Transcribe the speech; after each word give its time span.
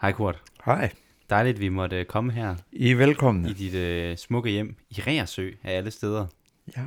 Hej 0.00 0.12
Kurt. 0.12 0.42
Hej. 0.64 0.90
Dejligt, 1.30 1.60
vi 1.60 1.68
måtte 1.68 2.04
komme 2.04 2.32
her 2.32 2.56
I 2.72 2.90
er 2.90 2.96
velkomne. 2.96 3.50
i 3.50 3.52
dit 3.52 3.74
øh, 3.74 4.16
smukke 4.16 4.50
hjem 4.50 4.76
i 4.90 5.00
Reersø 5.00 5.50
af 5.64 5.76
alle 5.76 5.90
steder. 5.90 6.26
Ja. 6.76 6.82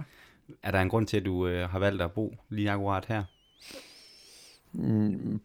Er 0.63 0.71
der 0.71 0.81
en 0.81 0.89
grund 0.89 1.07
til, 1.07 1.17
at 1.17 1.25
du 1.25 1.47
øh, 1.47 1.69
har 1.69 1.79
valgt 1.79 2.01
at 2.01 2.11
bo 2.11 2.35
lige 2.49 2.71
akkurat 2.71 3.05
her? 3.05 3.23
Mm, 4.73 5.41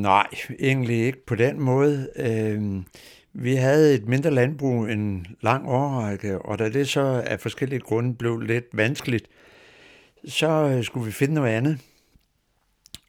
nej, 0.00 0.26
egentlig 0.60 0.96
ikke 0.96 1.26
på 1.26 1.34
den 1.34 1.60
måde. 1.60 2.08
Øhm, 2.16 2.84
vi 3.32 3.54
havde 3.54 3.94
et 3.94 4.08
mindre 4.08 4.30
landbrug 4.30 4.84
en 4.84 5.26
lang 5.40 5.68
årrække, 5.68 6.38
og 6.38 6.58
da 6.58 6.68
det 6.68 6.88
så 6.88 7.22
af 7.26 7.40
forskellige 7.40 7.80
grunde 7.80 8.14
blev 8.14 8.40
lidt 8.40 8.66
vanskeligt, 8.72 9.26
så 10.28 10.48
øh, 10.48 10.84
skulle 10.84 11.06
vi 11.06 11.12
finde 11.12 11.34
noget 11.34 11.50
andet. 11.52 11.78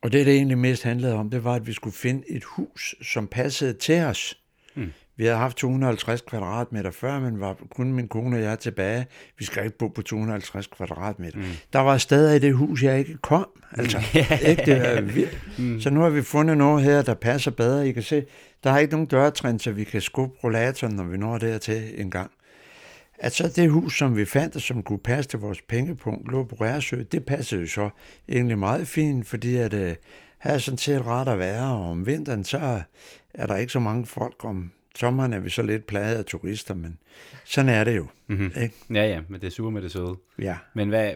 Og 0.04 0.12
det, 0.12 0.26
det 0.26 0.36
egentlig 0.36 0.58
mest 0.58 0.84
handlede 0.84 1.14
om, 1.14 1.30
det 1.30 1.44
var, 1.44 1.54
at 1.54 1.68
vi 1.68 1.74
skulle 1.74 1.96
finde 1.96 2.24
et 2.30 2.44
hus, 2.44 2.96
som 3.02 3.28
passede 3.28 3.74
til 3.74 4.02
os. 4.02 4.38
Hmm. 4.76 4.91
Vi 5.18 5.23
havde 5.23 5.38
haft 5.38 5.58
250 5.58 6.22
kvadratmeter 6.22 6.91
før, 6.91 7.20
men 7.20 7.40
var 7.40 7.58
kun 7.76 7.94
min 7.94 8.08
kone 8.08 8.38
og 8.38 8.44
jeg 8.44 8.60
tilbage. 8.60 9.05
Vi 9.40 9.46
skal 9.46 9.66
ikke 9.66 9.77
bo 9.77 9.88
på 9.88 10.02
250 10.02 10.68
kvadratmeter. 10.68 11.38
Mm. 11.38 11.44
Der 11.74 11.80
var 11.80 11.98
steder 11.98 12.34
i 12.34 12.40
det 12.40 12.54
hus, 12.54 12.84
jeg 12.84 13.00
ikke 13.00 13.18
kom. 13.18 13.48
Altså, 13.72 13.98
ikke? 14.50 14.63
Det 14.66 14.98
er 14.98 15.02
vildt. 15.02 15.40
Mm. 15.60 15.82
Så 15.82 15.90
nu 15.90 16.00
har 16.00 16.10
vi 16.10 16.22
fundet 16.22 16.58
noget 16.58 16.84
her, 16.84 17.02
der 17.02 17.13
passer 17.13 17.52
bedre. 17.52 17.88
I 17.88 17.91
kan 17.91 18.04
se, 18.04 18.26
der 18.63 18.72
er 18.72 18.77
ikke 18.77 18.91
nogen 18.91 19.08
dørtrin, 19.08 19.60
så 19.60 19.72
vi 19.72 19.84
kan 19.84 20.02
skubbe 20.02 20.35
rollatoren, 20.44 20.96
når 20.96 21.04
vi 21.04 21.18
når 21.18 21.38
dertil 21.38 22.02
en 22.02 22.12
gang. 22.12 22.32
At 23.23 23.34
så 23.34 23.48
det 23.55 23.72
hus, 23.72 23.98
som 23.98 24.18
vi 24.18 24.26
fandt, 24.26 24.55
og 24.55 24.62
som 24.62 24.84
kunne 24.84 25.00
passe 25.00 25.30
til 25.30 25.40
vores 25.40 25.62
pengepunkt, 25.62 26.32
lå 26.32 26.44
på 26.44 26.55
Rærsø, 26.55 27.04
det 27.12 27.26
passede 27.26 27.62
jo 27.62 27.68
så 27.68 27.90
egentlig 28.30 28.58
meget 28.59 28.88
fint, 28.88 29.27
fordi 29.27 29.55
at, 29.55 29.73
uh, 29.73 29.80
her 29.80 29.96
er 30.44 30.58
sådan 30.58 30.77
set 30.77 31.05
ret 31.05 31.27
at 31.27 31.40
være, 31.40 31.73
og 31.73 31.90
om 31.90 32.05
vinteren, 32.05 32.44
så 32.44 32.82
er 33.34 33.48
der 33.48 33.55
ikke 33.55 33.73
så 33.73 33.80
mange 33.80 34.05
folk. 34.05 34.46
Om 34.46 34.72
sommeren 34.96 35.34
er 35.34 35.40
vi 35.40 35.49
så 35.49 35.62
lidt 35.62 35.86
plaget 35.86 36.16
af 36.16 36.26
turister, 36.26 36.74
men 36.74 36.98
sådan 37.46 37.70
er 37.70 37.84
det 37.84 37.98
jo. 37.98 38.07
Mm-hmm. 38.27 38.51
Ikke? 38.62 38.76
Ja, 38.90 39.07
ja, 39.07 39.21
men 39.27 39.41
det 39.41 39.48
er 39.48 39.51
super 39.51 39.70
med 39.70 39.82
det 39.82 39.91
søde. 39.91 40.16
Ja. 40.40 40.57
Men 40.74 40.90
hvad, 40.90 41.13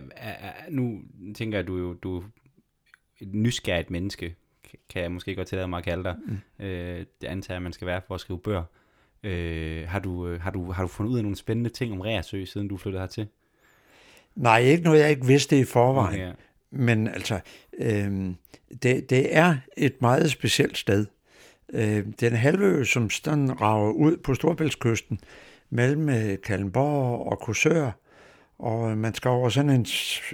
nu 0.70 1.02
tænker 1.36 1.58
jeg, 1.58 1.68
du, 1.68 1.78
jo- 1.78 1.94
du 1.94 2.18
er 2.18 2.24
et 3.22 3.34
nysgerrigt 3.34 3.90
menneske, 3.90 4.36
kan 4.90 5.02
jeg 5.02 5.12
måske 5.12 5.36
godt 5.36 5.48
tillade 5.48 5.68
mig 5.68 5.78
at 5.78 5.84
kalde 5.84 6.04
dig. 6.04 6.16
Mm. 6.28 6.66
Øh, 6.66 7.06
det 7.22 7.28
antager 7.28 7.56
jeg, 7.56 7.62
man 7.62 7.74
skal 7.74 7.88
være 7.88 8.02
for 8.08 8.16
at 8.16 8.22
skrive 8.22 8.40
bøger. 8.40 8.64
Øh, 9.24 9.88
har, 9.88 10.00
du, 10.00 10.28
øh, 10.28 10.42
har, 10.42 10.52
du, 10.52 10.72
har 10.72 10.82
du 10.84 10.88
fundet 10.88 11.12
ud 11.12 11.18
af 11.18 11.24
nogle 11.24 11.38
spændende 11.38 11.70
ting 11.70 11.94
om 11.94 12.02
Reersø, 12.02 12.46
siden 12.46 12.68
du 12.68 12.78
flyttede 12.78 13.02
hertil? 13.02 13.28
Nej, 14.36 14.60
ikke 14.60 14.84
noget, 14.84 15.00
jeg 15.00 15.10
ikke 15.10 15.26
vidste 15.26 15.60
i 15.60 15.64
forvejen. 15.64 16.20
Ja. 16.20 16.32
Men 16.72 17.08
altså, 17.08 17.40
øh, 17.80 18.32
det, 18.84 19.10
det 19.10 19.36
er 19.36 19.56
et 19.78 20.02
meget 20.02 20.32
specielt 20.32 20.78
sted. 20.78 21.06
Øh, 21.74 22.06
den 22.20 22.34
halvø, 22.34 22.84
som 22.84 23.10
sådan 23.10 23.62
rager 23.62 23.92
ud 23.92 24.18
på 24.18 24.34
Storbæltskysten, 24.34 25.20
mellem 25.70 26.10
øh, 26.10 26.38
Kallenborg 26.44 27.32
og 27.32 27.40
Korsør, 27.40 27.92
og 28.60 28.98
man 28.98 29.14
skal 29.14 29.30
over 29.30 29.50
sådan 29.50 29.70
en 29.70 29.86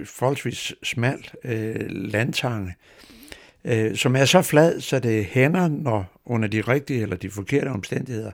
forholdsvis 0.04 0.74
smal 0.82 1.30
øh, 1.44 1.86
landtange, 1.88 2.74
øh, 3.64 3.96
som 3.96 4.16
er 4.16 4.24
så 4.24 4.42
flad, 4.42 4.80
så 4.80 4.98
det 4.98 5.24
hænder, 5.24 5.68
når 5.68 6.20
under 6.24 6.48
de 6.48 6.60
rigtige 6.60 7.02
eller 7.02 7.16
de 7.16 7.30
forkerte 7.30 7.68
omstændigheder, 7.68 8.30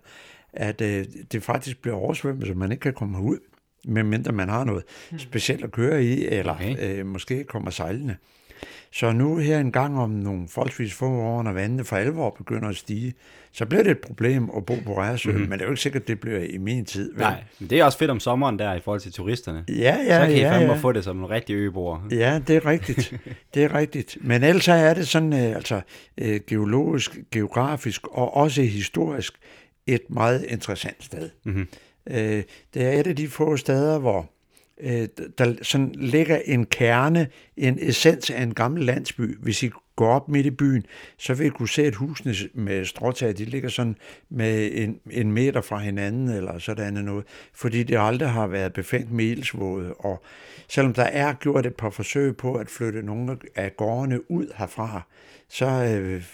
at 0.53 0.81
øh, 0.81 1.05
det 1.33 1.43
faktisk 1.43 1.83
bliver 1.83 1.97
oversvømmet, 1.97 2.47
så 2.47 2.55
man 2.55 2.73
ikke 2.73 2.81
kan 2.81 2.95
komme 2.95 3.23
ud, 3.23 3.39
medmindre 3.85 4.33
man 4.33 4.49
har 4.49 4.65
noget 4.65 4.83
specielt 5.19 5.65
at 5.65 5.73
køre 5.73 6.05
i, 6.05 6.27
eller 6.27 6.55
Okay. 6.55 6.99
øh, 6.99 7.07
måske 7.07 7.45
kommer 7.45 7.71
sejlende. 7.71 8.17
Så 8.93 9.13
nu 9.13 9.37
her 9.37 9.59
en 9.59 9.73
gang 9.73 9.99
om 9.99 10.11
nogle 10.11 10.49
forholdsvis 10.49 10.95
få 10.95 11.07
år, 11.07 11.43
når 11.43 11.53
vandene 11.53 11.85
for 11.85 11.97
alvor 11.97 12.31
begynder 12.31 12.69
at 12.69 12.77
stige, 12.77 13.15
så 13.53 13.67
bliver 13.67 13.83
det 13.83 13.91
et 13.91 13.99
problem 13.99 14.51
at 14.57 14.67
bo 14.67 14.75
på 14.87 14.99
Rærsø, 14.99 15.31
mm-hmm. 15.31 15.49
men 15.49 15.53
det 15.53 15.61
er 15.61 15.65
jo 15.65 15.73
ikke 15.73 15.83
sikkert, 15.83 16.03
at 16.03 16.09
det 16.09 16.21
bliver 16.21 16.39
i 16.39 16.59
min 16.59 16.85
tid. 16.85 17.13
vel? 17.13 17.21
Nej, 17.21 17.45
men 17.59 17.71
det 17.71 17.81
er 17.81 17.85
også 17.85 17.99
fedt 17.99 18.11
om 18.11 18.21
sommeren 18.21 18.59
der 18.59 18.75
i 18.75 18.81
forhold 18.81 19.01
til 19.01 19.13
turisterne. 19.13 19.65
Ja, 19.69 19.97
ja, 20.07 20.21
så 20.21 20.27
kan 20.27 20.37
I 20.37 20.41
ja, 20.41 20.53
fandme 20.53 20.73
ja. 20.73 20.79
få 20.79 20.93
det 20.93 21.05
som 21.05 21.17
nogle 21.17 21.35
rigtige 21.35 21.57
øboere. 21.57 22.03
Ja, 22.11 22.41
det 22.47 22.57
er 22.57 22.67
rigtigt. 22.67 23.15
Det 23.55 23.65
er 23.65 23.75
rigtigt. 23.75 24.19
Men 24.21 24.45
ellers 24.45 24.69
er 24.69 24.95
det 24.95 25.09
sådan, 25.09 25.33
øh, 25.33 25.57
altså 25.57 25.81
øh, 26.19 26.41
geologisk, 26.47 27.19
geografisk 27.33 28.07
og 28.07 28.37
også 28.37 28.63
historisk 28.63 29.35
et 29.95 30.11
meget 30.11 30.45
interessant 30.49 31.05
sted. 31.05 31.31
Mhm. 31.45 31.69
Øh, 32.07 32.43
det 32.75 32.83
er 32.83 32.91
et 33.01 33.07
af 33.07 33.17
de 33.17 33.29
få 33.29 33.57
steder, 33.57 33.99
hvor 33.99 34.31
øh, 34.81 35.09
der 35.39 35.55
sådan 35.63 35.95
ligger 35.99 36.41
en 36.45 36.67
kerne, 36.67 37.29
en 37.57 37.79
essens 37.81 38.31
af 38.31 38.43
en 38.43 38.55
gammel 38.55 38.85
landsby. 38.85 39.39
Hvis 39.39 39.63
I 39.63 39.71
går 40.01 40.15
op 40.15 40.29
midt 40.29 40.47
i 40.47 40.51
byen, 40.51 40.87
så 41.19 41.35
vil 41.35 41.51
kunne 41.51 41.69
se, 41.69 41.83
at 41.83 41.95
husene 41.95 42.35
med 42.55 42.85
stråtag, 42.85 43.39
de 43.39 43.45
ligger 43.45 43.69
sådan 43.69 43.97
med 44.31 44.71
en, 44.73 45.01
en 45.11 45.33
meter 45.33 45.61
fra 45.61 45.79
hinanden, 45.79 46.29
eller 46.29 46.59
sådan 46.59 46.93
noget, 46.95 47.25
fordi 47.55 47.83
det 47.83 47.97
aldrig 47.99 48.31
har 48.31 48.47
været 48.47 48.73
befængt 48.73 49.13
med 49.13 49.25
ildsvåde, 49.25 49.95
og 49.95 50.23
selvom 50.69 50.95
der 50.95 51.03
er 51.03 51.33
gjort 51.33 51.67
et 51.67 51.75
par 51.75 51.91
forsøg 51.91 52.37
på 52.37 52.55
at 52.55 52.71
flytte 52.71 53.03
nogle 53.03 53.37
af 53.57 53.77
gårdene 53.77 54.31
ud 54.31 54.47
herfra, 54.57 55.03
så 55.49 55.67
øh, 55.67 56.25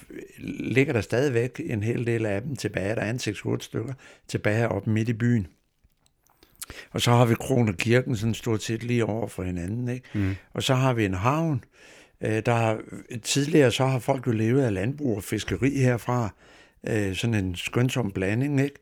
ligger 0.59 0.93
der 0.93 1.01
stadigvæk 1.01 1.61
en 1.65 1.83
hel 1.83 2.07
del 2.07 2.27
af 2.27 2.43
dem 2.43 2.57
tilbage. 2.57 2.95
Der 2.95 3.01
er 3.01 3.11
en 3.11 3.17
6-8 3.17 3.57
stykker 3.61 3.93
tilbage 4.29 4.69
op 4.69 4.87
midt 4.87 5.09
i 5.09 5.13
byen. 5.13 5.47
Og 6.91 7.01
så 7.01 7.11
har 7.11 7.25
vi 7.25 7.35
Kron 7.35 7.69
og 7.69 7.75
Kirken 7.75 8.17
sådan 8.17 8.35
stort 8.35 8.63
set 8.63 8.83
lige 8.83 9.05
over 9.05 9.29
for 9.29 9.43
hinanden. 9.43 9.89
Ikke? 9.89 10.09
Mm. 10.15 10.37
Og 10.55 10.63
så 10.63 10.75
har 10.75 10.93
vi 10.93 11.05
en 11.05 11.15
havn. 11.15 11.57
Øh, 11.65 11.96
Øh, 12.27 12.43
der 12.47 12.77
tidligere 13.23 13.71
så 13.71 13.87
har 13.87 13.99
folk 13.99 14.27
jo 14.27 14.33
levet 14.33 14.63
af 14.63 14.75
landbrug 14.75 15.17
og 15.17 15.25
fiskeri 15.25 15.71
herfra. 15.71 16.31
Øh, 16.89 17.15
sådan 17.15 17.35
en 17.45 17.57
skønsom 17.57 18.11
blanding. 18.11 18.61
Ikke? 18.61 18.77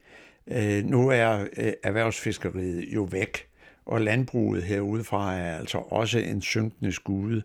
Øh, 0.46 0.84
nu 0.84 1.08
er 1.08 1.44
erhvervsfiskeriet 1.82 2.84
jo 2.94 3.02
væk. 3.02 3.46
Og 3.86 4.00
landbruget 4.00 4.62
herudefra 4.62 5.36
er 5.36 5.58
altså 5.58 5.78
også 5.78 6.18
en 6.18 6.42
synkende 6.42 6.92
skude. 6.92 7.42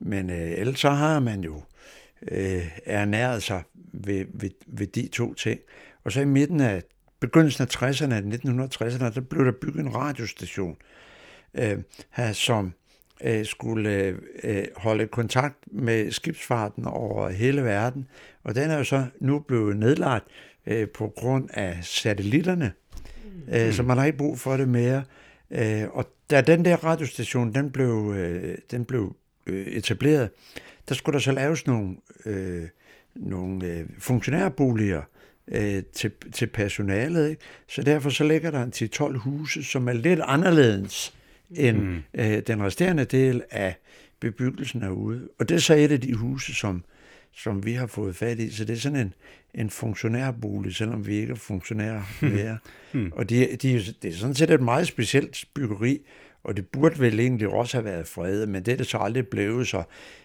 Men 0.00 0.30
ellers 0.30 0.80
så 0.80 0.90
har 0.90 1.20
man 1.20 1.40
jo 1.40 1.62
ernæret 2.86 3.42
sig 3.42 3.62
ved, 3.92 4.24
ved, 4.34 4.50
ved 4.66 4.86
de 4.86 5.08
to 5.08 5.34
ting. 5.34 5.60
Og 6.04 6.12
så 6.12 6.20
i 6.20 6.24
midten 6.24 6.60
af 6.60 6.82
begyndelsen 7.20 7.62
af 7.62 7.82
60'erne, 7.82 8.34
1960'erne, 8.34 9.14
der 9.14 9.20
blev 9.30 9.44
der 9.44 9.52
bygget 9.60 9.84
en 9.84 9.94
radiostation, 9.94 10.76
øh, 11.54 11.78
som 12.32 12.72
øh, 13.24 13.46
skulle 13.46 14.16
øh, 14.42 14.64
holde 14.76 15.06
kontakt 15.06 15.56
med 15.66 16.10
skibsfarten 16.10 16.84
over 16.84 17.28
hele 17.28 17.62
verden. 17.64 18.08
Og 18.44 18.54
den 18.54 18.70
er 18.70 18.78
jo 18.78 18.84
så 18.84 19.06
nu 19.20 19.38
blevet 19.38 19.76
nedlagt 19.76 20.26
øh, 20.66 20.88
på 20.88 21.12
grund 21.16 21.48
af 21.52 21.78
satellitterne, 21.82 22.72
øh, 23.48 23.72
så 23.72 23.82
man 23.82 23.98
har 23.98 24.04
ikke 24.04 24.18
brug 24.18 24.38
for 24.38 24.56
det 24.56 24.68
mere. 24.68 25.04
Øh, 25.50 25.84
og 25.90 26.06
da 26.30 26.40
den 26.40 26.64
der 26.64 26.76
radiostation, 26.76 27.54
den 27.54 27.70
blev, 27.70 28.14
øh, 28.16 28.58
den 28.70 28.84
blev 28.84 29.16
øh, 29.46 29.66
etableret, 29.66 30.30
der 30.88 30.94
skulle 30.94 31.14
der 31.14 31.20
så 31.20 31.32
laves 31.32 31.66
nogle, 31.66 31.96
øh, 32.26 32.64
nogle 33.14 33.66
øh, 33.66 33.86
funktionærboliger 33.98 35.02
øh, 35.48 35.82
til, 35.92 36.12
til 36.32 36.46
personalet. 36.46 37.30
Ikke? 37.30 37.42
Så 37.68 37.82
derfor 37.82 38.10
så 38.10 38.24
ligger 38.24 38.50
der 38.50 38.62
en 38.62 38.72
10-12 39.14 39.18
huse, 39.18 39.64
som 39.64 39.88
er 39.88 39.92
lidt 39.92 40.20
anderledes 40.22 41.17
end 41.56 41.78
mm. 41.78 42.02
øh, 42.14 42.42
den 42.46 42.62
resterende 42.62 43.04
del 43.04 43.42
af 43.50 43.74
bebyggelsen 44.20 44.82
herude. 44.82 45.28
Og 45.38 45.48
det 45.48 45.54
er 45.54 45.58
så 45.58 45.74
et 45.74 45.92
af 45.92 46.00
de 46.00 46.14
huse, 46.14 46.54
som, 46.54 46.84
som 47.32 47.64
vi 47.64 47.72
har 47.72 47.86
fået 47.86 48.16
fat 48.16 48.38
i. 48.38 48.50
Så 48.50 48.64
det 48.64 48.72
er 48.72 48.80
sådan 48.80 49.00
en, 49.00 49.14
en 49.54 49.70
funktionærbolig, 49.70 50.74
selvom 50.74 51.06
vi 51.06 51.14
ikke 51.16 51.30
er 51.30 51.36
funktionærer 51.36 52.02
mere. 52.34 52.58
mm. 52.92 53.12
Og 53.12 53.30
de, 53.30 53.56
de, 53.62 53.84
det 54.02 54.04
er 54.04 54.12
sådan 54.12 54.34
set 54.34 54.50
et 54.50 54.60
meget 54.60 54.86
specielt 54.86 55.44
byggeri, 55.54 56.00
og 56.48 56.56
det 56.56 56.66
burde 56.66 56.98
vel 56.98 57.20
egentlig 57.20 57.48
også 57.48 57.76
have 57.76 57.84
været 57.84 58.08
fredet, 58.08 58.48
men 58.48 58.62
det 58.62 58.72
er 58.72 58.76
det 58.76 58.86
så 58.86 58.98
aldrig 58.98 59.28
blevet, 59.28 59.68
så 59.68 59.82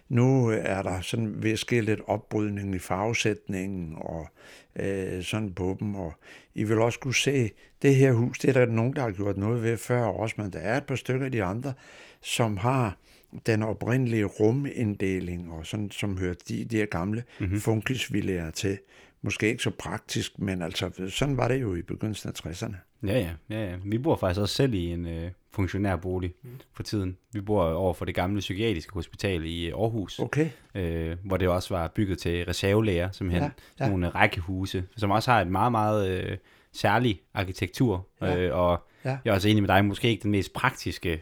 nu 0.10 0.50
er 0.50 0.82
der 0.82 1.02
sådan 1.02 1.44
ved 1.44 1.52
at 1.52 1.60
ske 1.60 1.82
lidt 1.82 2.02
opbrydning 2.08 2.76
i 2.76 2.80
farvesætningen 2.80 3.96
og 3.98 4.28
øh, 4.76 5.24
sådan 5.24 5.54
på 5.54 5.78
dem, 5.80 5.96
og 5.96 6.14
I 6.56 6.64
vil 6.64 6.80
også 6.80 7.00
kunne 7.00 7.16
se, 7.16 7.52
det 7.82 7.96
her 7.96 8.12
hus, 8.12 8.40
det 8.40 8.50
er 8.50 8.54
der 8.54 8.66
nogen, 8.66 8.96
der 8.96 9.02
har 9.02 9.12
gjort 9.12 9.38
noget 9.38 9.64
ved 9.64 9.78
før 9.78 10.04
også, 10.04 10.36
men 10.38 10.54
der 10.54 10.60
er 10.60 10.78
et 10.78 10.84
par 10.84 10.96
stykker 10.96 11.26
af 11.26 11.32
de 11.32 11.44
andre, 11.44 11.74
som 12.22 12.58
har 12.58 12.98
den 13.46 13.64
oprindelige 13.64 14.26
ruminddeling, 14.26 15.52
og 15.52 15.66
sådan, 15.66 15.92
som 15.92 16.18
hører 16.18 16.36
de, 16.50 16.66
de 16.66 16.78
her 16.78 16.86
gamle 16.86 17.24
mm-hmm. 17.40 17.60
funkisvillager 17.60 18.52
til. 18.52 18.78
Måske 19.26 19.48
ikke 19.50 19.64
så 19.64 19.70
praktisk, 19.80 20.40
men 20.40 20.62
altså, 20.62 21.10
sådan 21.10 21.38
var 21.38 21.48
det 21.48 21.62
jo 21.62 21.76
i 21.76 21.82
begyndelsen 21.82 22.30
af 22.30 22.46
60'erne. 22.48 22.76
Ja, 23.08 23.20
ja, 23.20 23.30
ja, 23.50 23.70
ja. 23.70 23.76
Vi 23.86 23.98
bor 23.98 24.16
faktisk 24.16 24.42
også 24.42 24.56
selv 24.56 24.74
i 24.74 24.86
en 24.92 25.08
øh, 25.08 25.32
funktionærbolig 25.52 26.34
mm. 26.44 26.50
for 26.74 26.84
tiden. 26.84 27.18
Vi 27.34 27.42
bor 27.42 27.64
over 27.64 27.94
for 27.94 28.06
det 28.06 28.16
gamle 28.16 28.40
psykiatriske 28.40 28.94
hospital 28.94 29.46
i 29.46 29.66
øh, 29.66 29.74
Aarhus, 29.80 30.20
Okay. 30.20 30.50
øh, 30.76 31.18
hvor 31.24 31.38
det 31.38 31.48
også 31.48 31.74
var 31.74 31.88
bygget 31.96 32.18
til 32.20 32.46
reservelæger, 32.46 33.12
simpelthen. 33.12 33.42
Ja, 33.44 33.48
Ja, 33.48 33.54
ja. 33.80 33.86
ja. 33.86 33.90
Nogle 33.90 34.10
rækkehuse, 34.10 34.84
som 34.98 35.12
også 35.12 35.32
har 35.32 35.42
et 35.42 35.48
meget, 35.48 35.72
meget 35.72 36.10
øh, 36.10 36.38
særlig 36.74 37.22
arkitektur. 37.34 38.08
Ja. 38.22 38.38
Øh, 38.38 38.58
og 38.58 38.88
Ja. 39.06 39.18
jeg 39.26 39.32
er 39.32 39.36
også 39.36 39.50
enig 39.50 39.64
med 39.64 39.68
dig, 39.68 39.86
måske 39.86 40.08
ikke 40.10 40.24
den 40.24 40.32
mest 40.32 40.54
praktiske 40.54 41.22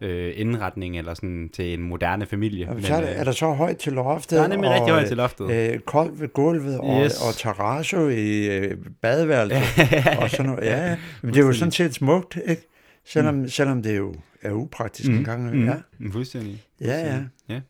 øh, 0.00 0.32
indretning 0.36 0.98
eller 0.98 1.14
sådan 1.14 1.50
til 1.54 1.74
en 1.74 1.82
moderne 1.82 2.26
familie. 2.26 2.68
Og 2.68 2.82
så 2.82 2.94
er, 2.94 3.00
der, 3.00 3.10
øh, 3.10 3.16
er 3.16 3.24
der 3.24 3.32
så 3.32 3.52
højt 3.52 3.76
til 3.76 3.92
loftet. 3.92 4.36
der 4.38 4.42
er 4.44 4.48
nemlig 4.48 4.70
og, 4.70 4.74
rigtig 4.76 4.92
højt 4.92 5.06
til 5.06 5.16
loftet. 5.16 5.50
Øh, 5.50 5.78
koldt 5.80 6.20
ved 6.20 6.28
gulvet, 6.28 6.78
og, 6.78 7.04
Yes. 7.04 7.20
og 7.28 7.34
terrasso 7.34 8.08
i 8.08 8.56
øh, 8.56 8.76
badeværelset, 9.02 9.58
og 10.22 10.30
sådan 10.30 10.46
noget. 10.46 10.64
Ja, 10.64 10.88
ja. 10.90 10.96
Men 11.22 11.34
det 11.34 11.40
er 11.40 11.46
jo 11.46 11.52
sådan 11.52 11.72
set 11.72 11.94
smukt, 11.94 12.38
ikke? 12.48 12.66
Selvom, 13.04 13.34
mm. 13.34 13.48
selvom 13.48 13.82
det 13.82 13.96
jo 13.96 14.14
er 14.42 14.52
upraktisk 14.52 15.10
mm. 15.10 15.16
en 15.18 15.24
gang. 15.24 15.56
Mm. 15.56 15.64
Ja, 15.66 15.74
Mm, 15.98 16.12
fuldstændig. 16.12 16.62
ja. 16.80 17.06
ja. 17.14 17.18
ja. 17.48 17.60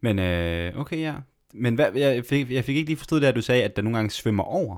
Men 0.00 0.18
øh, 0.18 0.80
okay, 0.80 1.00
ja. 1.00 1.12
Men 1.54 1.74
hvad, 1.74 1.86
jeg, 1.94 2.24
fik, 2.24 2.50
jeg 2.50 2.64
fik 2.64 2.76
ikke 2.76 2.88
lige 2.90 2.96
forstået 2.96 3.22
det, 3.22 3.28
at 3.28 3.36
du 3.36 3.42
sagde, 3.42 3.62
at 3.64 3.76
der 3.76 3.82
nogle 3.82 3.96
gange 3.98 4.10
svømmer 4.10 4.44
over 4.44 4.76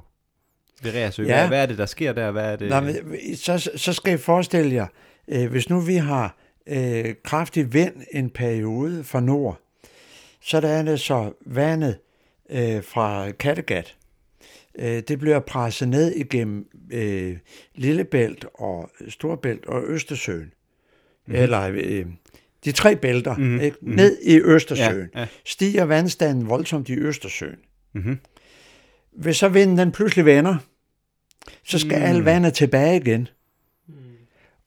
ved 0.82 0.94
Reersø. 0.94 1.22
Ja. 1.22 1.48
Hvad, 1.48 1.62
er 1.62 1.66
det, 1.66 1.78
der 1.78 1.86
sker 1.86 2.12
der? 2.12 2.30
Hvad 2.30 2.52
er 2.52 2.56
det? 2.56 2.68
Nå, 2.70 2.80
men, 2.80 2.94
så, 3.36 3.70
så 3.76 3.92
skal 3.92 4.14
I 4.14 4.16
forestille 4.16 4.74
jer, 4.74 4.86
øh, 5.28 5.50
hvis 5.50 5.70
nu 5.70 5.80
vi 5.80 5.94
har 5.94 6.36
øh, 6.70 7.14
kraftig 7.24 7.72
vind 7.72 7.94
en 8.12 8.30
periode 8.30 9.04
fra 9.04 9.20
nord, 9.20 9.60
så 10.40 10.56
er 10.58 10.82
det 10.82 11.00
så 11.00 11.32
vandet 11.46 11.98
øh, 12.50 12.84
fra 12.84 13.30
Kattegat. 13.30 13.96
Øh, 14.78 15.02
det 15.08 15.18
bliver 15.18 15.40
presset 15.40 15.88
ned 15.88 16.12
igennem 16.12 16.66
øh, 16.92 17.36
Lillebælt 17.74 18.46
og 18.54 18.90
Storbælt 19.08 19.66
og 19.66 19.82
Østersøen. 19.86 20.52
Mm-hmm. 21.26 21.42
Eller 21.42 21.70
øh, 21.74 22.06
de 22.64 22.72
tre 22.72 22.96
bælter, 22.96 23.36
mm-hmm. 23.36 23.60
ikke? 23.60 23.76
mhm. 23.80 23.94
ned 23.94 24.18
i 24.22 24.40
Østersøen. 24.40 25.08
Ja, 25.14 25.20
ja. 25.20 25.26
Stiger 25.44 25.84
vandstanden 25.84 26.48
voldsomt 26.48 26.88
i 26.88 26.94
Østersøen. 26.98 27.58
Mm-hmm. 27.94 28.18
Hvis 29.12 29.36
så 29.36 29.48
vinden 29.48 29.78
den 29.78 29.92
pludselig 29.92 30.24
vender, 30.24 30.56
så 31.64 31.78
skal 31.78 31.98
Mm. 31.98 32.04
mm. 32.04 32.16
al 32.16 32.22
vandet 32.22 32.54
tilbage 32.54 32.96
igen. 32.96 33.28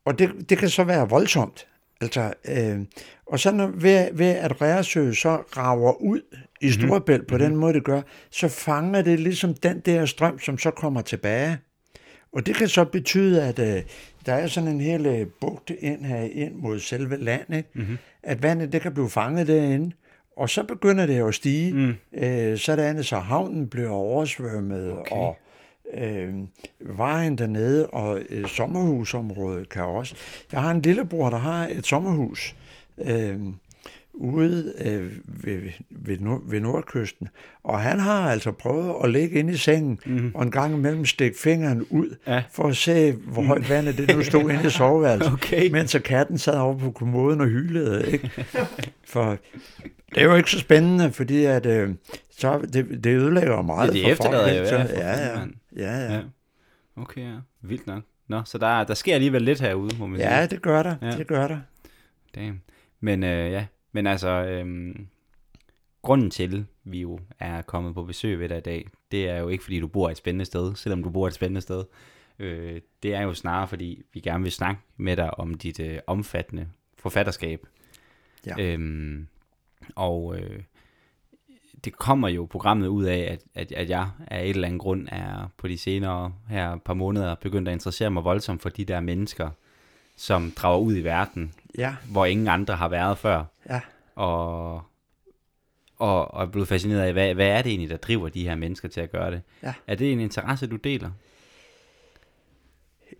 Og 0.06 0.20
det, 0.20 0.50
det 0.50 0.58
kan 0.58 0.70
så 0.70 0.84
være 0.84 1.10
voldsomt. 1.10 1.68
Altså, 2.02 2.34
øh, 2.48 2.80
og 3.26 3.40
så 3.40 3.52
når, 3.52 3.68
ved, 3.68 4.14
ved 4.14 4.30
at 4.30 4.62
Reersø 4.62 5.12
så 5.12 5.36
rager 5.58 6.02
ud 6.02 6.22
i 6.62 6.72
Storebælt 6.72 7.22
mm-hmm. 7.22 7.28
på 7.28 7.38
den 7.38 7.56
måde, 7.56 7.74
det 7.74 7.84
gør, 7.84 8.02
så 8.32 8.48
fanger 8.48 9.02
det 9.02 9.20
ligesom 9.20 9.54
den 9.54 9.80
der 9.80 10.06
strøm, 10.06 10.40
som 10.40 10.58
så 10.58 10.72
kommer 10.72 11.02
tilbage. 11.02 11.58
Og 12.34 12.46
det 12.46 12.56
kan 12.56 12.68
så 12.68 12.86
betyde, 12.86 13.44
at 13.44 13.60
øh, 13.60 13.84
der 14.26 14.34
er 14.34 14.48
sådan 14.48 14.70
en 14.70 14.82
hel 14.82 15.06
øh, 15.06 15.28
bugt 15.42 15.72
ind 15.80 16.06
her 16.06 16.22
ind 16.22 16.56
mod 16.56 16.80
selve 16.80 17.18
land, 17.18 17.56
ikke? 17.56 17.70
Mm-hmm. 17.76 17.98
at 18.24 18.44
vandet 18.44 18.72
det 18.72 18.82
kan 18.82 18.94
blive 18.94 19.10
fanget 19.10 19.48
derinde, 19.48 19.96
og 20.38 20.50
så 20.50 20.64
begynder 20.64 21.06
det 21.06 21.28
at 21.28 21.36
stige, 21.36 21.74
mm. 21.74 21.94
øh, 22.14 22.58
sådan 22.58 23.04
så 23.04 23.18
havnen 23.18 23.68
bliver 23.68 23.90
oversvømmet, 23.90 24.92
okay. 24.92 25.16
og 25.16 25.38
øh, 25.98 26.34
vejen 26.80 27.38
dernede 27.38 27.88
og 27.88 28.22
øh, 28.30 28.48
sommerhusområdet 28.48 29.70
kan 29.70 29.84
også. 29.84 30.16
Jeg 30.52 30.62
har 30.62 30.72
en 30.72 30.82
lillebror, 30.82 31.30
der 31.30 31.38
har 31.38 31.68
et 31.68 31.86
sommerhus 31.86 32.56
øh, 33.06 33.36
ude 34.16 34.74
øh, 34.86 35.12
ved, 35.26 35.60
ved, 35.90 36.20
nord, 36.20 36.42
ved 36.50 36.60
nordkysten, 36.60 37.28
og 37.64 37.80
han 37.80 38.00
har 38.00 38.32
altså 38.32 38.52
prøvet 38.52 38.94
at 39.04 39.10
ligge 39.12 39.40
inde 39.40 39.54
i 39.54 39.58
sengen 39.58 40.00
mm. 40.06 40.32
og 40.36 40.44
en 40.44 40.52
gang 40.52 40.74
imellem 40.76 41.06
stikke 41.06 41.40
fingeren 41.40 41.86
ud 41.90 42.16
Ja. 42.28 42.44
for 42.52 42.64
at 42.68 42.76
se, 42.78 43.12
hvor 43.12 43.42
højt 43.44 43.70
vandet 43.70 43.98
det 43.98 44.16
nu 44.16 44.24
stod 44.24 44.42
inde 44.52 44.68
i 44.68 44.70
soveværelset, 44.70 45.34
Okay. 45.44 45.70
mens 45.70 45.92
så 45.92 46.00
katten 46.00 46.38
sad 46.38 46.58
over 46.58 46.78
på 46.78 46.92
kommoden 46.92 47.42
og 47.42 47.48
hylede. 47.48 48.12
Ikke? 48.12 48.32
For 49.06 49.38
det 50.16 50.22
er 50.22 50.26
jo 50.26 50.36
ikke 50.36 50.52
så 50.52 50.60
spændende, 50.60 51.12
fordi 51.12 51.46
at, 51.46 51.66
øh, 51.66 51.90
så 52.38 52.60
det, 52.74 53.04
det 53.04 53.16
ødelægger 53.18 53.52
jo 53.56 53.62
meget 53.62 53.88
Ja, 53.88 53.94
det 53.94 54.04
for 54.04 54.10
efterlader 54.12 54.70
folk. 54.70 54.72
jo, 54.72 54.78
ja, 54.78 54.88
Så- 54.88 54.94
for 54.96 55.02
ja, 55.02 55.10
ja, 55.28 55.36
fanden, 55.38 55.56
ja, 55.76 55.98
ja. 55.98 56.14
Ja. 56.14 56.22
Okay, 56.96 57.22
ja. 57.22 57.38
Vildt 57.62 57.88
nok. 57.88 58.04
Nå, 58.28 58.42
så 58.46 58.58
der, 58.58 58.84
der 58.84 58.94
sker 58.94 59.14
alligevel 59.14 59.42
lidt 59.42 59.62
herude, 59.62 59.98
må 60.00 60.08
man 60.08 60.20
sige. 60.20 60.36
Ja, 60.36 60.46
det 60.46 60.62
gør 60.62 60.84
der. 60.84 60.96
Ja. 61.02 61.08
Ja. 61.08 61.18
Det 61.18 61.28
gør 61.28 61.48
der. 61.48 61.60
Damn. 62.36 62.62
Men 63.00 63.24
øh, 63.24 63.52
ja, 63.52 63.66
men 63.92 64.08
altså, 64.08 64.30
øhm, 64.30 65.08
grunden 66.02 66.32
til, 66.32 66.66
vi 66.84 67.02
jo 67.02 67.20
er 67.40 67.62
kommet 67.62 67.94
på 67.94 68.04
besøg 68.04 68.40
ved 68.40 68.50
dig 68.50 68.58
i 68.58 68.62
dag, 68.62 68.88
det 69.12 69.30
er 69.30 69.38
jo 69.38 69.48
ikke, 69.48 69.64
fordi 69.64 69.80
du 69.80 69.88
bor 69.88 70.10
et 70.10 70.18
spændende 70.18 70.46
sted, 70.46 70.76
selvom 70.76 71.04
du 71.04 71.10
bor 71.10 71.28
et 71.28 71.34
spændende 71.34 71.62
sted. 71.62 71.86
Øh, 72.40 72.82
det 73.04 73.16
er 73.16 73.22
jo 73.22 73.34
snarere, 73.34 73.68
fordi 73.68 74.02
vi 74.14 74.20
gerne 74.20 74.44
vil 74.44 74.52
snakke 74.52 74.82
med 74.98 75.18
dig 75.18 75.40
om 75.40 75.54
dit 75.54 75.80
øh, 75.80 76.00
omfattende 76.08 76.68
forfatterskab. 76.98 77.68
Ja. 78.46 78.56
Øhm, 78.60 79.28
og 79.96 80.40
øh, 80.40 80.60
det 81.86 81.98
kommer 81.98 82.28
jo 82.28 82.46
programmet 82.46 82.88
ud 82.88 83.04
af, 83.04 83.18
at, 83.32 83.40
at, 83.56 83.72
at 83.72 83.90
jeg 83.90 84.10
af 84.28 84.44
et 84.44 84.50
eller 84.50 84.68
andet 84.68 84.82
grund 84.82 85.08
er 85.12 85.52
på 85.58 85.68
de 85.68 85.78
senere 85.78 86.34
her 86.50 86.76
par 86.76 86.94
måneder 86.94 87.36
begyndt 87.36 87.68
at 87.68 87.74
interessere 87.74 88.12
mig 88.12 88.24
voldsomt 88.24 88.62
for 88.62 88.70
de 88.70 88.86
der 88.86 89.00
mennesker, 89.00 89.50
som 90.18 90.52
drager 90.52 90.80
ud 90.80 90.98
i 90.98 91.02
verden, 91.04 91.54
Ja, 91.78 91.96
hvor 92.12 92.26
ingen 92.26 92.48
andre 92.48 92.76
har 92.76 92.88
været 92.88 93.18
før, 93.18 93.44
ja. 93.70 93.82
og, 94.16 94.74
og, 95.98 96.34
og 96.34 96.44
er 96.44 96.46
blevet 96.46 96.68
fascineret 96.68 97.02
af, 97.02 97.14
hvad, 97.14 97.34
hvad 97.34 97.48
er 97.48 97.62
det 97.62 97.70
egentlig, 97.70 97.90
der 97.90 97.98
driver 97.98 98.30
de 98.30 98.44
her 98.44 98.56
mennesker 98.56 98.88
til 98.88 99.02
at 99.02 99.12
gøre 99.12 99.32
det? 99.32 99.42
Ja. 99.64 99.74
Er 99.88 99.96
det 99.96 100.12
en 100.12 100.20
interesse, 100.20 100.68
du 100.68 100.76
deler? 100.76 101.12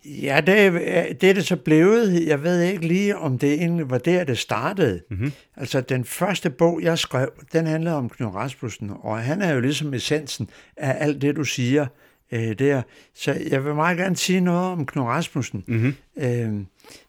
Ja, 0.04 0.40
det, 0.46 0.58
er- 0.58 1.12
det 1.14 1.30
er 1.30 1.34
det 1.34 1.46
så 1.46 1.56
blevet. 1.56 2.26
Jeg 2.26 2.42
ved 2.42 2.60
ikke 2.62 2.86
lige, 2.86 3.16
om 3.18 3.38
det 3.38 3.52
egentlig 3.52 3.90
var 3.90 3.98
der, 3.98 4.24
det 4.24 4.38
startede. 4.38 5.00
Mm-hmm. 5.10 5.32
Altså, 5.56 5.80
den 5.80 6.04
første 6.04 6.50
bog, 6.50 6.80
jeg 6.82 6.98
skrev, 6.98 7.28
den 7.52 7.66
handlede 7.66 7.96
om 7.96 8.08
Knud 8.08 8.34
Rasmussen, 8.34 8.90
og 9.00 9.18
han 9.18 9.42
er 9.42 9.52
jo 9.54 9.60
ligesom 9.60 9.94
essensen 9.94 10.48
af 10.76 10.96
alt 11.04 11.22
det, 11.22 11.36
du 11.36 11.44
siger 11.44 11.86
øh, 12.32 12.58
der. 12.58 12.82
Så 13.14 13.36
jeg 13.50 13.64
vil 13.64 13.74
meget 13.74 13.98
gerne 13.98 14.16
sige 14.16 14.40
noget 14.40 14.72
om 14.72 14.86
Knud 14.86 15.04
Rasmussen. 15.04 15.64
Mm-hmm. 15.66 15.94
Øh, 16.16 16.52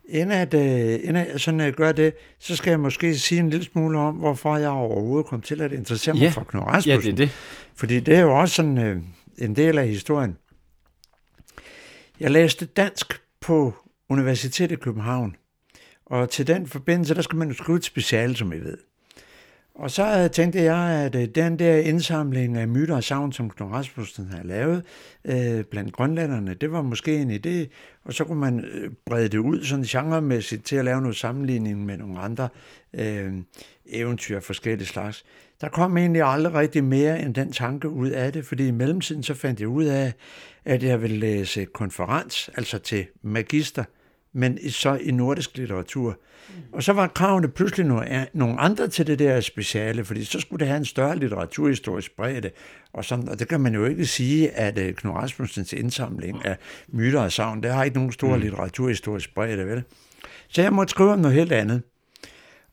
inden, 0.09 0.31
at, 0.31 0.53
øh, 0.53 0.93
inden 1.03 1.15
at 1.15 1.41
sådan 1.41 1.59
at 1.59 1.75
gøre 1.75 1.91
det, 1.93 2.13
så 2.39 2.55
skal 2.55 2.69
jeg 2.71 2.79
måske 2.79 3.15
sige 3.15 3.39
en 3.39 3.49
lille 3.49 3.65
smule 3.65 3.99
om, 3.99 4.15
hvorfor 4.15 4.57
jeg 4.57 4.69
overhovedet 4.69 5.25
kom 5.27 5.41
til 5.41 5.61
at 5.61 5.71
interessere 5.71 6.13
mig 6.13 6.21
Ja. 6.21 6.29
for 6.29 6.43
Knud 6.43 6.61
Ja, 6.61 6.67
Rasmussen. 6.67 7.01
det 7.17 7.23
er 7.23 7.25
det. 7.27 7.29
Fordi 7.75 7.99
det 7.99 8.15
er 8.15 8.21
jo 8.21 8.39
også 8.39 8.55
sådan 8.55 8.77
øh, 8.77 8.97
en 9.37 9.55
del 9.55 9.77
af 9.77 9.87
historien. 9.87 10.35
Jeg 12.19 12.31
læste 12.31 12.65
dansk 12.65 13.21
på 13.41 13.73
Universitetet 14.09 14.71
i 14.71 14.79
København, 14.79 15.35
og 16.05 16.29
til 16.29 16.47
den 16.47 16.67
forbindelse, 16.67 17.15
der 17.15 17.21
skal 17.21 17.37
man 17.37 17.47
jo 17.47 17.53
skrive 17.53 17.77
et 17.77 17.83
speciale, 17.83 18.35
som 18.35 18.53
I 18.53 18.55
ved. 18.55 18.77
Og 19.75 19.91
så 19.91 20.29
tænkte 20.33 20.61
jeg, 20.61 21.05
at 21.05 21.15
øh, 21.15 21.27
den 21.35 21.59
der 21.59 21.77
indsamling 21.77 22.57
af 22.57 22.67
myter 22.67 22.95
og 22.95 23.03
savn, 23.03 23.31
som 23.31 23.49
Knud 23.49 23.71
Rasmussen 23.71 24.27
havde 24.27 24.47
lavet 24.47 24.83
øh, 25.25 25.63
blandt 25.63 25.93
grønlænderne, 25.93 26.53
det 26.53 26.71
var 26.71 26.81
måske 26.81 27.15
en 27.15 27.31
idé, 27.31 27.73
og 28.03 28.13
så 28.13 28.23
kunne 28.23 28.39
man 28.39 28.65
øh, 28.65 28.91
brede 29.05 29.29
det 29.29 29.37
ud 29.37 29.63
sådan 29.63 29.85
genremæssigt 29.85 30.65
til 30.65 30.75
at 30.75 30.85
lave 30.85 31.01
noget 31.01 31.15
sammenligning 31.15 31.85
med 31.85 31.97
nogle 31.97 32.19
andre 32.19 32.49
øh, 32.93 33.33
eventyr 33.85 34.35
af 34.35 34.43
forskellige 34.43 34.87
slags. 34.87 35.25
Der 35.61 35.69
kom 35.69 35.97
egentlig 35.97 36.21
aldrig 36.21 36.53
rigtig 36.53 36.83
mere 36.83 37.21
end 37.21 37.35
den 37.35 37.51
tanke 37.51 37.89
ud 37.89 38.09
af 38.09 38.33
det, 38.33 38.45
fordi 38.45 38.67
i 38.67 38.71
mellemtiden 38.71 39.23
så 39.23 39.33
fandt 39.33 39.59
jeg 39.59 39.67
ud 39.67 39.83
af, 39.83 40.13
at 40.65 40.83
jeg 40.83 41.01
ville 41.01 41.17
læse 41.17 41.65
konferens, 41.65 42.49
altså 42.57 42.79
til 42.79 43.05
magister, 43.21 43.83
men 44.33 44.69
så 44.69 44.95
i 44.95 45.11
nordisk 45.11 45.57
litteratur. 45.57 46.19
Og 46.71 46.83
så 46.83 46.93
var 46.93 47.07
kravene 47.07 47.47
pludselig 47.47 47.85
nogle, 48.33 48.59
andre 48.59 48.87
til 48.87 49.07
det 49.07 49.19
der 49.19 49.41
speciale, 49.41 50.05
fordi 50.05 50.23
så 50.23 50.39
skulle 50.39 50.59
det 50.59 50.67
have 50.67 50.77
en 50.77 50.85
større 50.85 51.19
litteraturhistorisk 51.19 52.15
bredde. 52.15 52.51
Og, 52.93 53.05
sådan, 53.05 53.29
og 53.29 53.39
det 53.39 53.47
kan 53.47 53.61
man 53.61 53.73
jo 53.73 53.85
ikke 53.85 54.05
sige, 54.05 54.51
at 54.51 54.77
uh, 54.77 54.95
Knud 54.95 55.13
Rasmussens 55.13 55.73
indsamling 55.73 56.45
af 56.45 56.57
myter 56.87 57.21
og 57.21 57.31
savn, 57.31 57.63
det 57.63 57.73
har 57.73 57.83
ikke 57.83 57.97
nogen 57.97 58.11
stor 58.11 58.35
mm. 58.35 58.41
litteraturhistorisk 58.41 59.35
bredde, 59.35 59.67
vel? 59.67 59.83
Så 60.47 60.61
jeg 60.61 60.73
måtte 60.73 60.91
skrive 60.91 61.11
om 61.11 61.19
noget 61.19 61.35
helt 61.35 61.51
andet. 61.51 61.81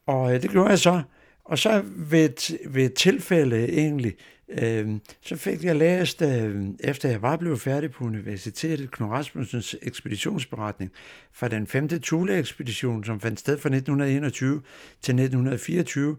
Og 0.07 0.35
øh, 0.35 0.43
det 0.43 0.51
gjorde 0.51 0.71
jeg 0.71 0.79
så. 0.79 1.03
Og 1.45 1.59
så 1.59 1.83
ved 1.87 2.59
ved 2.71 2.85
et 2.85 2.95
tilfælde 2.95 3.73
egentlig, 3.73 4.15
øh, 4.49 4.89
så 5.21 5.37
fik 5.37 5.65
jeg 5.65 5.77
læst, 5.77 6.23
øh, 6.23 6.65
efter 6.81 7.09
jeg 7.09 7.23
var 7.23 7.37
blevet 7.37 7.61
færdig 7.61 7.91
på 7.91 8.05
universitetet, 8.05 8.91
Knud 8.91 9.09
Rasmussens 9.09 9.77
ekspeditionsberetning 9.83 10.91
fra 11.33 11.49
den 11.49 11.67
5. 11.67 11.89
Thule-ekspedition, 11.89 13.05
som 13.05 13.21
fandt 13.21 13.41
sted 13.41 13.59
fra 13.59 13.69
1921 13.69 14.63
til 15.03 15.13
1924. 15.13 16.17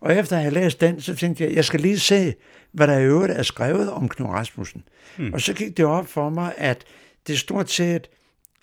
Og 0.00 0.16
efter 0.16 0.36
at 0.36 0.42
have 0.42 0.54
læst 0.54 0.80
den, 0.80 1.00
så 1.00 1.16
tænkte 1.16 1.44
jeg, 1.44 1.54
jeg 1.54 1.64
skal 1.64 1.80
lige 1.80 1.98
se, 1.98 2.34
hvad 2.72 2.86
der 2.86 2.98
i 2.98 3.04
øvrigt 3.04 3.32
er 3.32 3.42
skrevet 3.42 3.90
om 3.90 4.08
Knud 4.08 4.28
Rasmussen. 4.28 4.82
Hmm. 5.16 5.32
Og 5.32 5.40
så 5.40 5.54
gik 5.54 5.76
det 5.76 5.84
op 5.84 6.06
for 6.06 6.30
mig, 6.30 6.54
at 6.56 6.84
det 7.26 7.38
stort 7.38 7.70
set, 7.70 8.10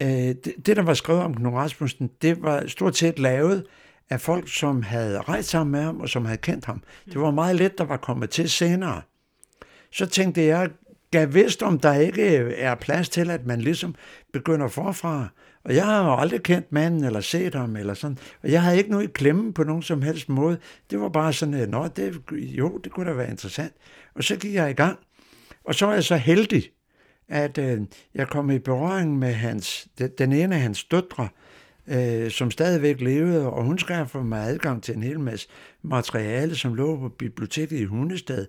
øh, 0.02 0.08
det, 0.08 0.54
det 0.66 0.78
der 0.78 0.84
var 0.84 0.94
skrevet 0.94 1.22
om 1.22 1.36
Knud 1.36 1.54
Rasmussen, 1.54 2.10
det 2.22 2.42
var 2.42 2.64
stort 2.68 2.98
set 2.98 3.20
lavet 3.20 3.66
af 4.10 4.22
folk, 4.22 4.54
som 4.56 4.84
havde 4.84 5.22
rejst 5.22 5.50
sammen 5.50 5.72
med 5.72 5.82
ham, 5.82 6.02
og 6.02 6.10
som 6.10 6.26
havde 6.26 6.38
kendt 6.38 6.66
ham. 6.66 6.84
Det 7.06 7.22
var 7.22 7.32
meget 7.32 7.56
let, 7.56 7.78
der 7.78 7.84
var 7.84 7.98
kommet 7.98 8.30
til 8.30 8.50
senere. 8.50 9.02
Så 9.92 10.06
tænkte 10.06 10.46
jeg, 10.46 10.70
gav 11.12 11.34
vidst, 11.34 11.64
om 11.64 11.80
der 11.80 11.94
ikke 11.94 12.38
er 12.38 12.76
plads 12.76 13.10
til, 13.10 13.30
at 13.32 13.46
man 13.46 13.62
ligesom 13.62 13.96
begynder 14.34 14.68
forfra. 14.68 15.28
Og 15.66 15.76
jeg 15.76 15.86
har 15.86 16.04
jo 16.06 16.16
aldrig 16.22 16.44
kendt 16.44 16.72
manden, 16.72 17.04
eller 17.04 17.22
set 17.22 17.56
ham, 17.56 17.76
eller 17.76 17.94
sådan. 17.94 18.18
Og 18.44 18.52
jeg 18.52 18.62
havde 18.62 18.78
ikke 18.78 18.92
noget 18.92 19.04
i 19.04 19.12
klemme 19.14 19.54
på 19.54 19.64
nogen 19.64 19.82
som 19.82 20.02
helst 20.02 20.30
måde. 20.30 20.58
Det 20.90 21.00
var 21.00 21.10
bare 21.10 21.34
sådan, 21.34 21.54
at 21.54 21.70
Nå, 21.70 21.88
det, 21.88 22.22
jo, 22.32 22.78
det 22.84 22.92
kunne 22.92 23.10
da 23.10 23.14
være 23.16 23.30
interessant. 23.30 23.74
Og 24.16 24.24
så 24.24 24.36
gik 24.36 24.54
jeg 24.54 24.70
i 24.70 24.74
gang. 24.74 25.00
Og 25.66 25.76
så 25.76 25.86
var 25.86 25.94
jeg 25.94 26.04
så 26.04 26.16
heldig, 26.16 26.70
at 27.30 27.58
øh, 27.58 27.82
jeg 28.16 28.28
kom 28.28 28.52
i 28.52 28.60
berøring 28.60 29.20
med 29.20 29.34
hans, 29.34 29.88
den- 30.18 30.34
ene 30.34 30.56
af 30.56 30.62
hans 30.62 30.84
døtre, 30.84 31.28
øh, 31.88 32.32
som 32.32 32.52
stadigvæk 32.52 33.02
levede, 33.02 33.50
og 33.50 33.64
hun 33.64 33.80
skaffede 33.80 34.24
mig 34.24 34.40
adgang 34.40 34.84
til 34.84 34.96
en 34.96 35.04
hel 35.04 35.20
masse 35.20 35.48
materiale, 35.82 36.56
som 36.56 36.74
lå 36.74 37.00
på 37.00 37.10
biblioteket 37.10 37.80
i 37.80 37.84
Hundested. 37.84 38.48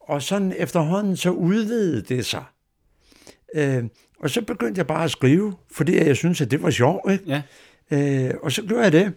Og 0.00 0.22
sådan 0.22 0.52
efterhånden 0.56 1.16
så 1.16 1.30
udvidede 1.30 2.02
det 2.02 2.26
sig. 2.26 2.44
Øh, 3.54 3.84
og 4.18 4.30
så 4.30 4.42
begyndte 4.42 4.78
jeg 4.78 4.86
bare 4.86 5.04
at 5.04 5.10
skrive, 5.10 5.54
fordi 5.70 5.96
jeg 5.96 6.16
synes, 6.16 6.40
at 6.40 6.50
det 6.50 6.62
var 6.62 6.70
sjovt. 6.70 7.12
Ikke? 7.12 7.24
Ja. 7.26 7.42
Øh, 8.28 8.34
og 8.42 8.52
så 8.52 8.62
gjorde 8.62 8.82
jeg 8.82 8.92
det. 8.92 9.12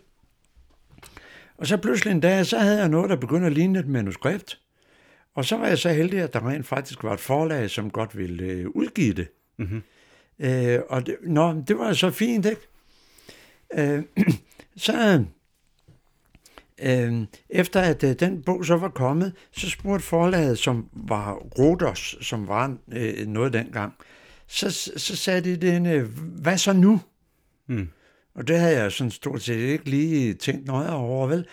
Og 1.58 1.68
så 1.68 1.78
pludselig 1.78 2.12
en 2.12 2.20
dag, 2.20 2.46
så 2.46 2.58
havde 2.58 2.80
jeg 2.80 2.90
noget, 2.90 3.10
der 3.10 3.16
begyndte 3.16 3.48
at 3.48 3.54
ligne 3.54 3.80
et 3.80 3.88
manuskript. 3.88 4.60
Og 5.36 5.46
så 5.46 5.58
var 5.58 5.68
jeg 5.68 5.78
så 5.78 5.90
heldig, 5.90 6.22
at 6.22 6.34
der 6.34 6.48
rent 6.50 6.68
faktisk 6.68 7.04
var 7.04 7.14
et 7.14 7.20
forlag, 7.20 7.70
som 7.70 7.90
godt 7.90 8.18
ville 8.18 8.44
øh, 8.44 8.68
udgive 8.70 9.14
det. 9.14 9.28
Mm-hmm. 9.58 9.82
Øh, 10.40 10.80
og 10.90 11.06
det, 11.06 11.16
nå, 11.24 11.64
det 11.68 11.78
var 11.78 11.94
så 11.94 12.12
fint, 12.12 12.46
ikke? 12.46 12.62
Øh, 13.74 14.04
så 14.78 15.24
øh, 16.82 17.26
efter 17.50 17.82
at 17.82 18.04
øh, 18.04 18.16
den 18.20 18.42
bog 18.42 18.66
så 18.66 18.76
var 18.76 18.90
kommet, 18.90 19.34
så 19.52 19.70
spurgte 19.70 20.06
forlaget, 20.06 20.58
som 20.58 20.90
var 20.94 21.34
Rodos, 21.34 22.18
som 22.22 22.48
var 22.48 22.78
øh, 22.92 23.28
noget 23.28 23.54
dengang, 23.54 23.94
så, 24.48 24.72
så 24.98 25.16
sagde 25.16 25.42
de 25.42 25.56
den, 25.56 26.08
hvad 26.42 26.58
så 26.58 26.74
nu? 26.74 27.02
Mm. 27.68 27.90
Og 28.36 28.48
det 28.48 28.60
havde 28.60 28.78
jeg 28.78 28.92
sådan 28.92 29.12
stort 29.12 29.42
set 29.42 29.58
ikke 29.58 29.90
lige 29.90 30.34
tænkt 30.34 30.68
nøje 30.68 30.92
over, 30.92 31.28
vel? 31.28 31.46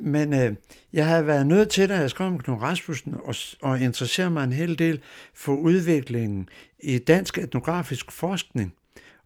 Men 0.00 0.34
øh, 0.34 0.54
jeg 0.92 1.06
havde 1.06 1.26
været 1.26 1.46
nødt 1.46 1.68
til, 1.68 1.88
da 1.88 1.96
jeg 1.96 2.10
skrev 2.10 2.26
om 2.26 2.38
Knud 2.38 2.56
Rasmussen, 2.56 3.14
og, 3.24 3.34
og 3.62 3.80
interessere 3.80 4.30
mig 4.30 4.44
en 4.44 4.52
hel 4.52 4.78
del 4.78 5.00
for 5.34 5.54
udviklingen 5.54 6.48
i 6.78 6.98
dansk 6.98 7.38
etnografisk 7.38 8.12
forskning. 8.12 8.74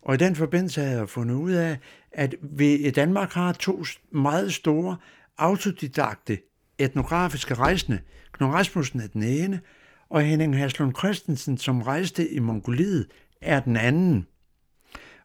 Og 0.02 0.14
i 0.14 0.16
den 0.16 0.36
forbindelse 0.36 0.80
havde 0.80 0.98
jeg 0.98 1.08
fundet 1.08 1.34
ud 1.34 1.52
af, 1.52 1.78
at 2.12 2.34
vi 2.42 2.74
i 2.74 2.90
Danmark 2.90 3.32
har 3.32 3.52
to 3.52 3.84
meget 4.10 4.54
store 4.54 4.96
autodidakte 5.38 6.38
etnografiske 6.78 7.54
rejsende. 7.54 8.00
Knud 8.32 8.48
Rasmussen 8.48 9.00
er 9.00 9.06
den 9.06 9.22
ene, 9.22 9.60
og 10.08 10.22
Henning 10.22 10.56
Haslund 10.56 10.94
Christensen, 10.94 11.58
som 11.58 11.82
rejste 11.82 12.30
i 12.30 12.38
Mongoliet, 12.38 13.06
er 13.40 13.60
den 13.60 13.76
anden. 13.76 14.26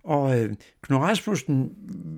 Og 0.03 0.39
øh, 0.39 0.55
Knud 0.81 0.99
Rasmussen, 0.99 1.71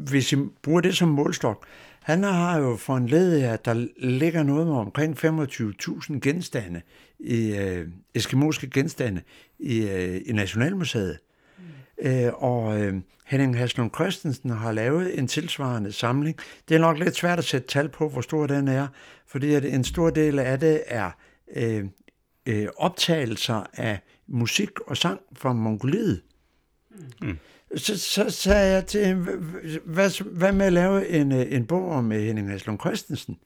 hvis 0.09 0.33
I 0.33 0.35
bruger 0.63 0.81
det 0.81 0.97
som 0.97 1.09
målstok, 1.09 1.65
han 2.01 2.23
har 2.23 2.59
jo 2.59 2.75
for 2.75 2.97
en 2.97 3.07
led 3.07 3.41
at 3.43 3.65
der 3.65 3.87
ligger 3.97 4.43
noget 4.43 4.67
med 4.67 4.75
omkring 4.75 5.25
25.000 5.25 6.19
genstande, 6.19 6.81
i, 7.19 7.55
øh, 7.57 7.87
eskimoske 8.13 8.69
genstande 8.69 9.21
i, 9.59 9.87
øh, 9.87 10.21
i 10.25 10.31
Nationalmuseet. 10.31 11.19
Øh, 12.01 12.43
og 12.43 12.81
øh, 12.81 12.93
Henning 13.25 13.57
Haslund 13.57 13.91
Christensen 13.95 14.49
har 14.49 14.71
lavet 14.71 15.19
en 15.19 15.27
tilsvarende 15.27 15.91
samling. 15.91 16.37
Det 16.69 16.75
er 16.75 16.79
nok 16.79 16.99
lidt 16.99 17.15
svært 17.15 17.39
at 17.39 17.45
sætte 17.45 17.67
tal 17.67 17.89
på, 17.89 18.09
hvor 18.09 18.21
stor 18.21 18.47
den 18.47 18.67
er, 18.67 18.87
fordi 19.27 19.53
at 19.53 19.65
en 19.65 19.83
stor 19.83 20.09
del 20.09 20.39
af 20.39 20.59
det 20.59 20.83
er 20.87 21.11
øh, 21.55 21.85
øh, 22.45 22.67
optagelser 22.77 23.63
af 23.73 23.99
musik 24.27 24.79
og 24.79 24.97
sang 24.97 25.19
fra 25.33 25.53
Mongoliet. 25.53 26.21
Mm 27.21 27.37
så, 27.75 27.99
så 27.99 28.29
sagde 28.29 28.73
jeg 28.73 28.85
til 28.85 29.05
hende, 29.05 29.23
hvad, 29.85 30.23
hvad 30.23 30.51
med 30.51 30.65
at 30.65 30.73
lave 30.73 31.09
en, 31.09 31.31
øh, 31.31 31.45
en 31.49 31.65
bog 31.65 31.89
om 31.91 32.11
øh, 32.11 32.19
Henning 32.19 32.49
Haslund 32.49 32.79
Christensen? 32.79 33.37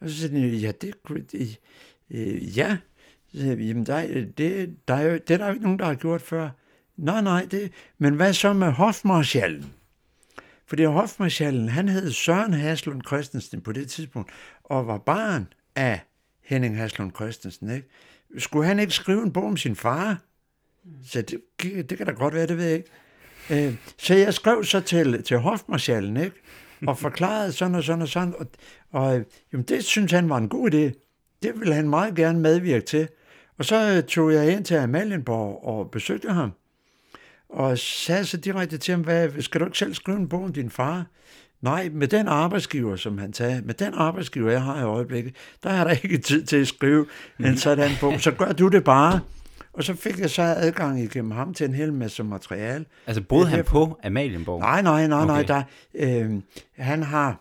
Og 0.00 0.10
så 0.10 0.16
sagde 0.20 0.40
hun, 0.40 0.50
ja, 0.50 0.72
det, 0.80 0.94
øh, 2.10 2.58
ja. 2.58 2.76
Så 3.32 3.40
sagde, 3.40 3.64
Jamen, 3.64 3.86
der, 3.86 4.24
det, 4.38 4.76
der 4.88 4.94
er 4.94 5.02
jo, 5.02 5.12
det 5.12 5.30
er 5.30 5.36
der 5.36 5.46
jo 5.46 5.52
ikke 5.52 5.64
nogen, 5.64 5.78
der 5.78 5.84
har 5.84 5.94
gjort 5.94 6.22
før. 6.22 6.50
Nej, 7.00 7.20
nej, 7.20 7.46
det, 7.50 7.72
men 7.98 8.14
hvad 8.14 8.32
så 8.32 8.52
med 8.52 8.72
hofmarschallen? 8.72 9.72
Fordi 10.66 10.84
hofmarschallen, 10.84 11.68
han 11.68 11.88
hed 11.88 12.12
Søren 12.12 12.54
Haslund 12.54 13.02
Christensen 13.06 13.60
på 13.60 13.72
det 13.72 13.90
tidspunkt, 13.90 14.30
og 14.64 14.86
var 14.86 14.98
barn 14.98 15.46
af 15.76 16.00
Henning 16.44 16.76
Haslund 16.76 17.12
Christensen. 17.14 17.70
Ikke? 17.70 17.88
Skulle 18.38 18.66
han 18.66 18.78
ikke 18.78 18.92
skrive 18.92 19.22
en 19.22 19.32
bog 19.32 19.44
om 19.44 19.56
sin 19.56 19.76
far? 19.76 20.18
Så 21.06 21.22
det, 21.22 21.40
det 21.90 21.98
kan 21.98 22.06
da 22.06 22.12
godt 22.12 22.34
være, 22.34 22.46
det 22.46 22.56
ved 22.56 22.64
jeg 22.64 22.74
ikke. 22.74 23.66
Øh, 23.68 23.74
så 23.98 24.14
jeg 24.14 24.34
skrev 24.34 24.64
så 24.64 24.80
til, 24.80 25.22
til 25.22 25.38
hofmarschallen, 25.38 26.16
ikke? 26.16 26.36
og 26.86 26.98
forklarede 26.98 27.52
sådan 27.52 27.74
og 27.74 27.84
sådan 27.84 28.02
og 28.02 28.08
sådan, 28.08 28.34
og, 28.38 28.46
og 28.90 29.18
øh, 29.18 29.24
jamen, 29.52 29.64
det 29.64 29.84
synes 29.84 30.12
han 30.12 30.28
var 30.28 30.38
en 30.38 30.48
god 30.48 30.70
idé. 30.70 31.06
Det 31.42 31.60
ville 31.60 31.74
han 31.74 31.88
meget 31.88 32.14
gerne 32.14 32.40
medvirke 32.40 32.86
til. 32.86 33.08
Og 33.58 33.64
så 33.64 34.02
tog 34.08 34.32
jeg 34.32 34.52
ind 34.52 34.64
til 34.64 34.74
Amalienborg 34.74 35.64
og 35.64 35.90
besøgte 35.90 36.32
ham, 36.32 36.52
og 37.52 37.78
sagde 37.78 38.24
så 38.24 38.36
direkte 38.36 38.78
til 38.78 38.92
ham, 38.92 39.00
hvad, 39.00 39.42
skal 39.42 39.60
du 39.60 39.66
ikke 39.66 39.78
selv 39.78 39.94
skrive 39.94 40.18
en 40.18 40.28
bog 40.28 40.44
om 40.44 40.52
din 40.52 40.70
far? 40.70 41.06
Nej, 41.62 41.88
med 41.92 42.08
den 42.08 42.28
arbejdsgiver, 42.28 42.96
som 42.96 43.18
han 43.18 43.32
sagde, 43.32 43.62
med 43.64 43.74
den 43.74 43.94
arbejdsgiver, 43.94 44.50
jeg 44.50 44.62
har 44.62 44.80
i 44.80 44.84
øjeblikket, 44.84 45.34
der 45.62 45.70
er 45.70 45.84
der 45.84 45.90
ikke 45.90 46.18
tid 46.18 46.44
til 46.44 46.56
at 46.56 46.68
skrive 46.68 47.06
en 47.40 47.56
sådan 47.56 47.90
bog. 48.00 48.20
Så 48.20 48.30
gør 48.30 48.52
du 48.52 48.68
det 48.68 48.84
bare. 48.84 49.20
Og 49.72 49.84
så 49.84 49.94
fik 49.94 50.18
jeg 50.18 50.30
så 50.30 50.42
adgang 50.42 51.00
igennem 51.00 51.30
ham 51.30 51.54
til 51.54 51.66
en 51.66 51.74
hel 51.74 51.92
masse 51.92 52.24
materiale. 52.24 52.84
Altså 53.06 53.22
boede 53.22 53.46
han 53.46 53.64
på 53.64 54.00
Amalienborg? 54.04 54.60
Nej, 54.60 54.82
nej, 54.82 55.06
nej, 55.06 55.22
okay. 55.22 55.26
nej. 55.26 55.42
Der, 55.42 55.62
øh, 55.94 56.40
han 56.76 57.02
har, 57.02 57.40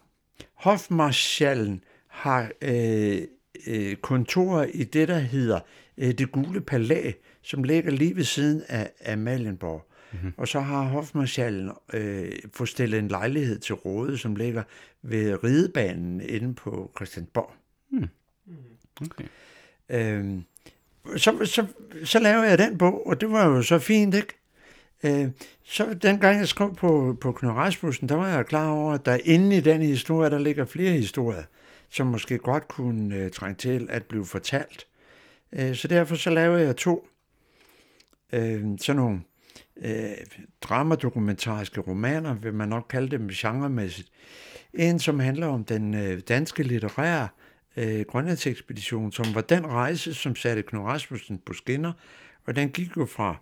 hofmarschallen 0.55 1.83
har 2.07 2.49
øh, 2.61 3.21
øh, 3.67 3.95
kontorer 3.95 4.65
i 4.73 4.83
det, 4.83 5.07
der 5.07 5.19
hedder 5.19 5.59
øh, 5.97 6.11
det 6.11 6.31
gule 6.31 6.61
palæ, 6.61 7.11
som 7.43 7.63
ligger 7.63 7.91
lige 7.91 8.15
ved 8.15 8.23
siden 8.23 8.63
af 8.67 8.91
Amalienborg. 9.05 9.88
Mm-hmm. 10.11 10.33
Og 10.37 10.47
så 10.47 10.59
har 10.59 10.83
hofmarschallen 10.83 11.71
øh, 11.93 12.31
fået 12.53 12.69
stillet 12.69 12.99
en 12.99 13.07
lejlighed 13.07 13.59
til 13.59 13.75
råde, 13.75 14.17
som 14.17 14.35
ligger 14.35 14.63
ved 15.01 15.43
ridebanen 15.43 16.21
inde 16.21 16.55
på 16.55 16.91
Christiansborg. 16.95 17.53
Mm. 17.89 18.07
Okay. 19.01 19.25
Øh, 19.89 20.41
så, 21.17 21.45
så, 21.45 21.65
så 22.03 22.19
lavede 22.19 22.47
jeg 22.47 22.57
den 22.57 22.77
bog, 22.77 23.07
og 23.07 23.21
det 23.21 23.31
var 23.31 23.45
jo 23.45 23.61
så 23.61 23.79
fint, 23.79 24.15
ikke? 24.15 24.33
Øh, 25.03 25.29
så 25.63 25.93
dengang 25.93 26.39
jeg 26.39 26.47
skrev 26.47 26.75
på, 26.75 27.17
på 27.21 27.31
Knud 27.31 27.51
Rasmussen, 27.51 28.09
der 28.09 28.15
var 28.15 28.27
jeg 28.27 28.45
klar 28.45 28.69
over, 28.69 28.93
at 28.93 29.05
der 29.05 29.17
inde 29.23 29.57
i 29.57 29.59
den 29.59 29.81
historie, 29.81 30.29
der 30.29 30.39
ligger 30.39 30.65
flere 30.65 30.91
historier, 30.91 31.43
som 31.89 32.07
måske 32.07 32.37
godt 32.37 32.67
kunne 32.67 33.25
uh, 33.25 33.31
trænge 33.31 33.55
til 33.55 33.87
at 33.89 34.05
blive 34.05 34.25
fortalt. 34.25 34.87
Uh, 35.51 35.73
så 35.73 35.87
derfor 35.87 36.15
så 36.15 36.29
lavede 36.29 36.65
jeg 36.65 36.75
to 36.75 37.07
uh, 38.33 38.39
sådan 38.77 38.95
nogle 38.95 39.21
øh, 39.81 40.11
dramadokumentariske 40.61 41.81
romaner, 41.81 42.33
vil 42.33 42.53
man 42.53 42.69
nok 42.69 42.85
kalde 42.89 43.11
dem 43.11 43.27
genremæssigt. 43.27 44.09
En, 44.73 44.99
som 44.99 45.19
handler 45.19 45.47
om 45.47 45.63
den 45.65 45.93
øh, 45.93 46.21
danske 46.27 46.63
litterære 46.63 47.27
øh, 47.77 48.01
Grønlandsekspedition, 48.01 49.11
som 49.11 49.25
var 49.35 49.41
den 49.41 49.67
rejse, 49.67 50.13
som 50.13 50.35
satte 50.35 50.61
Knud 50.61 50.81
Rasmussen 50.81 51.37
på 51.45 51.53
skinner, 51.53 51.93
og 52.47 52.55
den 52.55 52.69
gik 52.69 52.97
jo 52.97 53.05
fra 53.05 53.35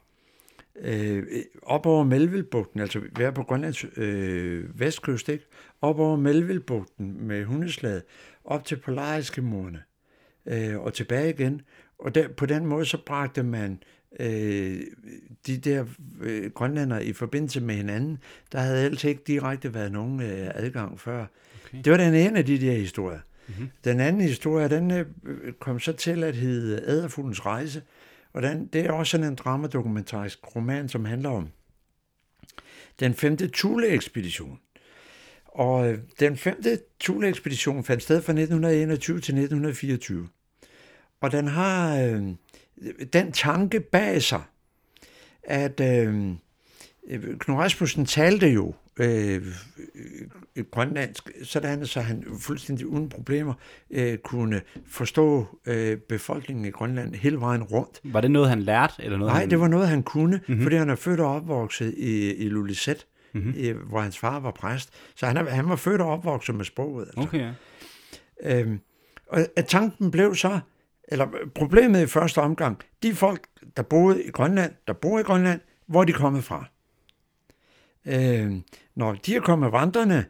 øh, 0.79 1.43
op 1.61 1.85
over 1.85 2.03
Melvillebugten, 2.03 2.79
altså 2.79 2.99
vi 2.99 3.23
er 3.23 3.31
på 3.31 3.43
Grønlands 3.43 3.85
øh, 3.97 4.79
vestkyst, 4.79 5.29
ikke? 5.29 5.45
op 5.81 5.99
over 5.99 6.15
Melvillebugten 6.15 7.27
med 7.27 7.45
hundeslaget, 7.45 8.03
op 8.43 8.65
til 8.65 8.75
Polariske 8.75 9.41
øh, 10.45 10.79
og 10.79 10.93
tilbage 10.93 11.29
igen. 11.29 11.61
Og 11.99 12.15
der, 12.15 12.27
på 12.27 12.45
den 12.45 12.65
måde 12.65 12.85
så 12.85 12.97
bragte 13.05 13.43
man 13.43 13.79
øh, 14.19 14.81
de 15.47 15.57
der 15.57 15.85
øh, 16.21 16.51
grønlænder 16.51 16.99
i 16.99 17.13
forbindelse 17.13 17.61
med 17.61 17.75
hinanden. 17.75 18.17
Der 18.51 18.59
havde 18.59 18.85
ellers 18.85 19.03
ikke 19.03 19.23
direkte 19.27 19.73
været 19.73 19.91
nogen 19.91 20.21
øh, 20.21 20.51
adgang 20.55 20.99
før. 20.99 21.25
Okay. 21.65 21.83
Det 21.83 21.91
var 21.91 21.97
den 21.97 22.13
ene 22.13 22.37
af 22.37 22.45
de 22.45 22.61
der 22.61 22.73
historier. 22.73 23.19
Mm-hmm. 23.47 23.69
Den 23.83 23.99
anden 23.99 24.21
historie, 24.21 24.69
den 24.69 24.91
øh, 24.91 25.05
kom 25.59 25.79
så 25.79 25.91
til 25.93 26.23
at 26.23 26.35
hedde 26.35 26.83
Æderfuglens 26.87 27.45
Rejse, 27.45 27.81
og 28.33 28.41
den, 28.41 28.67
det 28.73 28.85
er 28.85 28.91
også 28.91 29.11
sådan 29.11 29.25
en 29.25 29.35
dramadokumentarisk 29.35 30.55
roman, 30.55 30.89
som 30.89 31.05
handler 31.05 31.29
om 31.29 31.49
den 32.99 33.13
femte 33.13 33.49
Thule-ekspedition. 33.53 34.59
Og 35.45 35.91
øh, 35.91 35.99
den 36.19 36.37
femte 36.37 36.79
Thule-ekspedition 36.99 37.83
fandt 37.83 38.03
sted 38.03 38.15
fra 38.21 38.31
1921 38.31 39.15
til 39.15 39.33
1924. 39.33 40.27
Og 41.21 41.31
den 41.31 41.47
har 41.47 42.01
øh, 42.01 42.23
den 43.13 43.31
tanke 43.31 43.79
bag 43.79 44.21
sig, 44.21 44.41
at 45.43 45.79
øh, 45.79 46.33
Knud 47.39 47.57
Rasmussen 47.57 48.05
talte 48.05 48.47
jo 48.47 48.73
øh, 48.99 49.41
grønlandsk, 50.71 51.31
sådan 51.43 51.85
så 51.85 52.01
han 52.01 52.25
fuldstændig 52.39 52.87
uden 52.87 53.09
problemer 53.09 53.53
øh, 53.91 54.17
kunne 54.17 54.61
forstå 54.87 55.45
øh, 55.65 55.97
befolkningen 55.97 56.65
i 56.65 56.69
Grønland 56.69 57.15
hele 57.15 57.39
vejen 57.39 57.63
rundt. 57.63 57.99
Var 58.03 58.21
det 58.21 58.31
noget, 58.31 58.49
han 58.49 58.61
lærte? 58.61 58.93
Eller 58.99 59.17
noget, 59.17 59.31
Nej, 59.31 59.39
han... 59.39 59.49
det 59.49 59.59
var 59.59 59.67
noget, 59.67 59.87
han 59.87 60.03
kunne, 60.03 60.41
mm-hmm. 60.47 60.63
fordi 60.63 60.75
han 60.75 60.89
er 60.89 60.95
født 60.95 61.19
og 61.19 61.35
opvokset 61.35 61.93
i, 61.97 62.33
i 62.33 62.49
Lulisæt, 62.49 63.05
mm-hmm. 63.33 63.53
i, 63.57 63.69
hvor 63.69 64.01
hans 64.01 64.17
far 64.19 64.39
var 64.39 64.51
præst. 64.51 64.89
Så 65.15 65.25
han, 65.25 65.37
er, 65.37 65.49
han 65.49 65.69
var 65.69 65.75
født 65.75 66.01
og 66.01 66.09
opvokset 66.09 66.55
med 66.55 66.65
sproget. 66.65 67.05
Altså. 67.05 67.21
Okay, 67.21 67.53
ja. 68.43 68.59
øhm, 68.59 68.79
og 69.27 69.39
at 69.55 69.65
tanken 69.65 70.11
blev 70.11 70.35
så, 70.35 70.59
eller 71.07 71.27
øh, 71.41 71.49
problemet 71.55 72.01
i 72.01 72.07
første 72.07 72.41
omgang, 72.41 72.79
de 73.03 73.15
folk, 73.15 73.47
der 73.77 73.83
boede 73.83 74.23
i 74.23 74.31
Grønland, 74.31 74.73
der 74.87 74.93
bor 74.93 75.19
i 75.19 75.23
Grønland, 75.23 75.59
hvor 75.85 76.01
er 76.01 76.05
de 76.05 76.13
kommet 76.13 76.43
fra? 76.43 76.65
Øh, 78.05 78.53
Når 78.95 79.13
de 79.13 79.35
er 79.35 79.41
kommet 79.41 79.71
vandrende 79.71 80.25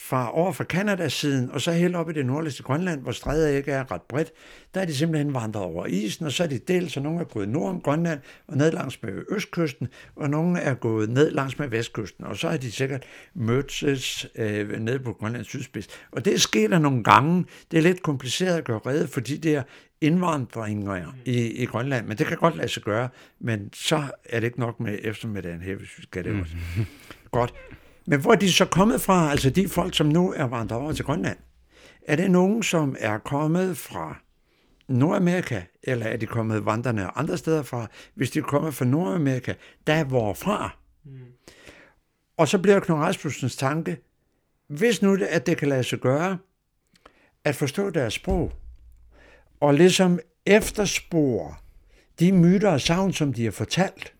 fra 0.00 0.36
over 0.38 0.52
fra 0.52 0.64
Kanadas 0.64 1.12
siden, 1.12 1.50
og 1.50 1.60
så 1.60 1.72
helt 1.72 1.96
op 1.96 2.10
i 2.10 2.12
det 2.12 2.26
nordligste 2.26 2.62
Grønland, 2.62 3.02
hvor 3.02 3.12
strædet 3.12 3.56
ikke 3.56 3.72
er 3.72 3.92
ret 3.92 4.02
bredt, 4.02 4.32
der 4.74 4.80
er 4.80 4.84
de 4.84 4.94
simpelthen 4.94 5.34
vandret 5.34 5.64
over 5.64 5.86
isen, 5.86 6.26
og 6.26 6.32
så 6.32 6.42
er 6.42 6.46
de 6.46 6.58
delt, 6.58 6.92
så 6.92 7.00
nogle 7.00 7.20
er 7.20 7.24
gået 7.24 7.48
nord 7.48 7.70
om 7.70 7.80
Grønland 7.80 8.20
og 8.46 8.56
ned 8.56 8.72
langs 8.72 9.02
med 9.02 9.22
østkysten, 9.30 9.88
og 10.16 10.30
nogle 10.30 10.58
er 10.60 10.74
gået 10.74 11.10
ned 11.10 11.30
langs 11.30 11.58
med 11.58 11.68
vestkysten, 11.68 12.24
og 12.24 12.36
så 12.36 12.48
har 12.48 12.56
de 12.56 12.72
sikkert 12.72 13.04
mødtes 13.34 14.26
øh, 14.34 14.80
ned 14.80 14.98
på 14.98 15.12
Grønlands 15.12 15.46
sydspids. 15.46 15.88
Og 16.12 16.24
det 16.24 16.40
sker 16.40 16.68
der 16.68 16.78
nogle 16.78 17.04
gange. 17.04 17.44
Det 17.70 17.78
er 17.78 17.82
lidt 17.82 18.02
kompliceret 18.02 18.56
at 18.56 18.64
gøre 18.64 18.80
redde 18.86 19.08
for 19.08 19.20
de 19.20 19.38
der 19.38 19.62
indvandringer 20.00 21.16
i, 21.24 21.62
i 21.62 21.64
Grønland, 21.64 22.06
men 22.06 22.18
det 22.18 22.26
kan 22.26 22.36
godt 22.36 22.56
lade 22.56 22.68
sig 22.68 22.82
gøre, 22.82 23.08
men 23.40 23.70
så 23.72 24.02
er 24.24 24.40
det 24.40 24.46
ikke 24.46 24.60
nok 24.60 24.80
med 24.80 24.98
eftermiddagen 25.02 25.60
her, 25.60 25.74
hvis 25.74 25.98
vi 25.98 26.02
skal 26.02 26.24
det 26.24 26.40
også. 26.40 26.54
Godt. 27.30 27.54
Men 28.10 28.20
hvor 28.20 28.32
er 28.32 28.36
de 28.36 28.52
så 28.52 28.64
kommet 28.64 29.00
fra, 29.00 29.30
altså 29.30 29.50
de 29.50 29.68
folk, 29.68 29.94
som 29.94 30.06
nu 30.06 30.32
er 30.32 30.44
vandret 30.44 30.80
over 30.80 30.92
til 30.92 31.04
Grønland? 31.04 31.38
Er 32.06 32.16
det 32.16 32.30
nogen, 32.30 32.62
som 32.62 32.96
er 32.98 33.18
kommet 33.18 33.76
fra 33.76 34.16
Nordamerika, 34.88 35.62
eller 35.82 36.06
er 36.06 36.16
de 36.16 36.26
kommet 36.26 36.66
vandrende 36.66 37.10
andre 37.14 37.38
steder 37.38 37.62
fra? 37.62 37.86
Hvis 38.14 38.30
de 38.30 38.38
er 38.38 38.42
kommet 38.42 38.74
fra 38.74 38.84
Nordamerika, 38.84 39.54
der 39.86 40.04
hvorfra? 40.04 40.76
Mm. 41.04 41.18
Og 42.36 42.48
så 42.48 42.58
bliver 42.58 42.80
Knud 42.80 42.98
Rasmussens 42.98 43.56
tanke, 43.56 43.96
hvis 44.66 45.02
nu 45.02 45.16
det, 45.16 45.26
at 45.26 45.46
det 45.46 45.56
kan 45.56 45.68
lade 45.68 45.84
sig 45.84 45.98
gøre, 45.98 46.38
at 47.44 47.56
forstå 47.56 47.90
deres 47.90 48.14
sprog, 48.14 48.52
og 49.60 49.74
ligesom 49.74 50.18
efterspore 50.46 51.54
de 52.20 52.32
myter 52.32 52.70
og 52.70 52.80
savn, 52.80 53.12
som 53.12 53.32
de 53.32 53.44
har 53.44 53.50
fortalt, 53.50 54.14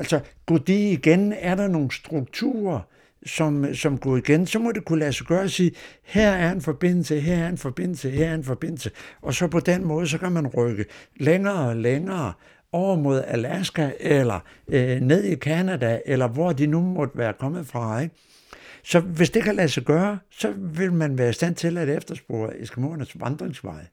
Altså, 0.00 0.20
går 0.46 0.58
det 0.58 0.72
igen? 0.72 1.32
Er 1.32 1.54
der 1.54 1.68
nogle 1.68 1.90
strukturer, 1.92 2.80
som, 3.26 3.74
som 3.74 3.98
går 3.98 4.16
igen? 4.16 4.46
Så 4.46 4.58
må 4.58 4.72
det 4.72 4.84
kunne 4.84 4.98
lade 4.98 5.12
sig 5.12 5.26
gøre 5.26 5.42
at 5.42 5.50
sige, 5.50 5.72
her 6.02 6.30
er 6.30 6.52
en 6.52 6.60
forbindelse, 6.60 7.20
her 7.20 7.44
er 7.44 7.48
en 7.48 7.58
forbindelse, 7.58 8.10
her 8.10 8.30
er 8.30 8.34
en 8.34 8.44
forbindelse. 8.44 8.90
Og 9.22 9.34
så 9.34 9.48
på 9.48 9.60
den 9.60 9.84
måde, 9.84 10.06
så 10.06 10.18
kan 10.18 10.32
man 10.32 10.46
rykke 10.46 10.84
længere 11.16 11.68
og 11.68 11.76
længere 11.76 12.32
over 12.72 12.96
mod 12.96 13.22
Alaska, 13.26 13.90
eller 14.00 14.40
øh, 14.68 15.00
ned 15.00 15.24
i 15.24 15.36
Canada, 15.36 16.00
eller 16.06 16.28
hvor 16.28 16.52
de 16.52 16.66
nu 16.66 16.80
måtte 16.80 17.18
være 17.18 17.32
kommet 17.32 17.66
fra. 17.66 18.00
Ikke? 18.00 18.14
Så 18.84 19.00
hvis 19.00 19.30
det 19.30 19.42
kan 19.42 19.54
lade 19.54 19.68
sig 19.68 19.82
gøre, 19.82 20.18
så 20.30 20.52
vil 20.56 20.92
man 20.92 21.18
være 21.18 21.30
i 21.30 21.32
stand 21.32 21.54
til 21.54 21.78
at 21.78 21.88
efterspore 21.88 22.60
Eskimoernes 22.60 23.20
vandringsvej. 23.20 23.86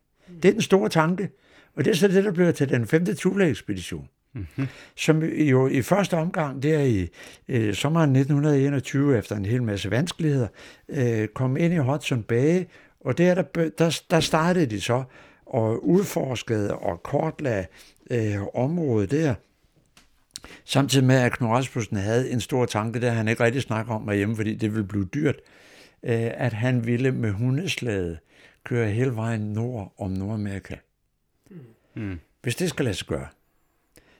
Det 0.43 0.49
er 0.49 0.53
den 0.53 0.61
store 0.61 0.89
tanke, 0.89 1.29
og 1.75 1.85
det 1.85 1.91
er 1.91 1.95
så 1.95 2.07
det, 2.07 2.23
der 2.23 2.31
bliver 2.31 2.51
til 2.51 2.69
den 2.69 2.87
femte 2.87 3.15
Thule-ekspedition 3.15 4.07
mm-hmm. 4.37 4.67
som 4.95 5.23
jo 5.23 5.67
i 5.67 5.81
første 5.81 6.13
omgang, 6.13 6.63
der 6.63 6.79
i 6.79 7.07
øh, 7.47 7.73
sommeren 7.73 8.15
1921, 8.15 9.17
efter 9.17 9.35
en 9.35 9.45
hel 9.45 9.63
masse 9.63 9.91
vanskeligheder, 9.91 10.47
øh, 10.89 11.27
kom 11.27 11.57
ind 11.57 11.73
i 11.73 11.77
Hudson 11.77 12.23
Bay, 12.23 12.63
og 12.99 13.17
der, 13.17 13.33
der, 13.35 13.69
der, 13.77 14.01
der 14.09 14.19
startede 14.19 14.65
de 14.65 14.81
så 14.81 15.03
og 15.45 15.87
udforskede 15.87 16.75
og 16.75 17.03
kortlagde 17.03 17.65
øh, 18.11 18.37
området 18.53 19.11
der, 19.11 19.33
Samtidig 20.65 21.07
med, 21.07 21.15
at 21.15 21.31
Knud 21.31 21.49
Rasmussen 21.49 21.97
havde 21.97 22.31
en 22.31 22.41
stor 22.41 22.65
tanke, 22.65 23.01
der 23.01 23.11
han 23.11 23.27
ikke 23.27 23.43
rigtig 23.43 23.61
snakker 23.61 23.93
om 23.93 24.11
hjemme, 24.11 24.35
fordi 24.35 24.55
det 24.55 24.71
ville 24.71 24.87
blive 24.87 25.05
dyrt, 25.05 25.35
øh, 26.03 26.31
at 26.33 26.53
han 26.53 26.85
ville 26.85 27.11
med 27.11 27.31
hundeslaget 27.31 28.19
køre 28.63 28.89
hele 28.89 29.15
vejen 29.15 29.41
nord 29.41 29.93
om 29.97 30.11
Nordamerika. 30.11 30.75
Mm. 31.95 32.19
Hvis 32.41 32.55
det 32.55 32.69
skal 32.69 32.85
lade 32.85 32.95
sig 32.95 33.07
gøre, 33.07 33.27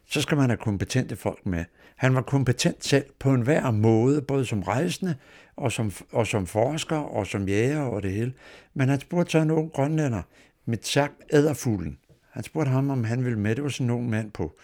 så 0.07 0.21
skal 0.21 0.37
man 0.37 0.49
have 0.49 0.57
kompetente 0.57 1.15
folk 1.15 1.45
med. 1.45 1.65
Han 1.95 2.15
var 2.15 2.21
kompetent 2.21 2.85
selv 2.85 3.05
på 3.19 3.33
en 3.33 3.41
hver 3.41 3.71
måde, 3.71 4.21
både 4.21 4.45
som 4.45 4.63
rejsende 4.63 5.15
og 5.55 5.71
som, 5.71 5.91
og 6.11 6.27
som 6.27 6.47
forsker 6.47 6.97
og 6.97 7.27
som 7.27 7.47
jæger 7.47 7.81
og 7.81 8.03
det 8.03 8.11
hele. 8.11 8.33
Men 8.73 8.89
han 8.89 8.99
spurgte 8.99 9.31
så 9.31 9.39
en 9.39 9.51
ung 9.51 9.71
grønlænder, 9.71 10.21
med 10.65 10.77
sagt 10.81 11.13
æderfuglen. 11.33 11.97
Han 12.31 12.43
spurgte 12.43 12.71
ham, 12.71 12.89
om 12.89 13.03
han 13.03 13.25
ville 13.25 13.39
med. 13.39 13.55
Det 13.55 13.63
var 13.63 13.69
sådan 13.69 13.85
en 13.85 13.91
ung 13.91 14.09
mand 14.09 14.31
på 14.31 14.57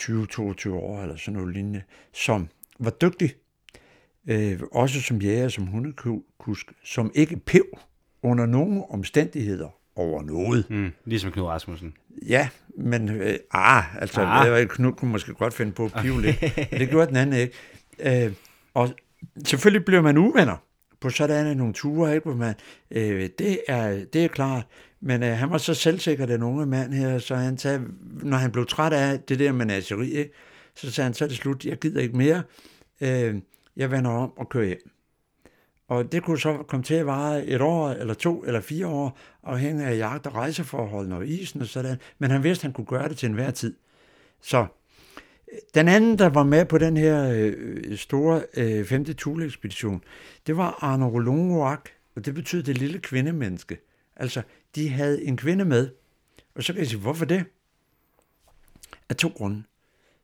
20-22 0.00 0.70
år 0.70 1.02
eller 1.02 1.16
sådan 1.16 1.38
noget 1.38 1.54
lignende, 1.54 1.82
som 2.12 2.48
var 2.78 2.90
dygtig, 2.90 3.34
øh, 4.26 4.60
også 4.72 5.00
som 5.00 5.22
jæger, 5.22 5.48
som 5.48 5.66
hundekusk, 5.66 6.72
som 6.84 7.10
ikke 7.14 7.36
pev 7.36 7.64
under 8.22 8.46
nogen 8.46 8.84
omstændigheder 8.90 9.68
over 9.96 10.22
noget. 10.22 10.70
Mm, 10.70 10.90
ligesom 11.04 11.32
Knud 11.32 11.44
Rasmussen. 11.44 11.94
Ja, 12.26 12.48
men 12.78 13.08
øh, 13.08 13.34
ah, 13.50 13.96
altså, 13.96 14.20
ah. 14.20 14.66
Knud 14.66 14.92
kunne 14.92 15.10
måske 15.12 15.34
godt 15.34 15.54
finde 15.54 15.72
på 15.72 15.84
at 15.84 15.92
pive 16.02 16.22
lidt. 16.22 16.40
det 16.80 16.88
gjorde 16.90 17.06
den 17.06 17.16
anden 17.16 17.40
ikke. 17.40 18.24
Øh, 18.24 18.32
og 18.74 18.94
selvfølgelig 19.44 19.84
bliver 19.84 20.02
man 20.02 20.16
uvenner 20.16 20.56
på 21.00 21.10
sådan 21.10 21.56
nogle 21.56 21.72
ture, 21.72 22.14
ikke? 22.14 22.24
Hvor 22.24 22.34
man, 22.34 22.54
øh, 22.90 23.28
det, 23.38 23.60
er, 23.68 24.04
det 24.12 24.24
er 24.24 24.28
klart. 24.28 24.66
Men 25.00 25.22
øh, 25.22 25.36
han 25.36 25.50
var 25.50 25.58
så 25.58 25.74
selvsikker, 25.74 26.26
den 26.26 26.42
unge 26.42 26.66
mand 26.66 26.92
her, 26.92 27.18
så 27.18 27.34
han 27.34 27.58
sagde, 27.58 27.82
når 28.22 28.36
han 28.36 28.50
blev 28.50 28.66
træt 28.66 28.92
af 28.92 29.20
det 29.20 29.38
der 29.38 29.52
menageri, 29.52 30.10
ikke? 30.10 30.32
så 30.74 30.90
sagde 30.90 31.04
han, 31.06 31.14
så 31.14 31.24
er 31.24 31.28
det 31.28 31.36
slut, 31.36 31.64
jeg 31.64 31.78
gider 31.78 32.00
ikke 32.00 32.16
mere. 32.16 32.42
Øh, 33.00 33.34
jeg 33.76 33.90
vender 33.90 34.10
om 34.10 34.32
og 34.36 34.48
kører 34.48 34.66
hjem. 34.66 34.90
Og 35.88 36.12
det 36.12 36.22
kunne 36.22 36.38
så 36.38 36.62
komme 36.68 36.84
til 36.84 36.94
at 36.94 37.06
vare 37.06 37.46
et 37.46 37.60
år, 37.60 37.88
eller 37.90 38.14
to, 38.14 38.44
eller 38.44 38.60
fire 38.60 38.86
år, 38.86 39.18
afhængig 39.42 39.86
af 39.86 39.96
jagt- 39.96 40.26
og 40.26 40.34
rejseforholdene 40.34 41.16
og 41.16 41.26
isen 41.26 41.60
og 41.60 41.66
sådan. 41.66 41.96
Men 42.18 42.30
han 42.30 42.42
vidste, 42.42 42.60
at 42.60 42.62
han 42.62 42.72
kunne 42.72 42.86
gøre 42.86 43.08
det 43.08 43.16
til 43.16 43.28
enhver 43.28 43.50
tid. 43.50 43.74
Så 44.40 44.66
øh, 45.52 45.58
den 45.74 45.88
anden, 45.88 46.18
der 46.18 46.28
var 46.28 46.42
med 46.42 46.64
på 46.64 46.78
den 46.78 46.96
her 46.96 47.30
øh, 47.34 47.96
store 47.96 48.42
øh, 48.56 48.84
femte 48.84 49.14
Thule-ekspedition, 49.14 50.04
det 50.46 50.56
var 50.56 50.78
Arno 50.80 51.08
Rolongoak, 51.08 51.88
og 52.16 52.24
det 52.24 52.34
betyder 52.34 52.62
det 52.62 52.78
lille 52.78 52.98
kvindemenneske. 52.98 53.78
Altså, 54.16 54.42
de 54.74 54.88
havde 54.88 55.24
en 55.24 55.36
kvinde 55.36 55.64
med, 55.64 55.88
og 56.54 56.62
så 56.62 56.72
kan 56.72 56.80
jeg 56.80 56.88
sige, 56.88 57.00
hvorfor 57.00 57.24
det? 57.24 57.44
Af 59.08 59.16
to 59.16 59.28
grunde, 59.28 59.62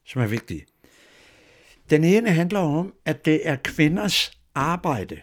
som 0.05 0.23
er 0.23 0.27
vigtige. 0.27 0.67
Den 1.91 2.05
ene 2.05 2.31
handler 2.31 2.61
om, 2.61 2.95
at 3.05 3.25
det 3.25 3.49
er 3.49 3.57
kvinders 3.57 4.39
arbejde 4.55 5.21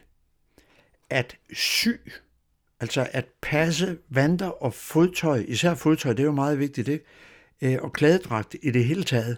at 1.11 1.37
sy, 1.53 1.87
altså 2.79 3.07
at 3.11 3.25
passe 3.41 3.97
vanter 4.09 4.47
og 4.47 4.73
fodtøj, 4.73 5.45
især 5.47 5.75
fodtøj, 5.75 6.13
det 6.13 6.19
er 6.19 6.25
jo 6.25 6.31
meget 6.31 6.59
vigtigt, 6.59 6.87
ikke? 6.87 7.05
Øh, 7.61 7.77
og 7.81 7.93
klædedragt 7.93 8.55
i 8.61 8.71
det 8.71 8.85
hele 8.85 9.03
taget. 9.03 9.37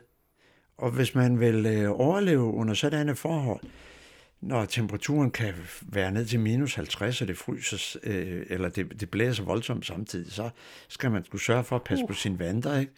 Og 0.78 0.92
hvis 0.92 1.16
man 1.16 1.40
vil 1.40 1.66
øh, 1.66 1.92
overleve 1.92 2.44
under 2.44 2.74
sådanne 2.74 3.16
forhold, 3.16 3.64
når 4.42 4.66
temperaturen 4.66 5.32
kan 5.32 5.54
være 5.82 6.12
ned 6.12 6.26
til 6.26 6.40
minus 6.40 6.76
50, 6.76 7.22
og 7.22 7.28
det 7.28 7.38
fryser, 7.38 8.00
øh, 8.04 8.46
eller 8.50 8.70
det, 8.70 9.00
det 9.00 9.10
blæser 9.10 9.44
voldsomt 9.44 9.86
samtidig, 9.86 10.32
så 10.32 10.50
skal 10.88 11.12
man 11.12 11.26
skulle 11.26 11.44
sørge 11.44 11.64
for 11.64 11.76
at 11.76 11.84
passe 11.84 12.04
uh. 12.04 12.08
på 12.08 12.14
sine 12.14 12.40
vanter. 12.40 12.80
Ikke? 12.80 12.92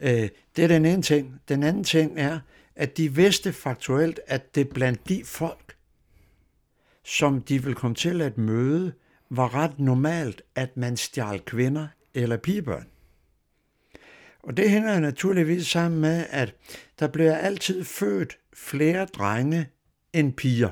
Øh, 0.00 0.28
det 0.56 0.64
er 0.64 0.68
den 0.68 0.84
ene 0.86 1.02
ting. 1.02 1.40
Den 1.48 1.62
anden 1.62 1.84
ting 1.84 2.20
er, 2.20 2.38
at 2.76 2.96
de 2.96 3.14
vidste 3.14 3.52
faktuelt, 3.52 4.20
at 4.26 4.54
det 4.54 4.68
blandt 4.68 5.08
de 5.08 5.22
folk, 5.24 5.73
som 7.04 7.42
de 7.42 7.62
vil 7.62 7.74
komme 7.74 7.94
til 7.94 8.20
at 8.20 8.38
møde, 8.38 8.92
var 9.30 9.54
ret 9.54 9.78
normalt, 9.78 10.42
at 10.54 10.76
man 10.76 10.96
stjal 10.96 11.40
kvinder 11.40 11.86
eller 12.14 12.36
pigebørn. 12.36 12.86
Og 14.42 14.56
det 14.56 14.70
hænger 14.70 15.00
naturligvis 15.00 15.66
sammen 15.66 16.00
med, 16.00 16.26
at 16.30 16.54
der 16.98 17.08
bliver 17.08 17.36
altid 17.36 17.84
født 17.84 18.38
flere 18.54 19.06
drenge 19.06 19.68
end 20.12 20.32
piger. 20.32 20.70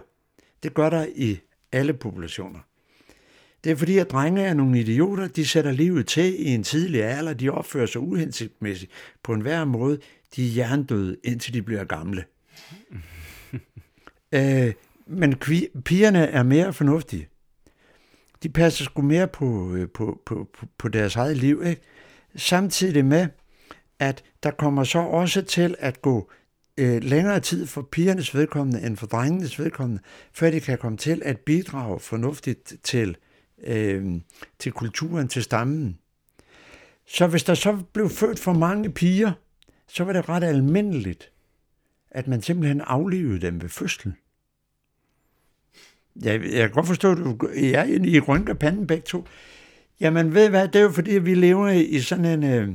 Det 0.62 0.74
gør 0.74 0.90
der 0.90 1.06
i 1.14 1.40
alle 1.72 1.94
populationer. 1.94 2.60
Det 3.64 3.72
er 3.72 3.76
fordi, 3.76 3.98
at 3.98 4.10
drenge 4.10 4.42
er 4.42 4.54
nogle 4.54 4.80
idioter, 4.80 5.28
de 5.28 5.46
sætter 5.46 5.70
livet 5.72 6.06
til 6.06 6.46
i 6.46 6.48
en 6.48 6.62
tidlig 6.62 7.04
alder, 7.04 7.34
de 7.34 7.50
opfører 7.50 7.86
sig 7.86 8.00
uhensigtsmæssigt 8.00 8.92
på 9.22 9.32
en 9.32 9.40
hver 9.40 9.64
måde, 9.64 9.98
de 10.36 10.46
er 10.46 10.50
hjernedøde, 10.50 11.16
indtil 11.24 11.54
de 11.54 11.62
bliver 11.62 11.84
gamle. 11.84 12.24
øh, 14.34 14.72
men 15.06 15.36
pigerne 15.84 16.26
er 16.26 16.42
mere 16.42 16.72
fornuftige. 16.72 17.28
De 18.42 18.48
passer 18.48 18.84
sgu 18.84 19.02
mere 19.02 19.28
på, 19.28 19.74
øh, 19.74 19.88
på, 19.88 20.20
på, 20.26 20.48
på, 20.58 20.66
på 20.78 20.88
deres 20.88 21.16
eget 21.16 21.36
liv, 21.36 21.62
ikke? 21.64 21.82
Samtidig 22.36 23.04
med, 23.04 23.28
at 23.98 24.24
der 24.42 24.50
kommer 24.50 24.84
så 24.84 24.98
også 24.98 25.42
til 25.42 25.76
at 25.78 26.02
gå 26.02 26.30
øh, 26.76 27.02
længere 27.02 27.40
tid 27.40 27.66
for 27.66 27.88
pigernes 27.92 28.34
vedkommende 28.34 28.86
end 28.86 28.96
for 28.96 29.06
drengenes 29.06 29.58
vedkommende, 29.58 30.02
før 30.32 30.50
de 30.50 30.60
kan 30.60 30.78
komme 30.78 30.98
til 30.98 31.22
at 31.24 31.38
bidrage 31.38 32.00
fornuftigt 32.00 32.72
til, 32.82 33.16
øh, 33.64 34.20
til 34.58 34.72
kulturen, 34.72 35.28
til 35.28 35.42
stammen. 35.42 35.98
Så 37.06 37.26
hvis 37.26 37.44
der 37.44 37.54
så 37.54 37.78
blev 37.92 38.10
født 38.10 38.38
for 38.38 38.52
mange 38.52 38.92
piger, 38.92 39.32
så 39.88 40.04
var 40.04 40.12
det 40.12 40.28
ret 40.28 40.44
almindeligt, 40.44 41.32
at 42.10 42.28
man 42.28 42.42
simpelthen 42.42 42.80
aflevede 42.80 43.40
dem 43.40 43.62
ved 43.62 43.68
fødslen. 43.68 44.16
Ja, 46.24 46.32
jeg 46.32 46.60
kan 46.60 46.70
godt 46.70 46.86
forstå, 46.86 47.12
at 47.12 47.18
du 47.18 47.38
er 47.54 47.84
I 47.84 48.20
rynker 48.20 48.54
panden 48.54 48.86
begge 48.86 49.02
to. 49.02 49.26
Jamen 50.00 50.34
ved 50.34 50.48
hvad, 50.48 50.68
det 50.68 50.76
er 50.76 50.82
jo 50.82 50.90
fordi, 50.90 51.16
at 51.16 51.26
vi 51.26 51.34
lever 51.34 51.68
i 51.68 52.00
sådan 52.00 52.24
en, 52.24 52.44
øh, 52.44 52.68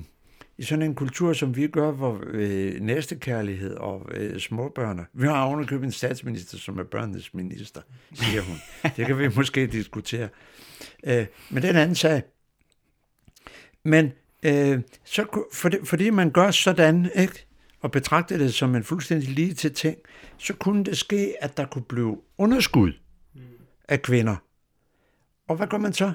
i 0.57 0.63
sådan 0.63 0.81
en 0.81 0.95
kultur, 0.95 1.33
som 1.33 1.55
vi 1.55 1.67
gør, 1.67 1.91
hvor 1.91 2.23
øh, 2.27 2.81
næstekærlighed 2.81 3.75
og 3.75 4.09
øh, 4.11 4.39
småbørn. 4.39 5.05
Vi 5.13 5.27
har 5.27 5.43
ovenikøbet 5.43 5.85
en 5.85 5.91
statsminister, 5.91 6.57
som 6.57 6.79
er 6.79 6.83
børnenes 6.83 7.33
minister, 7.33 7.81
siger 8.13 8.41
hun. 8.41 8.57
Det 8.97 9.05
kan 9.05 9.19
vi 9.19 9.27
måske 9.37 9.67
diskutere. 9.67 10.29
Øh, 11.03 11.25
men 11.49 11.61
det 11.61 11.65
er 11.65 11.69
en 11.69 11.79
anden 11.79 11.95
sag. 11.95 12.21
Men 13.83 14.11
øh, 14.43 14.79
så, 15.03 15.45
for 15.53 15.69
det, 15.69 15.79
fordi 15.83 16.09
man 16.09 16.31
gør 16.31 16.51
sådan, 16.51 17.09
ikke? 17.15 17.47
og 17.81 17.91
betragter 17.91 18.37
det 18.37 18.53
som 18.53 18.75
en 18.75 18.83
fuldstændig 18.83 19.29
lige 19.29 19.53
til 19.53 19.73
ting, 19.73 19.97
så 20.37 20.53
kunne 20.53 20.83
det 20.83 20.97
ske, 20.97 21.33
at 21.41 21.57
der 21.57 21.65
kunne 21.65 21.85
blive 21.89 22.17
underskud 22.37 22.93
af 23.87 24.01
kvinder. 24.01 24.35
Og 25.49 25.55
hvad 25.55 25.67
gør 25.67 25.77
man 25.77 25.93
så? 25.93 26.11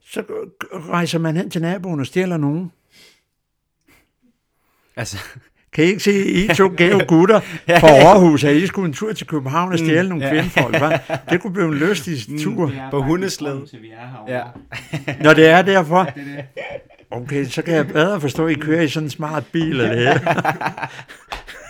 Så 0.00 0.22
rejser 0.72 1.18
man 1.18 1.36
hen 1.36 1.50
til 1.50 1.62
naboen 1.62 2.00
og 2.00 2.06
stjæler 2.06 2.36
nogen. 2.36 2.72
Altså, 4.96 5.18
Kan 5.72 5.84
I 5.84 5.86
ikke 5.86 6.00
se, 6.02 6.26
I 6.26 6.48
to 6.48 6.68
gave 6.76 7.04
gutter 7.06 7.40
fra 7.80 7.88
Aarhus, 7.88 8.44
at 8.44 8.56
I 8.56 8.66
skulle 8.66 8.86
en 8.86 8.92
tur 8.92 9.12
til 9.12 9.26
København 9.26 9.72
og 9.72 9.78
stjæle 9.78 10.08
nogle 10.08 10.24
ja. 10.24 10.30
kvindefolk, 10.32 10.78
hva? 10.78 10.98
Det 11.30 11.40
kunne 11.40 11.52
blive 11.52 11.68
en 11.68 11.74
lystig 11.74 12.40
tur. 12.42 12.72
På 12.90 13.02
hundeslæde. 13.02 13.66
Til 13.70 13.82
vi 13.82 13.90
er 13.90 14.08
herovre. 14.08 14.32
Ja. 14.32 14.42
Når 15.24 15.34
det 15.34 15.46
er 15.46 15.62
derfor. 15.62 16.08
Okay, 17.10 17.44
så 17.44 17.62
kan 17.62 17.74
jeg 17.74 17.88
bedre 17.88 18.20
forstå, 18.20 18.46
at 18.46 18.52
I 18.52 18.54
kører 18.54 18.82
i 18.82 18.88
sådan 18.88 19.06
en 19.06 19.10
smart 19.10 19.44
bil. 19.52 19.80
Eller 19.80 20.12
det 20.18 20.20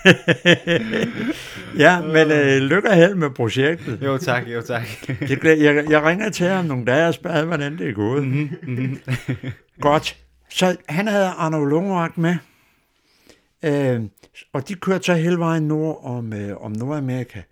ja, 1.85 2.01
men 2.01 2.31
øh, 2.31 2.57
lykke 2.57 2.88
og 2.88 2.95
held 2.95 3.15
med 3.15 3.31
projektet. 3.31 4.03
Jo 4.03 4.19
tak, 4.19 4.49
jo 4.49 4.62
tak. 4.62 4.83
Det, 5.07 5.45
jeg, 5.45 5.91
jeg 5.91 6.03
ringer 6.03 6.31
til 6.31 6.47
ham 6.47 6.65
nogle 6.65 6.85
dage 6.85 7.09
og 7.09 7.15
spørger, 7.15 7.45
hvordan 7.45 7.79
det 7.79 7.88
er 7.88 7.93
gået. 7.93 8.25
Mm-hmm. 8.25 8.99
Godt. 9.81 10.17
Så 10.49 10.77
han 10.88 11.09
havde 11.09 11.27
Arno 11.27 11.65
Lungrak 11.65 12.19
med, 12.19 12.37
øh, 13.65 14.01
og 14.53 14.69
de 14.69 14.75
kørte 14.75 15.05
så 15.05 15.15
hele 15.15 15.38
vejen 15.38 15.62
nord 15.62 16.01
om, 16.05 16.33
øh, 16.33 16.57
om 16.57 16.73
Nordamerika, 16.73 17.43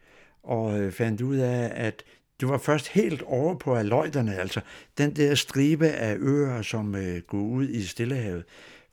og 0.42 0.80
øh, 0.80 0.92
fandt 0.92 1.20
ud 1.20 1.36
af, 1.36 1.72
at 1.74 2.02
det 2.40 2.48
var 2.48 2.58
først 2.58 2.88
helt 2.88 3.22
over 3.22 3.54
på 3.54 3.74
Aløjderne, 3.74 4.36
altså 4.36 4.60
den 4.98 5.16
der 5.16 5.34
stribe 5.34 5.88
af 5.88 6.16
øer, 6.18 6.62
som 6.62 6.94
øh, 6.94 7.22
går 7.26 7.38
ud 7.38 7.68
i 7.68 7.82
Stillehavet. 7.82 8.44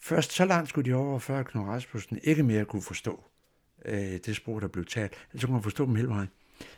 Først 0.01 0.33
så 0.33 0.45
langt 0.45 0.69
skulle 0.69 0.91
de 0.91 0.95
over, 0.95 1.19
før 1.19 1.43
Knud 1.43 1.63
Rasmussen 1.63 2.19
ikke 2.23 2.43
mere 2.43 2.65
kunne 2.65 2.81
forstå 2.81 3.23
øh, 3.85 4.17
det 4.25 4.35
sprog, 4.35 4.61
der 4.61 4.67
blev 4.67 4.85
talt. 4.85 5.13
Altså 5.33 5.47
kunne 5.47 5.53
man 5.53 5.63
forstå 5.63 5.85
dem 5.85 5.95
hele 5.95 6.09
vejen. 6.09 6.29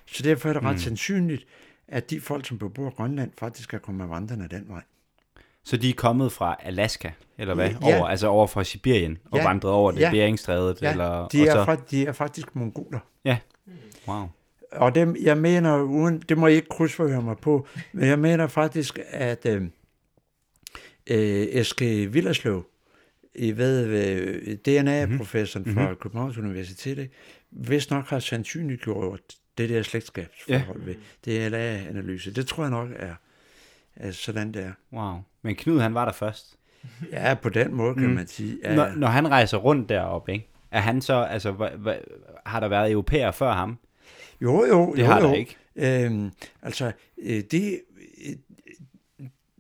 Så 0.05 0.23
derfor 0.23 0.49
er 0.49 0.53
det 0.53 0.63
ret 0.63 0.71
mm. 0.71 0.77
sandsynligt, 0.79 1.45
at 1.87 2.09
de 2.09 2.21
folk, 2.21 2.45
som 2.47 2.57
bebor 2.57 2.89
Grønland, 2.95 3.31
faktisk 3.37 3.73
er 3.73 3.77
kommet 3.77 4.09
vandrende 4.09 4.47
den 4.47 4.65
vej. 4.67 4.81
Så 5.63 5.77
de 5.77 5.89
er 5.89 5.93
kommet 5.93 6.31
fra 6.31 6.55
Alaska, 6.59 7.11
eller 7.37 7.53
hvad? 7.55 7.69
Ja. 7.69 7.97
Over, 7.97 8.07
altså 8.07 8.27
over 8.27 8.47
fra 8.47 8.63
Sibirien, 8.63 9.17
og 9.31 9.37
Ja. 9.37 9.47
vandret 9.47 9.71
over 9.71 9.91
det 9.91 9.99
Ja. 9.99 10.11
Beringstrædet? 10.11 10.81
Ja, 10.81 10.91
eller, 10.91 11.27
de, 11.27 11.47
er, 11.47 11.51
så, 11.51 11.65
fra, 11.65 11.75
de 11.75 12.05
er 12.05 12.11
faktisk 12.11 12.55
mongoler. 12.55 12.99
Ja, 13.25 13.37
wow. 14.07 14.29
Og 14.71 14.95
dem, 14.95 15.15
jeg 15.21 15.37
mener, 15.37 15.81
uden, 15.81 16.23
det 16.29 16.37
må 16.37 16.47
I 16.47 16.53
ikke 16.53 16.67
krydsforhøre 16.69 17.21
mig 17.21 17.37
på, 17.37 17.67
men 17.93 18.09
jeg 18.09 18.19
mener 18.19 18.47
faktisk, 18.47 18.99
at 19.09 19.45
øh, 19.45 19.61
øh, 21.09 21.47
Eske 21.51 22.11
Villerslev, 22.11 22.63
I 23.35 23.57
ved, 23.57 23.85
øh, 23.85 24.55
DNA-professoren 24.55 25.63
mm-hmm. 25.63 25.83
fra 25.83 25.93
Københavns 25.93 26.37
Universitet, 26.37 27.09
vist 27.51 27.91
nok 27.91 28.05
har 28.05 28.19
sandsynliggjort 28.19 29.21
det 29.57 29.69
der 29.69 29.83
slægtskabsforhold 29.83 30.81
ja. 30.81 30.85
ved 30.85 30.95
DNA-analyse. 31.25 32.33
Det 32.33 32.47
tror 32.47 32.63
jeg 32.63 32.71
nok 32.71 32.89
er, 32.95 33.15
er 33.95 34.11
sådan, 34.11 34.51
det 34.51 34.63
er. 34.63 34.71
wow. 34.93 35.17
Men 35.41 35.55
Knud, 35.55 35.79
han 35.79 35.93
var 35.93 36.05
der 36.05 36.11
først. 36.11 36.55
Ja, 37.11 37.33
på 37.33 37.49
den 37.49 37.73
måde 37.73 37.95
kan 37.95 38.07
mm. 38.07 38.13
man 38.13 38.27
sige. 38.27 38.57
Ja, 38.63 38.75
Når, 38.75 38.89
når 38.95 39.07
han 39.07 39.29
rejser 39.29 39.57
rundt 39.57 39.89
deroppe, 39.89 40.33
ikke? 40.33 40.49
Er 40.71 40.79
han 40.79 41.01
så, 41.01 41.13
altså, 41.13 41.51
hva, 41.51 41.69
hva, 41.75 41.99
har 42.45 42.59
der 42.59 42.67
været 42.67 42.91
europæer 42.91 43.31
før 43.31 43.53
ham? 43.53 43.77
Jo, 44.41 44.65
jo, 44.65 44.93
Det 44.93 45.01
jo, 45.01 45.05
har 45.05 45.21
jo. 45.21 45.27
der 45.27 45.33
ikke. 45.33 45.55
Øhm, 45.75 46.31
altså, 46.61 46.91
øh, 47.21 47.43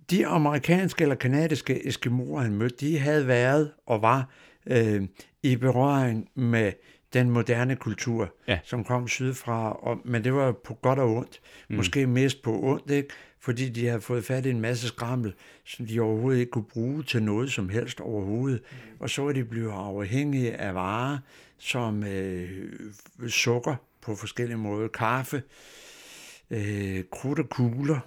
de, 0.09 0.27
amerikanske 0.27 1.01
eller 1.01 1.15
kanadiske 1.15 1.87
eskimoer, 1.87 2.41
han 2.41 2.53
mødte, 2.53 2.75
de 2.85 2.99
havde 2.99 3.27
været 3.27 3.71
og 3.85 4.01
var 4.01 4.29
øh, 4.67 5.01
i 5.43 5.55
berøring 5.55 6.29
med 6.35 6.71
den 7.13 7.29
moderne 7.29 7.75
kultur, 7.75 8.33
Ja. 8.47 8.59
som 8.63 8.83
kom 8.83 9.07
sydfra, 9.07 9.71
og, 9.73 9.97
men 10.05 10.23
det 10.23 10.33
var 10.33 10.51
på 10.51 10.73
godt 10.73 10.99
og 10.99 11.09
ondt. 11.15 11.39
Mm. 11.69 11.75
Måske 11.75 12.07
mest 12.07 12.41
på 12.41 12.59
ondt, 12.63 12.91
ikke? 12.91 13.09
fordi 13.41 13.69
de 13.69 13.87
havde 13.87 14.01
fået 14.01 14.25
fat 14.25 14.45
i 14.45 14.49
en 14.49 14.61
masse 14.61 14.87
skrammel, 14.87 15.33
som 15.65 15.85
de 15.85 15.99
overhovedet 15.99 16.39
ikke 16.39 16.51
kunne 16.51 16.63
bruge 16.63 17.03
til 17.03 17.23
noget 17.23 17.51
som 17.51 17.69
helst 17.69 17.99
overhovedet. 18.01 18.61
Mm. 18.71 18.77
Og 18.99 19.09
så 19.09 19.21
var 19.21 19.31
de 19.31 19.43
blevet 19.45 19.71
afhængige 19.71 20.53
af 20.55 20.75
varer 20.75 21.17
som 21.57 22.03
øh, 22.03 22.49
sukker 23.27 23.75
på 24.01 24.15
forskellige 24.15 24.57
måder, 24.57 24.87
kaffe, 24.87 25.43
øh, 26.51 27.03
krudt 27.11 27.39
og 27.39 27.49
kugler. 27.49 27.99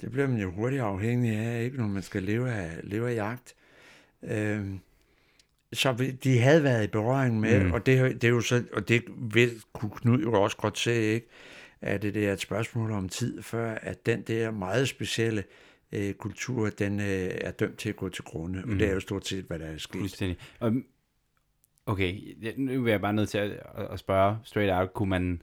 Det 0.00 0.10
bliver 0.12 0.26
man 0.28 0.38
jo 0.38 0.50
hurtigt 0.50 0.82
afhængig 0.82 1.36
af, 1.36 1.62
ikke, 1.64 1.76
når 1.76 1.86
man 1.86 2.02
skal 2.02 2.22
leve 2.22 2.50
af, 2.52 2.70
leve 2.82 3.10
af 3.10 3.14
jagt. 3.14 3.54
Øh, 4.22 4.66
så 5.72 5.92
vi- 5.92 6.10
de 6.10 6.38
havde 6.38 6.62
været 6.62 6.84
i 6.84 6.86
berøring 6.86 7.40
med, 7.40 7.64
mm. 7.64 7.72
og, 7.72 7.86
det, 7.86 8.14
det 8.22 8.24
er 8.24 8.32
jo 8.32 8.40
så, 8.40 8.64
og 8.72 8.88
det 8.88 9.04
ved, 9.16 9.50
kunne 9.72 9.90
Knud 9.90 10.18
jo 10.22 10.42
også 10.42 10.56
godt 10.56 10.78
se, 10.78 10.92
ikke? 10.94 11.26
at 11.80 12.02
det 12.02 12.16
er 12.16 12.32
et 12.32 12.40
spørgsmål 12.40 12.90
om 12.90 13.08
tid, 13.08 13.42
før 13.42 13.70
at 13.74 14.06
den 14.06 14.22
der 14.22 14.50
meget 14.50 14.88
specielle 14.88 15.44
øh, 15.92 16.14
kultur, 16.14 16.70
den 16.70 17.00
øh, 17.00 17.06
er 17.40 17.50
dømt 17.50 17.78
til 17.78 17.88
at 17.88 17.96
gå 17.96 18.08
til 18.08 18.24
grunde. 18.24 18.62
Mm. 18.64 18.72
Og 18.72 18.78
det 18.78 18.88
er 18.88 18.92
jo 18.94 19.00
stort 19.00 19.26
set, 19.26 19.44
hvad 19.44 19.58
der 19.58 19.66
er 19.66 19.78
sket. 19.78 19.98
Fuldstændig. 20.00 20.36
Og, 20.60 20.72
okay, 21.86 22.36
nu 22.56 22.82
vil 22.82 22.90
jeg 22.90 23.00
bare 23.00 23.12
nødt 23.12 23.28
til 23.28 23.38
at, 23.38 23.50
at- 23.50 23.88
at 23.90 23.98
spørge 23.98 24.36
straight 24.44 24.72
out, 24.72 24.92
kunne 24.94 25.10
man, 25.10 25.42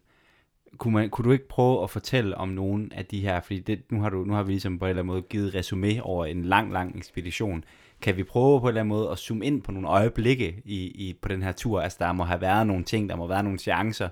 kunne, 0.77 0.93
man, 0.93 1.09
kunne 1.09 1.25
du 1.25 1.31
ikke 1.31 1.47
prøve 1.47 1.83
at 1.83 1.89
fortælle 1.89 2.37
om 2.37 2.49
nogen 2.49 2.91
af 2.95 3.05
de 3.05 3.21
her, 3.21 3.41
fordi 3.41 3.59
det, 3.59 3.91
nu, 3.91 4.01
har 4.01 4.09
du, 4.09 4.23
nu 4.23 4.33
har 4.33 4.43
vi 4.43 4.51
ligesom 4.51 4.79
på 4.79 4.85
en 4.85 4.89
eller 4.89 5.01
anden 5.01 5.13
måde 5.13 5.21
givet 5.21 5.55
resume 5.55 6.03
over 6.03 6.25
en 6.25 6.45
lang, 6.45 6.73
lang 6.73 6.97
ekspedition. 6.97 7.63
Kan 8.01 8.17
vi 8.17 8.23
prøve 8.23 8.59
på 8.59 8.65
en 8.65 8.69
eller 8.69 8.81
anden 8.81 8.89
måde 8.89 9.09
at 9.09 9.17
zoome 9.17 9.45
ind 9.45 9.61
på 9.61 9.71
nogle 9.71 9.87
øjeblikke 9.87 10.61
i, 10.65 10.77
i, 10.85 11.17
på 11.21 11.27
den 11.27 11.43
her 11.43 11.51
tur? 11.51 11.81
Altså 11.81 11.97
der 12.01 12.11
må 12.11 12.23
have 12.23 12.41
været 12.41 12.67
nogle 12.67 12.83
ting, 12.83 13.09
der 13.09 13.15
må 13.15 13.23
have 13.23 13.29
været 13.29 13.43
nogle 13.43 13.59
chancer 13.59 14.09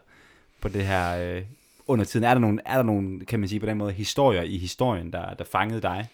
på 0.62 0.70
det 0.70 0.86
her 0.86 1.36
øh, 1.36 1.44
under 1.88 2.06
tiden. 2.06 2.24
Er 2.24 2.34
der, 2.34 2.42
nogle, 2.42 2.60
er 2.66 2.76
der 2.76 2.84
nogle, 2.84 3.26
kan 3.26 3.40
man 3.40 3.50
sige 3.50 3.60
på 3.60 3.66
den 3.66 3.78
måde, 3.78 3.92
historier 3.92 4.42
i 4.42 4.58
historien, 4.58 5.14
der, 5.14 5.34
der 5.34 5.44
fangede 5.44 5.82
dig? 5.82 6.08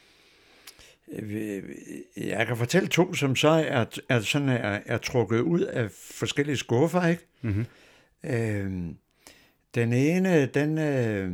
Jeg 2.17 2.47
kan 2.47 2.57
fortælle 2.57 2.87
to, 2.87 3.13
som 3.13 3.35
så 3.35 3.49
er, 3.49 3.85
er, 4.09 4.19
sådan 4.19 4.49
er, 4.49 4.79
er 4.85 4.97
trukket 4.97 5.39
ud 5.39 5.59
af 5.59 5.91
forskellige 5.91 6.57
skuffer, 6.57 7.07
ikke? 7.07 7.27
Mhm. 7.41 7.65
Øhm, 8.25 8.97
den 9.75 9.93
ene, 9.93 10.45
den, 10.45 10.77
øh, 10.77 11.31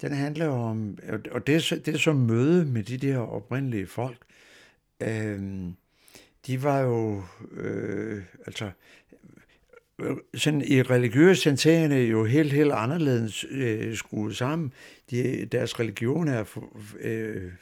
den 0.00 0.12
handler 0.12 0.48
om, 0.48 0.98
og 1.30 1.46
det 1.46 1.54
er, 1.54 1.58
så, 1.58 1.76
det 1.76 1.94
er 1.94 1.98
så 1.98 2.12
møde 2.12 2.64
med 2.64 2.82
de 2.82 2.96
der 2.96 3.18
oprindelige 3.18 3.86
folk. 3.86 4.18
Øh, 5.02 5.40
de 6.46 6.62
var 6.62 6.80
jo, 6.80 7.22
øh, 7.56 8.22
altså, 8.46 8.70
øh, 9.98 10.16
sådan 10.34 10.62
i 10.62 10.82
religiøs 10.82 11.38
sentagerne 11.38 11.94
jo 11.94 12.24
helt, 12.24 12.52
helt 12.52 12.72
anderledes 12.72 13.44
øh, 13.50 13.96
skruet 13.96 14.36
sammen. 14.36 14.72
De, 15.10 15.44
deres 15.52 15.80
religion 15.80 16.28
er 16.28 16.44
for, 16.44 16.80
øh, 17.00 17.52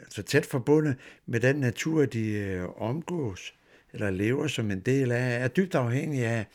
altså 0.00 0.22
tæt 0.22 0.46
forbundet 0.46 0.96
med 1.26 1.40
den 1.40 1.56
natur, 1.56 2.04
de 2.04 2.30
øh, 2.30 2.68
omgås 2.76 3.54
eller 3.92 4.10
lever 4.10 4.46
som 4.46 4.70
en 4.70 4.80
del 4.80 5.12
af, 5.12 5.44
er 5.44 5.48
dybt 5.48 5.74
afhængig 5.74 6.24
af. 6.24 6.46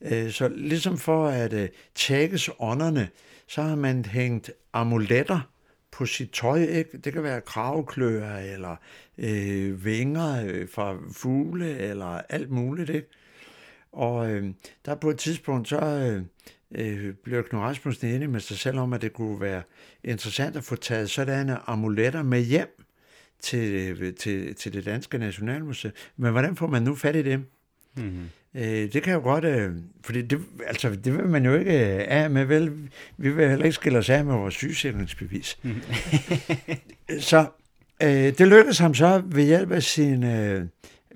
Øh, 0.00 0.30
så 0.30 0.48
ligesom 0.48 0.98
for 0.98 1.26
at 1.26 1.52
øh, 1.52 1.68
tækkes 1.94 2.50
ånderne, 2.58 3.08
så 3.46 3.62
har 3.62 3.76
man 3.76 4.04
hængt 4.04 4.50
amuletter 4.72 5.40
på 5.90 6.06
sit 6.06 6.30
tøj. 6.30 6.62
Ikke? 6.62 6.98
Det 6.98 7.12
kan 7.12 7.22
være 7.22 7.40
kravkløer 7.40 8.36
eller 8.36 8.76
øh, 9.18 9.84
vinger 9.84 10.44
øh, 10.46 10.68
fra 10.68 10.96
fugle 11.12 11.78
eller 11.78 12.06
alt 12.06 12.50
muligt. 12.50 12.90
Ikke? 12.90 13.08
Og 13.92 14.30
øh, 14.30 14.50
der 14.86 14.94
på 14.94 15.10
et 15.10 15.18
tidspunkt, 15.18 15.68
så 15.68 15.80
øh, 16.72 17.14
blev 17.14 17.44
Knud 17.44 17.60
Rasmussen 17.60 18.08
enig 18.08 18.30
med 18.30 18.40
sig 18.40 18.58
selv 18.58 18.78
om, 18.78 18.92
at 18.92 19.02
det 19.02 19.12
kunne 19.12 19.40
være 19.40 19.62
interessant 20.04 20.56
at 20.56 20.64
få 20.64 20.76
taget 20.76 21.10
sådanne 21.10 21.70
amuletter 21.70 22.22
med 22.22 22.42
hjem 22.42 22.84
til, 23.42 24.14
til, 24.14 24.54
til 24.54 24.72
det 24.72 24.84
danske 24.84 25.18
Nationalmuseum. 25.18 25.92
Men 26.16 26.32
hvordan 26.32 26.56
får 26.56 26.66
man 26.66 26.82
nu 26.82 26.94
fat 26.94 27.16
i 27.16 27.22
dem? 27.22 27.46
Mm-hmm. 27.96 28.30
Øh, 28.54 28.92
det 28.92 29.02
kan 29.02 29.12
jo 29.12 29.20
godt, 29.20 29.44
øh, 29.44 29.72
fordi 30.02 30.22
det, 30.22 30.40
altså, 30.66 30.90
det 30.90 31.18
vil 31.18 31.26
man 31.26 31.44
jo 31.44 31.54
ikke 31.54 31.94
øh, 31.94 32.04
af 32.08 32.30
med, 32.30 32.44
vel? 32.44 32.90
Vi 33.16 33.30
vil 33.30 33.48
heller 33.48 33.64
ikke 33.64 33.74
skille 33.74 33.98
os 33.98 34.10
af 34.10 34.24
med 34.24 34.34
vores 34.34 34.54
sygesikringsbevis. 34.54 35.58
så 37.30 37.46
øh, 38.02 38.08
det 38.08 38.48
lykkedes 38.48 38.78
ham 38.78 38.94
så 38.94 39.22
ved 39.26 39.44
hjælp 39.44 39.70
af 39.70 39.82
sin, 39.82 40.24
øh, 40.24 40.66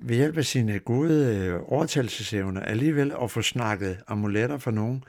ved 0.01 0.15
hjælp 0.15 0.37
af 0.37 0.45
sine 0.45 0.79
gode 0.79 1.35
øh, 1.35 1.59
overtagelsesevner 1.65 2.61
alligevel 2.61 3.13
at 3.23 3.31
få 3.31 3.41
snakket 3.41 3.97
amuletter 4.07 4.57
for 4.57 4.71
nogen, 4.71 5.03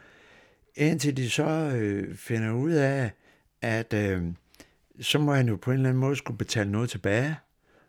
indtil 0.74 1.16
de 1.16 1.30
så 1.30 1.48
øh, 1.76 2.14
finder 2.16 2.52
ud 2.52 2.72
af, 2.72 3.10
at 3.62 3.94
øh, 3.94 4.22
så 5.00 5.18
må 5.18 5.34
han 5.34 5.48
jo 5.48 5.56
på 5.56 5.70
en 5.70 5.76
eller 5.76 5.88
anden 5.88 6.00
måde 6.00 6.16
skulle 6.16 6.38
betale 6.38 6.72
noget 6.72 6.90
tilbage. 6.90 7.36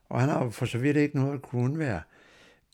Og 0.09 0.19
han 0.19 0.29
har 0.29 0.43
jo 0.43 0.49
for 0.49 0.65
så 0.65 0.77
vidt 0.77 0.97
ikke 0.97 1.15
noget 1.15 1.33
at 1.33 1.41
kunne 1.41 1.63
undvære. 1.63 2.01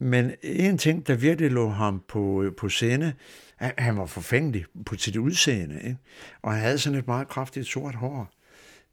Men 0.04 0.32
en 0.42 0.78
ting, 0.78 1.08
der 1.08 1.16
virkelig 1.16 1.52
lå 1.52 1.70
ham 1.70 2.04
på, 2.08 2.52
på 2.58 2.70
scene, 2.70 3.14
han, 3.56 3.72
han 3.78 3.98
var 3.98 4.06
forfængelig 4.06 4.66
på 4.86 4.96
sit 4.96 5.16
udseende, 5.16 5.76
ikke? 5.84 5.98
og 6.42 6.52
han 6.52 6.62
havde 6.62 6.78
sådan 6.78 7.00
et 7.00 7.08
meget 7.08 7.28
kraftigt 7.28 7.68
sort 7.68 7.96
hår. 7.96 8.30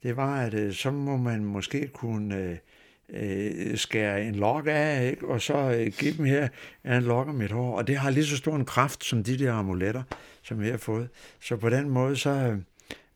Det 0.03 0.17
var, 0.17 0.41
at 0.41 0.53
øh, 0.53 0.73
så 0.73 0.91
må 0.91 1.17
man 1.17 1.45
måske 1.45 1.87
kunne 1.87 2.35
øh, 2.37 2.57
øh, 3.09 3.77
skære 3.77 4.23
en 4.23 4.35
lok 4.35 4.67
af, 4.67 5.09
ikke? 5.09 5.27
og 5.27 5.41
så 5.41 5.55
øh, 5.57 5.91
give 5.99 6.13
dem 6.17 6.25
her 6.25 6.47
en 6.85 7.03
lok 7.03 7.27
af 7.27 7.33
mit 7.33 7.51
hår. 7.51 7.77
Og 7.77 7.87
det 7.87 7.97
har 7.97 8.09
lige 8.09 8.25
så 8.25 8.37
stor 8.37 8.55
en 8.55 8.65
kraft 8.65 9.05
som 9.05 9.23
de 9.23 9.39
der 9.39 9.53
amuletter, 9.53 10.03
som 10.43 10.61
jeg 10.63 10.71
har 10.71 10.77
fået. 10.77 11.09
Så 11.41 11.55
på 11.55 11.69
den 11.69 11.89
måde, 11.89 12.15
så 12.15 12.57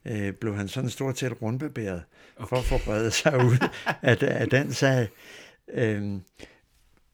øh, 0.06 0.34
blev 0.34 0.56
han 0.56 0.68
sådan 0.68 0.90
stort 0.90 1.20
set 1.20 1.42
rundbarberet 1.42 2.04
okay. 2.38 2.50
for 2.50 2.56
at 2.56 2.64
forberede 2.64 3.12
sig 3.12 3.38
ud 3.38 3.68
af, 4.02 4.18
af 4.22 4.50
den 4.50 4.74
sag. 4.74 5.08
Øh, 5.74 6.20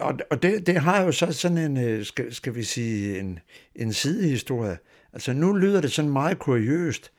og 0.01 0.19
og 0.29 0.43
det, 0.43 0.67
det 0.67 0.77
har 0.77 1.01
jo 1.01 1.11
så 1.11 1.31
sådan 1.31 1.57
en, 1.57 1.77
øh, 1.77 2.05
skal, 2.05 2.33
skal 2.33 2.55
vi 2.55 2.63
sige, 2.63 3.19
en, 3.19 3.39
en 3.75 3.93
sidehistorie. 3.93 4.77
Altså 5.13 5.33
nu 5.33 5.53
lyder 5.53 5.81
det 5.81 5.91
sådan 5.91 6.11
meget 6.11 6.39
kuriøst, 6.39 7.11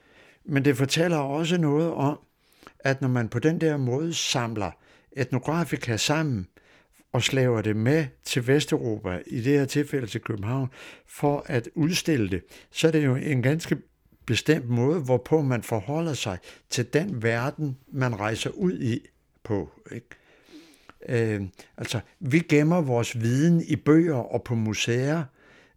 men 0.45 0.65
det 0.65 0.77
fortæller 0.77 1.17
også 1.17 1.59
noget 1.59 1.93
om, 1.93 2.19
at 2.79 3.01
når 3.01 3.09
man 3.09 3.29
på 3.29 3.39
den 3.39 3.61
der 3.61 3.77
måde 3.77 4.15
samler 4.15 4.71
etnografika 5.13 5.97
sammen 5.97 6.47
og 7.13 7.23
slaver 7.23 7.63
det 7.63 7.77
med 7.77 8.07
til 8.25 8.47
Vesteuropa, 8.47 9.21
i 9.27 9.41
det 9.41 9.59
her 9.59 9.65
tilfælde 9.65 10.07
til 10.07 10.21
København, 10.21 10.69
for 11.07 11.45
at 11.47 11.69
udstille 11.75 12.31
det, 12.31 12.43
så 12.71 12.89
er 12.89 12.93
det 12.93 13.05
jo 13.05 13.15
en 13.15 13.43
ganske 13.43 13.77
bestemt 14.27 14.69
måde, 14.69 15.01
hvorpå 15.01 15.43
man 15.43 15.63
forholder 15.63 16.15
sig 16.15 16.39
til 16.71 16.93
den 16.93 17.23
verden, 17.23 17.79
man 17.93 18.21
rejser 18.21 18.51
ud 18.51 18.79
i 18.81 19.09
på. 19.45 19.71
Ikke? 19.93 20.07
Øh, 21.09 21.43
altså, 21.77 22.01
vi 22.21 22.39
gemmer 22.39 22.81
vores 22.81 23.21
viden 23.21 23.63
i 23.63 23.77
bøger 23.77 24.15
og 24.15 24.43
på 24.43 24.55
museer, 24.55 25.25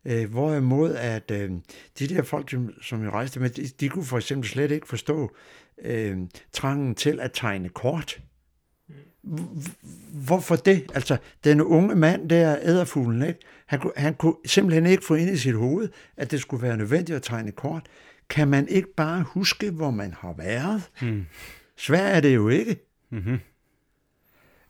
øh, 0.06 0.30
hvorimod 0.30 0.96
at 0.96 1.32
øh, 1.32 1.52
de 2.00 2.08
der 2.08 2.24
folk, 2.24 2.56
som, 2.82 3.04
jeg 3.04 3.12
rejste 3.12 3.40
med, 3.40 3.50
de, 3.50 3.68
de 3.80 3.90
kunne 3.90 4.06
for 4.06 4.18
eksempel 4.18 4.50
slet 4.50 4.72
ikke 4.72 4.88
forstå 4.88 5.36
øh, 5.82 6.18
trangen 6.52 6.96
til 6.96 7.20
at 7.20 7.32
tegne 7.34 7.70
kort. 7.70 8.22
Hvorfor 10.14 10.56
det? 10.56 10.92
Altså, 10.94 11.18
den 11.44 11.62
unge 11.62 11.96
mand 11.96 12.30
der, 12.30 12.58
æderfuglen, 12.62 13.22
ikke? 13.22 13.40
Han, 13.66 13.80
kunne, 13.80 13.94
han 13.98 14.14
kunne 14.14 14.36
simpelthen 14.46 14.86
ikke 14.86 15.06
få 15.06 15.16
ind 15.16 15.30
i 15.30 15.38
sit 15.38 15.56
hoved, 15.56 15.90
at 16.18 16.32
det 16.32 16.42
skulle 16.42 16.64
være 16.64 16.78
nødvendigt 16.78 17.16
at 17.16 17.24
tegne 17.24 17.52
kort. 17.52 17.86
Kan 18.30 18.48
man 18.48 18.68
ikke 18.68 18.94
bare 18.98 19.24
huske, 19.24 19.72
hvor 19.72 19.92
man 19.92 20.14
har 20.14 20.34
været? 20.38 20.82
Mm. 21.02 21.26
Svært 21.78 22.16
er 22.16 22.20
det 22.20 22.36
jo 22.36 22.50
ikke. 22.50 22.78
Mm-hmm. 23.12 23.40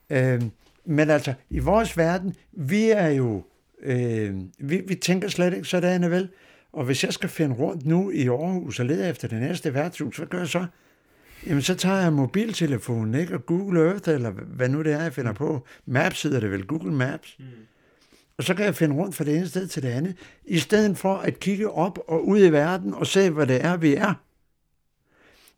Øh, 0.10 0.42
men 0.86 1.10
altså, 1.10 1.34
i 1.50 1.60
vores 1.60 1.98
verden, 1.98 2.36
vi 2.52 2.90
er 2.90 3.08
jo, 3.08 3.44
øh, 3.82 4.36
vi, 4.60 4.82
vi 4.88 4.96
tænker 4.96 5.28
slet 5.28 5.54
ikke 5.54 5.68
sådan, 5.68 6.12
vel? 6.12 6.30
Og 6.74 6.86
hvis 6.86 7.04
jeg 7.04 7.14
skal 7.14 7.30
finde 7.30 7.56
rundt 7.56 7.86
nu 7.86 8.12
i 8.12 8.28
Aarhus 8.28 8.80
og 8.80 8.86
lede 8.86 9.10
efter 9.10 9.28
det 9.28 9.42
næste 9.42 9.74
værtshus, 9.74 10.18
hvad 10.18 10.28
gør 10.28 10.38
jeg 10.38 10.48
så? 10.48 10.66
Jamen, 11.48 11.62
så 11.62 11.76
tager 11.76 12.02
jeg 12.02 12.14
mobiltelefonen, 12.14 13.16
ikke? 13.16 13.34
Og 13.34 13.46
Google 13.46 13.80
Earth, 13.80 14.10
eller 14.10 14.32
hvad 14.32 14.70
nu 14.70 14.84
det 14.84 14.94
er, 14.94 15.02
jeg 15.02 15.14
finder 15.14 15.34
på. 15.34 15.66
Maps 15.86 16.24
hedder 16.24 16.40
det 16.40 16.52
vel, 16.52 16.66
Google 16.66 16.94
Maps. 16.94 17.36
Mm. 17.40 17.46
Og 18.38 18.44
så 18.44 18.54
kan 18.54 18.66
jeg 18.66 18.76
finde 18.76 18.96
rundt 18.96 19.16
fra 19.16 19.24
det 19.24 19.38
ene 19.38 19.48
sted 19.48 19.68
til 19.68 19.84
det 19.84 19.90
andet, 19.90 20.16
i 20.46 20.60
stedet 20.60 20.98
for 20.98 21.16
at 21.16 21.40
kigge 21.40 21.70
op 21.70 22.00
og 22.08 22.28
ud 22.28 22.40
i 22.40 22.50
verden 22.50 22.94
og 22.94 23.08
se, 23.08 23.30
hvad 23.30 23.48
det 23.48 23.66
er, 23.66 23.78
vi 23.78 23.96
er. 23.96 24.14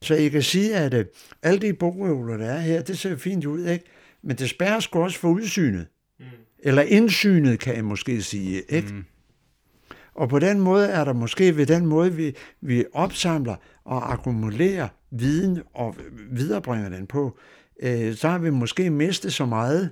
Så 0.02 0.16
jeg 0.16 0.32
kan 0.32 0.44
sige, 0.44 0.76
at 0.76 0.94
uh, 0.94 1.00
alle 1.44 1.60
de 1.60 1.74
bogøvler, 1.74 2.38
der 2.38 2.46
er 2.46 2.60
her, 2.60 2.82
det 2.82 2.98
ser 2.98 3.16
fint 3.16 3.46
ud, 3.46 3.66
ikke? 3.66 3.86
Men 4.24 4.36
det 4.36 4.50
spærrer 4.50 4.80
sgu 4.80 5.04
også 5.04 5.20
for 5.20 5.30
udsynet. 5.30 5.88
Mm. 6.20 6.26
Eller 6.60 6.82
indsynet, 6.82 7.60
kan 7.60 7.76
jeg 7.76 7.86
måske 7.86 8.22
sige. 8.22 8.62
Ikke? 8.70 8.94
Mm. 8.94 9.04
Og 10.16 10.30
på 10.30 10.40
den 10.40 10.60
måde 10.60 10.88
er 10.88 11.04
der 11.04 11.14
måske 11.14 11.58
ved 11.58 11.66
den 11.66 11.86
måde, 11.86 12.14
vi, 12.14 12.36
vi 12.62 12.86
opsamler 12.94 13.56
og 13.86 14.14
akkumulerer 14.14 14.88
viden 15.12 15.62
og 15.74 15.96
viderebringer 16.32 16.90
den 16.90 17.08
på, 17.08 17.38
øh, 17.84 18.16
så 18.16 18.30
har 18.30 18.38
vi 18.38 18.50
måske 18.50 18.90
mistet 18.90 19.34
så 19.34 19.46
meget. 19.46 19.92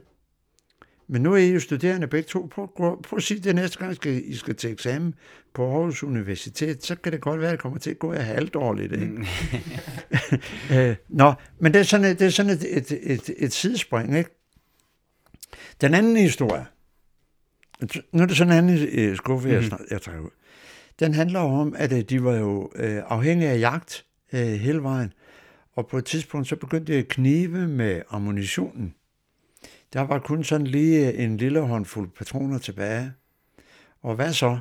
Men 1.07 1.21
nu 1.21 1.33
er 1.33 1.37
I 1.37 1.51
jo 1.51 1.59
studerende 1.59 2.07
begge 2.07 2.27
to. 2.27 2.47
Prøv, 2.51 2.69
prøv, 2.77 3.01
prøv 3.01 3.17
at 3.17 3.23
sige 3.23 3.39
det 3.39 3.55
næste 3.55 3.79
gang, 3.79 3.95
skal, 3.95 4.21
I 4.25 4.35
skal 4.35 4.55
til 4.55 4.71
eksamen 4.71 5.15
på 5.53 5.71
Aarhus 5.71 6.03
Universitet, 6.03 6.85
så 6.85 6.95
kan 6.95 7.11
det 7.11 7.21
godt 7.21 7.39
være, 7.39 7.49
at 7.49 7.51
det 7.51 7.59
kommer 7.59 7.79
til 7.79 7.89
at 7.89 7.99
gå 7.99 8.11
af 8.11 8.23
halvdårligt. 8.23 8.93
Ikke? 8.93 9.05
Mm. 9.05 9.25
øh, 10.75 10.95
nå, 11.09 11.33
men 11.59 11.73
det 11.73 11.79
er 11.79 11.83
sådan, 11.83 12.05
et, 12.05 12.19
det 12.19 12.25
er 12.25 12.31
sådan 12.31 12.51
et, 12.51 12.77
et, 12.77 12.99
et, 13.03 13.29
et 13.37 13.53
sidespring. 13.53 14.17
Ikke? 14.17 14.29
Den 15.81 15.93
anden 15.93 16.17
historie, 16.17 16.65
nu 18.11 18.21
er 18.21 18.25
det 18.25 18.37
sådan 18.37 18.53
en 18.53 18.57
anden 18.57 18.87
øh, 18.91 19.17
skuffe, 19.17 19.49
jeg, 19.49 19.61
mm-hmm. 19.61 19.85
jeg 19.91 20.01
tager 20.01 20.19
ud. 20.19 20.29
Den 20.99 21.13
handler 21.13 21.39
om, 21.39 21.75
at 21.77 21.93
øh, 21.93 22.01
de 22.01 22.23
var 22.23 22.35
jo 22.35 22.71
øh, 22.75 23.03
afhængige 23.07 23.49
af 23.49 23.59
jagt 23.59 24.05
øh, 24.33 24.39
hele 24.39 24.83
vejen, 24.83 25.13
og 25.75 25.87
på 25.87 25.97
et 25.97 26.05
tidspunkt 26.05 26.47
så 26.47 26.55
begyndte 26.55 26.93
det 26.93 26.99
at 26.99 27.07
knive 27.07 27.67
med 27.67 28.01
ammunitionen. 28.09 28.95
Der 29.95 30.01
var 30.01 30.19
kun 30.19 30.43
sådan 30.43 30.67
lige 30.67 31.13
en 31.13 31.37
lille 31.37 31.61
håndfuld 31.61 32.09
patroner 32.09 32.57
tilbage. 32.57 33.13
Og 34.01 34.15
hvad 34.15 34.33
så? 34.33 34.59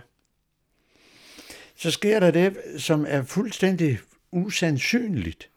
Så 1.77 1.91
sker 1.91 2.21
der 2.21 2.31
det, 2.31 2.57
som 2.79 3.05
er 3.09 3.23
fuldstændig 3.23 3.99
usandsynligt. 4.33 5.51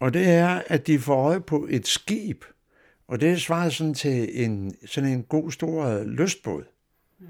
Og 0.00 0.14
det 0.14 0.28
er, 0.28 0.62
at 0.66 0.86
de 0.86 0.98
får 0.98 1.14
øje 1.14 1.40
på 1.40 1.66
et 1.70 1.86
skib. 1.86 2.44
Og 3.08 3.20
det 3.20 3.40
svarer 3.40 3.68
sådan 3.68 3.94
til 3.94 4.44
en, 4.44 4.74
sådan 4.86 5.10
en 5.10 5.22
god 5.22 5.50
stor 5.50 6.04
lystbåd. 6.04 6.64
Mm. 7.18 7.26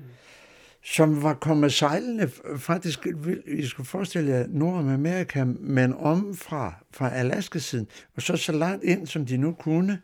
Som 0.85 1.23
var 1.23 1.35
kommet 1.35 1.73
sejlende, 1.73 2.31
faktisk, 2.59 3.07
I 3.47 3.67
skulle 3.67 3.87
forestille 3.87 4.31
jer, 4.31 4.47
Nordamerika, 4.49 5.45
men 5.45 5.95
om 5.95 6.37
fra, 6.37 6.75
fra 6.91 7.15
Alaska-siden, 7.15 7.89
og 8.15 8.23
så 8.23 8.37
så 8.37 8.53
langt 8.53 8.85
ind, 8.85 9.07
som 9.07 9.27
de 9.27 9.37
nu 9.37 9.53
kunne, 9.53 10.01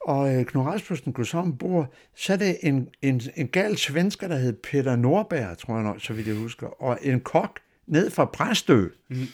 og 0.00 0.34
øh, 0.34 0.44
Knud 0.44 0.64
Rasmussen 0.64 1.12
går 1.12 1.22
så 1.22 1.38
ombord, 1.38 1.92
så 2.16 2.32
er 2.32 2.36
det 2.36 2.56
en, 2.62 2.88
en, 3.02 3.20
en 3.36 3.48
gal 3.48 3.76
svensker, 3.76 4.28
der 4.28 4.36
hed 4.36 4.52
Peter 4.52 4.96
Norberg, 4.96 5.58
tror 5.58 5.74
jeg 5.74 5.84
nok, 5.84 6.00
så 6.00 6.12
vidt 6.12 6.26
jeg 6.26 6.36
husker, 6.36 6.82
og 6.82 6.98
en 7.02 7.20
kok 7.20 7.60
ned 7.86 8.10
fra 8.10 8.24
Præstø, 8.24 8.86
mm. 9.10 9.26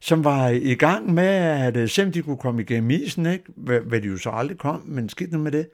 som 0.00 0.24
var 0.24 0.48
i 0.48 0.74
gang 0.74 1.14
med, 1.14 1.26
at 1.26 1.76
øh, 1.76 1.88
selvom 1.88 2.12
de 2.12 2.22
kunne 2.22 2.36
komme 2.36 2.62
igennem 2.62 2.90
isen, 2.90 3.26
ikke? 3.26 3.44
Hvad, 3.56 3.80
hvad 3.80 4.00
de 4.00 4.08
jo 4.08 4.16
så 4.16 4.30
aldrig 4.30 4.58
kom, 4.58 4.82
men 4.86 5.08
skidt 5.08 5.32
nu 5.32 5.38
med 5.38 5.52
det. 5.52 5.68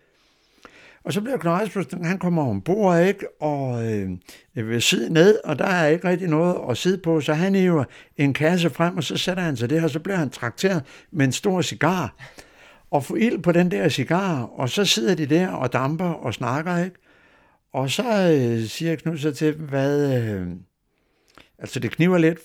Og 1.05 1.13
så 1.13 1.21
bliver 1.21 1.37
Knud 1.37 1.53
Rasmussen, 1.53 2.05
han 2.05 2.19
kommer 2.19 2.47
ombord, 2.47 3.01
ikke? 3.01 3.43
og 3.43 3.93
øh, 3.93 4.11
vil 4.55 4.83
sidde 4.83 5.13
ned, 5.13 5.39
og 5.45 5.59
der 5.59 5.67
er 5.67 5.89
ikke 5.89 6.09
rigtig 6.09 6.29
noget 6.29 6.57
at 6.71 6.77
sidde 6.77 6.99
på, 6.99 7.21
så 7.21 7.35
han 7.35 7.55
hiver 7.55 7.85
en 8.17 8.33
kasse 8.33 8.71
frem, 8.71 8.97
og 8.97 9.05
så 9.05 9.17
sætter 9.17 9.43
han 9.43 9.57
sig 9.57 9.71
det, 9.71 9.85
og 9.85 9.91
så 9.91 10.01
bliver 10.01 10.17
han 10.17 10.31
trakteret 10.31 10.83
med 11.11 11.27
en 11.27 11.33
stor 11.33 11.63
cigar 11.63 12.15
og 12.91 13.05
få 13.05 13.15
ild 13.15 13.43
på 13.43 13.53
den 13.53 13.71
der 13.71 13.89
cigar, 13.89 14.43
og 14.43 14.71
så 14.71 14.85
sidder 14.85 15.15
de 15.15 15.27
der 15.27 15.49
og 15.49 15.73
damper 15.73 16.05
og 16.05 16.35
snakker, 16.35 16.85
ikke? 16.85 16.97
Og 17.73 17.91
så 17.91 18.03
øh, 18.03 18.65
siger 18.65 18.97
Knud 18.97 19.19
så 19.19 19.33
til 19.33 19.59
dem, 19.59 19.69
hvad... 19.69 20.23
Øh, 20.23 20.49
altså, 21.59 21.81
det 21.81 21.91
kniver 21.91 22.19
lidt 22.19 22.39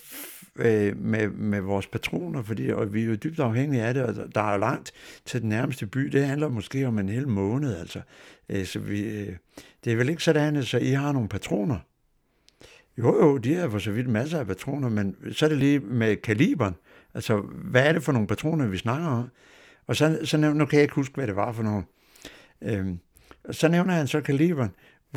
øh, 0.55 0.97
med, 0.97 1.27
med 1.29 1.61
vores 1.61 1.87
patroner, 1.87 2.43
fordi 2.43 2.69
og 2.69 2.93
vi 2.93 3.01
er 3.01 3.05
jo 3.05 3.15
dybt 3.15 3.39
afhængige 3.39 3.83
af 3.83 3.93
det, 3.93 4.03
og 4.03 4.15
der 4.35 4.41
er 4.41 4.51
jo 4.51 4.59
langt 4.59 4.91
til 5.25 5.41
den 5.41 5.49
nærmeste 5.49 5.87
by. 5.87 5.99
Det 5.99 6.25
handler 6.25 6.47
måske 6.47 6.87
om 6.87 6.99
en 6.99 7.09
hel 7.09 7.27
måned, 7.27 7.77
altså. 7.77 8.01
Øh, 8.49 8.65
så 8.65 8.79
vi, 8.79 9.01
øh, 9.03 9.35
det 9.83 9.93
er 9.93 9.95
vel 9.95 10.09
ikke 10.09 10.23
sådan, 10.23 10.55
at 10.55 10.67
så 10.67 10.77
I 10.77 10.89
har 10.89 11.11
nogle 11.11 11.29
patroner? 11.29 11.79
Jo, 12.97 13.25
jo, 13.25 13.37
de 13.37 13.55
har 13.55 13.69
for 13.69 13.79
så 13.79 13.91
vidt 13.91 14.07
masser 14.07 14.39
af 14.39 14.47
patroner, 14.47 14.89
men 14.89 15.15
så 15.31 15.45
er 15.45 15.49
det 15.49 15.57
lige 15.57 15.79
med 15.79 16.15
kaliberen. 16.15 16.75
Altså, 17.13 17.37
hvad 17.71 17.87
er 17.87 17.91
det 17.91 18.03
for 18.03 18.11
nogle 18.11 18.27
patroner, 18.27 18.67
vi 18.67 18.77
snakker 18.77 19.07
om? 19.07 19.29
Og 19.87 19.95
så, 19.95 20.19
så 20.23 20.37
nævner, 20.37 20.57
nu 20.57 20.65
kan 20.65 20.77
jeg 20.77 20.83
ikke 20.83 20.95
huske, 20.95 21.15
hvad 21.15 21.27
det 21.27 21.35
var 21.35 21.51
for 21.51 21.63
noget. 21.63 21.83
Øhm, 22.61 22.99
så 23.51 23.67
nævner 23.67 23.93
han 23.93 24.07
så 24.07 24.21
kaliberen, 24.21 24.71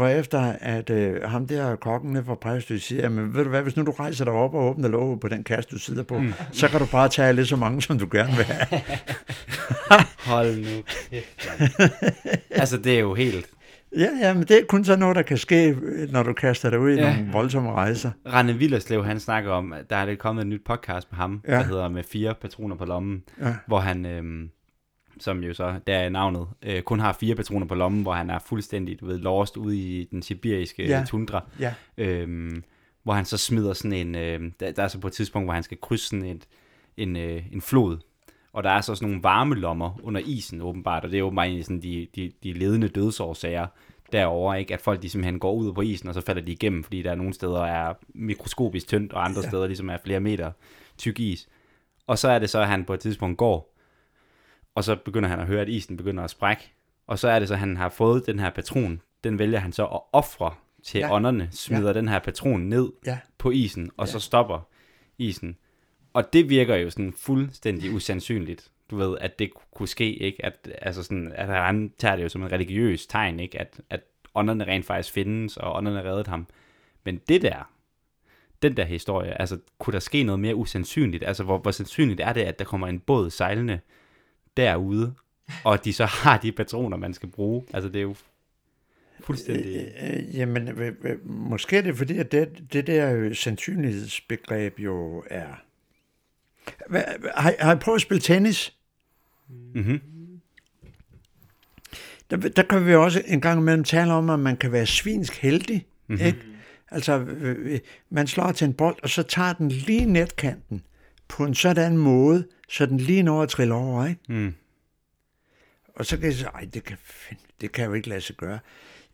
efter 0.07 0.41
at 0.61 0.91
øh, 0.91 1.23
ham 1.23 1.47
der 1.47 1.77
kokken 1.77 2.13
nede 2.13 2.25
fra 2.25 2.35
Præstø 2.35 2.77
siger, 2.77 3.09
men 3.09 3.35
ved 3.35 3.45
du 3.45 3.51
hvad, 3.51 3.63
hvis 3.63 3.77
nu 3.77 3.85
du 3.85 3.91
rejser 3.91 4.25
dig 4.25 4.35
op 4.35 4.55
og 4.55 4.65
åbner 4.65 4.89
låget 4.89 5.21
på 5.21 5.29
den 5.29 5.45
kasse, 5.45 5.71
du 5.71 5.79
sidder 5.79 6.03
på, 6.03 6.19
mm. 6.19 6.33
så 6.53 6.69
kan 6.69 6.81
du 6.81 6.87
bare 6.87 7.09
tage 7.09 7.33
lidt 7.33 7.49
så 7.49 7.57
mange, 7.57 7.83
som 7.83 7.99
du 7.99 8.09
gerne 8.13 8.37
vil 8.37 8.45
have. 8.45 8.81
Hold 10.35 10.57
nu 10.57 10.83
Altså, 12.51 12.77
det 12.77 12.95
er 12.95 13.01
jo 13.01 13.15
helt... 13.15 13.47
Ja, 13.97 14.09
ja, 14.21 14.35
men 14.35 14.43
det 14.43 14.51
er 14.51 14.65
kun 14.69 14.85
sådan 14.85 14.99
noget, 14.99 15.17
der 15.17 15.23
kan 15.23 15.39
ske, 15.39 15.77
når 16.11 16.23
du 16.23 16.33
kaster 16.33 16.71
dig 16.71 16.79
ud 16.79 16.91
i 16.91 16.95
ja. 16.95 17.17
nogle 17.17 17.33
voldsomme 17.33 17.73
rejser. 17.73 18.11
Rane 18.27 18.55
Villerslev, 18.55 19.05
han 19.05 19.21
snakker 19.21 19.51
om, 19.51 19.75
der 19.91 19.97
er 19.97 20.07
det 20.07 20.19
kommet 20.19 20.43
et 20.43 20.49
nyt 20.49 20.65
podcast 20.65 21.09
med 21.11 21.17
ham, 21.17 21.41
ja. 21.49 21.53
der 21.53 21.63
hedder 21.63 21.89
Med 21.89 22.03
fire 22.03 22.35
patroner 22.41 22.77
på 22.77 22.85
lommen, 22.85 23.23
ja. 23.41 23.55
hvor 23.67 23.79
han... 23.79 24.07
Øh, 24.07 24.49
som 25.21 25.45
jo 25.45 25.55
så, 25.55 25.81
der 25.87 25.95
er 25.95 26.09
navnet, 26.09 26.49
øh, 26.63 26.83
kun 26.83 27.01
har 27.01 27.13
fire 27.21 27.35
patroner 27.35 27.67
på 27.67 27.75
lommen, 27.75 28.03
hvor 28.03 28.13
han 28.13 28.31
er 28.31 28.39
fuldstændig, 28.39 29.01
du 29.01 29.07
ved, 29.07 29.19
lost 29.19 29.57
ude 29.57 29.77
i 29.77 30.05
den 30.05 30.23
sibiriske 30.23 30.87
ja. 30.87 31.05
tundra. 31.07 31.45
Ja. 31.61 31.75
Øhm, 31.99 32.63
hvor 33.03 33.13
han 33.13 33.25
så 33.25 33.39
smider 33.39 33.73
sådan 33.73 33.93
en, 33.93 34.15
øh, 34.15 34.53
der, 34.61 34.73
der 34.73 34.83
er 34.83 34.89
så 34.89 34.99
på 35.01 35.07
et 35.07 35.13
tidspunkt, 35.13 35.47
hvor 35.47 35.55
han 35.55 35.63
skal 35.63 35.79
krydse 35.83 36.09
sådan 36.09 36.25
et, 36.25 36.49
en, 36.97 37.17
øh, 37.17 37.43
en 37.53 37.61
flod, 37.61 37.99
og 38.53 38.65
der 38.65 38.71
er 38.71 38.81
så 38.81 38.95
sådan 38.95 39.09
nogle 39.09 39.23
varmelommer 39.23 40.01
under 40.03 40.21
isen 40.25 40.61
åbenbart, 40.61 41.05
og 41.05 41.11
det 41.11 41.17
er 41.17 41.21
jo 41.21 41.31
meget 41.31 41.65
sådan 41.65 41.83
de, 41.83 42.07
de, 42.17 42.33
de 42.43 42.53
ledende 42.53 42.89
dødsårsager 42.89 43.67
derovre, 44.13 44.61
ikke? 44.61 44.75
at 44.75 44.81
folk 44.81 45.03
de 45.03 45.09
simpelthen 45.09 45.39
går 45.39 45.53
ud 45.53 45.73
på 45.73 45.81
isen, 45.81 46.09
og 46.09 46.15
så 46.15 46.21
falder 46.21 46.43
de 46.43 46.53
igennem, 46.53 46.85
fordi 46.85 47.03
der 47.03 47.11
er 47.11 47.15
nogle 47.15 47.33
steder 47.33 47.65
er 47.65 47.95
mikroskopisk 48.09 48.89
tyndt, 48.89 49.13
og 49.13 49.25
andre 49.25 49.41
ja. 49.43 49.49
steder 49.49 49.67
ligesom 49.67 49.91
er 49.91 49.97
flere 50.05 50.21
meter 50.21 50.51
tyk 50.99 51.21
is. 51.21 51.49
Og 52.07 52.19
så 52.19 52.29
er 52.29 52.39
det 52.39 52.51
så, 52.51 52.61
at 52.61 52.69
han 52.69 52.85
på 52.85 52.95
et 52.95 53.01
tidspunkt 53.01 53.39
går, 53.39 53.68
og 54.79 54.85
så 54.85 54.97
begynder 54.97 55.29
han 55.29 55.41
at 55.41 55.47
høre, 55.47 55.61
at 55.61 55.69
isen 55.69 55.97
begynder 55.97 56.25
at 56.25 56.31
sprække, 56.31 56.73
og 57.07 57.19
så 57.19 57.29
er 57.29 57.39
det 57.39 57.49
så, 57.49 57.55
at 57.55 57.61
han 57.61 57.77
har 57.77 57.89
fået 57.89 58.27
den 58.27 58.39
her 58.39 58.51
patron, 58.51 59.01
den 59.25 59.39
vælger 59.39 59.59
han 59.59 59.73
så 59.73 59.87
at 59.87 60.01
ofre 60.13 60.55
til 60.83 60.99
ja. 60.99 61.15
ånderne, 61.15 61.49
smider 61.53 61.87
ja. 61.87 61.93
den 61.93 62.09
her 62.09 62.19
patron 62.19 62.61
ned 62.61 62.93
ja. 63.07 63.19
på 63.39 63.51
isen, 63.51 63.91
og 63.97 64.07
ja. 64.07 64.13
så 64.13 64.21
stopper 64.21 64.69
isen. 65.19 65.57
Og 66.13 66.33
det 66.33 66.49
virker 66.49 66.77
jo 66.77 66.91
sådan 66.91 67.13
fuldstændig 67.13 67.95
usandsynligt, 67.95 68.71
du 68.91 68.97
ved, 68.97 69.19
at 69.21 69.39
det 69.39 69.51
kunne 69.75 69.89
ske, 69.89 70.15
ikke? 70.15 70.45
At, 70.45 70.69
altså 70.83 71.03
sådan, 71.03 71.33
at 71.35 71.49
han 71.49 71.93
tager 71.99 72.17
det 72.17 72.23
jo 72.23 72.29
som 72.29 72.43
en 72.43 72.53
religiøs 72.53 73.07
tegn, 73.07 73.41
ikke? 73.41 73.61
At, 73.61 73.81
at 73.91 74.01
ånderne 74.35 74.65
rent 74.65 74.87
faktisk 74.87 75.15
findes, 75.15 75.57
og 75.57 75.77
ånderne 75.77 76.03
reddede 76.03 76.31
ham. 76.31 76.47
Men 77.05 77.21
det 77.29 77.43
der, 77.43 77.71
den 78.63 78.77
der 78.77 78.85
historie, 78.85 79.41
altså 79.41 79.59
kunne 79.79 79.93
der 79.95 80.01
ske 80.01 80.23
noget 80.23 80.41
mere 80.41 80.55
usandsynligt? 80.55 81.25
Altså 81.25 81.45
hvor, 81.45 81.59
hvor 81.59 81.71
sandsynligt 81.71 82.21
er 82.21 82.33
det, 82.33 82.41
at 82.41 82.59
der 82.59 82.65
kommer 82.65 82.87
en 82.87 83.01
båd 83.01 83.31
sejlende 83.31 83.81
derude, 84.59 85.15
og 85.65 85.85
de 85.85 85.93
så 85.93 86.05
har 86.05 86.39
de 86.39 86.53
patroner, 86.53 86.97
man 86.97 87.15
skal 87.15 87.29
bruge? 87.29 87.65
Altså 87.75 87.89
det 87.89 87.99
er 87.99 88.03
jo 88.03 88.15
fuldstændig... 89.21 89.77
Øh, 89.77 90.17
øh, 90.17 90.37
jamen, 90.37 90.69
øh, 90.69 90.93
øh, 91.05 91.29
måske 91.29 91.77
er 91.77 91.83
det 91.83 91.97
fordi, 91.97 92.19
at 92.19 92.33
det, 92.33 92.49
det 92.73 92.87
der 92.87 93.35
sandsynlighedsbegreb 93.35 94.81
jo 94.81 95.25
er... 95.31 95.47
Hva, 96.89 97.05
har, 97.35 97.55
har 97.59 97.75
I 97.75 97.79
prøvet 97.79 97.97
at 97.97 98.03
spille 98.03 98.21
tennis? 98.21 98.77
Mm-hmm. 99.75 100.01
Der, 102.31 102.37
der 102.37 102.63
kan 102.63 102.87
vi 102.87 102.95
også 102.95 103.23
en 103.27 103.41
gang 103.41 103.61
imellem 103.61 103.85
tale 103.85 104.13
om, 104.13 104.31
at 104.31 104.41
man 104.41 104.57
kan 104.57 104.73
være 104.73 104.87
svinsk 104.87 105.37
heldig. 105.37 105.87
Mm-hmm. 106.07 106.27
Ikke? 106.27 106.39
Altså, 106.91 107.27
man 108.11 108.27
slår 108.27 108.53
til 108.53 108.65
en 108.65 108.75
bold, 108.75 108.97
og 109.03 109.09
så 109.09 109.23
tager 109.23 109.53
den 109.53 109.69
lige 109.69 110.05
netkanten 110.05 110.83
på 111.29 111.45
en 111.45 111.55
sådan 111.55 111.97
måde, 111.97 112.47
så 112.69 112.87
den 112.87 112.99
lige 112.99 113.23
når 113.23 113.43
at 113.43 113.49
trille 113.49 113.75
over. 113.75 114.07
Ikke? 114.07 114.21
Mm. 114.29 114.55
Og 115.95 116.07
så 116.07 116.17
kan 116.17 116.27
jeg 116.27 116.35
sige, 116.35 116.49
det 116.75 116.85
kan, 116.85 116.97
det 117.61 117.73
kan 117.73 117.85
jo 117.85 117.93
ikke 117.93 118.09
lade 118.09 118.21
sig 118.21 118.37
gøre. 118.37 118.59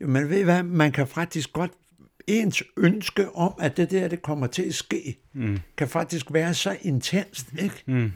Jo, 0.01 0.07
men 0.07 0.31
ved 0.31 0.39
I 0.39 0.43
hvad, 0.43 0.63
man 0.63 0.93
kan 0.93 1.07
faktisk 1.07 1.53
godt, 1.53 1.71
ens 2.27 2.63
ønske 2.77 3.31
om, 3.31 3.55
at 3.61 3.77
det 3.77 3.91
der, 3.91 4.09
det 4.09 4.23
kommer 4.23 4.47
til 4.47 4.63
at 4.63 4.75
ske, 4.75 5.19
mm. 5.33 5.59
kan 5.77 5.89
faktisk 5.89 6.33
være 6.33 6.55
så 6.55 6.77
intenst, 6.83 7.47
ikke? 7.59 7.83
Mm. 7.87 8.13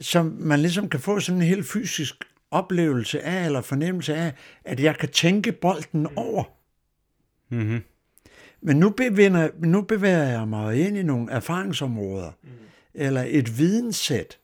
Som 0.00 0.36
man 0.40 0.60
ligesom 0.60 0.88
kan 0.88 1.00
få 1.00 1.20
sådan 1.20 1.40
en 1.42 1.48
helt 1.48 1.66
fysisk 1.66 2.14
oplevelse 2.50 3.22
af, 3.22 3.46
eller 3.46 3.60
fornemmelse 3.60 4.14
af, 4.14 4.32
at 4.64 4.80
jeg 4.80 4.98
kan 4.98 5.08
tænke 5.08 5.52
bolden 5.52 6.06
over. 6.16 6.44
Mm-hmm. 7.48 7.80
Men 8.60 8.76
nu 8.76 8.90
bevæger, 8.90 9.48
nu 9.58 9.82
bevæger 9.82 10.22
jeg 10.24 10.48
mig 10.48 10.86
ind 10.86 10.96
i 10.96 11.02
nogle 11.02 11.32
erfaringsområder, 11.32 12.30
mm. 12.42 12.48
Eller 12.94 13.24
et 13.28 13.58
videnssæt, 13.58 14.38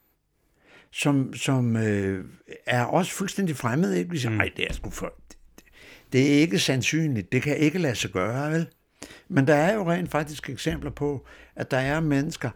som, 0.90 1.34
som 1.34 1.76
øh, 1.76 2.24
er 2.66 2.84
også 2.84 3.12
fuldstændig 3.12 3.56
fremmed. 3.56 3.94
Ikke? 3.94 4.10
Vi 4.10 4.18
siger, 4.18 4.32
mm. 4.32 4.40
det 4.56 4.66
er 4.68 4.72
sgu 4.72 4.90
for, 4.90 5.14
det 6.12 6.34
er 6.34 6.40
ikke 6.40 6.58
sandsynligt. 6.58 7.32
Det 7.32 7.42
kan 7.42 7.56
ikke 7.56 7.78
lade 7.78 7.94
sig 7.94 8.10
gøre, 8.10 8.52
vel? 8.52 8.66
Men 9.28 9.46
der 9.46 9.54
er 9.54 9.74
jo 9.74 9.90
rent 9.90 10.10
faktisk 10.10 10.50
eksempler 10.50 10.90
på, 10.90 11.26
at 11.56 11.70
der 11.70 11.76
er 11.78 12.00
mennesker 12.00 12.50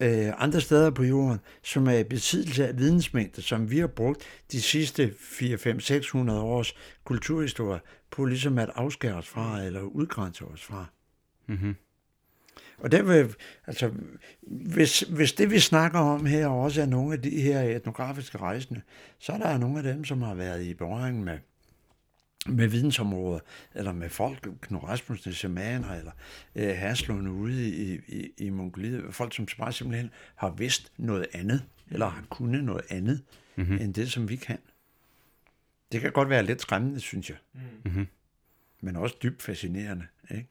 øh, 0.00 0.32
andre 0.38 0.60
steder 0.60 0.90
på 0.90 1.04
jorden, 1.04 1.38
som 1.62 1.86
er 1.86 1.98
i 1.98 2.04
besiddelse 2.04 2.68
af 2.68 2.78
vidensmængder, 2.78 3.42
som 3.42 3.70
vi 3.70 3.78
har 3.78 3.86
brugt 3.86 4.22
de 4.52 4.62
sidste 4.62 5.14
4, 5.20 5.58
5, 5.58 5.80
600 5.80 6.40
års 6.40 6.74
kulturhistorie 7.04 7.80
på 8.10 8.24
ligesom 8.24 8.58
at 8.58 8.70
afskære 8.74 9.14
os 9.14 9.28
fra, 9.28 9.62
eller 9.62 9.80
udgrænse 9.80 10.44
os 10.44 10.62
fra. 10.62 10.86
Mm-hmm. 11.46 11.76
Og 12.80 12.92
det 12.92 13.08
vil, 13.08 13.34
altså, 13.66 13.90
hvis, 14.42 15.00
hvis 15.00 15.32
det 15.32 15.50
vi 15.50 15.58
snakker 15.60 15.98
om 15.98 16.26
her 16.26 16.46
også 16.46 16.82
er 16.82 16.86
nogle 16.86 17.12
af 17.12 17.22
de 17.22 17.40
her 17.40 17.60
etnografiske 17.60 18.38
rejsende, 18.38 18.80
så 19.18 19.32
er 19.32 19.38
der 19.38 19.58
nogle 19.58 19.78
af 19.78 19.82
dem, 19.82 20.04
som 20.04 20.22
har 20.22 20.34
været 20.34 20.62
i 20.64 20.74
berøring 20.74 21.24
med 21.24 21.38
med 22.46 22.68
vidensområder, 22.68 23.40
eller 23.74 23.92
med 23.92 24.08
folk, 24.08 24.48
Knud 24.60 24.82
Rasmussen, 24.82 25.32
shamaner, 25.32 25.90
eller 25.90 26.12
øh, 26.54 26.68
Herslund 26.68 27.28
ude 27.28 27.68
i, 27.68 28.00
i, 28.08 28.32
i 28.38 28.50
Mongoliet, 28.50 29.14
folk, 29.14 29.34
som 29.34 29.46
bare 29.58 29.72
simpelthen 29.72 30.10
har 30.34 30.50
vidst 30.50 30.92
noget 30.96 31.26
andet, 31.32 31.64
eller 31.90 32.08
har 32.08 32.24
kunnet 32.30 32.64
noget 32.64 32.84
andet, 32.88 33.22
mm-hmm. 33.56 33.78
end 33.80 33.94
det, 33.94 34.12
som 34.12 34.28
vi 34.28 34.36
kan. 34.36 34.58
Det 35.92 36.00
kan 36.00 36.12
godt 36.12 36.28
være 36.28 36.42
lidt 36.42 36.62
skræmmende, 36.62 37.00
synes 37.00 37.30
jeg. 37.30 37.38
Mm-hmm. 37.84 38.06
Men 38.80 38.96
også 38.96 39.16
dybt 39.22 39.42
fascinerende. 39.42 40.06
Ikke? 40.30 40.46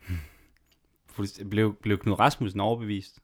Blev, 1.50 1.76
blev 1.82 1.98
Knud 1.98 2.19
Rasmussen 2.19 2.60
overbevist? 2.60 3.19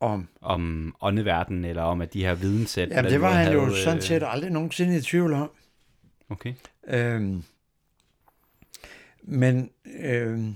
Om? 0.00 0.28
Om 0.40 0.94
åndeverdenen, 1.00 1.64
eller 1.64 1.82
om 1.82 2.00
at 2.00 2.12
de 2.12 2.24
her 2.24 2.34
videnssæt... 2.34 2.88
Jamen, 2.88 3.12
det 3.12 3.20
var 3.20 3.30
han 3.30 3.46
havde, 3.46 3.56
jo 3.56 3.74
sådan 3.74 4.02
set 4.02 4.22
aldrig 4.26 4.50
nogensinde 4.50 4.96
i 4.96 5.00
tvivl 5.00 5.32
om. 5.32 5.50
Okay. 6.28 6.54
Øhm, 6.88 7.42
men 9.22 9.70
øhm, 10.00 10.54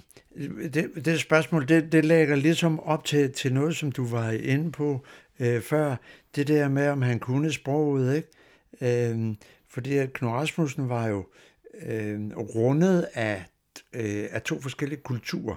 det, 0.75 1.05
det 1.05 1.21
spørgsmål, 1.21 1.69
det, 1.69 1.93
det 1.93 2.05
lægger 2.05 2.37
ligesom 2.37 2.81
op 2.81 3.05
til, 3.05 3.33
til 3.33 3.55
noget, 3.55 3.77
som 3.77 3.93
du 3.93 4.07
var 4.07 4.31
inde 4.31 4.73
på 4.73 5.05
øh, 5.41 5.63
før. 5.63 5.97
Det 6.37 6.49
der 6.49 6.69
med, 6.69 6.89
om 6.89 7.03
han 7.03 7.19
kunne 7.19 7.53
sproget, 7.53 8.17
ikke? 8.17 8.29
Øhm, 9.11 9.37
fordi 9.69 9.97
at 9.97 10.13
Knud 10.13 10.31
Rasmussen 10.31 10.89
var 10.89 11.07
jo 11.07 11.27
øh, 11.87 12.31
rundet 12.37 13.09
af, 13.15 13.45
øh, 13.93 14.29
af 14.31 14.43
to 14.43 14.61
forskellige 14.61 15.01
kulturer. 15.01 15.57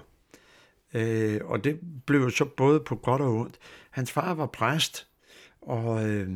Øh, 0.96 1.42
og 1.44 1.64
det 1.64 1.80
blev 2.06 2.32
så 2.32 2.46
både 2.46 2.80
på 2.80 2.96
godt 2.96 3.22
og 3.22 3.36
ondt. 3.36 3.56
Hans 3.92 4.12
far 4.12 4.34
var 4.34 4.46
præst, 4.46 5.08
og 5.62 6.10
øh, 6.10 6.30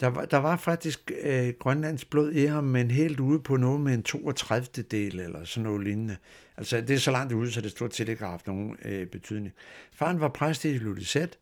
der 0.00 0.06
var, 0.06 0.24
der 0.24 0.36
var 0.36 0.56
faktisk 0.56 1.12
øh, 1.22 1.52
Grønlands 1.58 2.04
blod 2.04 2.32
i 2.32 2.44
ham, 2.44 2.64
men 2.64 2.90
helt 2.90 3.20
ude 3.20 3.40
på 3.40 3.56
noget 3.56 3.80
med 3.80 3.94
en 3.94 4.02
32. 4.02 4.84
del 4.90 5.20
eller 5.20 5.44
sådan 5.44 5.62
noget 5.64 5.84
lignende. 5.84 6.16
Altså 6.56 6.80
det 6.80 6.90
er 6.90 6.98
så 6.98 7.10
langt 7.10 7.32
ude, 7.32 7.52
så 7.52 7.60
det 7.60 7.70
stort 7.70 7.94
set 7.94 8.08
ikke 8.08 8.22
har 8.22 8.30
haft 8.30 8.46
nogen 8.46 8.76
øh, 8.84 9.06
betydning. 9.06 9.54
Faren 9.92 10.20
var 10.20 10.28
præst 10.28 10.64
i 10.64 10.78
Lulisæt, 10.78 11.38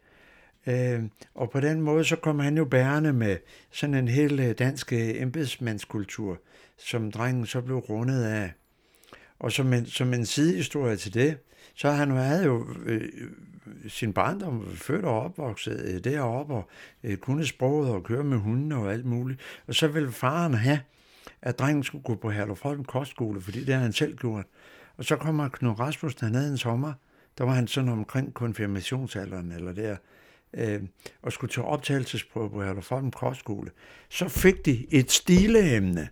øh, 0.67 1.03
og 1.35 1.51
på 1.51 1.61
den 1.61 1.81
måde 1.81 2.05
så 2.05 2.17
kom 2.17 2.39
han 2.39 2.57
jo 2.57 2.65
bærende 2.65 3.13
med 3.13 3.37
sådan 3.71 3.95
en 3.95 4.09
hel 4.09 4.41
øh, 4.41 4.59
dansk 4.59 4.93
øh, 4.93 5.23
embedsmandskultur, 5.23 6.41
som 6.79 7.13
drengen 7.13 7.47
så 7.47 7.61
blev 7.61 7.77
rundet 7.77 8.25
af. 8.25 8.53
Og 9.39 9.53
som 9.53 9.73
en, 9.73 9.87
som 9.87 10.15
en 10.15 10.27
sidehistorie 10.27 10.97
til 10.97 11.15
det, 11.15 11.37
så 11.75 11.91
han 11.91 12.11
havde 12.11 12.45
jo 12.45 12.67
øh, 12.85 13.09
sin 13.89 14.13
barndom 14.13 14.67
født 14.75 15.05
og 15.05 15.21
opvokset 15.21 15.85
øh, 15.85 16.05
deroppe, 16.05 16.55
og 16.55 16.69
øh, 17.05 17.17
kunne 17.17 17.47
sproget 17.47 17.91
og 17.91 18.05
køre 18.05 18.25
med 18.25 18.39
hundene 18.39 18.77
og 18.77 18.93
alt 18.93 19.07
muligt. 19.07 19.41
Og 19.67 19.75
så 19.75 19.89
ville 19.89 20.13
faren 20.13 20.55
have, 20.55 20.81
at 21.43 21.59
drengen 21.59 21.85
skulle 21.85 22.05
gå 22.05 22.15
på 22.15 22.31
Herluf 22.31 22.63
Holm 22.63 22.85
kostskole, 22.85 23.41
fordi 23.41 23.59
det 23.59 23.69
havde 23.69 23.83
han 23.83 23.93
selv 23.93 24.17
gjort. 24.17 24.45
Og 24.97 25.05
så 25.05 25.17
kommer 25.17 25.49
Knud 25.49 25.81
Rasmussen 25.81 26.27
hernede 26.27 26.51
en 26.51 26.59
sommer, 26.59 26.93
der 27.39 27.45
var 27.45 27.53
han 27.53 27.67
sådan 27.67 27.91
omkring 27.91 28.35
konfirmationsalderen, 28.35 29.53
eller 29.53 29.73
der, 29.73 29.97
øh, 30.55 30.83
og 31.23 31.33
skulle 31.33 31.53
til 31.53 31.63
optagelsesprøve 31.63 32.51
på 32.51 32.63
Herluf 32.63 32.89
Holm 32.89 33.11
kostskole. 33.11 33.71
Så 34.09 34.29
fik 34.29 34.67
de 34.67 34.87
et 34.91 35.11
stileemne 35.11 36.09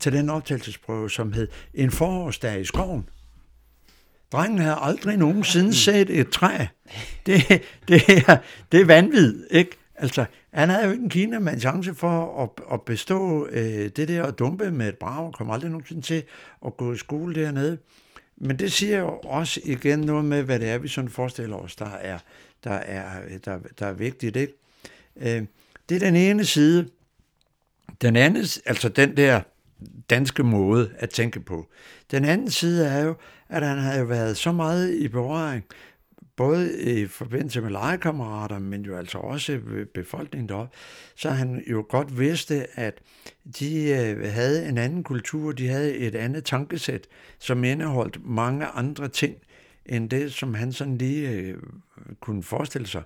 til 0.00 0.12
den 0.12 0.30
optagelsesprøve, 0.30 1.10
som 1.10 1.32
hed 1.32 1.48
En 1.74 1.90
forårsdag 1.90 2.60
i 2.60 2.64
skoven. 2.64 3.08
Drengen 4.32 4.58
havde 4.58 4.76
aldrig 4.80 5.16
nogensinde 5.16 5.74
set 5.74 6.20
et 6.20 6.30
træ. 6.30 6.66
Det, 7.26 7.62
det, 7.88 8.02
er, 8.08 8.36
det 8.72 8.80
er 8.80 8.84
vanvid, 8.84 9.46
ikke? 9.50 9.70
Altså, 9.94 10.24
han 10.52 10.68
havde 10.68 10.84
jo 10.84 10.90
ikke 10.90 11.04
en 11.04 11.10
kina 11.10 11.38
med 11.38 11.52
en 11.52 11.60
chance 11.60 11.94
for 11.94 12.42
at, 12.42 12.74
at 12.74 12.82
bestå 12.82 13.46
øh, 13.46 13.90
det 13.96 14.08
der 14.08 14.22
og 14.22 14.38
dumpe 14.38 14.70
med 14.70 14.88
et 14.88 14.96
brag, 14.96 15.26
og 15.26 15.32
kom 15.32 15.50
aldrig 15.50 15.70
nogensinde 15.70 16.02
til 16.02 16.22
at 16.66 16.76
gå 16.76 16.92
i 16.92 16.96
skole 16.96 17.34
dernede. 17.34 17.78
Men 18.36 18.58
det 18.58 18.72
siger 18.72 18.98
jo 18.98 19.18
også 19.24 19.60
igen 19.64 19.98
noget 19.98 20.24
med, 20.24 20.42
hvad 20.42 20.60
det 20.60 20.68
er, 20.68 20.78
vi 20.78 20.88
sådan 20.88 21.10
forestiller 21.10 21.56
os, 21.56 21.76
der 21.76 21.90
er, 21.90 22.18
der 22.64 22.70
er, 22.70 23.20
der, 23.44 23.58
der 23.78 23.86
er 23.86 23.92
vigtigt. 23.92 24.36
Ikke? 24.36 24.52
Øh, 25.16 25.42
det 25.88 25.94
er 25.94 25.98
den 25.98 26.16
ene 26.16 26.44
side. 26.44 26.88
Den 28.02 28.16
anden, 28.16 28.44
altså 28.66 28.88
den 28.88 29.16
der 29.16 29.40
danske 30.10 30.42
måde 30.42 30.90
at 30.98 31.10
tænke 31.10 31.40
på. 31.40 31.68
Den 32.10 32.24
anden 32.24 32.50
side 32.50 32.86
er 32.86 33.04
jo, 33.04 33.14
at 33.48 33.66
han 33.66 33.78
havde 33.78 34.08
været 34.08 34.36
så 34.36 34.52
meget 34.52 34.94
i 34.94 35.08
berøring, 35.08 35.64
både 36.36 36.82
i 36.82 37.06
forbindelse 37.06 37.60
med 37.60 37.70
legekammerater, 37.70 38.58
men 38.58 38.82
jo 38.82 38.96
altså 38.96 39.18
også 39.18 39.60
befolkningen 39.94 40.48
deroppe, 40.48 40.76
så 41.16 41.30
han 41.30 41.64
jo 41.70 41.86
godt 41.88 42.18
vidste, 42.18 42.78
at 42.80 42.98
de 43.58 43.90
øh, 43.90 44.32
havde 44.32 44.68
en 44.68 44.78
anden 44.78 45.04
kultur, 45.04 45.52
de 45.52 45.68
havde 45.68 45.96
et 45.96 46.14
andet 46.14 46.44
tankesæt, 46.44 47.06
som 47.38 47.64
indeholdt 47.64 48.18
mange 48.26 48.66
andre 48.66 49.08
ting, 49.08 49.36
end 49.86 50.10
det, 50.10 50.32
som 50.32 50.54
han 50.54 50.72
sådan 50.72 50.98
lige 50.98 51.30
øh, 51.30 51.56
kunne 52.20 52.42
forestille 52.42 52.86
sig. 52.86 53.02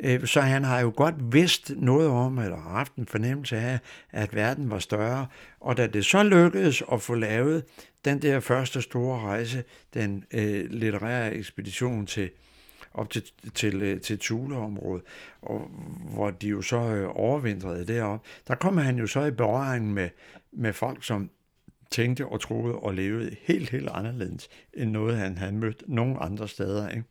Øh, 0.00 0.26
så 0.26 0.40
han 0.40 0.64
har 0.64 0.80
jo 0.80 0.92
godt 0.96 1.14
vidst 1.32 1.72
noget 1.76 2.08
om, 2.08 2.38
eller 2.38 2.56
haft 2.56 2.94
en 2.94 3.06
fornemmelse 3.06 3.56
af, 3.56 3.78
at 4.10 4.34
verden 4.34 4.70
var 4.70 4.78
større. 4.78 5.26
Og 5.60 5.76
da 5.76 5.86
det 5.86 6.04
så 6.04 6.22
lykkedes 6.22 6.82
at 6.92 7.02
få 7.02 7.14
lavet 7.14 7.64
den 8.04 8.22
der 8.22 8.40
første 8.40 8.82
store 8.82 9.20
rejse, 9.20 9.64
den 9.94 10.24
øh, 10.32 10.70
litterære 10.70 11.34
ekspedition 11.34 12.06
til 12.06 12.30
op 12.94 13.10
til, 13.10 13.22
til, 13.54 13.82
øh, 13.82 14.00
til 14.00 14.18
Thuleområdet, 14.18 15.04
og 15.42 15.70
hvor 16.14 16.30
de 16.30 16.48
jo 16.48 16.62
så 16.62 16.76
øh, 16.76 17.08
overvintrede 17.14 17.86
deroppe. 17.86 18.28
Der 18.48 18.54
kom 18.54 18.76
han 18.76 18.98
jo 18.98 19.06
så 19.06 19.24
i 19.24 19.30
berøring 19.30 19.94
med, 19.94 20.08
med 20.52 20.72
folk, 20.72 21.04
som 21.04 21.30
tænkte 21.90 22.26
og 22.26 22.40
troede 22.40 22.74
og 22.74 22.94
levede 22.94 23.36
helt, 23.42 23.70
helt 23.70 23.88
anderledes 23.88 24.48
end 24.74 24.90
noget, 24.90 25.16
han 25.16 25.38
havde 25.38 25.52
mødt 25.52 25.82
nogen 25.86 26.16
andre 26.20 26.48
steder. 26.48 26.88
Ikke? 26.88 27.04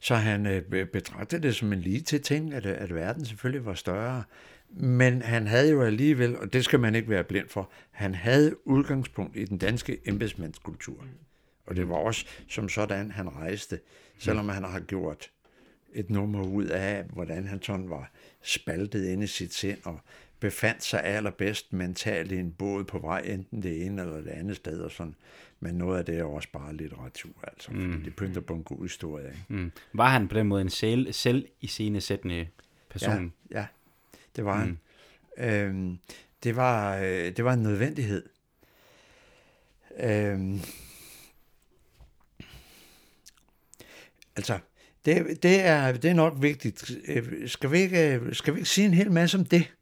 Så 0.00 0.14
han 0.14 0.46
øh, 0.46 0.86
betragtede 0.86 1.42
det 1.42 1.54
som 1.54 1.72
en 1.72 1.80
lige 1.80 2.00
til 2.00 2.22
ting, 2.22 2.54
at, 2.54 2.66
at 2.66 2.94
verden 2.94 3.24
selvfølgelig 3.24 3.66
var 3.66 3.74
større. 3.74 4.22
Men 4.70 5.22
han 5.22 5.46
havde 5.46 5.70
jo 5.70 5.82
alligevel, 5.82 6.38
og 6.38 6.52
det 6.52 6.64
skal 6.64 6.80
man 6.80 6.94
ikke 6.94 7.10
være 7.10 7.24
blind 7.24 7.48
for, 7.48 7.70
han 7.90 8.14
havde 8.14 8.66
udgangspunkt 8.66 9.36
i 9.36 9.44
den 9.44 9.58
danske 9.58 9.98
embedsmandskultur. 10.06 11.04
Og 11.66 11.76
det 11.76 11.88
var 11.88 11.94
også 11.94 12.26
som 12.48 12.68
sådan, 12.68 13.10
han 13.10 13.36
rejste, 13.36 13.80
selvom 14.18 14.48
han 14.48 14.64
har 14.64 14.80
gjort 14.80 15.30
et 15.94 16.10
nummer 16.10 16.42
ud 16.42 16.64
af, 16.64 17.04
hvordan 17.04 17.46
han 17.46 17.62
sådan 17.62 17.90
var 17.90 18.10
spaltet 18.42 19.06
inde 19.06 19.24
i 19.24 19.26
sit 19.26 19.54
sind 19.54 19.78
og 19.84 20.00
befandt 20.40 20.84
sig 20.84 21.04
allerbedst 21.04 21.72
mentalt 21.72 22.32
i 22.32 22.36
en 22.36 22.52
båd 22.52 22.84
på 22.84 22.98
vej, 22.98 23.20
enten 23.24 23.62
det 23.62 23.86
ene 23.86 24.02
eller 24.02 24.16
det 24.16 24.30
andet 24.30 24.56
sted, 24.56 24.80
og 24.80 24.90
sådan. 24.90 25.14
Men 25.60 25.74
noget 25.74 25.98
af 25.98 26.04
det 26.04 26.18
er 26.18 26.24
også 26.24 26.48
bare 26.52 26.76
litteratur, 26.76 27.30
altså, 27.42 27.72
mm. 27.72 27.92
fordi 27.92 28.04
det 28.04 28.16
pynter 28.16 28.40
på 28.40 28.54
en 28.54 28.64
god 28.64 28.82
historie. 28.82 29.26
Ikke? 29.26 29.44
Mm. 29.48 29.72
Var 29.92 30.08
han 30.08 30.28
på 30.28 30.34
den 30.34 30.46
måde 30.46 30.62
en 30.62 30.70
selv, 30.70 31.12
selv 31.12 31.48
i 31.60 31.66
sine 31.66 32.00
sættende 32.00 32.48
person? 32.90 33.32
Ja, 33.50 33.58
ja, 33.58 33.66
det 34.36 34.44
var 34.44 34.64
mm. 34.64 34.78
han. 35.38 35.60
Øhm, 35.66 35.98
det, 36.42 36.56
var, 36.56 36.96
øh, 36.96 37.36
det 37.36 37.44
var 37.44 37.52
en 37.52 37.62
nødvendighed. 37.62 38.28
Øhm, 40.00 40.60
altså, 44.36 44.58
det, 45.04 45.42
det, 45.42 45.60
er, 45.60 45.92
det 45.92 46.10
er 46.10 46.14
nok 46.14 46.34
vigtigt. 46.40 46.90
Øh, 47.08 47.48
skal 47.48 47.70
vi, 47.70 47.78
ikke, 47.78 48.20
skal 48.32 48.54
vi 48.54 48.58
ikke 48.58 48.70
sige 48.70 48.86
en 48.86 48.94
hel 48.94 49.12
masse 49.12 49.38
om 49.38 49.44
det? 49.44 49.75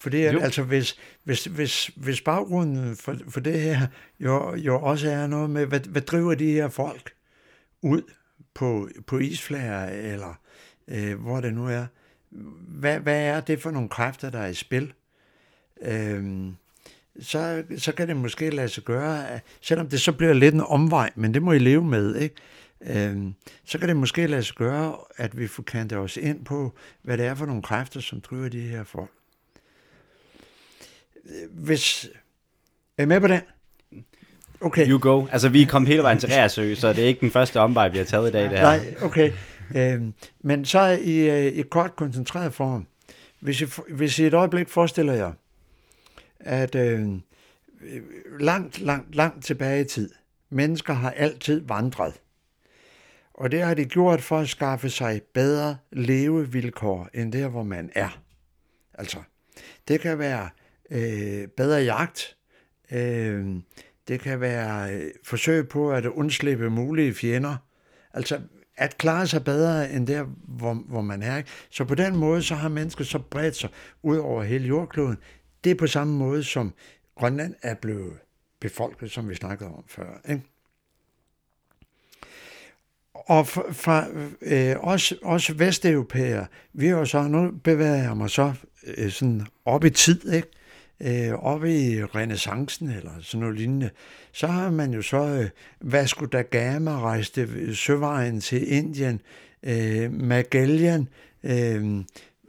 For 0.00 0.10
det 0.10 0.26
er, 0.26 0.40
altså, 0.40 0.62
hvis, 0.62 0.98
hvis, 1.24 1.44
hvis, 1.44 1.90
hvis 1.96 2.20
baggrunden 2.20 2.96
for, 2.96 3.16
for 3.28 3.40
det 3.40 3.60
her 3.60 3.86
jo, 4.20 4.54
jo 4.54 4.80
også 4.80 5.10
er 5.10 5.26
noget 5.26 5.50
med, 5.50 5.66
hvad, 5.66 5.80
hvad 5.80 6.02
driver 6.02 6.34
de 6.34 6.52
her 6.52 6.68
folk 6.68 7.12
ud 7.82 8.02
på, 8.54 8.88
på 9.06 9.18
isflager, 9.18 9.84
eller 9.86 10.40
øh, 10.88 11.20
hvor 11.20 11.40
det 11.40 11.54
nu 11.54 11.68
er, 11.68 11.86
hvad, 12.68 13.00
hvad 13.00 13.22
er 13.22 13.40
det 13.40 13.62
for 13.62 13.70
nogle 13.70 13.88
kræfter, 13.88 14.30
der 14.30 14.38
er 14.38 14.46
i 14.46 14.54
spil? 14.54 14.92
Øhm, 15.82 16.56
så, 17.20 17.64
så 17.78 17.92
kan 17.92 18.08
det 18.08 18.16
måske 18.16 18.50
lade 18.50 18.68
sig 18.68 18.84
gøre, 18.84 19.40
selvom 19.60 19.88
det 19.88 20.00
så 20.00 20.12
bliver 20.12 20.32
lidt 20.32 20.54
en 20.54 20.60
omvej, 20.60 21.10
men 21.14 21.34
det 21.34 21.42
må 21.42 21.52
I 21.52 21.58
leve 21.58 21.84
med, 21.84 22.16
ikke? 22.16 22.34
Øhm, 22.80 23.34
så 23.64 23.78
kan 23.78 23.88
det 23.88 23.96
måske 23.96 24.26
lade 24.26 24.42
sig 24.42 24.56
gøre, 24.56 24.96
at 25.16 25.38
vi 25.38 25.46
får 25.46 25.62
kantet 25.62 25.98
os 25.98 26.16
ind 26.16 26.44
på, 26.44 26.74
hvad 27.02 27.18
det 27.18 27.26
er 27.26 27.34
for 27.34 27.46
nogle 27.46 27.62
kræfter, 27.62 28.00
som 28.00 28.20
driver 28.20 28.48
de 28.48 28.60
her 28.60 28.84
folk 28.84 29.10
hvis... 31.50 32.08
Er 32.98 33.02
I 33.02 33.06
med 33.06 33.20
på 33.20 33.26
den? 33.26 33.40
Okay. 34.60 34.88
You 34.88 34.98
go. 34.98 35.26
Altså, 35.32 35.48
vi 35.48 35.62
er 35.62 35.66
kommet 35.66 35.88
hele 35.88 36.02
vejen 36.02 36.18
til 36.18 36.28
Ræsø, 36.28 36.74
så 36.74 36.92
det 36.92 37.04
er 37.04 37.08
ikke 37.08 37.20
den 37.20 37.30
første 37.30 37.60
omvej, 37.60 37.88
vi 37.88 37.98
har 37.98 38.04
taget 38.04 38.28
i 38.28 38.32
dag, 38.32 38.42
det 38.42 38.50
her. 38.50 38.62
Nej, 38.62 38.94
okay. 39.02 39.32
Øhm, 39.76 40.14
men 40.40 40.64
så 40.64 40.86
i, 40.86 41.30
øh, 41.30 41.52
i 41.52 41.62
kort 41.62 41.96
koncentreret 41.96 42.54
form. 42.54 42.86
Hvis 43.40 43.60
I, 43.60 43.66
hvis 43.88 44.18
I 44.18 44.24
et 44.24 44.34
øjeblik 44.34 44.68
forestiller 44.68 45.12
jer, 45.12 45.32
at 46.40 46.74
øh, 46.74 47.08
langt, 48.40 48.80
langt, 48.80 49.14
langt 49.14 49.44
tilbage 49.44 49.80
i 49.80 49.84
tid, 49.84 50.10
mennesker 50.50 50.94
har 50.94 51.10
altid 51.10 51.62
vandret. 51.66 52.14
Og 53.34 53.50
det 53.50 53.62
har 53.62 53.74
de 53.74 53.84
gjort 53.84 54.22
for 54.22 54.38
at 54.38 54.48
skaffe 54.48 54.90
sig 54.90 55.22
bedre 55.34 55.76
levevilkår 55.92 57.08
end 57.14 57.32
der, 57.32 57.48
hvor 57.48 57.62
man 57.62 57.90
er. 57.94 58.20
Altså, 58.94 59.18
det 59.88 60.00
kan 60.00 60.18
være 60.18 60.48
øh, 60.90 61.48
bedre 61.48 61.82
jagt. 61.82 62.36
Øh, 62.92 63.46
det 64.08 64.20
kan 64.20 64.40
være 64.40 64.94
øh, 64.94 65.10
forsøg 65.24 65.68
på 65.68 65.92
at 65.92 66.06
undslippe 66.06 66.70
mulige 66.70 67.14
fjender. 67.14 67.56
Altså 68.14 68.40
at 68.76 68.98
klare 68.98 69.26
sig 69.26 69.44
bedre 69.44 69.92
end 69.92 70.06
der, 70.06 70.24
hvor, 70.48 70.74
hvor 70.74 71.00
man 71.00 71.22
er. 71.22 71.42
Så 71.70 71.84
på 71.84 71.94
den 71.94 72.16
måde, 72.16 72.42
så 72.42 72.54
har 72.54 72.68
mennesket 72.68 73.06
så 73.06 73.18
bredt 73.18 73.56
sig 73.56 73.70
ud 74.02 74.16
over 74.16 74.42
hele 74.42 74.68
jordkloden. 74.68 75.16
Det 75.64 75.70
er 75.70 75.74
på 75.74 75.86
samme 75.86 76.16
måde, 76.16 76.44
som 76.44 76.74
Grønland 77.14 77.54
er 77.62 77.74
blevet 77.74 78.12
befolket, 78.60 79.10
som 79.10 79.28
vi 79.28 79.34
snakkede 79.34 79.70
om 79.70 79.84
før. 79.88 80.20
Ikke? 80.28 80.42
Og 83.14 83.46
fra, 83.46 83.72
fra 83.72 84.06
øh, 84.42 84.76
os, 84.80 85.12
os 85.22 85.58
vesteuropæere, 85.58 86.46
vi 86.72 86.86
er 86.86 86.90
jo 86.90 87.04
så, 87.04 87.22
nu 87.22 87.50
bevæger 87.64 88.02
jeg 88.02 88.16
mig 88.16 88.30
så 88.30 88.52
øh, 88.96 89.10
sådan 89.10 89.46
op 89.64 89.84
i 89.84 89.90
tid, 89.90 90.32
ikke? 90.32 90.48
Øh, 91.00 91.32
oppe 91.32 91.74
i 91.74 92.04
renaissancen 92.04 92.90
eller 92.90 93.10
sådan 93.20 93.40
noget 93.40 93.56
lignende, 93.56 93.90
så 94.32 94.46
har 94.46 94.70
man 94.70 94.94
jo 94.94 95.02
så 95.02 95.24
øh, 95.24 95.48
Vasco 95.80 96.26
da 96.26 96.42
Gama 96.42 97.00
rejste 97.00 97.74
søvejen 97.76 98.40
til 98.40 98.72
Indien, 98.72 99.20
øh, 99.62 100.12
Magellan 100.12 101.08
øh, 101.44 102.04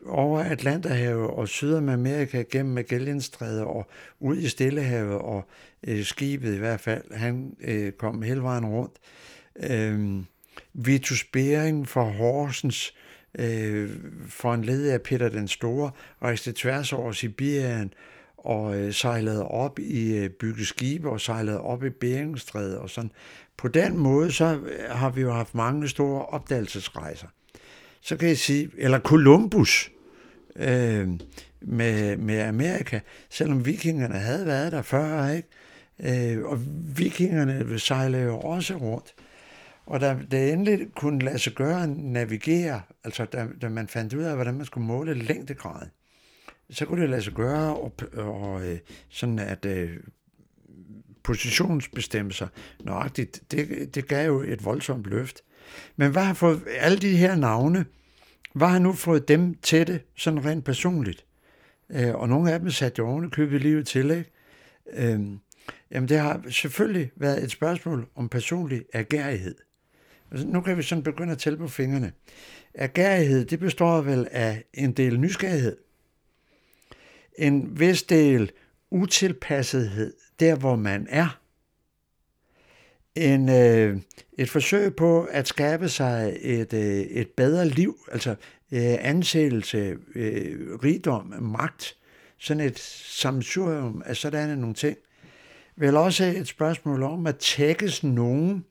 over 0.05 0.39
Atlanterhavet 0.39 1.29
og 1.29 1.47
Sydamerika 1.47 2.43
gennem 2.51 2.73
Magellanstrædet 2.73 3.63
og 3.63 3.89
ud 4.19 4.37
i 4.37 4.47
Stillehavet 4.47 5.13
og 5.13 5.47
øh, 5.87 6.03
skibet 6.03 6.55
i 6.55 6.57
hvert 6.57 6.79
fald, 6.79 7.13
han 7.13 7.55
øh, 7.61 7.91
kom 7.91 8.21
hele 8.21 8.41
vejen 8.41 8.65
rundt. 8.65 8.95
Øh, 9.59 10.23
Vitus 10.73 11.23
Bering 11.23 11.87
fra 11.87 12.03
Horsens, 12.03 12.93
øh, 13.39 13.89
for 14.27 14.53
en 14.53 14.63
led 14.63 14.89
af 14.89 15.01
Peter 15.01 15.29
den 15.29 15.47
Store, 15.47 15.91
rejste 16.21 16.53
tværs 16.55 16.93
over 16.93 17.11
Sibirien 17.11 17.93
og 18.45 18.77
øh, 18.77 18.93
sejlede 18.93 19.47
op 19.47 19.79
i 19.79 20.17
øh, 20.17 20.29
bygge 20.29 20.65
skibe 20.65 21.09
og 21.09 21.21
sejlede 21.21 21.61
op 21.61 21.83
i 21.83 21.89
Beringstrædet 21.89 22.77
og 22.77 22.89
sådan. 22.89 23.11
På 23.57 23.67
den 23.67 23.97
måde, 23.97 24.31
så 24.31 24.45
øh, 24.45 24.89
har 24.89 25.09
vi 25.09 25.21
jo 25.21 25.31
haft 25.31 25.55
mange 25.55 25.89
store 25.89 26.25
opdagelsesrejser. 26.25 27.27
Så 28.01 28.17
kan 28.17 28.27
jeg 28.27 28.37
sige, 28.37 28.69
eller 28.77 28.99
Columbus 28.99 29.91
øh, 30.55 31.09
med, 31.61 32.17
med 32.17 32.39
Amerika, 32.39 32.99
selvom 33.29 33.65
vikingerne 33.65 34.19
havde 34.19 34.45
været 34.45 34.71
der 34.71 34.81
før, 34.81 35.29
ikke? 35.29 35.47
Øh, 35.99 36.45
og 36.45 36.59
vikingerne 36.97 37.79
sejlede 37.79 38.23
jo 38.23 38.39
også 38.39 38.75
rundt. 38.75 39.13
Og 39.85 40.01
da 40.01 40.17
det 40.31 40.53
endelig 40.53 40.87
kunne 40.95 41.19
lade 41.19 41.39
sig 41.39 41.53
gøre 41.53 41.83
at 41.83 41.89
navigere, 41.89 42.81
altså 43.03 43.25
da, 43.25 43.47
da 43.61 43.69
man 43.69 43.87
fandt 43.87 44.13
ud 44.13 44.23
af, 44.23 44.35
hvordan 44.35 44.53
man 44.53 44.65
skulle 44.65 44.87
måle 44.87 45.13
længdegraden, 45.13 45.89
så 46.71 46.85
kunne 46.85 47.01
det 47.01 47.09
lade 47.09 47.21
sig 47.21 47.33
gøre, 47.33 47.75
og, 47.75 47.93
og 48.13 48.67
øh, 48.67 48.79
sådan 49.09 49.39
at 49.39 49.65
øh, 49.65 49.89
positionsbestemmelser 51.23 52.47
nøjagtigt, 52.79 53.41
det, 53.51 53.95
det 53.95 54.07
gav 54.07 54.25
jo 54.25 54.41
et 54.41 54.65
voldsomt 54.65 55.07
løft. 55.07 55.41
Men 55.95 56.11
hvad 56.11 56.23
har 56.23 56.33
fået 56.33 56.61
alle 56.79 56.97
de 56.97 57.17
her 57.17 57.35
navne, 57.35 57.85
hvad 58.53 58.67
har 58.67 58.79
nu 58.79 58.93
fået 58.93 59.27
dem 59.27 59.55
til 59.61 59.87
det, 59.87 60.01
sådan 60.15 60.45
rent 60.45 60.65
personligt? 60.65 61.25
Øh, 61.89 62.15
og 62.15 62.29
nogle 62.29 62.51
af 62.51 62.59
dem 62.59 62.69
satte 62.69 62.99
jo 62.99 63.07
oven 63.07 63.29
købet 63.29 63.61
livet 63.61 63.87
til, 63.87 64.11
ikke? 64.11 64.31
Øh, 64.93 65.19
jamen 65.91 66.09
det 66.09 66.19
har 66.19 66.41
selvfølgelig 66.49 67.11
været 67.15 67.43
et 67.43 67.51
spørgsmål 67.51 68.07
om 68.15 68.29
personlig 68.29 68.83
agerighed. 68.93 69.55
Altså, 70.31 70.47
nu 70.47 70.61
kan 70.61 70.77
vi 70.77 70.81
sådan 70.81 71.03
begynde 71.03 71.31
at 71.31 71.37
tælle 71.37 71.57
på 71.57 71.67
fingrene. 71.67 72.11
Agerighed, 72.75 73.45
det 73.45 73.59
består 73.59 74.01
vel 74.01 74.27
af 74.31 74.63
en 74.73 74.91
del 74.91 75.19
nysgerrighed, 75.19 75.77
en 77.37 77.79
vis 77.79 78.03
del 78.03 78.51
utilpassethed 78.91 80.13
der, 80.39 80.55
hvor 80.55 80.75
man 80.75 81.07
er. 81.09 81.39
En, 83.15 83.49
øh, 83.49 83.97
et 84.37 84.49
forsøg 84.49 84.95
på 84.95 85.23
at 85.23 85.47
skabe 85.47 85.89
sig 85.89 86.37
et, 86.41 86.73
øh, 86.73 86.99
et 86.99 87.29
bedre 87.29 87.67
liv, 87.67 87.97
altså 88.11 88.29
øh, 88.71 88.95
ansættelse, 88.99 89.97
øh, 90.15 90.79
rigdom, 90.83 91.33
magt, 91.41 91.97
sådan 92.37 92.63
et 92.63 92.79
samsurium 92.79 94.03
af 94.05 94.17
sådan 94.17 94.57
nogle 94.57 94.75
ting. 94.75 94.97
Vel 95.75 95.97
også 95.97 96.23
et 96.23 96.47
spørgsmål 96.47 97.03
om 97.03 97.27
at 97.27 97.37
tækkes 97.37 98.03
nogen, 98.03 98.65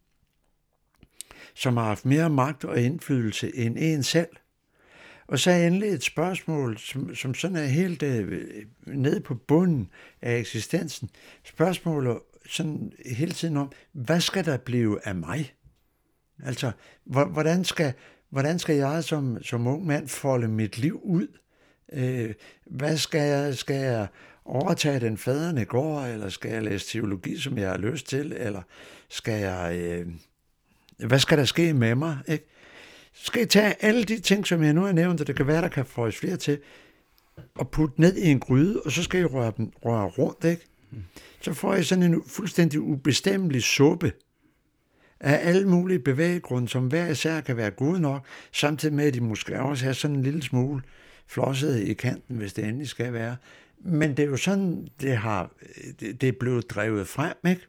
som 1.54 1.76
har 1.76 1.84
haft 1.84 2.04
mere 2.04 2.30
magt 2.30 2.64
og 2.64 2.80
indflydelse 2.80 3.56
end 3.56 3.76
en 3.78 4.02
selv. 4.02 4.28
Og 5.30 5.38
så 5.38 5.50
endelig 5.50 5.88
et 5.88 6.02
spørgsmål, 6.02 6.78
som, 6.78 7.14
som 7.14 7.34
sådan 7.34 7.56
er 7.56 7.66
helt 7.66 8.02
øh, 8.02 8.46
nede 8.86 9.20
på 9.20 9.34
bunden 9.34 9.90
af 10.22 10.38
eksistensen. 10.38 11.10
Spørgsmålet 11.44 12.18
sådan 12.46 12.92
hele 13.06 13.32
tiden 13.32 13.56
om, 13.56 13.72
hvad 13.92 14.20
skal 14.20 14.44
der 14.44 14.56
blive 14.56 15.06
af 15.06 15.14
mig? 15.14 15.54
Altså, 16.44 16.72
hvordan 17.04 17.64
skal, 17.64 17.92
hvordan 18.30 18.58
skal 18.58 18.76
jeg 18.76 19.04
som, 19.04 19.42
som 19.42 19.66
ung 19.66 19.86
mand 19.86 20.08
folde 20.08 20.48
mit 20.48 20.78
liv 20.78 21.00
ud? 21.04 21.26
Øh, 21.92 22.34
hvad 22.66 22.96
skal 22.96 23.20
jeg, 23.20 23.56
skal 23.56 23.76
jeg 23.76 24.06
overtage 24.44 25.00
den 25.00 25.18
faderne 25.18 25.64
går, 25.64 26.00
eller 26.00 26.28
skal 26.28 26.50
jeg 26.50 26.62
læse 26.62 26.86
teologi, 26.86 27.38
som 27.38 27.58
jeg 27.58 27.70
har 27.70 27.78
lyst 27.78 28.08
til, 28.08 28.32
eller 28.36 28.62
skal 29.08 29.40
jeg, 29.40 29.78
øh, 29.78 30.06
hvad 31.08 31.18
skal 31.18 31.38
der 31.38 31.44
ske 31.44 31.74
med 31.74 31.94
mig? 31.94 32.18
Ikke? 32.28 32.46
Skal 33.22 33.42
I 33.42 33.46
tage 33.46 33.84
alle 33.84 34.04
de 34.04 34.18
ting, 34.18 34.46
som 34.46 34.62
jeg 34.62 34.72
nu 34.72 34.80
har 34.80 34.92
nævnt, 34.92 35.20
og 35.20 35.26
det 35.26 35.36
kan 35.36 35.46
være, 35.46 35.62
der 35.62 35.68
kan 35.68 35.86
føjes 35.86 36.16
flere 36.16 36.36
til, 36.36 36.58
og 37.54 37.70
putte 37.70 38.00
ned 38.00 38.16
i 38.16 38.30
en 38.30 38.40
gryde, 38.40 38.80
og 38.84 38.92
så 38.92 39.02
skal 39.02 39.20
I 39.20 39.24
røre 39.24 39.52
dem 39.56 39.72
røre 39.84 40.06
rundt, 40.06 40.44
ikke? 40.44 40.66
Så 41.40 41.54
får 41.54 41.74
I 41.74 41.82
sådan 41.82 42.04
en 42.04 42.22
fuldstændig 42.26 42.80
ubestemmelig 42.80 43.62
suppe 43.62 44.12
af 45.20 45.48
alle 45.48 45.68
mulige 45.68 45.98
bevæggrunde, 45.98 46.68
som 46.68 46.86
hver 46.86 47.06
især 47.06 47.40
kan 47.40 47.56
være 47.56 47.70
gode 47.70 48.00
nok, 48.00 48.26
samtidig 48.52 48.94
med, 48.94 49.06
at 49.06 49.14
de 49.14 49.20
måske 49.20 49.60
også 49.60 49.84
har 49.84 49.92
sådan 49.92 50.16
en 50.16 50.22
lille 50.22 50.42
smule 50.42 50.82
flosset 51.26 51.80
i 51.80 51.94
kanten, 51.94 52.36
hvis 52.36 52.52
det 52.52 52.64
endelig 52.64 52.88
skal 52.88 53.12
være. 53.12 53.36
Men 53.84 54.10
det 54.10 54.18
er 54.18 54.26
jo 54.26 54.36
sådan, 54.36 54.88
det, 55.00 55.16
har, 55.16 55.52
det 56.00 56.24
er 56.24 56.32
blevet 56.40 56.70
drevet 56.70 57.08
frem, 57.08 57.36
ikke? 57.48 57.66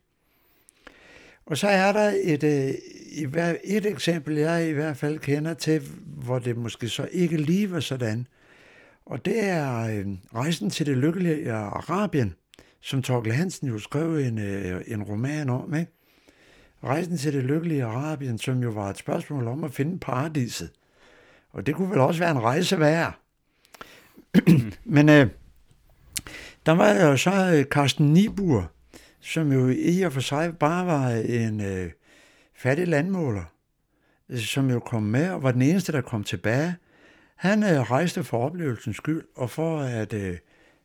Og 1.51 1.57
så 1.57 1.67
er 1.67 1.91
der 1.91 2.13
et, 2.23 2.43
øh, 2.43 2.73
et, 3.11 3.59
et 3.63 3.85
eksempel, 3.85 4.35
jeg 4.35 4.69
i 4.69 4.71
hvert 4.71 4.97
fald 4.97 5.19
kender 5.19 5.53
til, 5.53 5.81
hvor 6.05 6.39
det 6.39 6.57
måske 6.57 6.89
så 6.89 7.07
ikke 7.11 7.37
lige 7.37 7.71
var 7.71 7.79
sådan. 7.79 8.27
Og 9.05 9.25
det 9.25 9.43
er 9.43 9.79
øh, 9.79 10.05
rejsen 10.35 10.69
til 10.69 10.85
det 10.85 10.97
lykkelige 10.97 11.53
Arabien, 11.53 12.35
som 12.81 13.01
Torkel 13.01 13.33
Hansen 13.33 13.67
jo 13.67 13.79
skrev 13.79 14.17
en, 14.17 14.37
øh, 14.37 14.81
en 14.87 15.03
roman 15.03 15.49
om. 15.49 15.73
Ikke? 15.73 15.91
Rejsen 16.83 17.17
til 17.17 17.33
det 17.33 17.43
lykkelige 17.43 17.83
Arabien, 17.83 18.37
som 18.37 18.63
jo 18.63 18.69
var 18.69 18.89
et 18.89 18.97
spørgsmål 18.97 19.47
om 19.47 19.63
at 19.63 19.73
finde 19.73 19.99
paradiset. 19.99 20.69
Og 21.51 21.65
det 21.65 21.75
kunne 21.75 21.89
vel 21.89 21.99
også 21.99 22.19
være 22.19 22.31
en 22.31 22.41
rejse 22.41 22.79
værd. 22.79 23.19
Men 24.95 25.09
øh, 25.09 25.27
der 26.65 26.71
var 26.71 26.93
jo 26.93 27.17
så 27.17 27.53
øh, 27.55 27.63
Carsten 27.63 28.13
Nibur, 28.13 28.71
som 29.21 29.51
jo 29.51 29.67
i 29.67 30.01
og 30.01 30.13
for 30.13 30.21
sig 30.21 30.57
bare 30.57 30.85
var 30.85 31.09
en 31.09 31.61
øh, 31.61 31.91
fattig 32.55 32.87
landmåler, 32.87 33.43
øh, 34.29 34.39
som 34.39 34.69
jo 34.69 34.79
kom 34.79 35.03
med 35.03 35.29
og 35.29 35.43
var 35.43 35.51
den 35.51 35.61
eneste, 35.61 35.91
der 35.91 36.01
kom 36.01 36.23
tilbage. 36.23 36.75
Han 37.35 37.63
øh, 37.63 37.81
rejste 37.81 38.23
for 38.23 38.45
oplevelsens 38.45 38.97
skyld 38.97 39.23
og 39.35 39.49
for 39.49 39.79
at, 39.79 40.13
øh, 40.13 40.37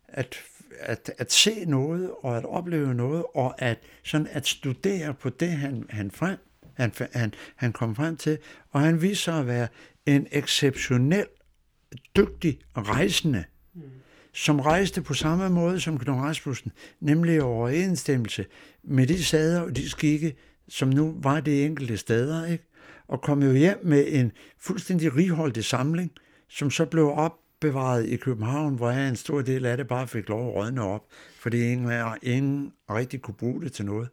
at, 0.07 0.35
at, 0.79 1.11
at 1.17 1.31
se 1.31 1.65
noget 1.65 2.11
og 2.19 2.37
at 2.37 2.45
opleve 2.45 2.93
noget 2.93 3.23
og 3.35 3.61
at, 3.61 3.79
sådan 4.03 4.27
at 4.31 4.47
studere 4.47 5.13
på 5.13 5.29
det, 5.29 5.51
han, 5.51 5.85
han, 5.89 6.11
frem, 6.11 6.37
han, 6.73 6.91
han, 7.13 7.33
han 7.55 7.73
kom 7.73 7.95
frem 7.95 8.17
til. 8.17 8.37
Og 8.71 8.81
han 8.81 9.01
viste 9.01 9.23
sig 9.23 9.39
at 9.39 9.47
være 9.47 9.67
en 10.05 10.27
exceptionel 10.31 11.25
dygtig 12.15 12.59
rejsende. 12.77 13.43
Som 14.37 14.59
rejste 14.59 15.01
på 15.01 15.13
samme 15.13 15.49
måde 15.49 15.79
som 15.79 15.99
Knud 15.99 16.15
Rasmussen, 16.15 16.71
nemlig 16.99 17.43
overensstemmelse 17.43 18.45
med 18.83 19.07
de 19.07 19.23
sader 19.23 19.61
og 19.61 19.75
de 19.75 19.89
skikke, 19.89 20.35
som 20.67 20.89
nu 20.89 21.15
var 21.23 21.39
det 21.39 21.65
enkelte 21.65 21.97
steder, 21.97 22.45
ikke? 22.45 22.63
og 23.07 23.21
kom 23.21 23.43
jo 23.43 23.53
hjem 23.53 23.79
med 23.83 24.05
en 24.07 24.31
fuldstændig 24.59 25.15
righoldig 25.15 25.65
samling, 25.65 26.11
som 26.49 26.71
så 26.71 26.85
blev 26.85 27.11
opbevaret 27.11 28.05
i 28.05 28.15
København, 28.15 28.75
hvor 28.75 28.91
jeg 28.91 29.09
en 29.09 29.15
stor 29.15 29.41
del 29.41 29.65
af 29.65 29.77
det 29.77 29.87
bare 29.87 30.07
fik 30.07 30.29
lov 30.29 30.47
at 30.47 30.55
rådne 30.55 30.81
op, 30.81 31.05
fordi 31.39 31.71
ingen, 31.71 31.91
ingen 32.23 32.73
rigtig 32.89 33.21
kunne 33.21 33.35
bruge 33.35 33.61
det 33.61 33.71
til 33.71 33.85
noget. 33.85 34.09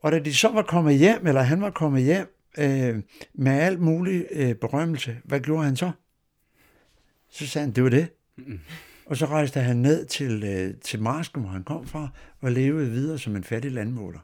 Og 0.00 0.12
da 0.12 0.18
de 0.18 0.34
så 0.34 0.48
var 0.48 0.62
kommet 0.62 0.98
hjem, 0.98 1.26
eller 1.26 1.42
han 1.42 1.60
var 1.60 1.70
kommet 1.70 2.02
hjem 2.02 2.36
øh, 2.58 3.02
med 3.34 3.52
alt 3.52 3.80
mulig 3.80 4.26
øh, 4.30 4.54
berømmelse, 4.54 5.16
hvad 5.24 5.40
gjorde 5.40 5.64
han 5.64 5.76
så? 5.76 5.90
Så 7.30 7.46
sagde 7.46 7.66
han, 7.66 7.74
det 7.74 7.84
var 7.84 7.90
det. 7.90 8.08
Mm. 8.36 8.60
Og 9.06 9.16
så 9.16 9.26
rejste 9.26 9.60
han 9.60 9.76
ned 9.76 10.06
til, 10.06 10.44
øh, 10.44 10.74
til 10.80 11.02
Marsken, 11.02 11.42
hvor 11.42 11.50
han 11.50 11.64
kom 11.64 11.86
fra, 11.86 12.08
og 12.40 12.52
levede 12.52 12.90
videre 12.90 13.18
som 13.18 13.36
en 13.36 13.44
fattig 13.44 13.72
landmåler. 13.72 14.20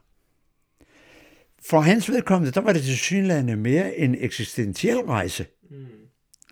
For 1.65 1.79
hans 1.79 2.09
vedkommende, 2.09 2.51
der 2.51 2.61
var 2.61 2.73
det 2.73 2.83
til 2.83 2.97
synlande 2.97 3.55
mere 3.55 3.97
en 3.97 4.15
eksistentiel 4.19 4.97
rejse. 4.97 5.45
Mm. 5.69 5.85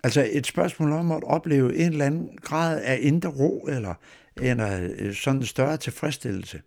Altså 0.04 0.28
et 0.32 0.46
spørgsmål 0.46 0.92
om 0.92 1.12
at 1.12 1.24
opleve 1.24 1.76
en 1.76 1.92
eller 1.92 2.06
anden 2.06 2.38
grad 2.42 2.82
af 2.82 2.98
indre 3.00 3.28
ro, 3.28 3.66
eller, 3.68 3.94
eller 4.36 4.90
øh, 4.98 5.14
sådan 5.14 5.40
en 5.40 5.46
større 5.46 5.76
tilfredsstillelse. 5.76 6.62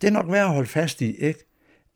Det 0.00 0.06
er 0.06 0.10
nok 0.10 0.26
værd 0.28 0.46
at 0.46 0.54
holde 0.54 0.68
fast 0.68 1.00
i, 1.00 1.16
ikke? 1.16 1.44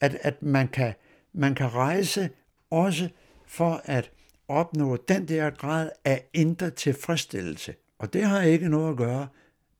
At, 0.00 0.16
at 0.20 0.42
man, 0.42 0.68
kan, 0.68 0.94
man 1.32 1.54
kan 1.54 1.74
rejse 1.74 2.30
også 2.70 3.08
for 3.46 3.82
at 3.84 4.10
opnå 4.48 4.96
den 4.96 5.28
der 5.28 5.50
grad 5.50 5.90
af 6.04 6.24
indre 6.34 6.70
tilfredsstillelse. 6.70 7.74
Og 7.98 8.12
det 8.12 8.24
har 8.24 8.42
ikke 8.42 8.68
noget 8.68 8.90
at 8.90 8.96
gøre 8.96 9.28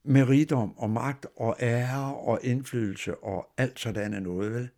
med 0.04 0.28
rigdom 0.28 0.78
og 0.78 0.90
magt 0.90 1.26
og 1.36 1.56
ære 1.60 2.14
og 2.14 2.40
indflydelse 2.42 3.16
og 3.16 3.48
alt 3.56 3.80
sådan 3.80 4.14
af 4.14 4.22
noget, 4.22 4.52
vel? 4.52 4.68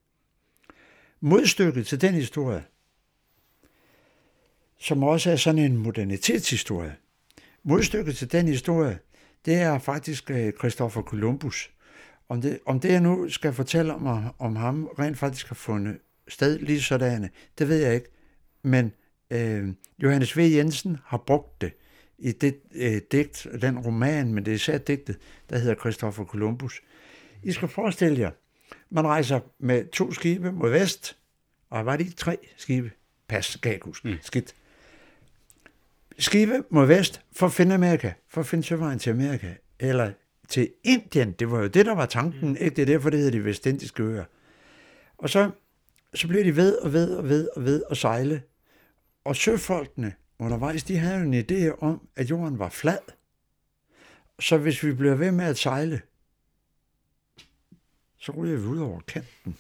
Modstykket 1.21 1.87
til 1.87 2.01
den 2.01 2.15
historie, 2.15 2.65
som 4.79 5.03
også 5.03 5.31
er 5.31 5.37
sådan 5.37 5.59
en 5.59 5.77
modernitetshistorie, 5.77 6.97
modstykket 7.63 8.17
til 8.17 8.33
den 8.33 8.49
historie, 8.49 8.99
det 9.45 9.55
er 9.55 9.79
faktisk 9.79 10.31
øh, 10.31 10.53
Christopher 10.59 11.03
Columbus. 11.03 11.71
Om 12.29 12.41
det, 12.43 12.59
om 12.67 12.81
det 12.81 12.93
jeg 12.93 13.01
nu 13.01 13.29
skal 13.29 13.53
fortælle 13.53 13.95
om, 13.95 14.33
om 14.39 14.57
ham 14.57 14.85
rent 14.99 15.19
faktisk 15.19 15.49
har 15.49 15.55
fundet 15.55 15.99
sted 16.29 16.59
lige 16.59 16.83
sådan, 16.83 17.31
det 17.59 17.69
ved 17.69 17.77
jeg 17.77 17.95
ikke. 17.95 18.09
Men 18.63 18.93
øh, 19.31 19.69
Johannes 20.03 20.37
V. 20.37 20.41
Jensen 20.41 20.99
har 21.05 21.17
brugt 21.17 21.61
det 21.61 21.73
i 22.21 22.33
det 22.33 22.61
øh, 22.75 23.01
digt, 23.13 23.47
den 23.61 23.79
roman, 23.79 24.35
men 24.35 24.45
det 24.45 24.51
er 24.51 24.55
især 24.55 24.79
digtet, 24.79 25.19
der 25.51 25.59
hedder 25.59 25.75
Christopher 25.75 26.25
Columbus. 26.25 26.83
I 27.43 27.53
skal 27.53 27.69
forestille 27.69 28.21
jer, 28.21 28.31
man 28.91 29.07
rejser 29.07 29.41
med 29.59 29.85
to 29.93 30.13
skibe 30.13 30.53
mod 30.53 30.71
vest, 30.71 31.17
og 31.71 31.87
var 31.87 31.97
det 31.97 32.17
tre 32.17 32.37
skibe? 32.57 32.91
Pas, 33.29 33.57
kan 33.57 33.73
jeg 33.73 33.81
huske. 33.83 34.09
Mm. 34.09 34.17
Skidt. 34.23 34.55
Skibe 36.19 36.63
mod 36.71 36.87
vest 36.87 37.21
for 37.33 37.47
at 37.47 37.53
finde 37.53 37.75
Amerika, 37.75 38.13
for 38.29 38.41
at 38.41 38.47
finde 38.47 38.65
søvejen 38.65 38.99
til 38.99 39.11
Amerika, 39.11 39.55
eller 39.79 40.13
til 40.49 40.71
Indien. 40.85 41.33
Det 41.33 41.51
var 41.51 41.59
jo 41.61 41.67
det, 41.67 41.87
der 41.87 41.95
var 41.95 42.07
tanken. 42.07 42.49
Mm. 42.49 42.57
Ikke? 42.61 42.77
Det 42.77 42.83
er 42.83 42.87
derfor, 42.87 43.11
det 43.11 43.19
hedder 43.19 43.33
de 43.33 43.45
vestindiske 43.45 44.03
øer. 44.03 44.25
Og 45.19 45.31
så, 45.31 45.51
så 46.15 46.29
bliver 46.29 46.45
de 46.45 46.57
ved 46.57 46.77
og 46.77 46.93
ved 46.93 47.17
og 47.17 47.29
ved 47.29 47.49
og 47.57 47.65
ved 47.65 47.83
at 47.91 47.97
sejle. 47.97 48.43
Og 49.25 49.37
søfolkene, 49.37 50.13
undervejs, 50.41 50.85
de 50.85 50.99
havde 50.99 51.23
en 51.23 51.35
idé 51.35 51.81
om, 51.81 52.09
at 52.17 52.31
jorden 52.31 52.59
var 52.59 52.69
flad. 52.69 52.99
Så 54.41 54.59
hvis 54.59 54.83
vi 54.83 54.93
bliver 54.93 55.15
ved 55.15 55.33
med 55.33 55.45
at 55.45 55.59
sejle, 55.59 56.03
så 58.19 58.33
ryger 58.33 58.57
vi 58.57 58.67
ud 58.67 58.79
over 58.79 59.01
kanten. 59.01 59.57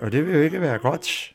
Og 0.00 0.12
det 0.12 0.26
vil 0.26 0.34
jo 0.34 0.40
ikke 0.40 0.60
være 0.60 0.78
godt. 0.78 1.34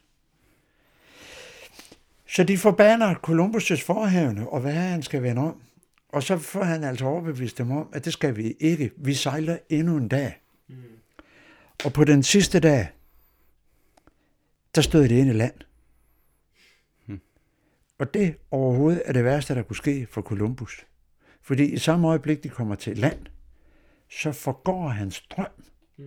Så 2.27 2.43
de 2.43 2.57
forbander 2.57 3.15
Columbus' 3.15 3.85
forhævne, 3.85 4.49
og 4.49 4.61
hvad 4.61 4.73
han 4.73 5.03
skal 5.03 5.23
vende 5.23 5.41
om. 5.41 5.61
Og 6.09 6.23
så 6.23 6.37
får 6.37 6.63
han 6.63 6.83
altså 6.83 7.05
overbevist 7.05 7.57
dem 7.57 7.71
om, 7.71 7.89
at 7.93 8.05
det 8.05 8.13
skal 8.13 8.35
vi 8.35 8.51
ikke. 8.59 8.91
Vi 8.97 9.13
sejler 9.13 9.57
endnu 9.69 9.97
en 9.97 10.07
dag. 10.07 10.41
Mm. 10.67 10.75
Og 11.85 11.93
på 11.93 12.03
den 12.03 12.23
sidste 12.23 12.59
dag, 12.59 12.89
der 14.75 14.81
stod 14.81 15.03
det 15.03 15.11
ind 15.11 15.29
i 15.29 15.33
land. 15.33 15.53
Og 18.03 18.13
det 18.13 18.35
overhovedet 18.51 19.01
er 19.05 19.13
det 19.13 19.23
værste, 19.23 19.55
der 19.55 19.61
kunne 19.61 19.75
ske 19.75 20.07
for 20.11 20.21
Columbus. 20.21 20.85
Fordi 21.41 21.63
i 21.63 21.77
samme 21.77 22.07
øjeblik, 22.07 22.43
de 22.43 22.49
kommer 22.49 22.75
til 22.75 22.97
land, 22.97 23.19
så 24.11 24.31
forgår 24.31 24.87
hans 24.87 25.21
drøm. 25.21 25.45
Mm. 25.97 26.05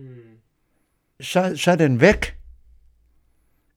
Så, 1.19 1.53
så 1.55 1.71
er 1.71 1.75
den 1.75 2.01
væk. 2.01 2.37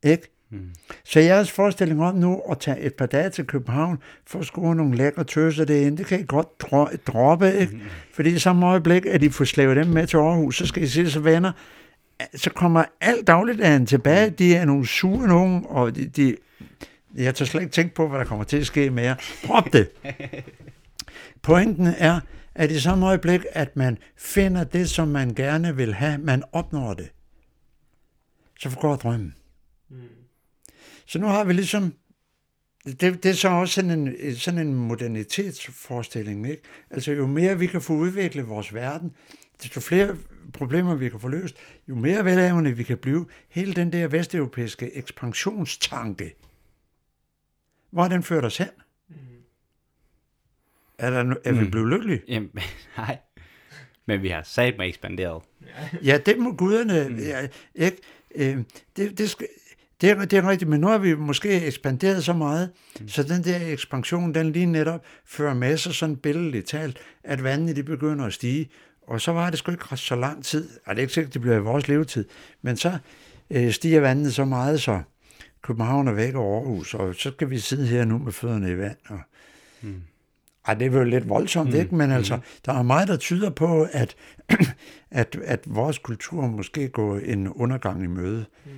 Ikke? 0.03 0.29
Mm. 0.51 0.71
Så 1.05 1.21
jeres 1.21 1.51
forestilling 1.51 2.03
om 2.03 2.14
nu 2.14 2.43
at 2.51 2.59
tage 2.59 2.81
et 2.81 2.95
par 2.95 3.07
dage 3.07 3.31
til 3.31 3.47
København 3.47 3.99
for 4.27 4.39
at 4.39 4.47
score 4.47 4.75
nogle 4.75 4.97
lækre 4.97 5.25
tøser 5.25 5.64
derinde, 5.64 5.97
det 5.97 6.07
kan 6.07 6.21
I 6.21 6.25
godt 6.27 6.61
droppe, 7.07 7.59
ikke? 7.59 7.75
Mm. 7.75 7.81
Fordi 8.12 8.31
i 8.31 8.39
samme 8.39 8.66
øjeblik, 8.66 9.07
at 9.07 9.23
I 9.23 9.29
får 9.29 9.45
slævet 9.45 9.77
dem 9.77 9.87
med 9.87 10.07
til 10.07 10.16
Aarhus, 10.16 10.57
så 10.57 10.66
skal 10.66 10.83
I 10.83 10.87
se 10.87 11.11
så 11.11 11.21
venner, 11.21 11.53
så 12.35 12.51
kommer 12.51 12.85
alt 13.01 13.27
dagligdagen 13.27 13.87
tilbage, 13.87 14.31
de 14.31 14.57
er 14.57 14.64
nogle 14.64 14.87
sure 14.87 15.29
nogen, 15.29 15.66
og 15.68 15.97
de, 15.97 16.07
de 16.07 16.37
jeg 17.14 17.34
tager 17.34 17.46
slet 17.46 17.61
ikke 17.61 17.72
tænke 17.72 17.94
på, 17.94 18.08
hvad 18.08 18.18
der 18.18 18.24
kommer 18.24 18.44
til 18.44 18.56
at 18.56 18.66
ske 18.66 18.90
mere. 18.90 19.16
Drop 19.46 19.72
det. 19.72 19.90
Pointen 21.42 21.86
er, 21.86 22.20
at 22.54 22.70
i 22.70 22.80
samme 22.80 23.06
øjeblik, 23.06 23.40
at 23.52 23.76
man 23.76 23.98
finder 24.16 24.64
det, 24.64 24.90
som 24.90 25.08
man 25.08 25.34
gerne 25.34 25.76
vil 25.76 25.94
have, 25.94 26.18
man 26.18 26.42
opnår 26.52 26.94
det, 26.94 27.12
så 28.58 28.70
forgår 28.70 28.96
drømmen. 28.96 29.34
Mm. 29.88 29.96
Så 31.06 31.18
nu 31.18 31.26
har 31.26 31.44
vi 31.44 31.52
ligesom, 31.52 31.94
det, 32.84 33.00
det 33.00 33.26
er 33.26 33.32
så 33.32 33.48
også 33.48 33.74
sådan 33.74 33.90
en, 33.90 34.36
sådan 34.36 34.66
en 34.66 34.74
modernitetsforestilling, 34.74 36.50
ikke? 36.50 36.62
Altså 36.90 37.12
jo 37.12 37.26
mere 37.26 37.58
vi 37.58 37.66
kan 37.66 37.82
få 37.82 37.92
udviklet 37.92 38.48
vores 38.48 38.74
verden, 38.74 39.12
desto 39.62 39.80
flere 39.80 40.16
problemer 40.52 40.94
vi 40.94 41.08
kan 41.08 41.20
få 41.20 41.28
løst, 41.28 41.56
jo 41.88 41.94
mere 41.94 42.24
velavende 42.24 42.76
vi 42.76 42.82
kan 42.82 42.98
blive. 42.98 43.26
Hele 43.48 43.74
den 43.74 43.92
der 43.92 44.08
vesteuropæiske 44.08 44.96
ekspansionstanke, 44.96 46.34
Hvor 47.91 48.03
har 48.03 48.09
den 48.09 48.22
ført 48.22 48.45
os 48.45 48.57
hen? 48.57 48.68
Er, 50.99 51.11
der, 51.11 51.34
er 51.45 51.53
vi 51.53 51.61
Mm. 51.64 51.70
blevet 51.70 51.88
lykkelige? 51.88 52.22
Jamen, 52.28 52.51
nej. 52.99 53.18
Men 54.07 54.22
vi 54.22 54.28
har 54.28 54.43
sat 54.43 54.74
mig 54.78 54.88
ekspanderet. 54.88 55.43
Ja, 56.05 56.18
det 56.26 56.38
må 56.38 56.53
guderne... 56.53 57.09
Mm. 57.09 57.18
Ja, 57.18 57.47
ikke? 57.74 57.97
Øh, 58.34 58.59
det, 58.97 59.18
det, 59.18 59.30
skal, 59.30 59.47
det, 60.01 60.11
er, 60.11 60.24
det 60.24 60.38
er 60.38 60.49
rigtigt, 60.49 60.68
men 60.70 60.80
nu 60.80 60.86
har 60.86 60.99
vi 60.99 61.14
måske 61.14 61.49
ekspanderet 61.66 62.24
så 62.24 62.32
meget, 62.32 62.70
mm. 63.01 63.09
så 63.09 63.22
den 63.22 63.45
der 63.45 63.66
ekspansion, 63.66 64.34
den 64.34 64.53
lige 64.53 64.66
netop 64.66 65.05
fører 65.24 65.55
med 65.55 65.76
sig 65.76 65.95
sådan 65.95 66.16
billedligt 66.16 66.66
talt, 66.66 66.99
at 67.24 67.43
vandene 67.45 67.74
de 67.76 67.82
begynder 67.82 68.24
at 68.26 68.32
stige. 68.32 68.70
Og 69.03 69.20
så 69.20 69.32
var 69.32 69.51
det 69.51 69.59
sgu 69.59 69.72
ikke 69.72 69.97
så 69.97 70.16
lang 70.16 70.45
tid, 70.45 70.68
og 70.86 70.95
det 70.97 71.01
er 71.01 71.03
ikke 71.03 71.14
sikkert, 71.14 71.34
det 71.34 71.43
bliver 71.43 71.57
i 71.57 71.61
vores 71.61 71.88
levetid, 71.88 72.24
men 72.62 72.76
så 72.76 72.99
øh, 73.51 73.72
stiger 73.72 74.01
vandene 74.01 74.30
så 74.30 74.45
meget, 74.45 74.80
så 74.82 75.03
København 75.62 76.08
er 76.08 76.12
væk 76.12 76.34
over 76.34 76.61
Aarhus, 76.61 76.94
og 76.94 77.14
så 77.14 77.30
skal 77.30 77.50
vi 77.50 77.58
sidde 77.58 77.86
her 77.86 78.04
nu 78.04 78.18
med 78.18 78.32
fødderne 78.32 78.70
i 78.70 78.78
vand. 78.78 78.96
Og, 79.08 79.20
Mm. 79.82 80.02
ej, 80.66 80.74
det 80.74 80.86
er 80.94 80.98
jo 80.98 81.04
lidt 81.04 81.28
voldsomt, 81.28 81.70
mm. 81.70 81.76
ikke? 81.80 81.94
Men 81.94 82.11
altså, 82.11 82.38
der 82.66 82.72
er 82.72 82.82
meget, 82.82 83.08
der 83.08 83.16
tyder 83.16 83.50
på, 83.50 83.86
at, 83.92 84.16
at, 85.11 85.36
at 85.44 85.61
vores 85.66 85.98
kultur 85.98 86.46
måske 86.46 86.88
går 86.88 87.16
en 87.18 87.48
undergang 87.48 88.04
i 88.04 88.06
møde. 88.06 88.44
Mm. 88.64 88.70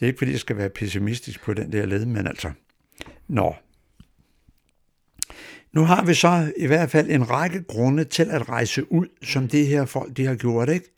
Det 0.00 0.02
er 0.02 0.06
ikke, 0.06 0.18
fordi 0.18 0.30
jeg 0.30 0.40
skal 0.40 0.56
være 0.56 0.68
pessimistisk 0.68 1.44
på 1.44 1.54
den 1.54 1.72
der 1.72 1.86
led, 1.86 2.06
men 2.06 2.26
altså, 2.26 2.50
nå. 3.28 3.54
Nu 5.72 5.84
har 5.84 6.04
vi 6.04 6.14
så 6.14 6.52
i 6.56 6.66
hvert 6.66 6.90
fald 6.90 7.10
en 7.10 7.30
række 7.30 7.62
grunde 7.62 8.04
til 8.04 8.22
at 8.30 8.48
rejse 8.48 8.92
ud, 8.92 9.06
som 9.22 9.48
de 9.48 9.64
her 9.64 9.84
folk, 9.84 10.16
de 10.16 10.26
har 10.26 10.34
gjort, 10.34 10.68
ikke? 10.68 10.95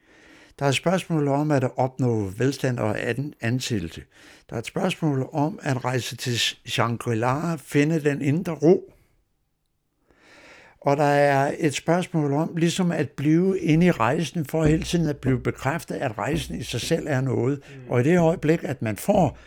Der 0.59 0.65
er 0.65 0.69
et 0.69 0.75
spørgsmål 0.75 1.29
om 1.29 1.51
at 1.51 1.65
opnå 1.77 2.25
velstand 2.29 2.79
og 2.79 3.09
an- 3.09 3.35
ansættelse. 3.41 4.03
Der 4.51 4.55
er 4.57 4.59
et 4.59 4.67
spørgsmål 4.67 5.29
om 5.33 5.59
at 5.63 5.85
rejse 5.85 6.17
til 6.17 6.37
Shangri-La, 6.69 7.57
finde 7.57 8.01
den 8.01 8.23
indre 8.23 8.53
ro. 8.53 8.93
Og 10.81 10.97
der 10.97 11.05
er 11.05 11.55
et 11.59 11.75
spørgsmål 11.75 12.33
om 12.33 12.57
ligesom 12.57 12.91
at 12.91 13.11
blive 13.11 13.59
inde 13.61 13.87
i 13.87 13.91
rejsen, 13.91 14.45
for 14.45 14.65
hele 14.65 14.83
tiden 14.83 15.09
at 15.09 15.17
blive 15.17 15.41
bekræftet, 15.41 15.95
at 15.95 16.19
rejsen 16.19 16.55
i 16.59 16.63
sig 16.63 16.81
selv 16.81 17.07
er 17.09 17.21
noget. 17.21 17.63
Og 17.89 18.01
i 18.01 18.05
det 18.05 18.19
øjeblik, 18.19 18.65
at 18.65 18.83
man 18.83 18.97
får, 18.97 19.39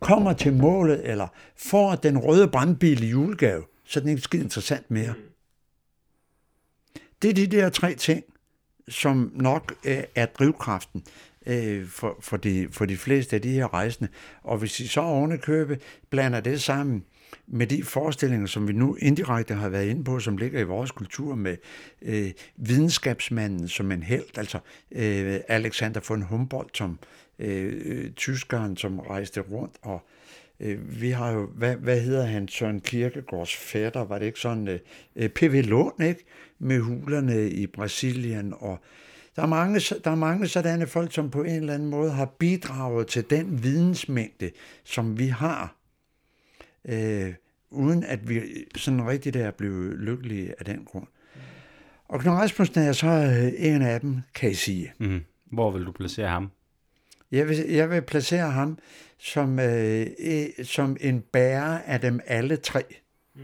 kommer 0.00 0.32
til 0.32 0.52
målet, 0.52 1.10
eller 1.10 1.28
får 1.56 1.94
den 1.94 2.18
røde 2.18 2.48
brandbil 2.48 3.02
i 3.02 3.08
julegave, 3.08 3.62
så 3.84 3.98
er 3.98 4.00
den 4.00 4.10
ikke 4.10 4.22
skide 4.22 4.42
interessant 4.42 4.90
mere. 4.90 5.14
Det 7.22 7.30
er 7.30 7.34
de 7.34 7.46
der 7.46 7.68
tre 7.68 7.94
ting, 7.94 8.24
som 8.90 9.32
nok 9.34 9.74
øh, 9.84 10.02
er 10.14 10.26
drivkraften 10.26 11.04
øh, 11.46 11.86
for, 11.86 12.16
for, 12.20 12.36
de, 12.36 12.68
for 12.70 12.84
de 12.84 12.96
fleste 12.96 13.36
af 13.36 13.42
de 13.42 13.50
her 13.50 13.74
rejsende. 13.74 14.10
Og 14.42 14.58
hvis 14.58 14.80
I 14.80 14.86
så 14.86 15.00
ovenikøbe 15.00 15.78
blander 16.10 16.40
det 16.40 16.62
sammen 16.62 17.04
med 17.46 17.66
de 17.66 17.84
forestillinger, 17.84 18.46
som 18.46 18.68
vi 18.68 18.72
nu 18.72 18.96
indirekte 19.00 19.54
har 19.54 19.68
været 19.68 19.88
inde 19.88 20.04
på, 20.04 20.20
som 20.20 20.36
ligger 20.36 20.60
i 20.60 20.64
vores 20.64 20.90
kultur 20.90 21.34
med 21.34 21.56
øh, 22.02 22.30
videnskabsmanden 22.56 23.68
som 23.68 23.92
en 23.92 24.02
held, 24.02 24.38
altså 24.38 24.58
øh, 24.92 25.40
Alexander 25.48 26.00
von 26.08 26.22
Humboldt 26.22 26.76
som 26.76 26.98
øh, 27.38 27.82
øh, 27.84 28.10
tyskeren, 28.10 28.76
som 28.76 28.98
rejste 28.98 29.40
rundt 29.40 29.74
og 29.82 29.94
øh, 29.94 30.19
Øh, 30.60 31.00
vi 31.00 31.10
har 31.10 31.30
jo, 31.30 31.46
hvad, 31.46 31.76
hvad 31.76 32.00
hedder 32.00 32.24
han, 32.24 32.48
Søren 32.48 32.80
Kierkegaards 32.80 33.56
fætter, 33.56 34.04
var 34.04 34.18
det 34.18 34.26
ikke 34.26 34.40
sådan, 34.40 34.68
øh, 34.68 34.78
øh, 35.16 35.28
P.V. 35.28 35.62
Lund, 35.64 36.02
ikke? 36.02 36.24
Med 36.58 36.80
hulerne 36.80 37.50
i 37.50 37.66
Brasilien, 37.66 38.54
og 38.58 38.78
der 39.36 39.42
er, 39.42 39.46
mange, 39.46 39.80
der 40.04 40.10
er 40.10 40.14
mange 40.14 40.48
sådanne 40.48 40.86
folk, 40.86 41.12
som 41.12 41.30
på 41.30 41.42
en 41.42 41.54
eller 41.54 41.74
anden 41.74 41.90
måde 41.90 42.10
har 42.10 42.26
bidraget 42.38 43.06
til 43.06 43.30
den 43.30 43.62
vidensmængde, 43.62 44.50
som 44.84 45.18
vi 45.18 45.26
har, 45.26 45.76
øh, 46.84 47.34
uden 47.70 48.04
at 48.04 48.28
vi 48.28 48.40
sådan 48.76 49.06
rigtig 49.06 49.34
der 49.34 49.46
er 49.46 49.50
blevet 49.50 49.98
lykkelige 49.98 50.54
af 50.58 50.64
den 50.64 50.84
grund. 50.84 51.06
Og 52.08 52.20
Knud 52.20 52.34
Rasmussen 52.34 52.80
er 52.80 52.92
så 52.92 53.06
en 53.58 53.82
af 53.82 54.00
dem, 54.00 54.16
kan 54.34 54.50
I 54.50 54.54
sige. 54.54 54.92
Mm. 54.98 55.20
Hvor 55.52 55.70
vil 55.70 55.84
du 55.84 55.92
placere 55.92 56.28
ham? 56.28 56.50
Jeg 57.32 57.48
vil, 57.48 57.56
jeg 57.56 57.90
vil 57.90 58.02
placere 58.02 58.50
ham 58.50 58.78
som, 59.18 59.58
øh, 59.58 60.06
øh, 60.18 60.64
som 60.64 60.96
en 61.00 61.20
bærer 61.20 61.78
af 61.78 62.00
dem 62.00 62.20
alle 62.26 62.56
tre. 62.56 62.82
Mm. 63.34 63.40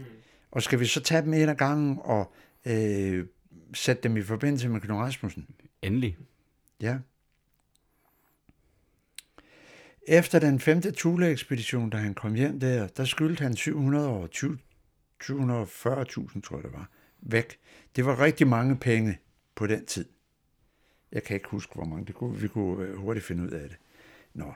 Og 0.51 0.63
skal 0.63 0.79
vi 0.79 0.85
så 0.85 1.01
tage 1.01 1.21
dem 1.21 1.33
en 1.33 1.49
af 1.49 1.57
gangen 1.57 1.99
og 2.01 2.33
øh, 2.65 3.25
sætte 3.73 4.03
dem 4.03 4.17
i 4.17 4.21
forbindelse 4.21 4.69
med 4.69 4.81
Knud 4.81 4.97
Rasmussen? 4.97 5.47
Endelig. 5.81 6.17
Ja. 6.81 6.97
Efter 10.07 10.39
den 10.39 10.59
femte 10.59 10.91
Thule-ekspedition, 10.91 11.89
da 11.89 11.97
han 11.97 12.13
kom 12.13 12.33
hjem 12.33 12.59
der, 12.59 12.87
der 12.87 13.05
skyldte 13.05 13.43
han 13.43 13.55
720 13.55 14.57
740.000, 15.23 16.41
tror 16.41 16.55
jeg 16.55 16.63
det 16.63 16.73
var, 16.73 16.89
væk. 17.21 17.57
Det 17.95 18.05
var 18.05 18.19
rigtig 18.19 18.47
mange 18.47 18.77
penge 18.77 19.17
på 19.55 19.67
den 19.67 19.85
tid. 19.85 20.05
Jeg 21.11 21.23
kan 21.23 21.35
ikke 21.35 21.49
huske, 21.49 21.73
hvor 21.75 21.83
mange. 21.85 22.05
Det 22.05 22.15
kunne, 22.15 22.39
vi 22.39 22.47
kunne 22.47 22.85
øh, 22.87 22.95
hurtigt 22.97 23.25
finde 23.25 23.43
ud 23.43 23.49
af 23.49 23.69
det. 23.69 23.77
Nå. 24.33 24.53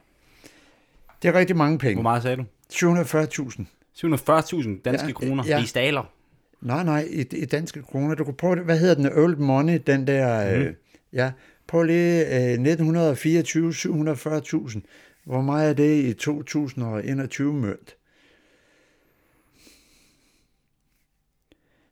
Det 1.22 1.28
er 1.28 1.34
rigtig 1.34 1.56
mange 1.56 1.78
Hvor 1.78 1.90
penge. 1.90 2.04
meget 2.04 2.24
sagde 2.24 2.38
du? 2.38 2.44
740.000. 2.74 3.62
740.000 3.98 4.82
danske 4.82 5.08
Ja, 5.08 5.14
kroner 5.14 5.44
ja. 5.48 5.64
i 5.64 5.66
staler. 5.66 6.14
Nej, 6.62 6.84
nej, 6.84 7.08
i, 7.10 7.22
i 7.22 7.46
danske 7.46 7.82
kroner. 7.84 8.16
Du 8.16 8.24
kan 8.24 8.34
prøve. 8.34 8.64
Hvad 8.64 8.80
hedder 8.80 8.96
den? 8.96 9.06
Old 9.06 9.36
money, 9.38 9.82
den 9.88 10.08
der... 10.08 10.56
Mm. 10.58 10.62
Øh, 10.62 10.74
ja, 11.14 11.32
prøv 11.68 11.84
lige 11.84 12.26
øh, 12.26 12.52
1924, 12.52 13.72
740.000. 13.72 14.80
Hvor 15.24 15.42
meget 15.42 15.70
er 15.70 15.74
det 15.74 16.04
i 16.04 16.14
2021 16.14 17.54
mønt? 17.54 17.96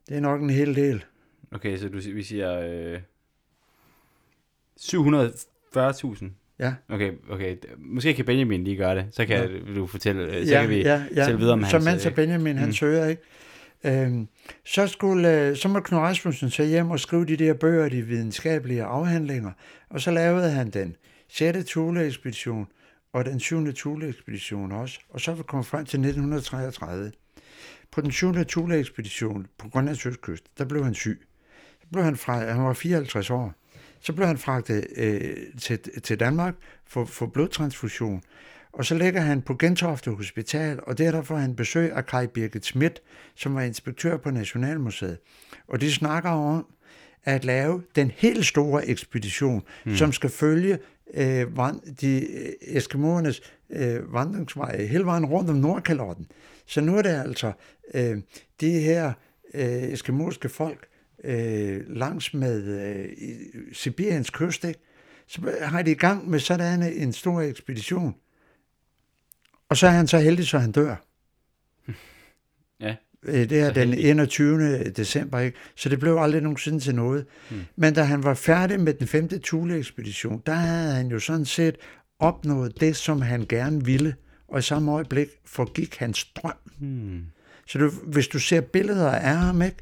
Det 0.08 0.16
er 0.16 0.20
nok 0.20 0.42
en 0.42 0.50
hel 0.50 0.74
del. 0.76 1.04
Okay, 1.52 1.78
så 1.78 1.88
du, 1.88 1.96
vi 2.14 2.22
siger 2.22 2.60
øh, 2.60 3.00
740.000. 4.80 6.30
Ja. 6.58 6.74
Okay, 6.88 7.12
okay. 7.30 7.56
Måske 7.78 8.14
kan 8.14 8.24
Benjamin 8.24 8.64
lige 8.64 8.76
gøre 8.76 8.96
det. 8.96 9.06
Så 9.12 9.26
kan 9.26 9.50
ja. 9.50 9.74
du 9.74 9.86
fortælle, 9.86 10.22
øh, 10.22 10.46
så 10.46 10.52
ja, 10.52 10.60
kan 10.60 10.70
vi 10.70 10.76
ja, 10.76 11.02
ja. 11.16 11.24
tælle 11.24 11.38
videre 11.38 11.52
om 11.52 11.64
Så 11.64 11.70
hans... 11.70 11.84
mens 11.84 12.06
øh, 12.06 12.14
Benjamin 12.14 12.56
han 12.56 12.68
mm. 12.68 12.72
søger, 12.72 13.06
ikke? 13.06 13.22
Øhm, 13.84 14.28
så, 14.64 14.86
skulle, 14.86 15.40
øh, 15.40 15.56
så 15.56 15.68
må 15.68 15.80
Knud 15.80 16.00
Rasmussen 16.00 16.50
så 16.50 16.64
hjem 16.64 16.90
og 16.90 17.00
skrive 17.00 17.24
de 17.24 17.36
der 17.36 17.54
bøger, 17.54 17.88
de 17.88 18.02
videnskabelige 18.02 18.82
afhandlinger, 18.82 19.50
og 19.90 20.00
så 20.00 20.10
lavede 20.10 20.50
han 20.50 20.70
den 20.70 20.96
6. 21.28 21.64
Thule-ekspedition 21.64 22.66
og 23.12 23.24
den 23.24 23.40
7. 23.40 23.72
Thule-ekspedition 23.72 24.72
også, 24.72 25.00
og 25.10 25.20
så 25.20 25.34
kom 25.34 25.64
frem 25.64 25.86
til 25.86 25.98
1933. 25.98 27.12
På 27.92 28.00
den 28.00 28.10
7. 28.10 28.32
Thule-ekspedition 28.32 29.46
på 29.58 29.68
Grønlands 29.68 30.06
østkyst, 30.06 30.44
der 30.58 30.64
blev 30.64 30.84
han 30.84 30.94
syg. 30.94 31.20
Så 31.80 31.86
blev 31.92 32.04
han, 32.04 32.16
fra, 32.16 32.52
han 32.52 32.64
var 32.64 32.72
54 32.72 33.30
år. 33.30 33.54
Så 34.00 34.12
blev 34.12 34.26
han 34.26 34.38
fragtet 34.38 34.86
øh, 34.96 35.36
til, 35.58 35.78
til 36.02 36.20
Danmark 36.20 36.54
for, 36.86 37.04
for 37.04 37.26
blodtransfusion, 37.26 38.22
og 38.72 38.84
så 38.84 38.94
ligger 38.94 39.20
han 39.20 39.42
på 39.42 39.54
Gentofte 39.54 40.10
Hospital, 40.10 40.80
og 40.82 40.98
der 40.98 41.22
får 41.22 41.36
han 41.36 41.56
besøg 41.56 41.92
af 41.92 42.06
Kai 42.06 42.26
Birgit 42.26 42.64
Schmidt, 42.64 43.02
som 43.34 43.54
var 43.54 43.62
inspektør 43.62 44.16
på 44.16 44.30
Nationalmuseet. 44.30 45.18
Og 45.68 45.80
de 45.80 45.92
snakker 45.92 46.30
om 46.30 46.66
at 47.24 47.44
lave 47.44 47.82
den 47.94 48.10
helt 48.16 48.46
store 48.46 48.88
ekspedition, 48.88 49.62
mm. 49.84 49.96
som 49.96 50.12
skal 50.12 50.30
følge 50.30 50.78
øh, 51.14 51.56
vand, 51.56 51.96
de 52.00 52.20
øh, 52.20 52.52
eskimoernes 52.60 53.42
øh, 53.70 54.14
vandringsvej 54.14 54.86
hele 54.86 55.04
vejen 55.04 55.26
rundt 55.26 55.50
om 55.50 55.56
Nordkalotten. 55.56 56.26
Så 56.66 56.80
nu 56.80 56.96
er 56.96 57.02
det 57.02 57.10
altså 57.10 57.52
øh, 57.94 58.18
de 58.60 58.70
her 58.70 59.12
øh, 59.54 59.82
eskimoiske 59.82 60.48
folk 60.48 60.86
øh, 61.24 61.80
langs 61.88 62.34
med 62.34 62.64
øh, 62.64 63.08
Sibiriens 63.72 64.30
kyst, 64.30 64.64
ikke? 64.64 64.80
så 65.26 65.58
har 65.62 65.82
de 65.82 65.90
i 65.90 65.94
gang 65.94 66.30
med 66.30 66.38
sådan 66.38 66.82
en 66.82 67.12
stor 67.12 67.40
ekspedition. 67.40 68.14
Og 69.68 69.76
så 69.76 69.86
er 69.86 69.90
han 69.90 70.06
så 70.06 70.18
heldig, 70.18 70.46
så 70.46 70.58
han 70.58 70.72
dør. 70.72 70.96
Ja. 72.80 72.96
Øh, 73.22 73.50
Det 73.50 73.60
er 73.60 73.72
den 73.72 73.88
heldig. 73.88 74.10
21. 74.10 74.84
december, 74.84 75.38
ikke? 75.38 75.58
Så 75.76 75.88
det 75.88 76.00
blev 76.00 76.16
aldrig 76.16 76.42
nogensinde 76.42 76.80
til 76.80 76.94
noget. 76.94 77.26
Mm. 77.50 77.60
Men 77.76 77.94
da 77.94 78.02
han 78.02 78.22
var 78.24 78.34
færdig 78.34 78.80
med 78.80 78.94
den 78.94 79.06
femte 79.06 79.38
Thule-ekspedition, 79.38 80.42
der 80.46 80.54
havde 80.54 80.94
han 80.94 81.06
jo 81.06 81.18
sådan 81.18 81.44
set 81.44 81.76
opnået 82.18 82.80
det, 82.80 82.96
som 82.96 83.22
han 83.22 83.46
gerne 83.48 83.84
ville. 83.84 84.14
Og 84.48 84.58
i 84.58 84.62
samme 84.62 84.92
øjeblik 84.92 85.28
forgik 85.44 85.96
hans 85.96 86.24
drøm. 86.24 86.52
Hmm. 86.78 87.24
Så 87.66 87.78
du, 87.78 87.90
hvis 87.90 88.28
du 88.28 88.38
ser 88.38 88.60
billeder 88.60 89.10
af 89.10 89.36
ham, 89.36 89.62
ikke? 89.62 89.76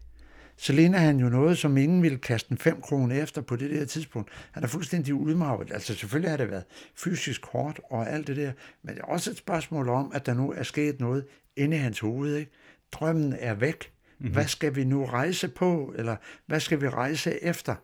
Så 0.61 0.73
ligner 0.73 0.99
han 0.99 1.21
jo 1.21 1.29
noget, 1.29 1.59
som 1.59 1.77
ingen 1.77 2.03
ville 2.03 2.19
kaste 2.19 2.53
en 2.53 2.59
5 2.59 2.81
kroner 2.81 3.23
efter 3.23 3.41
på 3.41 3.57
det 3.57 3.71
der 3.71 3.85
tidspunkt. 3.85 4.31
Han 4.53 4.63
er 4.63 4.67
fuldstændig 4.67 5.15
udmarvet. 5.15 5.73
Altså 5.73 5.95
selvfølgelig 5.95 6.31
har 6.31 6.37
det 6.37 6.51
været 6.51 6.65
fysisk 6.95 7.47
hårdt 7.47 7.81
og 7.91 8.11
alt 8.11 8.27
det 8.27 8.37
der, 8.37 8.53
men 8.83 8.95
det 8.95 9.01
er 9.01 9.07
også 9.07 9.31
et 9.31 9.37
spørgsmål 9.37 9.89
om, 9.89 10.13
at 10.15 10.27
der 10.27 10.35
nu 10.35 10.53
er 10.53 10.63
sket 10.63 11.01
noget 11.01 11.25
inde 11.57 11.77
i 11.77 11.81
hans 11.81 12.01
hoved. 12.01 12.37
Ikke? 12.37 12.51
Drømmen 12.93 13.33
er 13.39 13.55
væk. 13.55 13.93
Mm-hmm. 14.19 14.33
Hvad 14.33 14.47
skal 14.47 14.77
vi 14.77 14.85
nu 14.85 15.05
rejse 15.05 15.49
på, 15.49 15.95
eller 15.97 16.17
hvad 16.47 16.61
skal 16.61 16.81
vi 16.81 16.89
rejse 16.89 17.45
efter? 17.45 17.75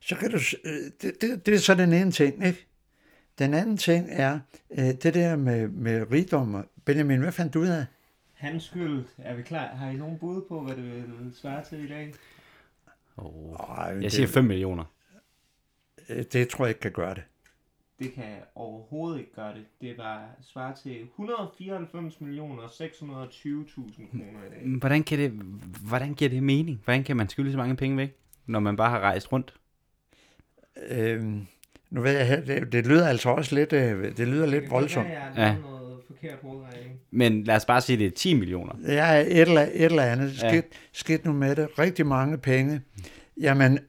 Så 0.00 0.16
kan 0.16 0.30
du, 0.30 0.38
øh, 0.64 0.90
det, 1.02 1.12
det, 1.20 1.46
det 1.46 1.54
er 1.54 1.58
så 1.58 1.74
den 1.74 1.92
ene 1.92 2.10
ting, 2.10 2.46
ikke? 2.46 2.66
Den 3.38 3.54
anden 3.54 3.76
ting 3.76 4.06
er, 4.10 4.40
øh, 4.78 4.84
det 4.84 5.14
der 5.14 5.36
med, 5.36 5.68
med 5.68 6.12
rigdom. 6.12 6.68
Benjamin, 6.84 7.20
hvad 7.20 7.32
fandt 7.32 7.54
du 7.54 7.60
ud 7.60 7.66
af? 7.66 7.84
Hans 8.44 8.62
skyld. 8.64 9.04
Er 9.18 9.34
vi 9.34 9.42
klar? 9.42 9.66
Har 9.66 9.90
I 9.90 9.96
nogen 9.96 10.18
bud 10.18 10.42
på, 10.48 10.60
hvad 10.60 10.76
det 10.76 10.84
vil 10.84 11.34
svare 11.34 11.64
til 11.64 11.84
i 11.84 11.88
dag? 11.88 12.14
Oh. 13.16 13.56
Ej, 13.78 13.84
Jeg 13.84 14.02
det, 14.02 14.12
siger 14.12 14.26
5 14.26 14.44
millioner. 14.44 14.84
øh, 16.08 16.24
det 16.32 16.48
tror 16.48 16.64
jeg 16.64 16.70
ikke 16.70 16.80
kan 16.80 16.92
gøre 16.92 17.14
det. 17.14 17.22
Det 17.98 18.12
kan 18.12 18.36
overhovedet 18.54 19.18
ikke 19.20 19.34
gøre 19.34 19.54
det. 19.54 19.64
Det 19.80 19.98
var 19.98 20.26
svare 20.42 20.74
til 20.82 21.02
194 21.02 22.20
millioner 22.20 22.62
620.000 22.62 24.10
kroner 24.10 24.46
i 24.46 24.50
dag. 24.50 24.78
Hvordan, 24.78 25.02
kan 25.02 25.18
det, 25.18 25.30
hvordan 25.88 26.14
giver 26.14 26.28
det 26.30 26.42
mening? 26.42 26.80
Hvordan 26.84 27.04
kan 27.04 27.16
man 27.16 27.28
skylde 27.28 27.52
så 27.52 27.58
mange 27.58 27.76
penge 27.76 27.96
væk, 27.96 28.16
når 28.46 28.60
man 28.60 28.76
bare 28.76 28.90
har 28.90 29.00
rejst 29.00 29.32
rundt? 29.32 29.54
Øhm, 30.88 31.46
nu 31.90 32.00
ved 32.00 32.12
jeg, 32.18 32.46
det, 32.46 32.72
det 32.72 32.86
lyder 32.86 33.08
altså 33.08 33.28
også 33.28 33.54
lidt, 33.54 33.72
øh, 33.72 34.16
det 34.16 34.28
lyder 34.28 34.46
lidt 34.46 34.70
voldsomt. 34.70 35.08
Ja. 35.08 35.56
Forkert 36.20 36.38
hovedregning. 36.42 37.00
Men 37.10 37.44
lad 37.44 37.56
os 37.56 37.64
bare 37.64 37.80
sige, 37.80 37.98
det 37.98 38.06
er 38.06 38.10
10 38.10 38.34
millioner. 38.34 38.72
Ja, 38.86 39.20
et 39.20 39.40
eller, 39.40 39.60
et 39.60 39.84
eller 39.84 40.02
andet. 40.02 40.42
Ja. 40.42 40.48
Skidt, 40.48 40.66
skidt 40.92 41.24
nu 41.24 41.32
med 41.32 41.56
det. 41.56 41.78
Rigtig 41.78 42.06
mange 42.06 42.38
penge. 42.38 42.80
Jamen, 43.40 43.78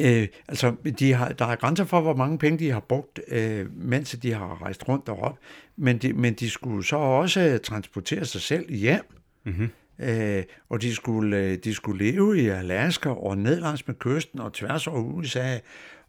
øh, 0.00 0.28
altså, 0.48 0.74
de 0.98 1.12
har, 1.12 1.28
der 1.28 1.44
er 1.44 1.56
grænser 1.56 1.84
for, 1.84 2.00
hvor 2.00 2.16
mange 2.16 2.38
penge 2.38 2.58
de 2.58 2.70
har 2.70 2.80
brugt, 2.80 3.20
øh, 3.28 3.76
mens 3.76 4.16
de 4.22 4.32
har 4.32 4.62
rejst 4.62 4.88
rundt 4.88 5.06
derop. 5.06 5.38
Men 5.76 5.98
de, 5.98 6.12
men 6.12 6.34
de 6.34 6.50
skulle 6.50 6.86
så 6.86 6.96
også 6.96 7.58
transportere 7.62 8.24
sig 8.24 8.40
selv 8.40 8.72
hjem. 8.72 9.04
Mm-hmm. 9.44 9.68
Øh, 9.98 10.42
og 10.68 10.82
de 10.82 10.94
skulle, 10.94 11.36
øh, 11.36 11.58
de 11.64 11.74
skulle 11.74 12.04
leve 12.04 12.38
i 12.38 12.48
Alaska 12.48 13.08
og 13.08 13.38
ned 13.38 13.60
langs 13.60 13.86
med 13.86 13.94
kysten 13.94 14.40
og 14.40 14.52
tværs 14.52 14.86
over 14.86 15.00
USA 15.00 15.58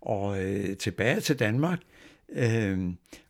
og 0.01 0.43
øh, 0.43 0.77
tilbage 0.77 1.19
til 1.19 1.39
Danmark. 1.39 1.79
Øh, 2.35 2.79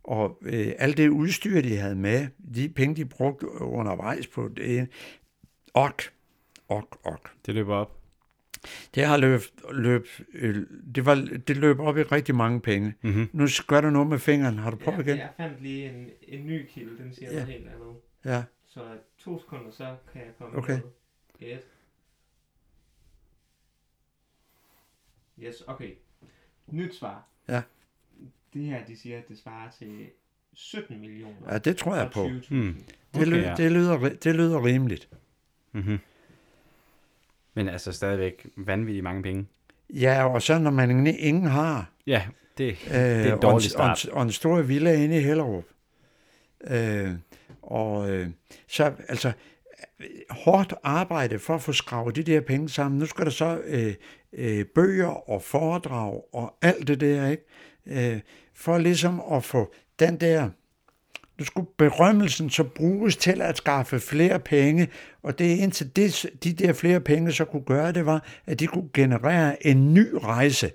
og 0.07 0.37
øh, 0.41 0.73
alt 0.77 0.97
det 0.97 1.09
udstyr, 1.09 1.61
de 1.61 1.77
havde 1.77 1.95
med, 1.95 2.27
de 2.55 2.69
penge, 2.69 2.95
de 2.95 3.05
brugte 3.05 3.47
undervejs 3.61 4.27
på 4.27 4.47
det, 4.47 4.89
ok, 5.73 6.01
ok, 6.69 6.97
ok. 7.03 7.29
Det 7.45 7.53
løber 7.55 7.75
op. 7.75 7.93
Det 8.95 9.05
har 9.05 9.17
løb, 9.17 9.41
løb, 9.71 10.05
øh, 10.33 10.65
det, 10.95 11.05
var, 11.05 11.15
det 11.47 11.57
løb 11.57 11.79
op 11.79 11.97
i 11.97 12.03
rigtig 12.03 12.35
mange 12.35 12.61
penge. 12.61 12.93
Mm-hmm. 13.01 13.29
Nu 13.33 13.47
gør 13.67 13.81
du 13.81 13.89
noget 13.89 14.07
med 14.07 14.19
fingeren. 14.19 14.57
Har 14.57 14.71
du 14.71 14.77
prøvet 14.77 14.97
Ja, 14.97 15.03
igen? 15.03 15.17
jeg 15.17 15.29
fandt 15.37 15.61
lige 15.61 15.89
en, 15.89 16.09
en 16.21 16.47
ny 16.47 16.65
kilde, 16.69 16.97
den 17.03 17.13
siger 17.13 17.31
Ja. 17.31 17.37
ja. 17.37 17.43
noget 17.45 17.57
helt 17.57 17.69
andet. 17.69 17.95
Ja. 18.25 18.43
Så 18.65 18.81
to 19.17 19.39
sekunder, 19.39 19.71
så 19.71 19.95
kan 20.13 20.21
jeg 20.21 20.31
komme 20.37 20.57
Okay. 20.57 20.79
med 21.39 21.49
et. 21.51 21.61
Yes, 25.39 25.63
okay. 25.67 25.91
Nyt 26.67 26.95
svar. 26.95 27.27
Ja. 27.47 27.61
Det 28.53 28.61
her, 28.61 28.85
de 28.85 28.97
siger, 28.97 29.17
at 29.17 29.27
det 29.27 29.37
svarer 29.37 29.71
til 29.79 30.09
17 30.53 30.99
millioner. 31.01 31.35
ja, 31.51 31.57
det 31.57 31.77
tror 31.77 31.95
jeg 31.95 32.09
på. 32.13 32.25
20.000. 32.25 32.53
Mm. 32.53 32.83
Det, 33.13 33.27
lyder, 33.27 33.49
ja. 33.49 33.55
det, 33.55 33.71
lyder, 33.71 34.09
det 34.23 34.35
lyder 34.35 34.65
rimeligt. 34.65 35.09
Mm-hmm. 35.71 35.99
Men 37.53 37.69
altså 37.69 37.91
stadigvæk 37.91 38.47
vanvittigt 38.57 39.03
mange 39.03 39.23
penge. 39.23 39.47
Ja, 39.89 40.25
og 40.33 40.41
så 40.41 40.59
når 40.59 40.71
man 40.71 41.07
ingen, 41.07 41.43
har, 41.43 41.91
Ja, 42.07 42.21
det, 42.57 42.67
Øh, 42.87 42.93
det 42.93 42.95
er 42.95 43.25
en 43.25 43.31
og, 43.31 43.41
dårlig 43.41 43.53
en, 43.75 43.79
og, 43.81 43.97
start. 43.97 44.05
en, 44.05 44.11
og 44.11 44.21
en 44.23 44.31
stor 44.31 44.61
villa 44.61 44.93
inde 44.93 45.17
i 45.17 45.21
Hellerup. 45.21 45.65
Øh, 46.67 47.11
og 47.61 48.09
øh, 48.11 48.29
så 48.67 48.93
altså 49.07 49.31
hårdt 50.29 50.73
arbejde 50.83 51.39
for 51.39 51.55
at 51.55 51.61
få 51.61 51.73
skravet 51.73 52.15
de 52.15 52.23
der 52.23 52.41
penge 52.41 52.69
sammen. 52.69 52.99
Nu 52.99 53.05
skal 53.05 53.25
der 53.25 53.31
så 53.31 53.61
øh, 53.65 53.93
øh, 54.33 54.65
bøger 54.65 55.29
og 55.29 55.41
foredrag 55.41 56.23
og 56.33 56.57
alt 56.61 56.87
det 56.87 56.99
der, 56.99 57.27
ikke? 57.27 57.43
Øh, 57.89 58.19
for 58.53 58.77
ligesom 58.77 59.21
at 59.31 59.43
få 59.43 59.73
den 59.99 60.19
der 60.19 60.49
nu 61.39 61.45
skulle 61.45 61.67
berømmelsen 61.77 62.49
så 62.49 62.63
bruges 62.63 63.17
til 63.17 63.41
at 63.41 63.57
skaffe 63.57 63.99
flere 63.99 64.39
penge, 64.39 64.87
og 65.23 65.39
det 65.39 65.57
indtil 65.57 65.95
det, 65.95 66.25
de 66.43 66.53
der 66.53 66.73
flere 66.73 66.99
penge 66.99 67.31
så 67.31 67.45
kunne 67.45 67.63
gøre, 67.65 67.91
det 67.91 68.05
var, 68.05 68.25
at 68.45 68.59
de 68.59 68.67
kunne 68.67 68.89
generere 68.93 69.67
en 69.67 69.93
ny 69.93 70.07
rejse. 70.13 70.71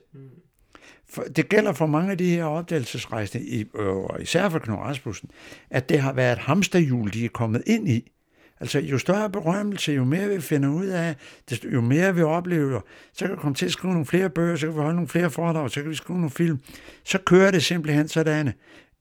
For, 1.08 1.22
det 1.22 1.48
gælder 1.48 1.72
for 1.72 1.86
mange 1.86 2.10
af 2.10 2.18
de 2.18 2.30
her 2.30 2.44
opdagelsesrejsende, 2.44 3.46
i, 3.46 3.64
øh, 3.74 3.96
og 3.96 4.22
især 4.22 4.48
for 4.48 4.58
Knud 4.58 4.76
Rasmussen, 4.76 5.30
at 5.70 5.88
det 5.88 6.00
har 6.00 6.12
været 6.12 6.32
et 6.32 6.38
hamsterhjul, 6.38 7.12
de 7.12 7.24
er 7.24 7.28
kommet 7.28 7.62
ind 7.66 7.88
i. 7.88 8.12
Altså, 8.62 8.78
jo 8.80 8.98
større 8.98 9.30
berømmelse, 9.30 9.92
jo 9.92 10.04
mere 10.04 10.28
vi 10.28 10.40
finder 10.40 10.68
ud 10.68 10.86
af, 10.86 11.16
jo 11.72 11.80
mere 11.80 12.14
vi 12.14 12.22
oplever, 12.22 12.80
så 13.12 13.24
kan 13.24 13.30
vi 13.36 13.40
komme 13.40 13.54
til 13.54 13.66
at 13.66 13.72
skrive 13.72 13.92
nogle 13.92 14.06
flere 14.06 14.30
bøger, 14.30 14.56
så 14.56 14.66
kan 14.66 14.74
vi 14.74 14.80
holde 14.80 14.94
nogle 14.94 15.08
flere 15.08 15.30
foredrag, 15.30 15.70
så 15.70 15.80
kan 15.80 15.90
vi 15.90 15.94
skrive 15.94 16.16
nogle 16.18 16.30
film. 16.30 16.58
Så 17.04 17.18
kører 17.18 17.50
det 17.50 17.62
simpelthen 17.64 18.08
sådan. 18.08 18.52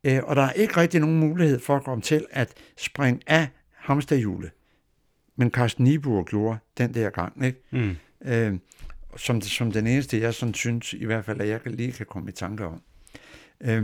Øh, 0.04 0.20
og 0.24 0.36
der 0.36 0.42
er 0.42 0.52
ikke 0.52 0.78
rigtig 0.78 1.00
nogen 1.00 1.20
mulighed 1.20 1.60
for 1.60 1.76
at 1.76 1.84
komme 1.84 2.02
til 2.02 2.26
at 2.32 2.54
springe 2.78 3.22
af 3.28 3.48
hamsterhjulet. 3.76 4.52
Men 5.36 5.50
Carsten 5.52 5.84
Niebuhr 5.84 6.24
gjorde 6.24 6.58
den 6.78 6.94
der 6.94 7.10
gang, 7.10 7.46
ikke? 7.46 7.62
Mm. 7.72 7.96
øh, 8.26 8.54
som, 9.18 9.42
som 9.42 9.72
den 9.72 9.88
eneste, 9.88 10.20
jeg 10.22 10.34
sådan 10.34 10.54
synes, 10.54 10.94
i 10.94 11.06
hvert 11.06 11.26
fald, 11.26 11.42
at 11.42 11.48
jeg 11.48 11.62
kan- 11.62 11.72
lige 11.72 11.92
kan 11.92 12.06
komme 12.06 12.30
i 12.30 12.34
tanke 12.34 12.66
om. 12.66 12.82
Øh, 13.62 13.84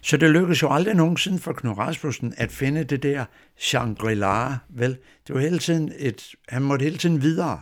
så 0.00 0.16
det 0.16 0.30
lykkedes 0.30 0.62
jo 0.62 0.72
aldrig 0.72 0.94
nogensinde 0.94 1.38
for 1.38 1.52
Knud 1.52 1.78
Rasmussen 1.78 2.34
at 2.36 2.52
finde 2.52 2.84
det 2.84 3.02
der 3.02 3.24
Shangri-La, 3.56 4.54
vel? 4.68 4.98
Det 5.26 5.34
var 5.34 5.40
hele 5.40 5.58
tiden 5.58 5.92
et, 5.98 6.34
han 6.48 6.62
måtte 6.62 6.82
hele 6.82 6.98
tiden 6.98 7.22
videre. 7.22 7.60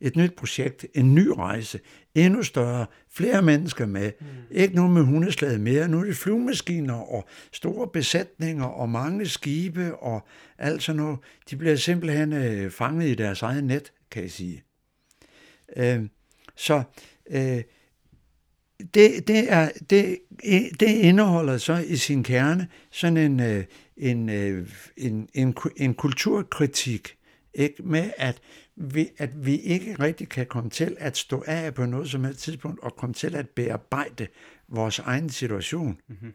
Et 0.00 0.16
nyt 0.16 0.36
projekt, 0.36 0.86
en 0.94 1.14
ny 1.14 1.26
rejse, 1.26 1.80
endnu 2.14 2.42
større, 2.42 2.86
flere 3.12 3.42
mennesker 3.42 3.86
med. 3.86 4.12
Mm. 4.20 4.26
Ikke 4.50 4.74
nu 4.74 4.88
med 4.88 5.02
hundeslaget 5.02 5.60
mere, 5.60 5.88
nu 5.88 6.00
er 6.00 6.04
det 6.04 6.16
flyvemaskiner 6.16 6.94
og 6.94 7.28
store 7.52 7.88
besætninger 7.92 8.64
og 8.64 8.88
mange 8.88 9.28
skibe 9.28 9.96
og 9.96 10.26
alt 10.58 10.82
sådan 10.82 11.02
noget. 11.02 11.18
De 11.50 11.56
bliver 11.56 11.76
simpelthen 11.76 12.32
øh, 12.32 12.70
fanget 12.70 13.08
i 13.08 13.14
deres 13.14 13.42
eget 13.42 13.64
net, 13.64 13.92
kan 14.10 14.22
jeg 14.22 14.30
sige. 14.30 14.62
Øh, 15.76 16.02
så 16.56 16.82
øh, 17.30 17.62
det, 18.94 19.28
det, 19.28 19.52
er, 19.52 19.70
det, 19.90 20.18
det 20.80 20.86
indeholder 20.86 21.58
så 21.58 21.76
i 21.76 21.96
sin 21.96 22.22
kerne 22.22 22.68
sådan 22.90 23.16
en, 23.16 23.40
øh, 23.40 23.64
en, 23.96 24.28
øh, 24.28 24.68
en, 24.96 25.28
en, 25.34 25.52
ku- 25.52 25.70
en 25.76 25.94
kulturkritik, 25.94 27.16
ikke? 27.54 27.82
med 27.82 28.10
at 28.16 28.40
vi, 28.76 29.08
at 29.18 29.46
vi 29.46 29.56
ikke 29.56 29.94
rigtig 29.94 30.28
kan 30.28 30.46
komme 30.46 30.70
til 30.70 30.96
at 30.98 31.16
stå 31.16 31.44
af 31.46 31.74
på 31.74 31.86
noget 31.86 32.10
som 32.10 32.24
helst 32.24 32.40
tidspunkt 32.40 32.80
og 32.80 32.96
komme 32.96 33.14
til 33.14 33.34
at 33.34 33.48
bearbejde 33.48 34.26
vores 34.68 34.98
egen 34.98 35.30
situation. 35.30 36.00
Mm-hmm. 36.08 36.32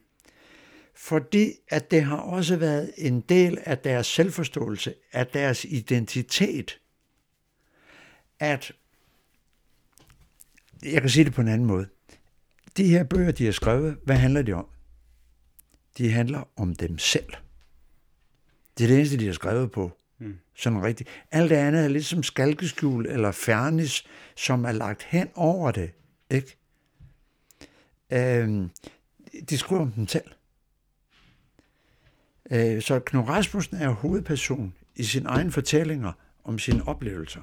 Fordi 0.96 1.52
at 1.70 1.92
det 1.92 2.04
har 2.04 2.18
også 2.18 2.56
været 2.58 2.94
en 2.98 3.22
del 3.22 3.58
af 3.64 3.78
deres 3.78 4.08
selvforståelse, 4.08 4.94
af 5.14 5.28
deres 5.28 5.66
identitet, 5.66 6.80
at 8.40 8.72
jeg 10.84 11.02
kan 11.02 11.10
sige 11.10 11.24
det 11.24 11.34
på 11.34 11.42
en 11.42 11.48
anden 11.48 11.68
måde. 11.68 11.88
De 12.78 12.88
her 12.88 13.04
bøger, 13.04 13.32
de 13.32 13.46
har 13.46 13.52
skrevet, 13.52 13.98
hvad 14.04 14.16
handler 14.16 14.42
de 14.42 14.54
om? 14.54 14.68
De 15.98 16.12
handler 16.12 16.50
om 16.56 16.76
dem 16.76 16.98
selv. 16.98 17.34
Det 18.78 18.84
er 18.84 18.88
det 18.88 18.98
eneste, 18.98 19.18
de 19.18 19.26
har 19.26 19.34
skrevet 19.34 19.72
på. 19.72 19.92
Mm. 20.20 20.38
Sådan 20.56 20.84
rigtigt. 20.84 21.10
Alt 21.32 21.50
det 21.50 21.56
andet 21.56 21.84
er 21.84 21.88
lidt 21.88 22.06
som 22.06 22.24
skalkeskjul 22.24 23.06
eller 23.06 23.32
fernis, 23.32 24.04
som 24.36 24.66
er 24.66 24.72
lagt 24.72 25.04
hen 25.04 25.30
over 25.36 25.72
det. 25.72 25.92
Ikke? 26.30 26.58
Øhm, 28.12 28.70
de 29.50 29.58
skriver 29.58 29.82
om 29.82 29.92
dem 29.92 30.08
selv. 30.08 30.32
Øh, 32.52 32.82
så 32.82 33.00
Knud 33.00 33.24
Rasmussen 33.24 33.78
er 33.78 33.90
hovedperson 33.90 34.74
i 34.96 35.04
sine 35.04 35.30
egne 35.30 35.52
fortællinger 35.52 36.12
om 36.44 36.60
sine 36.60 36.88
oplevelser. 36.88 37.42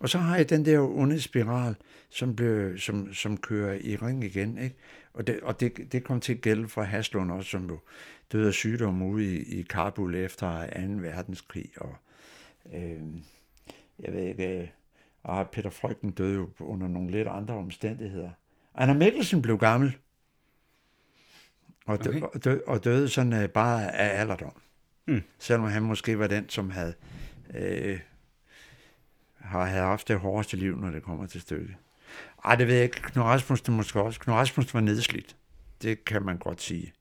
Og 0.00 0.08
så 0.08 0.18
har 0.18 0.36
jeg 0.36 0.50
den 0.50 0.64
der 0.64 0.80
onde 0.80 1.20
spiral, 1.20 1.74
som, 2.08 2.36
blev, 2.36 2.78
som, 2.78 3.14
som 3.14 3.36
kører 3.36 3.78
i 3.80 3.96
ring 3.96 4.24
igen. 4.24 4.58
Ikke? 4.58 4.76
Og, 5.14 5.26
det, 5.26 5.40
og 5.40 5.60
det, 5.60 5.92
det 5.92 6.04
kom 6.04 6.20
til 6.20 6.34
at 6.34 6.40
gælde 6.40 6.68
for 6.68 6.82
Haslund 6.82 7.32
også, 7.32 7.50
som 7.50 7.68
jo 7.68 7.78
døde 8.32 8.48
af 8.48 8.54
sygdom 8.54 9.02
ude 9.02 9.36
i, 9.36 9.58
i 9.58 9.62
Kabul 9.62 10.14
efter 10.14 10.66
2. 10.66 10.80
verdenskrig. 11.02 11.70
Og, 11.76 11.96
øh, 12.74 13.00
jeg 13.98 14.12
ved 14.12 14.22
ikke, 14.22 14.60
øh, 14.60 14.68
og 15.22 15.50
Peter 15.50 15.70
Frygten 15.70 16.10
døde 16.10 16.34
jo 16.34 16.48
under 16.58 16.88
nogle 16.88 17.10
lidt 17.10 17.28
andre 17.28 17.54
omstændigheder. 17.54 18.30
Anna 18.74 18.94
Mikkelsen 18.94 19.42
blev 19.42 19.58
gammel, 19.58 19.96
og, 21.86 22.04
dø, 22.04 22.10
Okay. 22.10 22.20
og, 22.20 22.44
dø, 22.44 22.58
og 22.66 22.84
døde 22.84 23.08
sådan 23.08 23.32
øh, 23.32 23.48
bare 23.48 23.96
af 23.96 24.20
alderdom. 24.20 24.52
Mm. 25.06 25.22
Selvom 25.38 25.68
han 25.68 25.82
måske 25.82 26.18
var 26.18 26.26
den, 26.26 26.48
som 26.48 26.70
havde 26.70 26.94
øh, 27.54 28.00
har 29.50 29.64
havde 29.66 29.82
haft 29.84 30.08
det 30.08 30.18
hårdeste 30.18 30.56
liv, 30.56 30.76
når 30.80 30.90
det 30.90 31.02
kommer 31.02 31.26
til 31.26 31.40
stykket. 31.40 31.74
Ej, 32.44 32.54
det 32.56 32.66
ved 32.66 32.74
jeg 32.74 32.84
ikke. 32.84 33.02
Knud 33.02 33.24
Rasmussen 33.24 33.74
måske 33.74 34.00
også. 34.00 34.20
Knud 34.20 34.34
Rasmussen 34.36 34.74
var 34.74 34.80
nedslidt. 34.80 35.36
Det 35.82 36.04
kan 36.04 36.22
man 36.22 36.36
godt 36.38 36.62
sige. 36.62 36.92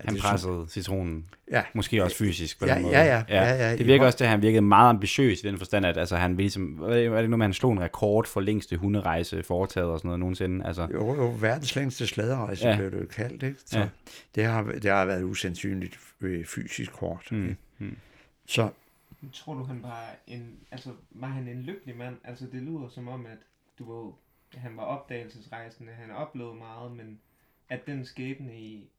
Han 0.00 0.14
det 0.14 0.22
pressede 0.22 0.66
citronen. 0.68 1.24
Ja. 1.50 1.62
Måske 1.74 2.04
også 2.04 2.16
fysisk 2.16 2.58
på 2.58 2.66
Ja, 2.66 2.74
den 2.74 2.82
måde. 2.82 2.94
ja, 2.98 3.04
ja, 3.04 3.22
ja, 3.28 3.68
ja. 3.70 3.76
Det 3.76 3.86
virker 3.86 4.06
også 4.06 4.24
at 4.24 4.30
han 4.30 4.42
virkede 4.42 4.62
meget 4.62 4.88
ambitiøs 4.88 5.40
i 5.44 5.46
den 5.46 5.58
forstand, 5.58 5.86
at 5.86 5.96
altså, 5.98 6.16
han 6.16 6.30
ville 6.30 6.42
ligesom, 6.42 6.82
er 6.82 7.20
det 7.20 7.30
nu, 7.30 7.36
med, 7.36 7.44
at 7.44 7.48
han 7.48 7.52
slog 7.54 7.72
en 7.72 7.80
rekord 7.80 8.26
for 8.26 8.40
længste 8.40 8.76
hunderejse 8.76 9.42
foretaget 9.42 9.88
og 9.90 9.98
sådan 9.98 10.06
noget 10.08 10.20
nogensinde. 10.20 10.66
Altså, 10.66 10.86
Jo, 10.92 11.14
jo, 11.14 11.34
verdens 11.40 11.76
længste 11.76 12.06
slæderejse 12.06 12.64
Ja. 12.64 12.70
ja. 12.70 12.76
blev 12.76 12.90
det 12.90 13.00
jo 13.00 13.06
kaldt, 13.06 13.42
ikke? 13.42 13.56
Så 13.66 13.78
Ja. 13.78 13.82
ja. 13.84 13.88
det, 14.34 14.44
har, 14.44 14.62
det 14.62 14.90
har 14.90 15.04
været 15.04 15.22
usandsynligt 15.22 15.98
øh, 16.20 16.44
fysisk 16.46 16.92
hårdt. 16.92 17.32
mm, 17.32 17.38
Mm. 17.38 17.56
mm. 17.78 17.96
Så 18.46 18.68
Tror 19.32 19.54
du, 19.54 19.64
han 19.64 19.82
var 19.82 20.16
en, 20.26 20.66
altså, 20.70 20.94
var 21.10 21.28
han 21.28 21.48
en 21.48 21.62
lykkelig 21.62 21.96
mand? 21.96 22.16
Altså, 22.24 22.46
det 22.46 22.62
lyder 22.62 22.88
som 22.88 23.08
om, 23.08 23.26
at 23.26 23.38
du 23.78 23.92
var, 23.92 24.12
han 24.58 24.76
var 24.76 24.82
opdagelsesrejsende, 24.82 25.92
han 25.92 26.10
oplevede 26.10 26.54
meget, 26.54 26.92
men 26.92 27.20
at 27.68 27.86
den 27.86 28.04
skæbne 28.04 28.60
i, 28.60 28.90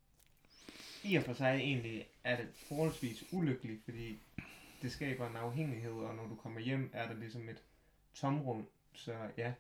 i 1.04 1.16
og 1.16 1.24
for 1.24 1.34
sig 1.34 1.56
egentlig 1.56 2.08
er 2.24 2.38
det 2.38 2.48
forholdsvis 2.54 3.24
ulykkelig, 3.32 3.80
fordi 3.86 4.20
det 4.82 4.92
skaber 4.92 5.30
en 5.30 5.36
afhængighed, 5.36 5.92
og 5.92 6.16
når 6.16 6.28
du 6.28 6.36
kommer 6.36 6.60
hjem, 6.60 6.90
er 6.94 7.08
der 7.08 7.14
ligesom 7.14 7.50
et 7.50 7.62
tomrum. 8.14 8.66
Så 8.94 9.14
ja, 9.38 9.54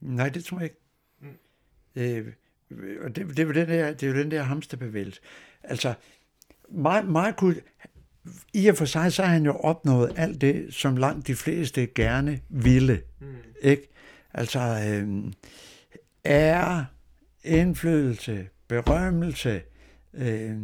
nej, 0.00 0.28
det 0.28 0.44
tror 0.44 0.58
jeg 0.58 0.64
ikke. 0.64 0.80
Mm. 1.20 1.38
Øh, 1.94 2.32
og 3.00 3.16
det, 3.16 3.28
det, 3.28 3.38
er 3.38 3.44
jo 3.44 3.52
den 3.52 3.68
der, 3.68 3.94
det 3.94 4.02
er 4.02 4.10
jo 4.10 4.18
den 4.18 4.30
der 4.30 4.42
hamsterbevægelse. 4.42 5.20
Altså, 5.62 5.94
meget, 6.68 7.08
meget 7.08 7.36
kunne, 7.36 7.56
i 8.54 8.68
og 8.68 8.76
for 8.76 8.84
sig, 8.84 9.12
så 9.12 9.22
har 9.22 9.32
han 9.32 9.44
jo 9.44 9.52
opnået 9.52 10.12
alt 10.16 10.40
det, 10.40 10.66
som 10.70 10.96
langt 10.96 11.26
de 11.26 11.34
fleste 11.34 11.86
gerne 11.86 12.40
ville. 12.48 13.00
mm. 13.20 13.26
Ikke? 13.62 13.88
Altså, 14.34 14.60
øh, 14.60 15.32
ære, 16.24 16.86
indflydelse, 17.44 18.48
berømmelse, 18.68 19.62
øh, 20.14 20.56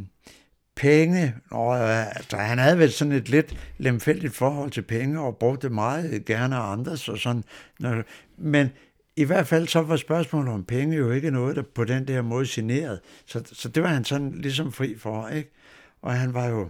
penge. 0.76 1.34
Og, 1.50 1.90
altså, 1.92 2.36
han 2.36 2.58
havde 2.58 2.78
vel 2.78 2.92
sådan 2.92 3.12
et 3.12 3.28
lidt 3.28 3.56
lemfældigt 3.78 4.34
forhold 4.34 4.70
til 4.70 4.82
penge, 4.82 5.20
og 5.20 5.36
brugte 5.36 5.70
meget 5.70 6.24
gerne 6.24 6.56
af 6.56 6.72
andres 6.72 7.08
og 7.08 7.18
sådan. 7.18 7.44
Men 8.36 8.70
i 9.16 9.24
hvert 9.24 9.46
fald 9.46 9.68
så 9.68 9.80
var 9.80 9.96
spørgsmålet 9.96 10.52
om 10.52 10.64
penge 10.64 10.96
jo 10.96 11.10
ikke 11.10 11.30
noget, 11.30 11.56
der 11.56 11.62
på 11.62 11.84
den 11.84 12.08
der 12.08 12.22
måde 12.22 12.46
generede. 12.48 13.00
Så, 13.26 13.42
så 13.52 13.68
det 13.68 13.82
var 13.82 13.88
han 13.88 14.04
sådan 14.04 14.32
ligesom 14.32 14.72
fri 14.72 14.96
for, 14.98 15.28
ikke? 15.28 15.50
Og 16.02 16.14
han 16.14 16.34
var 16.34 16.46
jo, 16.46 16.68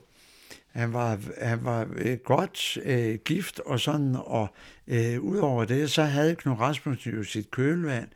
han 0.79 0.93
var, 0.93 1.21
han 1.41 1.65
var 1.65 1.89
øh, 1.97 2.19
godt 2.25 2.79
øh, 2.85 3.19
gift 3.25 3.61
og 3.61 3.81
sådan, 3.81 4.17
og 4.17 4.49
øh, 4.87 5.21
udover 5.21 5.65
det, 5.65 5.91
så 5.91 6.03
havde 6.03 6.35
Knud 6.35 6.59
Rasmussen 6.59 7.13
jo 7.13 7.25
sit 7.25 7.51
kølvand, 7.51 8.09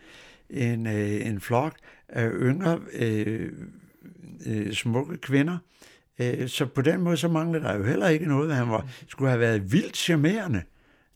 en, 0.51 0.87
øh, 0.87 1.27
en 1.27 1.41
flok 1.41 1.77
af 2.09 2.31
yngre 2.33 2.81
øh, 2.93 3.53
øh, 4.47 4.73
smukke 4.73 5.17
kvinder. 5.17 5.59
Øh, 6.19 6.49
så 6.49 6.67
på 6.67 6.83
den 6.83 7.01
måde, 7.01 7.17
så 7.17 7.29
manglede 7.29 7.65
der 7.65 7.77
jo 7.77 7.85
heller 7.85 8.09
ikke 8.09 8.27
noget. 8.27 8.55
Han 8.55 8.71
var, 8.71 8.89
skulle 9.09 9.31
have 9.31 9.41
været 9.41 9.73
vildt 9.73 9.97
charmerende. 9.97 10.63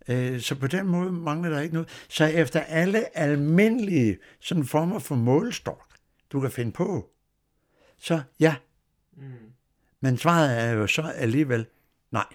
Øh, 0.09 0.40
så 0.40 0.55
på 0.55 0.66
den 0.66 0.86
måde 0.86 1.12
manglede 1.12 1.55
der 1.55 1.61
ikke 1.61 1.74
noget. 1.74 1.88
Så 2.09 2.24
efter 2.24 2.61
alle 2.61 3.18
almindelige 3.18 4.18
sådan 4.40 4.64
former 4.64 4.99
for 4.99 5.14
målstok, 5.14 5.82
du 6.32 6.40
kan 6.40 6.51
finde 6.51 6.72
på, 6.72 7.11
så 7.99 8.20
ja, 8.40 8.55
Mm 9.16 9.45
men 10.07 10.19
svaret 10.19 10.59
er 10.61 10.71
jo 10.71 10.87
så 10.87 11.03
alligevel 11.03 11.67
nej. 12.11 12.27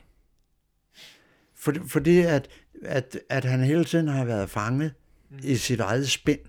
For, 1.56 1.74
fordi 1.88 2.20
at, 2.20 2.50
at, 2.84 3.20
at 3.30 3.46
han 3.46 3.64
hele 3.64 3.86
tiden 3.86 4.08
har 4.08 4.26
været 4.26 4.50
fanget 4.50 4.94
mm. 5.30 5.40
i 5.44 5.56
sit 5.56 5.80
eget 5.80 6.10
spind. 6.10 6.40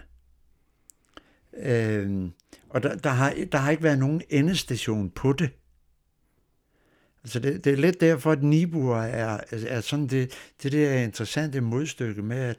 Øhm, 1.57 2.33
og 2.69 2.83
der, 2.83 2.97
der, 2.97 3.11
har, 3.11 3.35
der 3.53 3.59
har 3.59 3.71
ikke 3.71 3.83
været 3.83 3.99
nogen 3.99 4.23
endestation 4.31 5.11
på 5.11 5.33
det. 5.33 5.51
Altså 7.23 7.41
det, 7.41 7.65
det 7.65 7.73
er 7.73 7.77
lidt 7.77 8.01
derfor, 8.01 8.33
at 8.33 8.43
Nibur 8.43 8.97
er, 8.97 9.41
er 9.51 9.81
sådan 9.81 10.07
det, 10.07 10.33
det 10.63 10.73
der 10.73 10.93
interessante 10.93 11.61
modstykke 11.61 12.23
med, 12.23 12.39
at, 12.39 12.59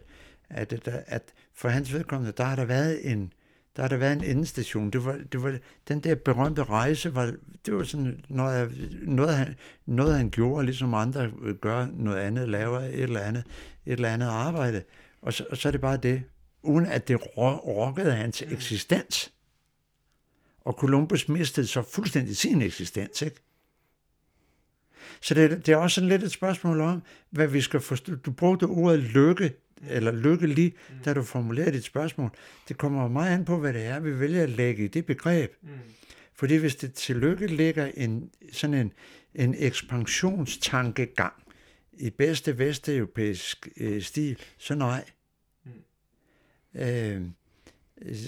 at, 0.49 0.74
at, 0.74 1.03
at 1.07 1.34
for 1.53 1.70
hans 1.70 1.93
vedkommende, 1.93 2.34
der 2.38 2.43
har 2.43 2.55
der 2.55 2.66
været 2.66 3.11
en, 3.11 3.34
der 3.76 3.82
har 3.82 3.89
der 3.89 3.97
været 3.97 4.13
en 4.13 4.24
endestation. 4.24 4.89
Det 4.89 5.05
var, 5.05 5.19
det 5.32 5.43
var, 5.43 5.57
den 5.88 5.99
der 5.99 6.15
berømte 6.15 6.63
rejse, 6.63 7.15
var, 7.15 7.34
det 7.65 7.76
var 7.76 7.84
sådan 7.84 8.24
noget, 8.30 8.71
noget, 9.01 9.38
han, 9.38 9.55
noget, 9.86 10.17
han 10.17 10.30
gjorde, 10.30 10.65
ligesom 10.65 10.93
andre 10.93 11.32
gør 11.61 11.88
noget 11.93 12.17
andet, 12.17 12.49
laver 12.49 12.80
et 12.80 12.99
eller 12.99 13.19
andet, 13.19 13.43
et 13.86 13.93
eller 13.93 14.09
andet 14.09 14.28
arbejde. 14.28 14.84
Og 15.21 15.34
så, 15.34 15.45
og 15.49 15.57
så 15.57 15.69
er 15.69 15.71
det 15.71 15.82
bare 15.82 15.97
det, 15.97 16.24
uden 16.63 16.86
at 16.86 17.07
det 17.07 17.38
ro- 17.38 17.57
rokkede 17.57 18.11
hans 18.11 18.41
eksistens. 18.41 19.32
Og 20.61 20.74
Columbus 20.74 21.30
mistede 21.30 21.67
så 21.67 21.82
fuldstændig 21.82 22.38
sin 22.38 22.61
eksistens, 22.61 23.21
ikke? 23.21 23.39
Så 25.21 25.34
det, 25.34 25.65
det 25.65 25.71
er 25.71 25.78
også 25.78 25.95
sådan 25.95 26.09
lidt 26.09 26.24
et 26.24 26.32
spørgsmål 26.32 26.82
om, 26.82 27.03
hvad 27.30 27.47
vi 27.47 27.61
skal 27.61 27.80
forstå. 27.80 28.15
Du 28.15 28.32
brugte 28.32 28.63
ordet 28.63 28.99
lykke, 28.99 29.53
eller 29.89 30.11
lykkelig, 30.11 30.73
da 31.05 31.13
du 31.13 31.23
formulerede 31.23 31.71
dit 31.71 31.84
spørgsmål. 31.84 32.29
Det 32.67 32.77
kommer 32.77 33.07
meget 33.07 33.34
an 33.34 33.45
på, 33.45 33.57
hvad 33.57 33.73
det 33.73 33.86
er, 33.86 33.99
vi 33.99 34.19
vælger 34.19 34.43
at 34.43 34.49
lægge 34.49 34.86
i 34.86 34.88
det 34.88 35.05
begreb. 35.05 35.51
Mm. 35.61 35.69
Fordi 36.34 36.55
hvis 36.55 36.75
det 36.75 36.93
til 36.93 37.15
lykke 37.15 37.47
ligger 37.47 37.91
en, 37.97 38.29
sådan 38.51 38.73
en, 38.73 38.93
en 39.36 39.55
ekspansionstankegang 39.57 41.34
i 41.93 42.09
bedste 42.09 42.57
vesteuropæisk 42.57 43.67
øh, 43.77 44.01
stil, 44.01 44.38
så 44.57 44.75
nej. 44.75 45.05
Mm. 45.63 46.81
Øh, 46.81 47.21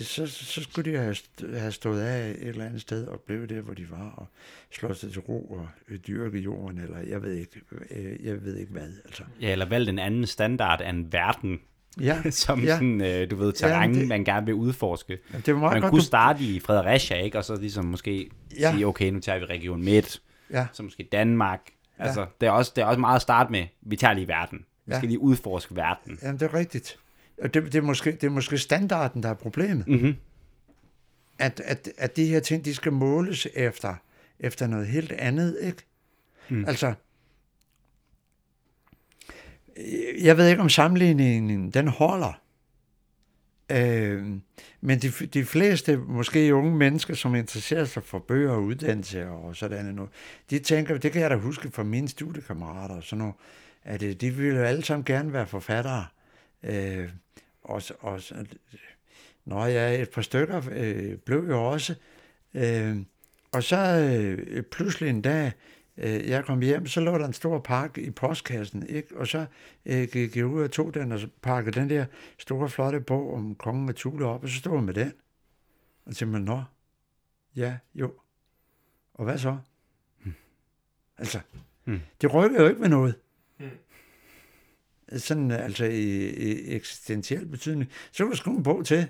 så, 0.03 0.27
så 0.27 0.61
skulle 0.63 0.91
de 0.91 0.97
have, 0.97 1.15
have 1.59 1.71
stået 1.71 2.01
af 2.01 2.29
et 2.29 2.47
eller 2.47 2.65
andet 2.65 2.81
sted 2.81 3.07
og 3.07 3.19
blevet 3.19 3.49
der, 3.49 3.61
hvor 3.61 3.73
de 3.73 3.91
var, 3.91 4.13
og 4.17 4.27
slået 4.71 4.97
sig 4.97 5.11
til 5.11 5.21
ro 5.21 5.45
og 5.51 5.67
dyrke 6.07 6.39
jorden, 6.39 6.79
eller 6.79 6.99
jeg 6.99 7.23
ved 7.23 7.33
ikke, 7.33 7.61
øh, 7.91 8.25
jeg 8.25 8.45
ved 8.45 8.57
ikke 8.57 8.71
hvad. 8.71 8.87
Altså. 9.05 9.23
Ja, 9.41 9.51
eller 9.51 9.65
valgt 9.65 9.89
en 9.89 9.99
anden 9.99 10.25
standard 10.25 10.81
af 10.81 10.89
en 10.89 11.13
verden, 11.13 11.59
Ja, 12.01 12.29
som 12.31 12.63
ja. 12.63 12.73
sådan, 12.75 13.01
øh, 13.01 13.31
du 13.31 13.35
ved, 13.35 13.53
terræn, 13.53 13.89
det- 13.93 13.99
det, 13.99 14.07
man 14.07 14.23
gerne 14.23 14.45
vil 14.45 14.55
udforske. 14.55 15.17
det 15.45 15.53
var 15.53 15.59
meget 15.59 15.73
Man 15.73 15.81
godt, 15.81 15.89
kunne 15.91 15.99
du- 15.99 16.05
starte 16.05 16.43
i 16.43 16.59
Fredericia, 16.59 17.17
ikke? 17.17 17.37
Og 17.37 17.45
så 17.45 17.55
ligesom 17.55 17.85
måske 17.85 18.29
Ja. 18.59 18.71
sige, 18.71 18.87
okay, 18.87 19.09
nu 19.11 19.19
tager 19.19 19.39
vi 19.39 19.45
Region 19.45 19.83
Midt, 19.83 20.21
Ja. 20.51 20.67
så 20.73 20.83
måske 20.83 21.07
Danmark. 21.11 21.59
Altså, 21.97 22.25
det, 22.41 22.47
er 22.47 22.51
også, 22.51 22.71
det 22.75 22.81
er 22.81 22.85
også 22.85 22.99
meget 22.99 23.15
at 23.15 23.21
starte 23.21 23.51
med, 23.51 23.65
vi 23.81 23.95
tager 23.95 24.13
lige 24.13 24.27
verden. 24.27 24.65
Vi 24.85 24.91
Ja. 24.93 24.97
skal 24.97 25.09
lige 25.09 25.19
udforske 25.19 25.75
verden. 25.75 26.19
Jamen, 26.23 26.39
det 26.39 26.45
er 26.45 26.53
rigtigt. 26.53 26.99
Og 27.41 27.53
det, 27.53 27.63
det, 27.63 27.75
er 27.75 27.81
måske, 27.81 28.11
det 28.11 28.23
er 28.23 28.29
måske 28.29 28.57
standarden, 28.57 29.23
der 29.23 29.29
er 29.29 29.33
problemet. 29.33 29.87
Mm-hmm. 29.87 30.15
At, 31.39 31.61
at, 31.65 31.89
at 31.97 32.15
de 32.15 32.25
her 32.25 32.39
ting, 32.39 32.65
de 32.65 32.75
skal 32.75 32.91
måles 32.91 33.47
efter, 33.53 33.95
efter 34.39 34.67
noget 34.67 34.87
helt 34.87 35.11
andet, 35.11 35.57
ikke? 35.61 35.83
Mm. 36.49 36.65
Altså, 36.67 36.93
jeg 40.21 40.37
ved 40.37 40.49
ikke, 40.49 40.61
om 40.61 40.69
sammenligningen, 40.69 41.71
den 41.71 41.87
holder. 41.87 42.41
Øh, 43.71 44.25
men 44.81 44.99
de, 44.99 45.09
de 45.09 45.45
fleste, 45.45 45.97
måske 45.97 46.55
unge 46.55 46.75
mennesker, 46.75 47.13
som 47.13 47.35
interesserer 47.35 47.85
sig 47.85 48.03
for 48.03 48.19
bøger 48.19 48.51
og 48.51 48.63
uddannelse 48.63 49.27
og 49.27 49.55
sådan 49.55 49.85
noget, 49.85 50.11
de 50.49 50.59
tænker, 50.59 50.97
det 50.97 51.11
kan 51.11 51.21
jeg 51.21 51.29
da 51.29 51.35
huske 51.35 51.71
fra 51.71 51.83
mine 51.83 52.07
studiekammerater 52.07 52.95
og 52.95 53.03
sådan 53.03 53.17
noget, 53.17 53.33
at 53.83 54.03
øh, 54.03 54.13
de 54.13 54.31
ville 54.31 54.59
jo 54.59 54.65
alle 54.65 54.83
sammen 54.83 55.05
gerne 55.05 55.33
være 55.33 55.47
forfattere. 55.47 56.05
Øh, 56.63 57.09
og, 57.65 57.81
så- 57.81 57.93
og, 57.99 58.21
så- 58.21 58.45
Nå 59.45 59.65
ja, 59.65 60.01
et 60.01 60.09
par 60.09 60.21
stykker 60.21 60.61
øh, 60.71 61.17
blev 61.17 61.45
jo 61.49 61.63
også. 61.71 61.95
Øh, 62.53 62.97
og 63.51 63.63
så 63.63 63.77
øh, 63.77 64.63
pludselig 64.63 65.09
en 65.09 65.21
dag, 65.21 65.51
øh, 65.97 66.29
jeg 66.29 66.45
kom 66.45 66.61
hjem, 66.61 66.85
så 66.87 67.01
lå 67.01 67.17
der 67.17 67.25
en 67.25 67.33
stor 67.33 67.59
pakke 67.59 68.01
i 68.01 68.11
postkassen, 68.11 68.87
ikke? 68.89 69.17
og 69.17 69.27
så 69.27 69.45
øh, 69.85 70.07
gik 70.11 70.37
jeg 70.37 70.45
ud 70.45 70.63
og 70.63 70.71
tog 70.71 70.93
den, 70.93 71.11
og 71.11 71.19
så 71.19 71.27
pakkede 71.41 71.79
den 71.79 71.89
der 71.89 72.05
store, 72.37 72.69
flotte 72.69 73.01
bog 73.01 73.33
om 73.33 73.55
kongen 73.55 73.89
af 73.89 73.95
Thule 73.95 74.25
op, 74.25 74.43
og 74.43 74.49
så 74.49 74.55
stod 74.55 74.73
jeg 74.73 74.83
med 74.83 74.93
den. 74.93 75.13
Og 76.05 76.15
tænkte 76.15 76.25
man, 76.25 76.41
nå, 76.41 76.63
ja, 77.55 77.77
jo. 77.95 78.13
Og 79.13 79.23
hvad 79.25 79.37
så? 79.37 79.57
Altså, 81.17 81.39
Hmm. 81.83 81.99
det 82.21 82.33
rykker 82.33 82.61
jo 82.61 82.67
ikke 82.67 82.81
med 82.81 82.89
noget. 82.89 83.15
Hmm. 85.09 85.19
Sådan 85.19 85.51
altså 85.51 85.85
i, 85.85 86.29
i 86.29 86.75
eksistentiel 86.75 87.45
betydning. 87.45 87.91
Så 88.11 88.23
kan 88.23 88.31
du 88.31 88.37
skrive 88.37 88.57
en 88.57 88.63
bog 88.63 88.85
til 88.85 89.07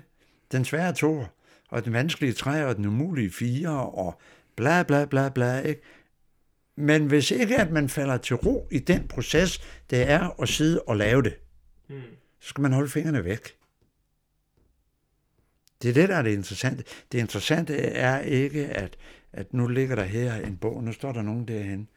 den 0.52 0.64
svære 0.64 0.92
to, 0.94 1.24
og 1.68 1.84
den 1.84 1.92
vanskelige 1.92 2.32
tre, 2.32 2.66
og 2.66 2.76
den 2.76 2.84
umulige 2.84 3.30
fire, 3.30 3.90
og 3.90 4.20
bla 4.56 4.82
bla 4.82 5.04
bla 5.04 5.28
bla, 5.28 5.58
ikke? 5.60 5.80
Men 6.76 7.06
hvis 7.06 7.30
ikke, 7.30 7.56
at 7.56 7.70
man 7.70 7.88
falder 7.88 8.16
til 8.16 8.36
ro 8.36 8.68
i 8.70 8.78
den 8.78 9.08
proces, 9.08 9.60
det 9.90 10.10
er 10.10 10.42
at 10.42 10.48
sidde 10.48 10.82
og 10.82 10.96
lave 10.96 11.22
det, 11.22 11.34
Mm. 11.88 12.02
så 12.40 12.48
skal 12.48 12.62
man 12.62 12.72
holde 12.72 12.88
fingrene 12.90 13.24
væk. 13.24 13.56
Det 15.82 15.88
er 15.90 15.94
det, 15.94 16.08
der 16.08 16.16
er 16.16 16.22
det 16.22 16.32
interessante. 16.32 16.84
Det 17.12 17.18
interessante 17.18 17.76
er 17.76 18.20
ikke, 18.20 18.66
at, 18.66 18.96
at 19.32 19.54
nu 19.54 19.66
ligger 19.66 19.96
der 19.96 20.04
her 20.04 20.34
en 20.34 20.56
bog, 20.56 20.84
nu 20.84 20.92
står 20.92 21.12
der 21.12 21.22
nogen 21.22 21.48
derhen. 21.48 21.88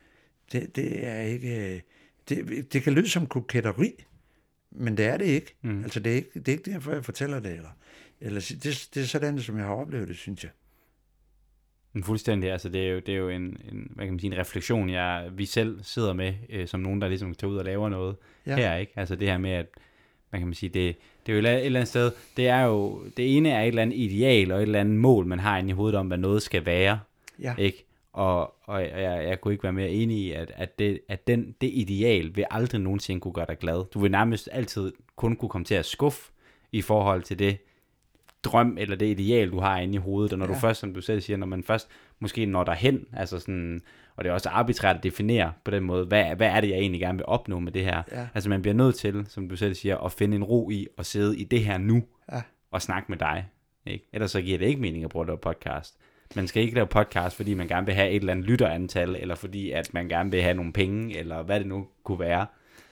Det, 0.52 0.76
det 0.76 1.08
er 1.08 1.20
ikke... 1.22 1.84
Det, 2.30 2.74
det 2.74 2.84
kan 2.84 2.94
lyde 2.94 3.10
som 3.10 3.28
koketteri, 3.28 3.92
men 4.72 4.98
det 4.98 5.06
er 5.06 5.18
det 5.18 5.26
ikke. 5.26 5.56
Mm. 5.62 5.84
Altså, 5.84 6.00
det 6.00 6.12
er 6.12 6.16
ikke, 6.16 6.30
det 6.34 6.48
er 6.48 6.52
ikke 6.52 6.72
derfor, 6.72 6.92
jeg 6.92 7.06
fortæller 7.06 7.40
det. 7.40 7.52
Eller, 7.52 7.70
eller 8.22 8.54
det, 8.64 8.90
det 8.94 9.02
er 9.02 9.06
sådan, 9.06 9.40
som 9.40 9.58
jeg 9.58 9.66
har 9.66 9.74
oplevet 9.74 10.08
det, 10.08 10.18
synes 10.18 10.44
jeg. 10.44 10.52
Men 11.94 12.04
fuldstændig, 12.04 12.52
altså 12.52 12.70
det 12.70 12.88
er 12.88 12.92
jo, 12.92 13.00
det 13.00 13.10
er 13.10 13.18
jo 13.18 13.30
en, 13.30 13.42
en, 13.42 13.92
hvad 13.96 14.06
kan 14.06 14.14
man 14.14 14.20
sige, 14.20 14.34
en 14.34 14.40
refleksion, 14.40 14.90
jeg, 14.90 15.30
vi 15.34 15.46
selv 15.46 15.80
sidder 15.84 16.14
med, 16.14 16.34
øh, 16.50 16.68
som 16.68 16.80
nogen, 16.80 17.02
der 17.02 17.08
ligesom 17.08 17.34
tager 17.36 17.52
ud 17.52 17.58
og 17.58 17.66
laver 17.66 17.90
noget 17.90 18.16
ja. 18.46 18.56
her, 18.56 18.76
ikke? 18.76 18.92
Altså 18.96 19.16
det 19.16 19.28
her 19.28 19.38
med, 19.38 19.52
at, 19.52 19.66
hvad 20.30 20.40
kan 20.40 20.48
man 20.48 20.54
sige, 20.54 20.70
det, 20.70 20.96
det 21.26 21.32
er 21.32 21.36
jo 21.38 21.44
et 21.44 21.66
eller 21.66 21.80
andet 21.80 21.88
sted, 21.88 22.12
det 22.38 22.48
er 22.48 22.62
jo, 22.62 23.04
det 23.18 23.38
ene 23.38 23.50
er 23.50 23.62
et 23.62 23.68
eller 23.68 23.82
andet 23.82 23.96
ideal 23.98 24.52
og 24.52 24.58
et 24.58 24.62
eller 24.62 24.80
andet 24.80 24.96
mål, 24.96 25.26
man 25.26 25.40
har 25.40 25.58
inde 25.58 25.70
i 25.70 25.74
hovedet 25.74 26.00
om, 26.00 26.08
hvad 26.08 26.18
noget 26.18 26.42
skal 26.42 26.66
være, 26.66 27.00
Ja. 27.40 27.56
ikke? 27.58 27.86
Og, 28.20 28.56
og 28.64 28.82
jeg, 28.82 29.26
jeg 29.28 29.42
kunne 29.42 29.54
ikke 29.54 29.64
være 29.64 29.74
mere 29.74 29.90
enig 29.90 30.18
i, 30.18 30.32
at, 30.32 30.52
at, 30.56 30.80
det, 30.80 31.00
at 31.10 31.28
den, 31.28 31.56
det 31.62 31.70
ideal 31.74 32.36
vil 32.36 32.46
aldrig 32.52 32.82
nogensinde 32.82 33.22
kunne 33.22 33.34
gøre 33.34 33.46
dig 33.50 33.58
glad. 33.58 33.86
Du 33.94 34.00
vil 34.00 34.12
nærmest 34.12 34.50
altid 34.52 34.94
kun 35.16 35.36
kunne 35.36 35.50
komme 35.50 35.66
til 35.66 35.76
at 35.76 35.86
skuffe 35.86 36.32
i 36.72 36.82
forhold 36.82 37.24
til 37.24 37.40
det 37.40 37.58
drøm 38.44 38.78
eller 38.80 38.96
det 38.96 39.06
ideal, 39.06 39.52
du 39.52 39.60
har 39.60 39.80
inde 39.80 39.94
i 39.94 39.98
hovedet. 39.98 40.34
Og 40.34 40.40
når 40.40 40.46
ja. 40.46 40.54
du 40.54 40.60
først, 40.60 40.80
som 40.80 40.94
du 40.94 41.02
selv 41.02 41.22
siger, 41.22 41.38
når 41.38 41.48
man 41.48 41.64
først 41.64 41.90
måske 42.20 42.46
når 42.46 42.64
derhen, 42.64 43.06
altså 43.14 43.40
sådan, 43.40 43.82
og 44.16 44.24
det 44.24 44.30
er 44.30 44.34
også 44.34 44.50
arbitrært 44.50 44.96
at 44.98 45.04
definere 45.04 45.54
på 45.64 45.72
den 45.72 45.84
måde, 45.84 46.06
hvad, 46.06 46.36
hvad 46.36 46.48
er 46.48 46.62
det, 46.62 46.70
jeg 46.70 46.78
egentlig 46.78 47.02
gerne 47.02 47.18
vil 47.18 47.26
opnå 47.26 47.60
med 47.60 47.72
det 47.72 47.86
her? 47.86 48.04
Ja. 48.12 48.28
Altså 48.34 48.50
man 48.50 48.62
bliver 48.62 48.76
nødt 48.76 48.96
til, 48.96 49.26
som 49.30 49.50
du 49.50 49.56
selv 49.56 49.74
siger, 49.76 49.98
at 49.98 50.12
finde 50.12 50.36
en 50.36 50.44
ro 50.44 50.70
i 50.70 50.88
at 50.98 51.06
sidde 51.06 51.38
i 51.38 51.44
det 51.44 51.64
her 51.64 51.78
nu 51.78 52.04
Ja. 52.32 52.42
og 52.72 52.82
snakke 52.82 53.06
med 53.10 53.18
dig. 53.18 53.46
Ikke? 53.86 54.10
Ellers 54.14 54.32
så 54.32 54.42
giver 54.42 54.58
det 54.58 54.66
ikke 54.66 54.82
mening 54.82 55.04
at 55.04 55.10
prøve 55.10 55.24
at 55.24 55.28
lave 55.28 55.38
podcast. 55.38 55.98
Man 56.36 56.48
skal 56.48 56.64
ikke 56.64 56.76
lave 56.76 56.88
podcast, 56.88 57.36
fordi 57.36 57.54
man 57.54 57.68
gerne 57.68 57.86
vil 57.86 57.96
have 57.96 58.10
et 58.10 58.16
eller 58.16 58.34
andet 58.34 58.46
lytterantal, 58.46 59.16
eller 59.16 59.36
fordi 59.36 59.72
at 59.72 59.94
man 59.94 60.10
gerne 60.10 60.32
vil 60.32 60.42
have 60.42 60.54
nogle 60.54 60.74
penge, 60.74 61.18
eller 61.18 61.44
hvad 61.44 61.60
det 61.60 61.68
nu 61.68 61.88
kunne 62.04 62.20
være. 62.20 62.48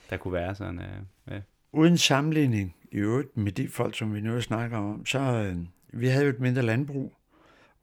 Der 0.09 0.17
kunne 0.17 0.33
være 0.33 0.55
sådan, 0.55 0.79
øh, 0.79 1.31
ja. 1.31 1.39
Uden 1.71 1.97
sammenligning 1.97 2.75
i 2.91 2.97
øvrigt 2.97 3.37
med 3.37 3.51
de 3.51 3.69
folk, 3.69 3.97
som 3.97 4.13
vi 4.15 4.21
nu 4.21 4.41
snakker 4.41 4.77
om, 4.77 5.05
så 5.05 5.19
øh, 5.19 5.57
vi 5.93 6.07
havde 6.07 6.25
jo 6.25 6.29
et 6.29 6.39
mindre 6.39 6.61
landbrug, 6.61 7.13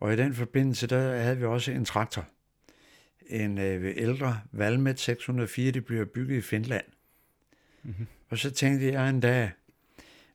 og 0.01 0.13
i 0.13 0.17
den 0.17 0.35
forbindelse, 0.35 0.87
der 0.87 1.17
havde 1.17 1.39
vi 1.39 1.45
også 1.45 1.73
en 1.73 1.85
traktor. 1.85 2.27
En 3.27 3.59
øh, 3.59 3.95
ældre 3.97 4.41
Valmet 4.53 5.01
604, 5.01 5.71
det 5.71 5.85
bliver 5.85 6.05
bygget 6.05 6.37
i 6.37 6.41
Finland. 6.41 6.85
Mm-hmm. 7.83 8.07
Og 8.31 8.39
så 8.39 8.51
tænkte 8.51 8.93
jeg 8.93 9.11
en 9.11 9.21
dag, 9.21 9.51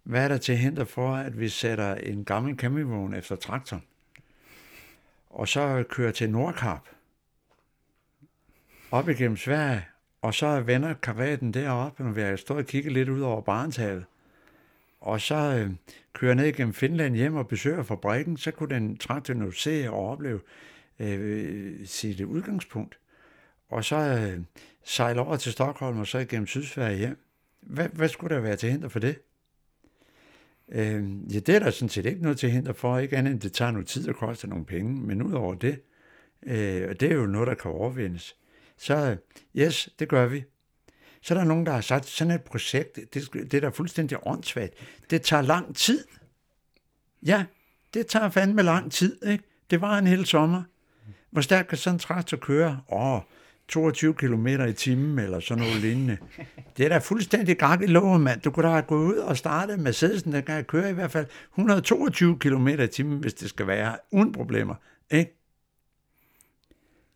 hvad 0.03 0.23
er 0.23 0.27
der 0.27 0.37
til 0.37 0.57
hinder 0.57 0.85
for, 0.85 1.15
at 1.15 1.39
vi 1.39 1.49
sætter 1.49 1.95
en 1.95 2.25
gammel 2.25 2.55
campingvogn 2.55 3.13
efter 3.13 3.35
traktoren, 3.35 3.83
og 5.29 5.47
så 5.47 5.83
kører 5.89 6.11
til 6.11 6.29
Nordkap, 6.29 6.87
op 8.91 9.09
igennem 9.09 9.37
Sverige, 9.37 9.85
og 10.21 10.33
så 10.33 10.61
vender 10.61 10.93
karaten 10.93 11.53
deroppe, 11.53 12.03
når 12.03 12.11
vi 12.11 12.37
står 12.37 12.55
og 12.55 12.65
kigger 12.65 12.91
lidt 12.91 13.09
ud 13.09 13.21
over 13.21 13.41
Barentshavet. 13.41 14.05
Og 15.01 15.21
så 15.21 15.35
øh, 15.35 15.71
kører 16.13 16.33
ned 16.33 16.53
gennem 16.53 16.73
Finland 16.73 17.15
hjem 17.15 17.35
og 17.35 17.47
besøger 17.47 17.83
fabrikken, 17.83 18.37
så 18.37 18.51
kunne 18.51 18.75
den 18.75 18.97
traktor 18.97 19.33
nu 19.33 19.51
se 19.51 19.89
og 19.89 20.09
opleve 20.09 20.39
øh, 20.99 21.85
sit 21.85 22.21
udgangspunkt. 22.21 22.99
Og 23.69 23.85
så 23.85 23.95
øh, 23.95 24.39
sejle 24.83 25.21
over 25.21 25.35
til 25.35 25.51
Stockholm 25.51 25.99
og 25.99 26.07
så 26.07 26.17
igennem 26.17 26.47
Sydsverige 26.47 26.97
hjem. 26.97 27.17
Hvad, 27.61 27.89
hvad 27.89 28.09
skulle 28.09 28.35
der 28.35 28.41
være 28.41 28.55
til 28.55 28.71
hinder 28.71 28.89
for 28.89 28.99
det? 28.99 29.19
Øh, 30.71 31.33
ja, 31.33 31.39
det 31.39 31.55
er 31.55 31.59
der 31.59 31.71
sådan 31.71 31.89
set 31.89 32.05
ikke 32.05 32.21
noget 32.21 32.39
til 32.39 32.51
hinder 32.51 32.73
for, 32.73 32.97
ikke 32.97 33.17
andet 33.17 33.33
end 33.33 33.41
det 33.41 33.53
tager 33.53 33.71
noget 33.71 33.87
tid 33.87 34.09
og 34.09 34.15
koster 34.15 34.47
nogle 34.47 34.65
penge, 34.65 35.01
men 35.01 35.21
ud 35.21 35.33
over 35.33 35.55
det, 35.55 35.81
øh, 36.43 36.87
og 36.89 36.99
det 36.99 37.11
er 37.11 37.15
jo 37.15 37.25
noget, 37.25 37.47
der 37.47 37.53
kan 37.53 37.71
overvindes. 37.71 38.35
Så 38.77 39.17
yes, 39.55 39.89
det 39.99 40.09
gør 40.09 40.25
vi. 40.25 40.43
Så 41.21 41.33
er 41.33 41.37
der 41.37 41.45
nogen, 41.45 41.65
der 41.65 41.71
har 41.71 41.81
sagt, 41.81 42.05
sådan 42.05 42.33
et 42.33 42.43
projekt, 42.43 42.95
det, 42.95 43.33
det 43.33 43.53
er 43.53 43.61
da 43.61 43.69
fuldstændig 43.69 44.17
åndssvagt. 44.27 44.73
Det 45.09 45.21
tager 45.21 45.41
lang 45.41 45.75
tid. 45.75 46.05
Ja, 47.25 47.45
det 47.93 48.07
tager 48.07 48.29
fandme 48.29 48.63
lang 48.63 48.91
tid, 48.91 49.25
ikke? 49.25 49.43
Det 49.69 49.81
var 49.81 49.97
en 49.97 50.07
hel 50.07 50.25
sommer. 50.25 50.63
Hvor 51.29 51.41
stærkt 51.41 51.69
kan 51.69 51.77
sådan 51.77 51.95
en 51.95 51.99
traktor 51.99 52.37
køre? 52.37 52.81
Åh, 52.91 53.19
22 53.69 54.13
km 54.13 54.47
i 54.47 54.73
timen, 54.73 55.19
eller 55.19 55.39
sådan 55.39 55.63
noget 55.63 55.81
lignende. 55.81 56.17
Det 56.77 56.85
er 56.85 56.89
da 56.89 56.97
fuldstændig 56.97 57.57
gang 57.57 57.83
i 57.83 57.87
loven, 57.87 58.23
mand. 58.23 58.41
Du 58.41 58.51
kunne 58.51 58.65
da 58.67 58.71
have 58.71 58.81
gået 58.81 59.05
ud 59.05 59.17
og 59.17 59.37
startet 59.37 59.79
Mercedesen, 59.79 60.31
der 60.31 60.41
kan 60.41 60.63
køre 60.63 60.89
i 60.89 60.93
hvert 60.93 61.11
fald 61.11 61.25
122 61.53 62.39
km 62.39 62.67
i 62.67 62.87
timen, 62.87 63.19
hvis 63.19 63.33
det 63.33 63.49
skal 63.49 63.67
være, 63.67 63.97
uden 64.11 64.31
problemer. 64.31 64.75
Ikke? 65.11 65.35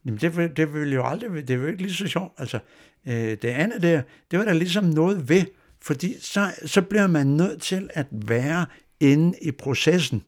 Jamen, 0.05 0.19
det, 0.19 0.37
vil, 0.37 0.57
det 0.57 0.73
vil 0.73 0.93
jo 0.93 1.05
aldrig, 1.05 1.47
det 1.47 1.49
er 1.49 1.57
jo 1.57 1.67
ikke 1.67 1.81
lige 1.81 1.93
så 1.93 2.07
sjovt. 2.07 2.33
Altså, 2.37 2.59
øh, 3.07 3.13
det 3.13 3.45
andet 3.45 3.81
der, 3.81 4.01
det 4.31 4.39
var 4.39 4.45
der 4.45 4.53
ligesom 4.53 4.83
noget 4.83 5.29
ved, 5.29 5.45
fordi 5.81 6.15
så, 6.19 6.51
så 6.65 6.81
bliver 6.81 7.07
man 7.07 7.27
nødt 7.27 7.61
til 7.61 7.89
at 7.93 8.07
være 8.11 8.65
inde 8.99 9.37
i 9.41 9.51
processen. 9.51 10.23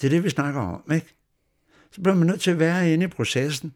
Det 0.00 0.06
er 0.06 0.10
det, 0.10 0.24
vi 0.24 0.30
snakker 0.30 0.60
om, 0.60 0.92
ikke? 0.94 1.14
Så 1.90 2.00
bliver 2.00 2.14
man 2.14 2.26
nødt 2.26 2.40
til 2.40 2.50
at 2.50 2.58
være 2.58 2.92
inde 2.92 3.04
i 3.04 3.08
processen. 3.08 3.74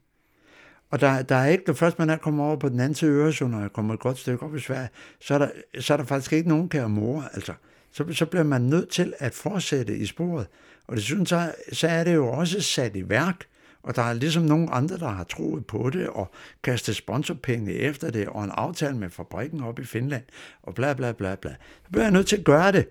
Og 0.90 1.00
der, 1.00 1.22
der 1.22 1.34
er 1.34 1.46
ikke, 1.46 1.64
når 1.66 1.74
først 1.74 1.98
man 1.98 2.10
er 2.10 2.16
kommet 2.16 2.46
over 2.46 2.56
på 2.56 2.68
den 2.68 2.80
anden 2.80 2.94
side 2.94 3.10
af 3.10 3.14
Øresund, 3.14 3.54
og 3.54 3.62
er 3.62 3.68
kommet 3.68 3.94
et 3.94 4.00
godt 4.00 4.18
stykke 4.18 4.42
op 4.42 4.56
i 4.56 4.60
Sverige, 4.60 4.88
så 5.20 5.34
er 5.34 5.38
der, 5.38 5.48
så 5.80 5.92
er 5.92 5.96
der 5.96 6.04
faktisk 6.04 6.32
ikke 6.32 6.48
nogen 6.48 6.68
kære 6.68 6.88
mor. 6.88 7.24
Altså, 7.32 7.52
så, 7.92 8.04
så 8.12 8.26
bliver 8.26 8.44
man 8.44 8.62
nødt 8.62 8.88
til 8.88 9.14
at 9.18 9.34
fortsætte 9.34 9.96
i 9.96 10.06
sporet. 10.06 10.46
Og 10.86 10.96
det 10.96 11.04
synes 11.04 11.28
så, 11.28 11.52
så 11.72 11.88
er 11.88 12.04
det 12.04 12.14
jo 12.14 12.28
også 12.28 12.60
sat 12.60 12.96
i 12.96 13.08
værk, 13.08 13.44
og 13.82 13.96
der 13.96 14.02
er 14.02 14.12
ligesom 14.12 14.42
nogle 14.42 14.70
andre, 14.70 14.98
der 14.98 15.08
har 15.08 15.24
troet 15.24 15.66
på 15.66 15.90
det, 15.90 16.08
og 16.08 16.30
kastet 16.62 16.96
sponsorpenge 16.96 17.72
efter 17.72 18.10
det, 18.10 18.28
og 18.28 18.44
en 18.44 18.50
aftale 18.54 18.96
med 18.96 19.10
fabrikken 19.10 19.62
op 19.62 19.78
i 19.78 19.84
Finland, 19.84 20.22
og 20.62 20.74
bla 20.74 20.94
bla 20.94 21.12
bla 21.12 21.34
bla. 21.34 21.50
Så 21.84 21.90
bliver 21.90 22.04
jeg 22.04 22.12
nødt 22.12 22.26
til 22.26 22.36
at 22.36 22.44
gøre 22.44 22.72
det. 22.72 22.88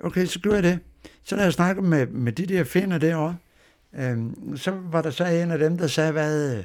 Okay, 0.00 0.26
så 0.26 0.40
gør 0.40 0.54
jeg 0.54 0.62
det. 0.62 0.78
Så 1.24 1.36
da 1.36 1.42
jeg 1.42 1.52
snakkede 1.52 1.86
med, 1.86 2.06
med 2.06 2.32
de 2.32 2.46
der 2.46 2.64
finder 2.64 2.98
derovre, 2.98 3.36
øhm, 3.94 4.56
så 4.56 4.70
var 4.70 5.02
der 5.02 5.10
så 5.10 5.24
en 5.24 5.50
af 5.50 5.58
dem, 5.58 5.78
der 5.78 5.86
sagde, 5.86 6.12
hvad, 6.12 6.62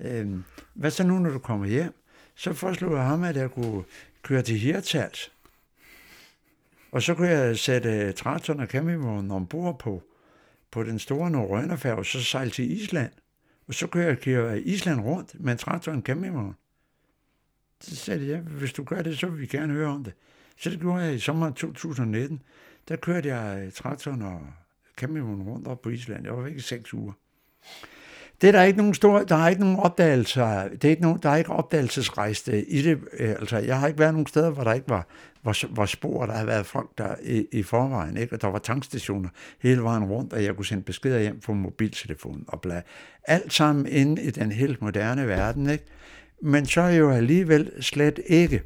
Øh, 0.00 0.30
hvad 0.74 0.90
så 0.90 1.04
nu, 1.04 1.18
når 1.18 1.30
du 1.30 1.38
kommer 1.38 1.66
hjem? 1.66 1.94
Så 2.34 2.52
foreslog 2.52 2.96
jeg 2.96 3.04
ham, 3.04 3.22
at 3.22 3.36
jeg 3.36 3.50
kunne 3.50 3.84
køre 4.22 4.42
til 4.42 4.58
Hirtals. 4.58 5.32
Og 6.92 7.02
så 7.02 7.14
kunne 7.14 7.28
jeg 7.28 7.58
sætte 7.58 7.88
øh, 7.88 8.14
traktoren 8.14 8.60
og 8.60 8.66
campingvognen 8.66 9.30
ombord 9.30 9.78
på, 9.78 10.02
på 10.70 10.82
den 10.82 10.98
store 10.98 11.30
Norrønerfærge, 11.30 11.96
og 11.96 12.06
så 12.06 12.24
sejle 12.24 12.50
til 12.50 12.72
Island. 12.72 13.12
Og 13.66 13.74
så 13.74 13.86
kunne 13.86 14.04
jeg 14.04 14.20
køre 14.20 14.60
Island 14.60 15.00
rundt 15.00 15.40
med 15.40 15.52
en 15.52 15.58
traktor 15.58 15.92
og 15.92 15.96
en 15.96 16.04
campingvogn. 16.04 16.54
Så 17.80 17.96
sagde 17.96 18.28
jeg, 18.28 18.38
hvis 18.40 18.72
du 18.72 18.84
gør 18.84 19.02
det, 19.02 19.18
så 19.18 19.26
vil 19.26 19.40
vi 19.40 19.46
gerne 19.46 19.72
høre 19.72 19.88
om 19.88 20.04
det. 20.04 20.12
Så 20.56 20.70
det 20.70 20.80
gjorde 20.80 21.02
jeg 21.02 21.14
i 21.14 21.18
sommeren 21.18 21.54
2019. 21.54 22.42
Der 22.88 22.96
kørte 22.96 23.34
jeg 23.34 23.66
øh, 23.66 23.72
traktoren 23.72 24.22
og 24.22 24.40
campingvognen 24.96 25.48
rundt 25.48 25.68
op 25.68 25.82
på 25.82 25.88
Island. 25.88 26.24
Jeg 26.24 26.36
var 26.36 26.42
væk 26.42 26.56
i 26.56 26.60
seks 26.60 26.94
uger. 26.94 27.12
Det 28.40 28.48
er 28.48 28.52
der 28.52 28.62
ikke 28.62 28.76
nogen 28.76 28.94
store, 28.94 29.24
der 29.24 29.36
er 29.36 29.48
ikke 29.48 29.60
nogen 29.60 29.76
opdagelser, 29.76 30.68
det 30.68 30.84
er 30.84 30.88
ikke 30.88 31.02
nogen, 31.02 31.18
der 31.22 31.30
er 31.30 31.36
ikke 31.36 31.50
opdagelsesrejste 31.50 32.64
i 32.64 32.82
det. 32.82 32.98
Øh, 33.18 33.30
altså, 33.30 33.58
jeg 33.58 33.80
har 33.80 33.86
ikke 33.86 33.98
været 33.98 34.14
nogen 34.14 34.26
steder, 34.26 34.50
hvor 34.50 34.64
der 34.64 34.72
ikke 34.72 34.88
var, 34.88 35.06
hvor, 35.42 35.66
hvor 35.66 35.86
spor, 35.86 36.26
der 36.26 36.32
har 36.32 36.44
været 36.44 36.66
folk 36.66 36.90
der 36.98 37.14
i, 37.22 37.46
i 37.52 37.62
forvejen, 37.62 38.16
ikke? 38.16 38.34
og 38.34 38.42
der 38.42 38.48
var 38.48 38.58
tankstationer 38.58 39.28
hele 39.60 39.82
vejen 39.82 40.04
rundt, 40.04 40.32
og 40.32 40.44
jeg 40.44 40.56
kunne 40.56 40.66
sende 40.66 40.82
beskeder 40.82 41.20
hjem 41.20 41.40
på 41.40 41.54
mobiltelefonen 41.54 42.44
og 42.48 42.60
bla. 42.60 42.82
Alt 43.24 43.52
sammen 43.52 43.86
inde 43.86 44.22
i 44.22 44.30
den 44.30 44.52
helt 44.52 44.82
moderne 44.82 45.28
verden, 45.28 45.70
ikke? 45.70 45.84
Men 46.42 46.66
så 46.66 46.82
jo 46.82 47.10
alligevel 47.10 47.82
slet 47.82 48.20
ikke. 48.26 48.62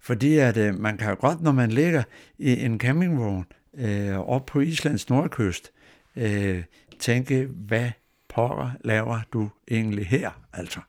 Fordi 0.00 0.38
at 0.38 0.56
øh, 0.56 0.80
man 0.80 0.96
kan 0.96 1.08
jo 1.08 1.16
godt, 1.20 1.42
når 1.42 1.52
man 1.52 1.70
ligger 1.70 2.02
i 2.38 2.64
en 2.64 2.80
campingvogn 2.80 3.44
øh, 3.78 4.18
op 4.18 4.46
på 4.46 4.60
Islands 4.60 5.08
nordkyst, 5.08 5.72
øh, 6.16 6.62
tænke, 6.98 7.48
hvad 7.66 7.90
pokker 8.36 8.70
laver 8.84 9.20
du 9.32 9.50
egentlig 9.70 10.06
her, 10.06 10.30
altså? 10.52 10.80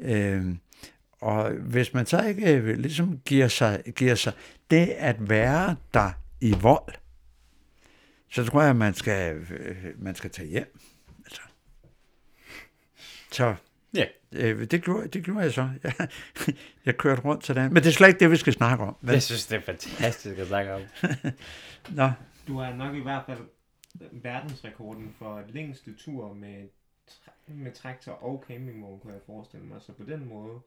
Øh, 0.00 0.46
og 1.20 1.50
hvis 1.50 1.94
man 1.94 2.06
så 2.06 2.22
ikke 2.22 2.54
øh, 2.54 2.76
ligesom 2.78 3.18
giver 3.24 3.48
sig, 3.48 3.82
giver 3.96 4.14
sig 4.14 4.32
det 4.70 4.86
at 4.86 5.28
være 5.28 5.76
der 5.94 6.10
i 6.40 6.54
vold, 6.62 6.94
så 8.30 8.44
tror 8.44 8.62
jeg, 8.62 8.76
man 8.76 8.94
skal, 8.94 9.36
øh, 9.36 9.76
man 9.98 10.14
skal 10.14 10.30
tage 10.30 10.48
hjem. 10.48 10.78
Altså. 11.24 11.40
Så 13.32 13.54
Ja. 13.94 14.04
øh, 14.32 14.70
det, 14.70 14.82
gjorde, 14.84 15.08
det 15.08 15.24
gjorde 15.24 15.40
jeg 15.40 15.52
så. 15.52 15.68
Jeg, 15.84 16.08
jeg 16.86 16.96
kørte 16.96 17.22
rundt 17.22 17.46
sådan. 17.46 17.72
Men 17.72 17.82
det 17.82 17.88
er 17.88 17.92
slet 17.92 18.08
ikke 18.08 18.20
det, 18.20 18.30
vi 18.30 18.36
skal 18.36 18.52
snakke 18.52 18.84
om. 18.84 18.96
vel? 19.00 19.12
Jeg 19.12 19.22
synes, 19.22 19.46
det 19.46 19.56
er 19.56 19.62
fantastisk 19.62 20.38
at 20.38 20.46
snakke 20.46 20.74
om. 20.74 20.80
Nå, 21.96 22.10
Du 22.48 22.58
har 22.58 22.74
nok 22.74 22.94
i 22.96 23.00
hvert 23.02 23.22
fald 23.26 23.38
verdensrekorden 24.12 25.14
for 25.18 25.42
længste 25.48 25.94
tur 25.98 26.34
med, 26.34 26.68
tra- 27.10 27.52
med 27.52 27.72
traktor 27.72 28.12
og 28.12 28.44
campingvogn, 28.48 29.00
kunne 29.00 29.12
jeg 29.12 29.22
forestille 29.26 29.66
mig. 29.66 29.76
Så 29.80 29.92
på 29.92 30.04
den 30.04 30.28
måde 30.28 30.58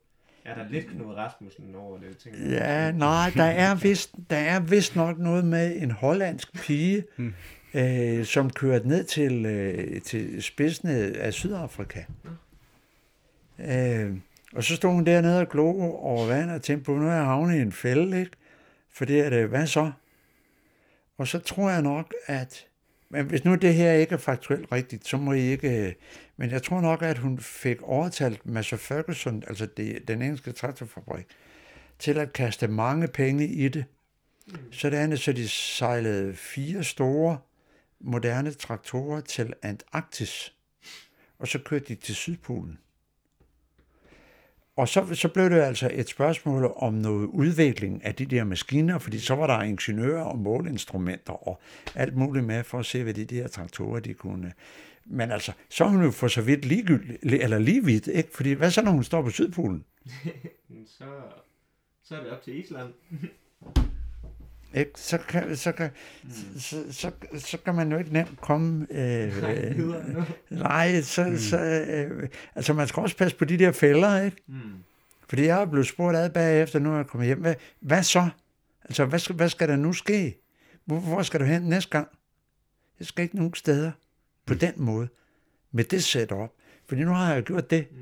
er 0.46 0.56
der 0.56 0.70
lidt 0.70 0.88
Knud 0.88 1.16
Rasmussen 1.16 1.76
over 1.76 1.98
det, 2.00 2.18
tænker 2.18 2.40
jeg. 2.40 2.52
Ja, 2.52 2.92
nej, 2.92 3.32
der 3.36 3.44
er 3.44 3.76
vist, 3.76 4.16
der 4.30 4.38
er 4.38 4.60
vist 4.60 4.96
nok 4.96 5.18
noget 5.18 5.46
med 5.46 5.82
en 5.82 5.92
hollandsk 5.92 6.54
pige, 6.54 7.04
Hmm. 7.16 7.34
øh, 7.74 8.26
som 8.26 8.50
kørte 8.50 8.88
ned 8.88 9.04
til, 9.04 9.46
øh, 9.46 10.02
til 10.02 10.44
spidsen 10.44 10.88
af 11.16 11.34
Sydafrika. 11.34 12.04
Øh, 13.60 14.18
og 14.54 14.64
så 14.64 14.76
stod 14.76 14.92
hun 14.92 15.06
dernede 15.06 15.42
og 15.42 15.50
glo 15.50 15.82
over 15.92 16.28
vand 16.28 16.52
og 16.52 16.62
tænkte 16.62 16.86
på, 16.86 16.96
nu 16.98 17.08
er 17.08 17.14
jeg 17.14 17.26
havnet 17.26 17.58
i 17.58 17.62
en 17.62 17.72
fælde, 17.72 18.20
ikke? 18.20 18.32
Fordi 18.92 19.20
at, 19.20 19.34
øh, 19.34 19.50
hvad 19.50 19.68
så? 19.68 19.92
Og 21.18 21.28
så 21.28 21.40
tror 21.40 21.70
jeg 21.70 21.82
nok, 21.82 22.14
at 22.26 22.66
men 23.10 23.26
hvis 23.26 23.46
nu 23.46 23.56
det 23.56 23.74
her 23.74 23.94
ikke 23.94 24.14
er 24.14 24.18
faktuelt 24.20 24.72
rigtigt, 24.72 25.08
så 25.08 25.18
må 25.18 25.34
I 25.34 25.40
ikke... 25.42 25.88
øh, 25.88 25.94
Men 26.38 26.52
jeg 26.52 26.64
tror 26.64 26.82
nok, 26.82 27.02
at 27.02 27.18
hun 27.18 27.40
fik 27.40 27.82
overtalt 27.82 28.46
Massey 28.46 28.78
Ferguson, 28.78 29.44
altså 29.48 29.66
det, 29.78 30.08
den 30.08 30.22
engelske 30.22 30.52
traktorfabrik, 30.52 31.26
til 32.00 32.18
at 32.18 32.34
kaste 32.34 32.68
mange 32.68 33.08
penge 33.08 33.48
i 33.48 33.68
det. 33.68 33.86
Sådan 34.72 35.18
så 35.18 35.34
de 35.34 35.50
sejlede 35.50 36.36
fire 36.36 36.84
store, 36.84 37.38
moderne 38.00 38.52
traktorer 38.52 39.22
til 39.22 39.54
Antarktis, 39.62 40.56
og 41.40 41.48
så 41.48 41.60
kørte 41.60 41.86
de 41.86 41.96
til 41.96 42.16
Sydpolen. 42.16 42.80
Og 44.80 44.88
så, 44.88 45.16
så 45.16 45.28
blev 45.28 45.50
det 45.50 45.62
altså 45.62 45.90
et 45.94 46.10
spørgsmål 46.10 46.74
om 46.76 46.94
noget 46.94 47.28
udvikling 47.28 48.06
af 48.06 48.16
de 48.16 48.26
der 48.26 48.44
maskiner, 48.44 49.00
fordi 49.00 49.20
så 49.20 49.36
var 49.36 49.48
der 49.48 49.64
ingeniører 49.64 50.24
og 50.24 50.38
måleinstrumenter 50.38 51.48
og 51.48 51.62
alt 51.96 52.16
muligt 52.16 52.46
med 52.46 52.64
for 52.64 52.80
at 52.80 52.86
se, 52.86 53.04
hvad 53.04 53.14
de 53.14 53.26
der 53.26 53.48
traktorer 53.48 54.00
de 54.00 54.14
kunne. 54.14 54.54
Men 55.06 55.32
altså, 55.32 55.52
så 55.70 55.84
er 55.84 55.88
hun 55.88 56.04
jo 56.04 56.12
for 56.12 56.28
så 56.28 56.42
vidt 56.42 56.66
ligegyldigt, 56.66 57.24
eller 57.24 57.60
lige 57.60 57.86
vidt, 57.86 58.08
ikke? 58.08 58.30
Fordi 58.34 58.52
hvad 58.52 58.72
så, 58.72 58.82
når 58.82 58.92
hun 58.92 59.04
står 59.04 59.22
på 59.22 59.30
Sydpolen? 59.30 59.86
så, 60.98 61.06
så 62.04 62.16
er 62.16 62.24
det 62.24 62.32
op 62.32 62.44
til 62.44 62.60
Island. 62.60 62.94
Ikke? 64.74 64.92
Så, 64.96 65.18
kan, 65.18 65.56
så, 65.56 65.72
kan, 65.72 65.90
så, 66.58 66.84
så, 66.92 67.12
så 67.38 67.58
kan 67.58 67.76
man 67.76 67.92
jo 67.92 67.98
ikke 67.98 68.14
nemt 68.14 68.42
komme... 68.42 68.88
Øh, 68.92 69.42
Nej, 69.42 69.56
øh, 69.56 70.60
nej, 70.60 71.02
så, 71.02 71.24
mm. 71.24 71.38
så 71.38 71.60
øh, 71.60 72.30
altså 72.56 72.74
man 72.74 72.88
skal 72.88 73.02
også 73.02 73.18
passe 73.18 73.38
på 73.38 73.46
de 73.46 73.58
der 73.58 73.72
fælder, 73.72 74.22
ikke? 74.22 74.38
Mm. 74.48 74.60
Fordi 75.30 75.46
jeg 75.46 75.62
er 75.62 75.66
blevet 75.66 75.88
spurgt 75.88 76.18
ad 76.18 76.30
bagefter, 76.30 76.80
nu 76.80 76.92
er 76.92 76.96
jeg 76.96 77.08
kommet 77.08 77.28
hjem. 77.28 77.40
Hvad, 77.40 77.56
hvad 77.80 78.04
så? 78.04 78.30
Altså, 78.84 79.06
hvad 79.06 79.20
skal, 79.20 79.36
hvad 79.36 79.50
skal 79.50 79.70
der 79.70 79.76
nu 79.76 79.94
ske? 79.94 80.42
Hvor, 80.86 81.00
hvor 81.00 81.22
skal 81.22 81.40
du 81.40 81.46
hen 81.46 81.62
næste 81.62 81.90
gang? 81.90 82.08
Jeg 83.00 83.08
skal 83.08 83.24
ikke 83.24 83.36
nogen 83.36 83.54
steder 83.54 83.92
på 84.46 84.54
den 84.54 84.74
måde. 84.78 85.08
Med 85.72 85.84
det 85.84 86.04
setup. 86.04 86.50
Fordi 86.88 87.04
nu 87.04 87.12
har 87.12 87.34
jeg 87.34 87.44
gjort 87.44 87.70
det. 87.70 87.88
Mm. 87.92 87.98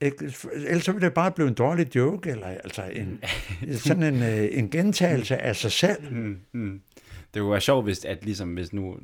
Ellers 0.00 0.84
så 0.84 0.92
vil 0.92 1.02
det 1.02 1.14
bare 1.14 1.30
blive 1.30 1.48
en 1.48 1.54
dårlig 1.54 1.96
joke, 1.96 2.30
eller 2.30 2.46
altså 2.46 2.82
en, 2.92 3.20
sådan 3.72 4.02
en, 4.14 4.22
øh, 4.22 4.48
en 4.52 4.70
gentagelse 4.70 5.36
af 5.38 5.56
sig 5.56 5.72
selv. 5.72 6.12
Mm, 6.12 6.38
mm. 6.52 6.80
Det 7.34 7.42
kunne 7.42 7.50
være 7.52 7.60
sjovt, 7.60 7.84
hvis, 7.84 8.04
at 8.04 8.24
ligesom, 8.24 8.54
hvis 8.54 8.72
nu, 8.72 8.96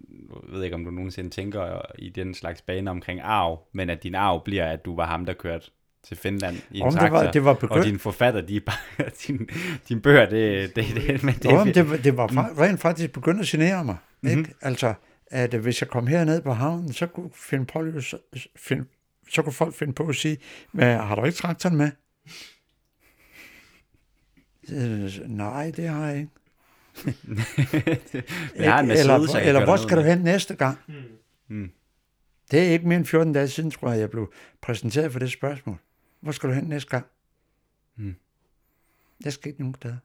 jeg 0.49 0.53
ved 0.57 0.65
ikke, 0.65 0.75
om 0.75 0.85
du 0.85 0.91
nogensinde 0.91 1.31
tænker 1.31 1.81
i 1.99 2.09
den 2.09 2.35
slags 2.35 2.63
bane 2.63 2.91
omkring 2.91 3.21
arv, 3.23 3.61
men 3.75 3.91
at 3.91 4.03
din 4.03 4.15
arv 4.15 4.45
bliver, 4.45 4.67
at 4.67 4.85
du 4.85 4.97
var 4.97 5.07
ham, 5.07 5.25
der 5.27 5.33
kørte 5.33 5.71
til 6.05 6.17
Finland 6.17 6.57
i 6.71 6.77
en 6.79 6.83
Om 6.83 6.91
det 6.93 7.01
traktor, 7.01 7.17
var, 7.23 7.31
det 7.31 7.45
var 7.45 7.51
og 7.51 7.59
begyndt. 7.59 7.85
dine 7.87 7.99
forfatter, 7.99 8.41
de 8.41 8.61
bare, 8.61 9.09
din, 9.27 9.49
din 9.89 10.01
bøger, 10.01 10.29
det, 10.29 10.77
det, 10.77 10.85
det, 10.95 11.23
men 11.25 11.35
det, 11.35 11.45
Jo, 11.53 11.65
det, 11.65 11.91
var- 11.91 11.97
det 11.97 12.17
var 12.17 12.27
fa- 12.29 12.61
rent 12.61 12.81
faktisk 12.81 13.13
begyndt 13.13 13.41
at 13.41 13.47
genere 13.47 13.85
mig. 13.85 13.97
Ikke? 14.31 14.37
Mhm. 14.37 14.51
Altså, 14.63 14.95
at 15.31 15.55
hvis 15.55 15.81
jeg 15.81 15.89
kom 15.89 16.07
herned 16.07 16.43
på 16.43 16.53
havnen, 16.53 16.93
så 16.93 17.07
kunne, 17.07 17.31
finde 17.35 17.65
på, 17.67 18.01
så, 18.01 18.19
find, 18.57 18.87
så 19.33 19.43
kunne 19.43 19.53
folk 19.53 19.75
finde 19.75 19.93
på 19.93 20.09
at 20.09 20.17
sige, 20.17 20.39
hvad, 20.73 20.97
har 20.97 21.15
du 21.15 21.25
ikke 21.25 21.37
traktoren 21.37 21.77
med? 21.77 21.91
Nej, 25.29 25.73
det 25.77 25.89
har 25.89 26.07
jeg 26.07 26.19
ikke. 26.19 26.33
jeg 28.57 28.73
har 28.73 28.81
en 28.81 28.91
eller, 28.91 29.19
jeg 29.19 29.29
kan 29.33 29.49
eller 29.49 29.65
hvor 29.65 29.77
skal 29.77 29.97
du 29.97 30.03
hen 30.03 30.19
næste 30.19 30.55
gang? 30.55 30.79
Mm. 30.87 30.95
Mm. 31.49 31.71
Det 32.51 32.59
er 32.59 32.73
ikke 32.73 32.89
mere 32.89 32.99
end 32.99 33.07
14 33.07 33.33
dage 33.33 33.49
siden, 33.49 33.71
tror 33.71 33.91
jeg, 33.91 34.01
jeg 34.01 34.11
blev 34.11 34.33
præsenteret 34.61 35.13
for 35.13 35.19
det 35.19 35.33
spørgsmål. 35.33 35.79
Hvor 36.21 36.33
skal 36.33 36.49
du 36.49 36.55
hen 36.55 36.65
næste 36.65 36.91
gang? 36.91 37.07
Hmm. 37.95 38.17
Jeg 39.25 39.33
skal 39.33 39.49
ikke 39.49 39.61
nogen 39.61 39.75
steder. 39.75 39.97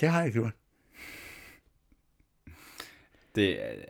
Det 0.00 0.08
har 0.08 0.22
jeg 0.22 0.32
gjort. 0.32 0.52
det, 3.34 3.48
øh, 3.48 3.84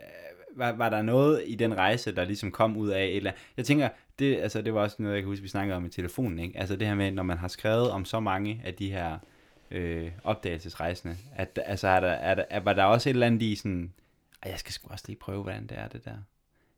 var, 0.55 0.71
var 0.71 0.89
der 0.89 1.01
noget 1.01 1.43
i 1.45 1.55
den 1.55 1.77
rejse, 1.77 2.15
der 2.15 2.25
ligesom 2.25 2.51
kom 2.51 2.77
ud 2.77 2.89
af 2.89 3.03
et 3.03 3.17
eller 3.17 3.31
andet? 3.31 3.43
Jeg 3.57 3.65
tænker, 3.65 3.89
det, 4.19 4.37
altså, 4.41 4.61
det 4.61 4.73
var 4.73 4.81
også 4.81 4.95
noget, 4.99 5.15
jeg 5.15 5.21
kan 5.23 5.27
huske, 5.29 5.41
vi 5.43 5.47
snakkede 5.49 5.77
om 5.77 5.85
i 5.85 5.89
telefonen, 5.89 6.39
ikke? 6.39 6.59
Altså 6.59 6.75
det 6.75 6.87
her 6.87 6.95
med, 6.95 7.11
når 7.11 7.23
man 7.23 7.37
har 7.37 7.47
skrevet 7.47 7.91
om 7.91 8.05
så 8.05 8.19
mange 8.19 8.61
af 8.65 8.73
de 8.73 8.91
her 8.91 9.17
øh, 9.71 10.11
opdagelsesrejsende, 10.23 11.17
at, 11.35 11.59
altså, 11.65 11.87
er 11.87 11.99
der, 11.99 12.07
er 12.07 12.35
der, 12.35 12.43
er, 12.49 12.59
var 12.59 12.73
der 12.73 12.83
også 12.83 13.09
et 13.09 13.13
eller 13.13 13.27
andet 13.27 13.41
i 13.41 13.55
sådan, 13.55 13.93
"Ej, 14.43 14.51
jeg 14.51 14.59
skal 14.59 14.73
sgu 14.73 14.87
også 14.91 15.05
lige 15.07 15.17
prøve, 15.19 15.43
hvordan 15.43 15.67
det 15.67 15.77
er, 15.79 15.87
det 15.87 16.05
der? 16.05 16.15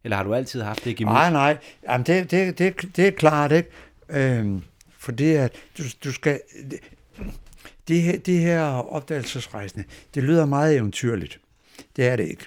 Eller 0.03 0.17
har 0.17 0.23
du 0.23 0.33
altid 0.33 0.61
haft 0.61 0.85
det 0.85 0.97
gemyt? 0.97 1.11
Nej, 1.13 1.31
nej. 1.31 1.57
Jamen, 1.83 2.05
det, 2.05 2.31
det, 2.31 2.57
det, 2.59 2.95
det 2.95 3.07
er 3.07 3.11
klart, 3.11 3.51
ikke? 3.51 3.69
Øhm, 4.09 4.61
fordi 4.97 5.31
at 5.31 5.55
du, 5.77 5.83
du 6.03 6.11
skal... 6.11 6.41
De 7.87 8.01
her, 8.01 8.19
de 8.19 8.37
her 8.37 8.61
opdagelsesrejsende, 8.63 9.85
det 10.13 10.23
lyder 10.23 10.45
meget 10.45 10.75
eventyrligt. 10.75 11.39
Det 11.95 12.07
er 12.07 12.15
det 12.15 12.27
ikke. 12.27 12.45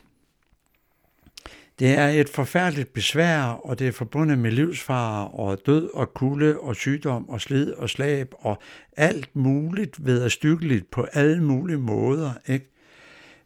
Det 1.83 1.99
er 1.99 2.09
et 2.09 2.29
forfærdeligt 2.29 2.93
besvær, 2.93 3.43
og 3.43 3.79
det 3.79 3.89
er 3.89 3.93
forbundet 3.93 4.39
med 4.39 4.51
livsfare 4.51 5.29
og 5.29 5.59
død 5.67 5.91
og 5.95 6.15
kulde 6.15 6.59
og 6.59 6.77
sygdom 6.77 7.29
og 7.29 7.41
slid 7.41 7.73
og 7.73 7.91
slab 7.91 8.35
og 8.39 8.63
alt 8.97 9.37
muligt 9.37 10.07
ved 10.07 10.23
at 10.23 10.33
stykkeligt 10.33 10.91
på 10.91 11.07
alle 11.13 11.43
mulige 11.45 11.79
måder. 11.79 12.33
Ikke? 12.47 12.71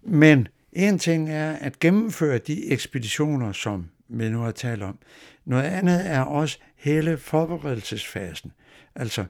Men 0.03 0.49
en 0.73 0.99
ting 0.99 1.31
er 1.31 1.53
at 1.53 1.79
gennemføre 1.79 2.39
de 2.39 2.71
ekspeditioner, 2.71 3.53
som 3.53 3.89
vi 4.09 4.29
nu 4.29 4.41
har 4.41 4.51
talt 4.51 4.83
om. 4.83 4.99
Noget 5.45 5.65
andet 5.65 6.07
er 6.07 6.21
også 6.21 6.59
hele 6.77 7.19
forberedelsesfasen. 7.19 8.53
Altså, 8.95 9.25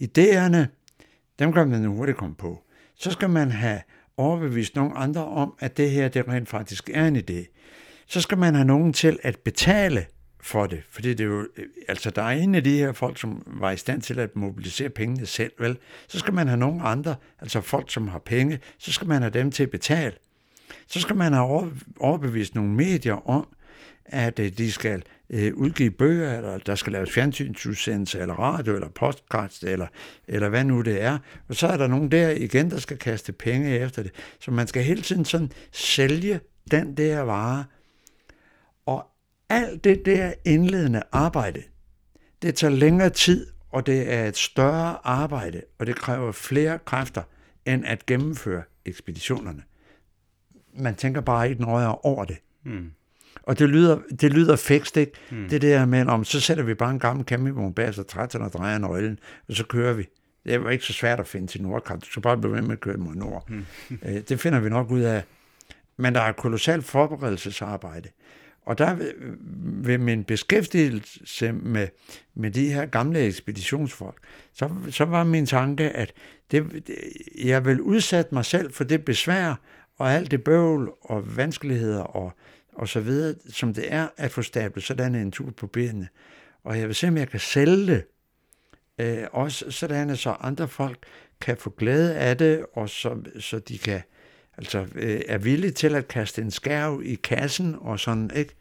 idéerne, 0.00 0.66
dem 1.38 1.52
kan 1.52 1.68
man 1.68 1.84
hurtigt 1.84 2.18
komme 2.18 2.34
på. 2.34 2.62
Så 2.94 3.10
skal 3.10 3.30
man 3.30 3.50
have 3.50 3.80
overbevist 4.16 4.76
nogle 4.76 4.94
andre 4.96 5.24
om, 5.24 5.54
at 5.60 5.76
det 5.76 5.90
her 5.90 6.08
det 6.08 6.28
rent 6.28 6.48
faktisk 6.48 6.90
er 6.94 7.06
en 7.06 7.16
idé. 7.16 7.61
Så 8.12 8.20
skal 8.20 8.38
man 8.38 8.54
have 8.54 8.64
nogen 8.64 8.92
til 8.92 9.18
at 9.22 9.38
betale 9.38 10.06
for 10.40 10.66
det, 10.66 10.82
fordi 10.90 11.08
det 11.08 11.20
er 11.20 11.28
jo, 11.28 11.46
øh, 11.56 11.66
altså 11.88 12.10
der 12.10 12.22
er 12.22 12.30
en 12.30 12.54
af 12.54 12.64
de 12.64 12.78
her 12.78 12.92
folk, 12.92 13.20
som 13.20 13.42
var 13.46 13.70
i 13.70 13.76
stand 13.76 14.02
til 14.02 14.18
at 14.18 14.36
mobilisere 14.36 14.88
pengene 14.88 15.26
selv, 15.26 15.52
vel? 15.58 15.78
Så 16.08 16.18
skal 16.18 16.34
man 16.34 16.48
have 16.48 16.58
nogle 16.58 16.82
andre, 16.82 17.14
altså 17.40 17.60
folk, 17.60 17.92
som 17.92 18.08
har 18.08 18.18
penge, 18.18 18.58
så 18.78 18.92
skal 18.92 19.08
man 19.08 19.22
have 19.22 19.30
dem 19.30 19.50
til 19.50 19.62
at 19.62 19.70
betale. 19.70 20.12
Så 20.86 21.00
skal 21.00 21.16
man 21.16 21.32
have 21.32 21.72
overbevist 22.00 22.54
nogle 22.54 22.70
medier 22.70 23.28
om, 23.30 23.48
at 24.04 24.38
øh, 24.38 24.52
de 24.58 24.72
skal 24.72 25.02
øh, 25.30 25.54
udgive 25.54 25.90
bøger, 25.90 26.36
eller 26.36 26.58
der 26.58 26.74
skal 26.74 26.92
laves 26.92 27.10
fjernsynsudsendelse, 27.10 28.20
eller 28.20 28.34
radio, 28.34 28.74
eller 28.74 28.88
podcast, 28.88 29.64
eller, 29.64 29.86
eller 30.28 30.48
hvad 30.48 30.64
nu 30.64 30.80
det 30.80 31.02
er. 31.02 31.18
Og 31.48 31.54
så 31.54 31.66
er 31.66 31.76
der 31.76 31.86
nogen 31.86 32.10
der 32.10 32.30
igen, 32.30 32.70
der 32.70 32.78
skal 32.78 32.98
kaste 32.98 33.32
penge 33.32 33.78
efter 33.78 34.02
det. 34.02 34.12
Så 34.40 34.50
man 34.50 34.66
skal 34.66 34.82
hele 34.82 35.02
tiden 35.02 35.24
sådan 35.24 35.52
sælge 35.72 36.40
den 36.70 36.96
der 36.96 37.20
vare. 37.20 37.64
Alt 39.52 39.84
det 39.84 40.06
der 40.06 40.32
indledende 40.44 41.02
arbejde, 41.12 41.62
det 42.42 42.54
tager 42.54 42.70
længere 42.70 43.10
tid, 43.10 43.46
og 43.70 43.86
det 43.86 44.12
er 44.12 44.26
et 44.26 44.36
større 44.36 44.98
arbejde, 45.04 45.62
og 45.78 45.86
det 45.86 45.96
kræver 45.96 46.32
flere 46.32 46.78
kræfter, 46.84 47.22
end 47.66 47.84
at 47.86 48.06
gennemføre 48.06 48.62
ekspeditionerne. 48.84 49.62
Man 50.78 50.94
tænker 50.94 51.20
bare 51.20 51.50
ikke 51.50 51.62
nøjere 51.62 51.94
over 51.94 52.24
det. 52.24 52.36
Hmm. 52.64 52.90
Og 53.42 53.58
det 53.58 53.68
lyder, 53.68 53.98
det 54.20 54.32
lyder 54.32 54.56
fikst, 54.56 54.96
ikke? 54.96 55.12
Mm. 55.30 55.48
Det 55.48 55.62
der 55.62 55.86
med, 55.86 56.06
om 56.06 56.24
så 56.24 56.40
sætter 56.40 56.64
vi 56.64 56.74
bare 56.74 56.90
en 56.90 56.98
gammel 56.98 57.26
campingvogn 57.26 57.74
bag 57.74 57.94
sig, 57.94 58.06
trætterne 58.06 58.44
og 58.44 58.52
drejer 58.52 58.78
nøglen, 58.78 59.18
og 59.48 59.54
så 59.54 59.64
kører 59.64 59.92
vi. 59.92 60.06
Det 60.44 60.64
var 60.64 60.70
ikke 60.70 60.84
så 60.84 60.92
svært 60.92 61.20
at 61.20 61.26
finde 61.26 61.46
til 61.46 61.62
Nordkap. 61.62 62.00
Du 62.00 62.06
skal 62.06 62.22
bare 62.22 62.38
blive 62.38 62.52
ved 62.52 62.62
med 62.62 62.72
at 62.72 62.80
køre 62.80 62.96
mod 62.96 63.14
nord. 63.14 63.50
Mm. 63.50 63.64
Det 64.28 64.40
finder 64.40 64.60
vi 64.60 64.68
nok 64.68 64.90
ud 64.90 65.00
af. 65.00 65.22
Men 65.96 66.14
der 66.14 66.20
er 66.20 66.32
kolossalt 66.32 66.84
forberedelsesarbejde. 66.84 68.08
Og 68.66 68.78
der 68.78 68.94
ved- 68.94 69.98
min 69.98 70.24
beskæftigelse 70.24 71.52
med, 71.52 71.88
med 72.34 72.50
de 72.50 72.72
her 72.72 72.86
gamle 72.86 73.20
ekspeditionsfolk, 73.20 74.18
så, 74.52 74.70
så 74.90 75.04
var 75.04 75.24
min 75.24 75.46
tanke, 75.46 75.90
at 75.90 76.12
det, 76.50 76.86
det, 76.86 76.96
jeg 77.44 77.64
vil 77.64 77.80
udsætte 77.80 78.34
mig 78.34 78.44
selv 78.44 78.72
for 78.72 78.84
det 78.84 79.04
besvær 79.04 79.60
og 79.98 80.12
alt 80.12 80.30
det 80.30 80.44
bøvl 80.44 80.92
og 81.00 81.36
vanskeligheder 81.36 82.02
og, 82.02 82.32
og 82.72 82.88
så 82.88 83.00
videre, 83.00 83.34
som 83.48 83.74
det 83.74 83.92
er 83.92 84.08
at 84.16 84.30
få 84.30 84.42
stablet 84.42 84.84
sådan 84.84 85.14
en 85.14 85.30
tur 85.32 85.50
på 85.50 85.66
benene. 85.66 86.08
Og 86.64 86.78
jeg 86.78 86.86
vil 86.86 86.94
se, 86.94 87.08
om 87.08 87.16
jeg 87.16 87.28
kan 87.28 87.40
sælge 87.40 87.86
det, 87.86 88.04
øh, 88.98 89.24
også 89.32 89.70
sådan, 89.70 90.10
at 90.10 90.18
så 90.18 90.30
andre 90.30 90.68
folk 90.68 90.98
kan 91.40 91.56
få 91.56 91.70
glæde 91.70 92.14
af 92.16 92.38
det, 92.38 92.66
og 92.74 92.88
så, 92.88 93.16
så 93.38 93.58
de 93.58 93.78
kan 93.78 94.02
altså 94.62 94.86
øh, 94.94 95.20
er 95.28 95.38
villige 95.38 95.70
til 95.70 95.94
at 95.94 96.08
kaste 96.08 96.42
en 96.42 96.50
skærv 96.50 97.00
i 97.04 97.14
kassen 97.14 97.76
og 97.80 98.00
sådan, 98.00 98.30
ikke? 98.36 98.54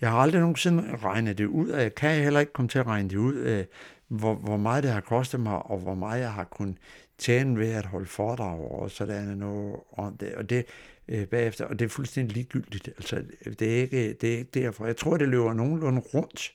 Jeg 0.00 0.10
har 0.10 0.18
aldrig 0.18 0.40
nogensinde 0.40 0.96
regnet 0.96 1.38
det 1.38 1.46
ud, 1.46 1.68
og 1.68 1.82
jeg 1.82 1.94
kan 1.94 2.22
heller 2.22 2.40
ikke 2.40 2.52
komme 2.52 2.68
til 2.68 2.78
at 2.78 2.86
regne 2.86 3.08
det 3.08 3.16
ud, 3.16 3.34
øh, 3.34 3.64
hvor, 4.08 4.34
hvor 4.34 4.56
meget 4.56 4.84
det 4.84 4.92
har 4.92 5.00
kostet 5.00 5.40
mig, 5.40 5.62
og 5.62 5.78
hvor 5.78 5.94
meget 5.94 6.20
jeg 6.20 6.32
har 6.32 6.44
kunnet 6.44 6.76
tjene 7.18 7.58
ved 7.58 7.72
at 7.72 7.86
holde 7.86 8.06
foredrag 8.06 8.72
og 8.72 8.90
sådan 8.90 9.24
noget 9.24 9.76
om 9.92 10.16
det, 10.16 10.34
og 10.34 10.50
det 10.50 10.64
øh, 11.08 11.26
bagefter, 11.26 11.64
og 11.64 11.78
det 11.78 11.84
er 11.84 11.88
fuldstændig 11.88 12.36
ligegyldigt. 12.36 12.88
Altså, 12.88 13.22
det 13.58 13.76
er 13.76 13.82
ikke, 13.82 14.12
det 14.12 14.34
er 14.34 14.38
ikke 14.38 14.50
derfor. 14.54 14.86
Jeg 14.86 14.96
tror, 14.96 15.16
det 15.16 15.28
løber 15.28 15.52
nogenlunde 15.52 16.00
rundt, 16.14 16.52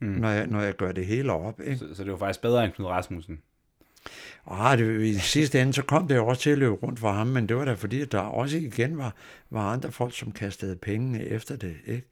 mm. 0.00 0.08
når, 0.08 0.28
jeg, 0.28 0.46
når 0.46 0.60
jeg 0.60 0.76
gør 0.76 0.92
det 0.92 1.06
hele 1.06 1.32
op. 1.32 1.60
Ikke? 1.60 1.76
Så, 1.76 1.94
så 1.94 2.04
det 2.04 2.12
var 2.12 2.18
faktisk 2.18 2.42
bedre 2.42 2.64
end 2.64 2.72
Knud 2.72 2.86
Rasmussen. 2.86 3.42
Ah, 4.46 4.78
det, 4.78 5.02
i 5.02 5.18
sidste 5.18 5.60
ende, 5.60 5.72
så 5.72 5.82
kom 5.82 6.08
det 6.08 6.16
jo 6.16 6.26
også 6.26 6.42
til 6.42 6.50
at 6.50 6.58
løbe 6.58 6.74
rundt 6.74 6.98
for 6.98 7.12
ham, 7.12 7.26
men 7.26 7.48
det 7.48 7.56
var 7.56 7.64
da 7.64 7.72
fordi, 7.72 8.00
at 8.00 8.12
der 8.12 8.18
også 8.18 8.56
igen 8.56 8.98
var, 8.98 9.14
var 9.50 9.72
andre 9.72 9.92
folk, 9.92 10.16
som 10.16 10.32
kastede 10.32 10.76
penge 10.76 11.24
efter 11.24 11.56
det. 11.56 11.76
Ikke? 11.86 12.06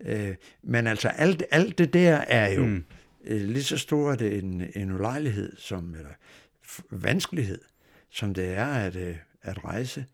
Øh, 0.00 0.34
men 0.62 0.86
altså, 0.86 1.08
alt, 1.08 1.42
alt 1.50 1.78
det 1.78 1.94
der 1.94 2.16
er 2.16 2.52
jo 2.54 2.66
mm. 2.66 2.84
øh, 3.24 3.40
lige 3.40 3.64
så 3.64 3.78
stort 3.78 4.22
en, 4.22 4.62
en 4.74 4.92
ulejlighed, 4.92 5.56
som, 5.56 5.94
eller 5.94 6.10
vanskelighed, 6.90 7.60
som 8.10 8.34
det 8.34 8.48
er 8.54 8.66
at, 8.66 8.96
øh, 8.96 9.16
at 9.42 9.64
rejse. 9.64 10.04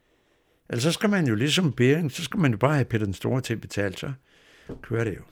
Altså, 0.69 0.89
så 0.89 0.93
skal 0.93 1.11
man 1.11 1.27
jo 1.27 1.35
ligesom 1.35 1.73
Bering, 1.73 2.13
så 2.13 2.23
skal 2.25 2.41
man 2.41 2.51
jo 2.51 2.57
bare 2.57 2.75
have 2.75 2.85
Peter 2.85 3.05
den 3.05 3.15
Store 3.15 3.41
til 3.41 3.55
at 3.55 3.61
betale, 3.61 3.97
så 3.97 4.13
kører 4.83 5.05
det 5.05 5.17
jo. 5.17 5.23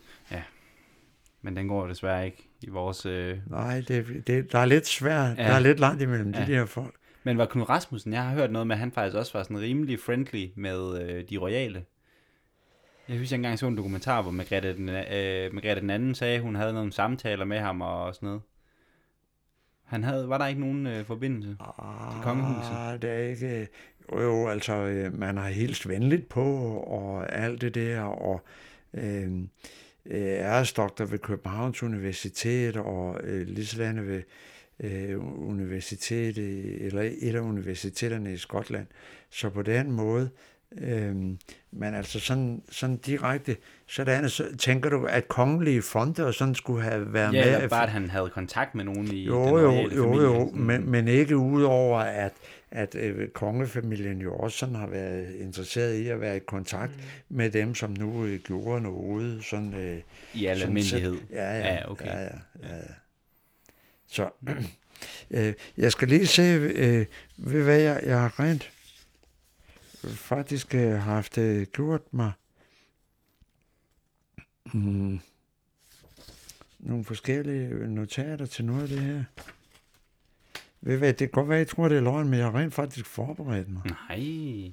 Men 1.43 1.57
den 1.57 1.69
går 1.69 1.87
desværre 1.87 2.27
ikke 2.27 2.49
i 2.67 2.71
vores... 2.71 3.07
Øh... 3.07 3.39
Nej, 3.47 3.83
det, 3.89 4.23
det, 4.27 4.53
der 4.53 4.59
er 4.59 4.65
lidt 4.65 4.87
svært, 4.87 5.39
Ja. 5.39 5.43
der 5.43 5.53
er 5.55 5.59
lidt 5.61 5.81
langt 5.81 6.03
imellem 6.03 6.31
ja. 6.35 6.45
De 6.47 6.53
der 6.53 6.67
folk. 6.67 6.95
Men 7.25 7.39
var 7.39 7.47
Knud 7.47 7.69
Rasmussen, 7.69 8.13
jeg 8.13 8.23
har 8.23 8.35
hørt 8.35 8.51
noget 8.53 8.67
med, 8.67 8.77
at 8.77 8.81
han 8.81 8.93
faktisk 8.93 9.17
også 9.17 9.33
var 9.39 9.43
sådan 9.43 9.61
rimelig 9.61 10.01
friendly 10.01 10.47
med 10.57 11.03
øh, 11.03 11.25
de 11.31 11.37
royale. 11.37 11.85
Jeg 13.09 13.17
synes, 13.17 13.31
jeg 13.31 13.37
engang 13.37 13.59
så 13.59 13.67
en 13.67 13.77
dokumentar, 13.77 14.23
hvor 14.23 14.31
Margrethe 14.31 14.77
den, 14.77 14.89
øh, 14.89 15.55
Margrethe 15.55 15.81
den 15.81 15.91
anden 15.91 16.15
sagde, 16.15 16.41
hun 16.41 16.55
havde 16.55 16.73
nogle 16.73 16.93
samtaler 16.93 17.45
med 17.45 17.59
ham 17.59 17.81
og 17.81 18.15
sådan 18.15 18.27
noget. 18.27 18.43
Han 19.85 20.05
havde, 20.05 20.29
var 20.29 20.39
der 20.39 20.47
ikke 20.47 20.61
nogen 20.61 20.87
øh, 20.87 21.05
forbindelse? 21.05 21.57
kongehuset. 22.23 22.73
Ah, 22.77 23.03
det 23.03 23.11
er 23.11 23.19
ikke... 23.19 23.69
Jo, 24.13 24.21
jo, 24.21 24.49
altså, 24.49 24.73
øh, 24.75 25.19
man 25.19 25.37
har 25.37 25.49
hilst 25.49 25.89
venligt 25.89 26.29
på, 26.29 26.45
og 26.77 27.33
alt 27.37 27.61
det 27.61 27.75
der, 27.75 28.01
og 28.01 28.45
øh, 28.95 29.31
æresdoktor 30.11 31.05
ved 31.05 31.19
Københavns 31.19 31.83
Universitet, 31.83 32.77
og 32.77 33.21
øh, 33.25 33.47
ligesådan 33.47 34.07
ved 34.07 34.23
øh, 34.81 35.49
universitetet, 35.49 36.85
eller 36.87 37.03
et 37.21 37.35
af 37.35 37.41
universiteterne 37.41 38.33
i 38.33 38.37
Skotland. 38.37 38.87
Så 39.31 39.51
på 39.51 39.63
den 39.63 39.93
måde, 39.93 40.31
øh, 40.79 41.15
men 41.73 41.95
altså 41.95 42.21
sådan, 42.21 42.63
sådan 42.71 42.97
direkte, 42.97 43.57
sådan, 43.87 44.29
så 44.29 44.57
tænker 44.57 44.91
du, 44.91 45.05
at 45.05 45.29
kongelige 45.29 45.83
fonde 45.83 46.27
og 46.27 46.35
sådan 46.35 46.55
skulle 46.55 46.83
have 46.83 47.13
været 47.13 47.35
Ja, 47.35 47.45
med? 47.45 47.55
eller 47.55 47.69
bare 47.69 47.83
at 47.83 47.91
han 47.91 48.11
havde 48.11 48.31
kontakt 48.31 48.75
med 48.75 48.85
nogen 48.85 49.07
i 49.13 49.25
Jo, 49.25 49.47
den 49.47 49.65
jo, 49.65 49.89
jo, 49.97 50.23
jo, 50.23 50.51
men, 50.55 50.91
men 50.91 51.09
ikke 51.09 51.37
udover, 51.37 51.99
at, 51.99 52.33
at 52.75 52.95
øh, 52.95 53.29
kongefamilien 53.29 54.21
jo 54.21 54.37
også 54.37 54.59
sådan 54.59 54.75
har 54.75 54.87
været 54.87 55.35
interesseret 55.35 55.95
i 55.95 56.09
at 56.09 56.21
være 56.21 56.37
i 56.37 56.41
kontakt 56.41 56.97
mm. 56.97 57.37
med 57.37 57.51
dem, 57.51 57.75
som 57.75 57.91
nu 57.99 58.25
øh, 58.25 58.41
gjorde 58.41 58.81
noget. 58.81 59.45
Sådan, 59.45 59.75
øh, 59.75 60.01
I 60.35 60.47
al 60.47 60.63
almindelighed. 60.63 61.17
Ja, 61.31 61.59
ja, 61.59 61.75
Ja, 61.75 61.91
okay. 61.91 62.07
ja, 62.07 62.21
ja, 62.21 62.39
ja, 62.63 62.77
ja. 62.77 62.83
Så 64.07 64.31
øh, 65.31 65.55
jeg 65.77 65.93
skal 65.93 66.09
lige 66.09 66.27
se, 66.27 66.43
øh, 66.43 67.07
ved 67.37 67.63
hvad 67.63 67.81
jeg, 67.81 68.01
jeg 68.05 68.21
har 68.21 68.41
rent 68.41 68.71
faktisk 70.05 70.75
øh, 70.75 70.93
haft 70.93 71.39
øh, 71.39 71.67
gjort 71.67 72.03
mig 72.11 72.33
mm, 74.73 75.21
nogle 76.79 77.05
forskellige 77.05 77.69
notater 77.89 78.47
til 78.47 78.65
noget 78.65 78.83
af 78.83 78.89
det 78.89 79.01
her. 79.01 79.25
Ved 80.87 80.99
hvad, 80.99 81.09
det 81.09 81.19
kan 81.19 81.29
godt 81.29 81.49
være, 81.49 81.59
jeg 81.59 81.69
tror, 81.69 81.89
det 81.89 81.97
er 81.97 82.01
løgn, 82.01 82.29
men 82.29 82.39
jeg 82.39 82.47
har 82.47 82.59
rent 82.59 82.75
faktisk 82.75 83.07
forberedt 83.07 83.69
mig. 83.69 83.83
Nej. 84.09 84.73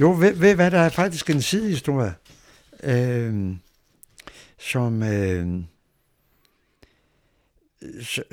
Jo, 0.00 0.10
ved, 0.10 0.32
ved 0.32 0.54
hvad, 0.54 0.70
der 0.70 0.78
er 0.78 0.88
faktisk 0.88 1.30
en 1.30 1.42
sidehistorie, 1.42 2.14
øh, 2.82 3.54
som, 4.58 5.02
øh, 5.02 5.62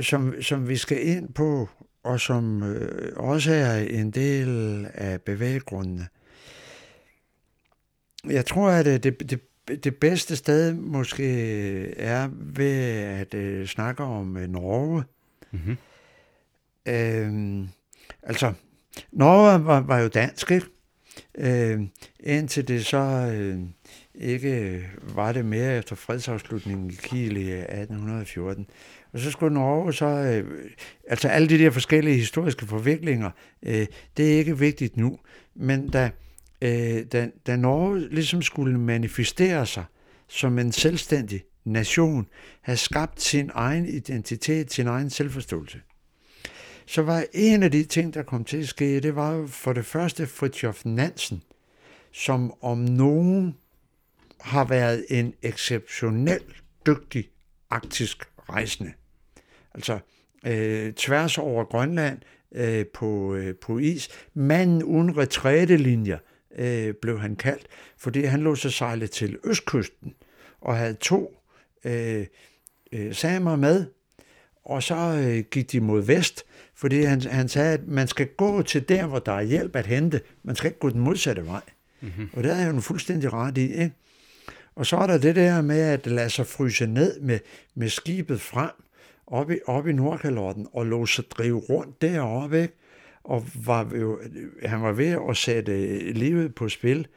som, 0.02 0.42
som 0.42 0.68
vi 0.68 0.78
skal 0.78 1.08
ind 1.08 1.34
på, 1.34 1.70
og 2.04 2.20
som 2.20 2.64
øh, 2.64 3.14
også 3.16 3.52
er 3.54 3.78
en 3.78 4.12
del 4.12 4.88
af 4.94 5.22
bevæggrundene. 5.22 6.08
Jeg 8.26 8.46
tror, 8.46 8.70
at 8.70 8.88
øh, 8.88 9.04
det, 9.04 9.30
det, 9.30 9.40
det 9.84 9.96
bedste 9.96 10.36
sted 10.36 10.74
måske 10.74 11.98
er 11.98 12.30
ved 12.34 12.82
at 13.04 13.34
øh, 13.34 13.68
snakke 13.68 14.04
om 14.04 14.38
øh, 14.38 14.50
Norge. 14.50 15.04
Mm-hmm. 15.54 15.78
Øh, 16.88 17.68
altså, 18.24 18.54
Norge 19.12 19.66
var, 19.66 19.80
var 19.80 20.00
jo 20.00 20.08
dansk, 20.08 20.52
ikke? 20.52 20.66
Øh, 21.38 21.82
indtil 22.20 22.68
det 22.68 22.86
så 22.86 23.32
øh, 23.36 23.60
ikke 24.16 24.86
var 25.02 25.32
det 25.32 25.46
mere 25.46 25.78
efter 25.78 25.96
fredsafslutningen 25.96 26.90
i 26.90 26.94
Kiel 26.94 27.38
i 27.38 27.52
1814. 27.52 28.68
Og 29.14 29.20
så 29.20 29.32
skulle 29.32 29.54
Norge 29.54 29.94
så, 29.94 30.06
øh, 30.06 30.70
altså 31.08 31.28
alle 31.28 31.50
de 31.50 31.58
der 31.58 31.70
forskellige 31.70 32.16
historiske 32.16 32.66
forviklinger, 32.66 33.32
øh, 33.64 33.88
det 34.18 34.34
er 34.34 34.38
ikke 34.38 34.58
vigtigt 34.60 34.98
nu, 34.98 35.20
men 35.56 35.90
da, 35.90 36.10
øh, 36.62 37.06
da, 37.12 37.30
da 37.48 37.56
Norge 37.56 38.10
ligesom 38.10 38.42
skulle 38.42 38.80
manifestere 38.80 39.66
sig 39.66 39.84
som 40.28 40.60
en 40.60 40.72
selvstændig 40.72 41.44
nation, 41.66 42.28
havde 42.62 42.78
skabt 42.78 43.22
sin 43.22 43.52
egen 43.54 43.86
identitet, 43.86 44.74
sin 44.74 44.88
egen 44.88 45.10
selvforståelse, 45.10 45.82
så 46.86 47.02
var 47.02 47.26
en 47.34 47.64
af 47.64 47.72
de 47.72 47.84
ting, 47.84 48.14
der 48.14 48.24
kom 48.24 48.44
til 48.44 48.58
at 48.58 48.68
ske, 48.68 49.00
det 49.00 49.16
var 49.16 49.48
for 49.48 49.74
det 49.74 49.86
første 49.86 50.28
Fritjof 50.28 50.86
Nansen, 50.86 51.44
som 52.12 52.54
om 52.62 52.78
nogen 52.78 53.58
har 54.42 54.66
været 54.66 55.06
en 55.10 55.34
exceptionelt 55.42 56.64
dygtig 56.86 57.30
arktisk 57.70 58.18
rejsende. 58.50 58.94
Altså 59.74 60.00
øh, 60.46 60.94
tværs 60.94 61.38
over 61.38 61.64
Grønland 61.64 62.20
øh, 62.52 62.86
på, 62.94 63.36
øh, 63.36 63.56
på 63.56 63.78
is. 63.78 64.10
Manden 64.34 64.84
uden 64.84 65.18
retrætelinjer 65.18 66.18
øh, 66.58 66.94
blev 67.02 67.20
han 67.20 67.36
kaldt, 67.36 67.68
fordi 67.98 68.24
han 68.24 68.42
lå 68.42 68.56
sig 68.56 68.74
sejle 68.74 69.08
til 69.08 69.38
østkysten 69.44 70.14
og 70.62 70.78
havde 70.78 70.94
to 70.94 71.38
øh, 71.86 72.26
øh, 72.92 73.14
samer 73.16 73.56
med, 73.56 73.86
og 74.66 74.84
så 74.84 74.96
øh, 74.96 75.44
gik 75.52 75.72
de 75.72 75.80
mod 75.82 76.02
vest, 76.02 76.46
fordi 76.76 77.02
han, 77.04 77.22
han 77.22 77.50
sagde, 77.50 77.74
at 77.74 77.88
man 77.88 78.08
skal 78.08 78.28
gå 78.28 78.62
til 78.62 78.90
der, 78.90 79.08
hvor 79.08 79.20
der 79.20 79.32
er 79.32 79.42
hjælp 79.42 79.76
at 79.76 79.86
hente. 79.86 80.22
Man 80.44 80.56
skal 80.56 80.68
ikke 80.68 80.80
gå 80.80 80.90
den 80.90 81.00
modsatte 81.00 81.46
vej. 81.46 81.62
Mm-hmm. 82.02 82.30
Og 82.34 82.44
det 82.44 82.52
er 82.52 82.66
jo 82.66 82.70
en 82.70 82.82
fuldstændig 82.82 83.34
ret 83.34 83.58
i. 83.58 83.62
Ikke? 83.62 83.92
Og 84.76 84.86
så 84.86 84.98
er 84.98 85.08
der 85.08 85.18
det 85.18 85.36
der 85.36 85.62
med 85.62 85.80
at 85.80 86.08
lade 86.08 86.30
sig 86.30 86.48
fryse 86.48 86.88
ned 86.88 87.20
med, 87.20 87.40
med 87.76 87.90
skibet 87.90 88.42
frem 88.42 88.72
op 89.28 89.52
i, 89.52 89.58
op 89.66 89.88
i 89.88 89.94
Nordkalotten 89.94 90.68
og 90.74 90.86
lå 90.86 91.06
sig 91.06 91.26
drive 91.32 91.60
rundt 91.60 92.02
deroppe. 92.02 92.62
Ikke? 92.62 92.74
Og 93.24 93.46
var 93.56 93.92
jo, 94.00 94.20
han 94.66 94.82
var 94.82 94.92
ved 94.92 95.18
at 95.30 95.38
sætte 95.38 95.98
livet 96.14 96.56
på 96.56 96.70
spil 96.70 97.08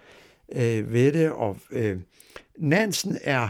øh, 0.53 0.93
ved 0.93 1.13
det. 1.13 1.31
Og 1.31 1.59
øh, 1.71 1.99
Nansen 2.59 3.19
er, 3.23 3.49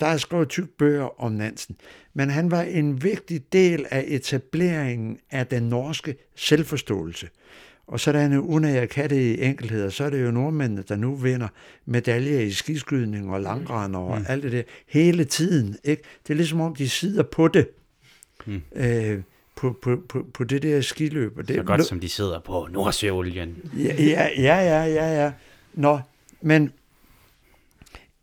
der, 0.00 0.06
er 0.06 0.16
skrevet 0.16 0.48
tyk 0.48 0.68
bøger 0.78 1.20
om 1.20 1.32
Nansen, 1.32 1.76
men 2.14 2.30
han 2.30 2.50
var 2.50 2.62
en 2.62 3.02
vigtig 3.02 3.52
del 3.52 3.86
af 3.90 4.04
etableringen 4.08 5.18
af 5.30 5.46
den 5.46 5.62
norske 5.62 6.16
selvforståelse. 6.34 7.28
Og 7.86 8.00
sådan, 8.00 8.38
uden 8.38 8.64
at 8.64 8.74
jeg 8.74 8.88
kan 8.88 9.10
det 9.10 9.20
i 9.20 9.42
enkelheder, 9.42 9.88
så 9.88 10.04
er 10.04 10.10
det 10.10 10.22
jo 10.24 10.30
nordmændene, 10.30 10.84
der 10.88 10.96
nu 10.96 11.14
vinder 11.14 11.48
medaljer 11.86 12.40
i 12.40 12.50
skiskydning 12.50 13.30
og 13.30 13.40
langrand 13.40 13.96
og 13.96 14.18
mm. 14.18 14.24
alt 14.28 14.42
det 14.42 14.52
der 14.52 14.62
hele 14.88 15.24
tiden. 15.24 15.76
Ikke? 15.84 16.02
Det 16.26 16.32
er 16.32 16.36
ligesom 16.36 16.60
om, 16.60 16.74
de 16.74 16.88
sidder 16.88 17.22
på 17.22 17.48
det. 17.48 17.68
Mm. 18.46 18.62
Øh, 18.76 19.22
på, 19.56 19.76
på, 19.82 20.02
på, 20.08 20.26
på 20.34 20.44
det 20.44 20.62
der 20.62 20.80
skiløb. 20.80 21.38
Og 21.38 21.48
det, 21.48 21.56
Så 21.56 21.62
godt 21.62 21.84
som 21.84 22.00
de 22.00 22.08
sidder 22.08 22.40
på 22.40 22.68
Nordsøolien. 22.72 23.56
Ja, 23.78 23.94
ja, 23.98 24.28
ja, 24.36 24.56
ja, 24.56 24.84
ja. 24.84 25.24
ja. 25.24 25.32
Nå, 25.74 26.00
men 26.40 26.72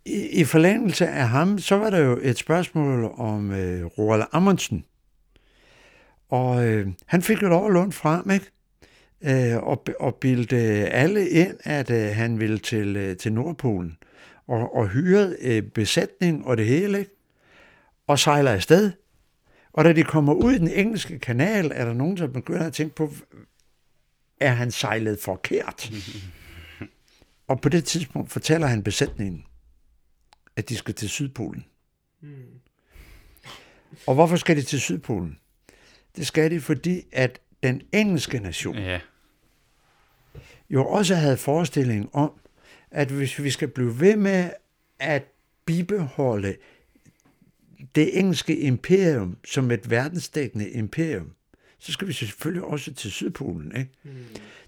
i, 0.10 0.27
i 0.40 0.44
forlængelse 0.44 1.07
af 1.07 1.27
ham, 1.30 1.60
så 1.60 1.76
var 1.76 1.90
der 1.90 1.99
jo 1.99 2.19
et 2.22 2.38
spørgsmål 2.38 3.14
om 3.18 3.52
øh, 3.52 3.86
Roald 3.86 4.23
Amundsen. 4.31 4.86
Og 6.30 6.68
øh, 6.68 6.88
han 7.06 7.22
fik 7.22 7.41
jo 7.41 7.48
lov 7.48 7.65
at 7.65 7.73
låne 7.73 7.91
frem, 7.91 8.31
ikke? 8.31 8.45
Øh, 9.22 9.64
og, 9.64 9.86
og 9.99 10.15
bildte 10.15 10.57
alle 10.90 11.30
ind, 11.30 11.57
at 11.64 11.90
øh, 11.90 12.15
han 12.15 12.40
ville 12.40 12.57
til, 12.57 12.98
øh, 12.98 13.18
til 13.18 13.34
Nordpolen. 13.34 13.98
Og, 14.48 14.76
og 14.76 14.88
hyrede 14.88 15.38
øh, 15.41 15.64
besætning 15.64 16.45
og 16.45 16.57
det 16.57 16.65
hele, 16.65 16.99
ikke? 16.99 17.11
Og 18.07 18.19
sejler 18.19 18.52
afsted. 18.52 18.91
Og 19.73 19.86
da 19.86 19.94
de 19.94 20.03
kommer 20.03 20.34
ud 20.34 20.53
i 20.53 20.57
den 20.57 20.68
engelske 20.68 21.19
kanal, 21.19 21.72
er 21.76 21.86
der 21.86 21.94
nogen, 21.94 22.18
der 22.18 22.27
begynder 22.27 22.65
at 22.65 22.73
tænke 22.73 22.95
på, 22.95 23.14
er 24.40 24.52
han 24.52 24.72
sejlet 24.72 25.19
forkert? 25.19 25.91
og 27.49 27.61
på 27.61 27.69
det 27.69 27.84
tidspunkt 27.84 28.31
fortæller 28.31 28.68
han 28.68 28.84
besætningen, 28.84 29.45
at 30.60 30.69
de 30.69 30.76
skal 30.76 30.94
til 30.94 31.10
Sydpolen. 31.10 31.65
Mm. 32.22 32.30
Og 34.07 34.14
hvorfor 34.14 34.36
skal 34.36 34.57
de 34.57 34.61
til 34.61 34.81
Sydpolen? 34.81 35.40
Det 36.15 36.27
skal 36.27 36.52
de, 36.52 36.61
fordi 36.61 37.02
at 37.11 37.40
den 37.64 37.81
engelske 37.94 38.40
nation 38.40 38.76
Ja. 38.77 38.99
jo 40.69 40.86
også 40.88 41.15
havde 41.15 41.38
forestilling 41.38 42.15
om, 42.15 42.31
at 42.91 43.07
hvis 43.11 43.44
vi 43.44 43.49
skal 43.49 43.68
blive 43.68 43.99
ved 43.99 44.15
med 44.15 44.49
at 44.99 45.23
bibeholde 45.65 46.56
det 47.95 48.19
engelske 48.19 48.57
imperium 48.60 49.38
som 49.45 49.72
et 49.72 49.90
verdensdækkende 49.90 50.69
imperium, 50.69 51.34
så 51.80 51.91
skal 51.91 52.07
vi 52.07 52.14
selvfølgelig 52.14 52.64
også 52.64 52.94
til 52.94 53.11
Sydpolen. 53.11 53.76
Ikke? 53.77 53.91
Mm. 54.03 54.11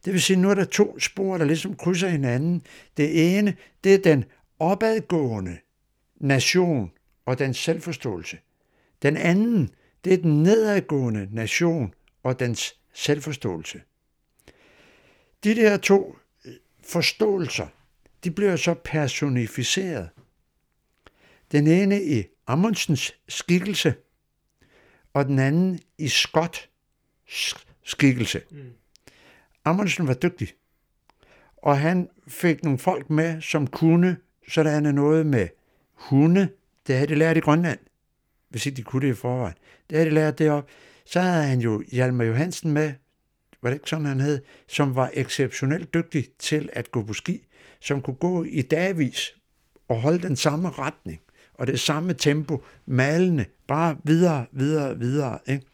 Det 0.05 0.13
vil 0.13 0.21
sige, 0.21 0.37
nu 0.37 0.49
er 0.49 0.53
der 0.55 0.65
to 0.65 0.99
spor, 0.99 1.37
der 1.37 1.45
ligesom 1.45 1.75
krydser 1.75 2.07
hinanden. 2.09 2.61
Det 2.97 3.37
ene, 3.37 3.55
det 3.83 3.93
er 3.93 3.97
den 3.97 4.25
opadgående 4.59 5.57
nation 6.21 6.91
og 7.25 7.39
dens 7.39 7.57
selvforståelse. 7.57 8.37
Den 9.01 9.17
anden, 9.17 9.69
det 10.03 10.13
er 10.13 10.17
den 10.17 10.43
nedadgående 10.43 11.27
nation 11.31 11.93
og 12.23 12.39
dens 12.39 12.75
selvforståelse. 12.93 13.81
De 15.43 15.55
der 15.55 15.77
to 15.77 16.17
øh, 16.45 16.53
forståelser, 16.83 17.67
de 18.23 18.31
bliver 18.31 18.55
så 18.55 18.73
personificeret. 18.73 20.09
Den 21.51 21.67
ene 21.67 22.03
i 22.03 22.23
Amundsens 22.47 23.13
skikkelse, 23.27 23.93
og 25.13 25.25
den 25.25 25.39
anden 25.39 25.79
i 25.97 26.07
Scott 26.07 26.69
skikkelse. 27.83 28.41
Mm. 28.51 28.73
Amundsen 29.65 30.07
var 30.07 30.13
dygtig, 30.13 30.53
og 31.57 31.79
han 31.79 32.09
fik 32.27 32.63
nogle 32.63 32.79
folk 32.79 33.09
med, 33.09 33.41
som 33.41 33.67
kunne 33.67 34.17
sådan 34.47 34.95
noget 34.95 35.25
med 35.25 35.47
hunde. 36.01 36.49
Det 36.87 36.95
havde 36.95 37.07
de 37.07 37.15
lært 37.15 37.37
i 37.37 37.39
Grønland, 37.39 37.79
hvis 38.49 38.65
ikke 38.65 38.77
de 38.77 38.83
kunne 38.83 39.07
det 39.07 39.13
i 39.13 39.15
forvejen. 39.15 39.55
Det 39.89 39.97
havde 39.97 40.09
de 40.09 40.15
lært 40.15 40.39
derop. 40.39 40.67
Så 41.05 41.21
havde 41.21 41.43
han 41.43 41.59
jo 41.59 41.83
Hjalmar 41.91 42.23
Johansen 42.23 42.71
med, 42.71 42.93
var 43.61 43.69
det 43.69 43.75
ikke 43.75 43.89
sådan, 43.89 44.05
han 44.05 44.19
hed, 44.19 44.41
som 44.67 44.95
var 44.95 45.11
exceptionelt 45.13 45.93
dygtig 45.93 46.25
til 46.39 46.69
at 46.73 46.91
gå 46.91 47.03
på 47.03 47.13
ski, 47.13 47.47
som 47.79 48.01
kunne 48.01 48.15
gå 48.15 48.43
i 48.43 48.61
dagvis 48.61 49.35
og 49.87 50.01
holde 50.01 50.27
den 50.27 50.35
samme 50.35 50.69
retning 50.69 51.21
og 51.53 51.67
det 51.67 51.79
samme 51.79 52.13
tempo, 52.13 52.63
malende, 52.85 53.45
bare 53.67 53.97
videre, 54.03 54.45
videre, 54.51 54.99
videre. 54.99 55.39
Ikke? 55.47 55.65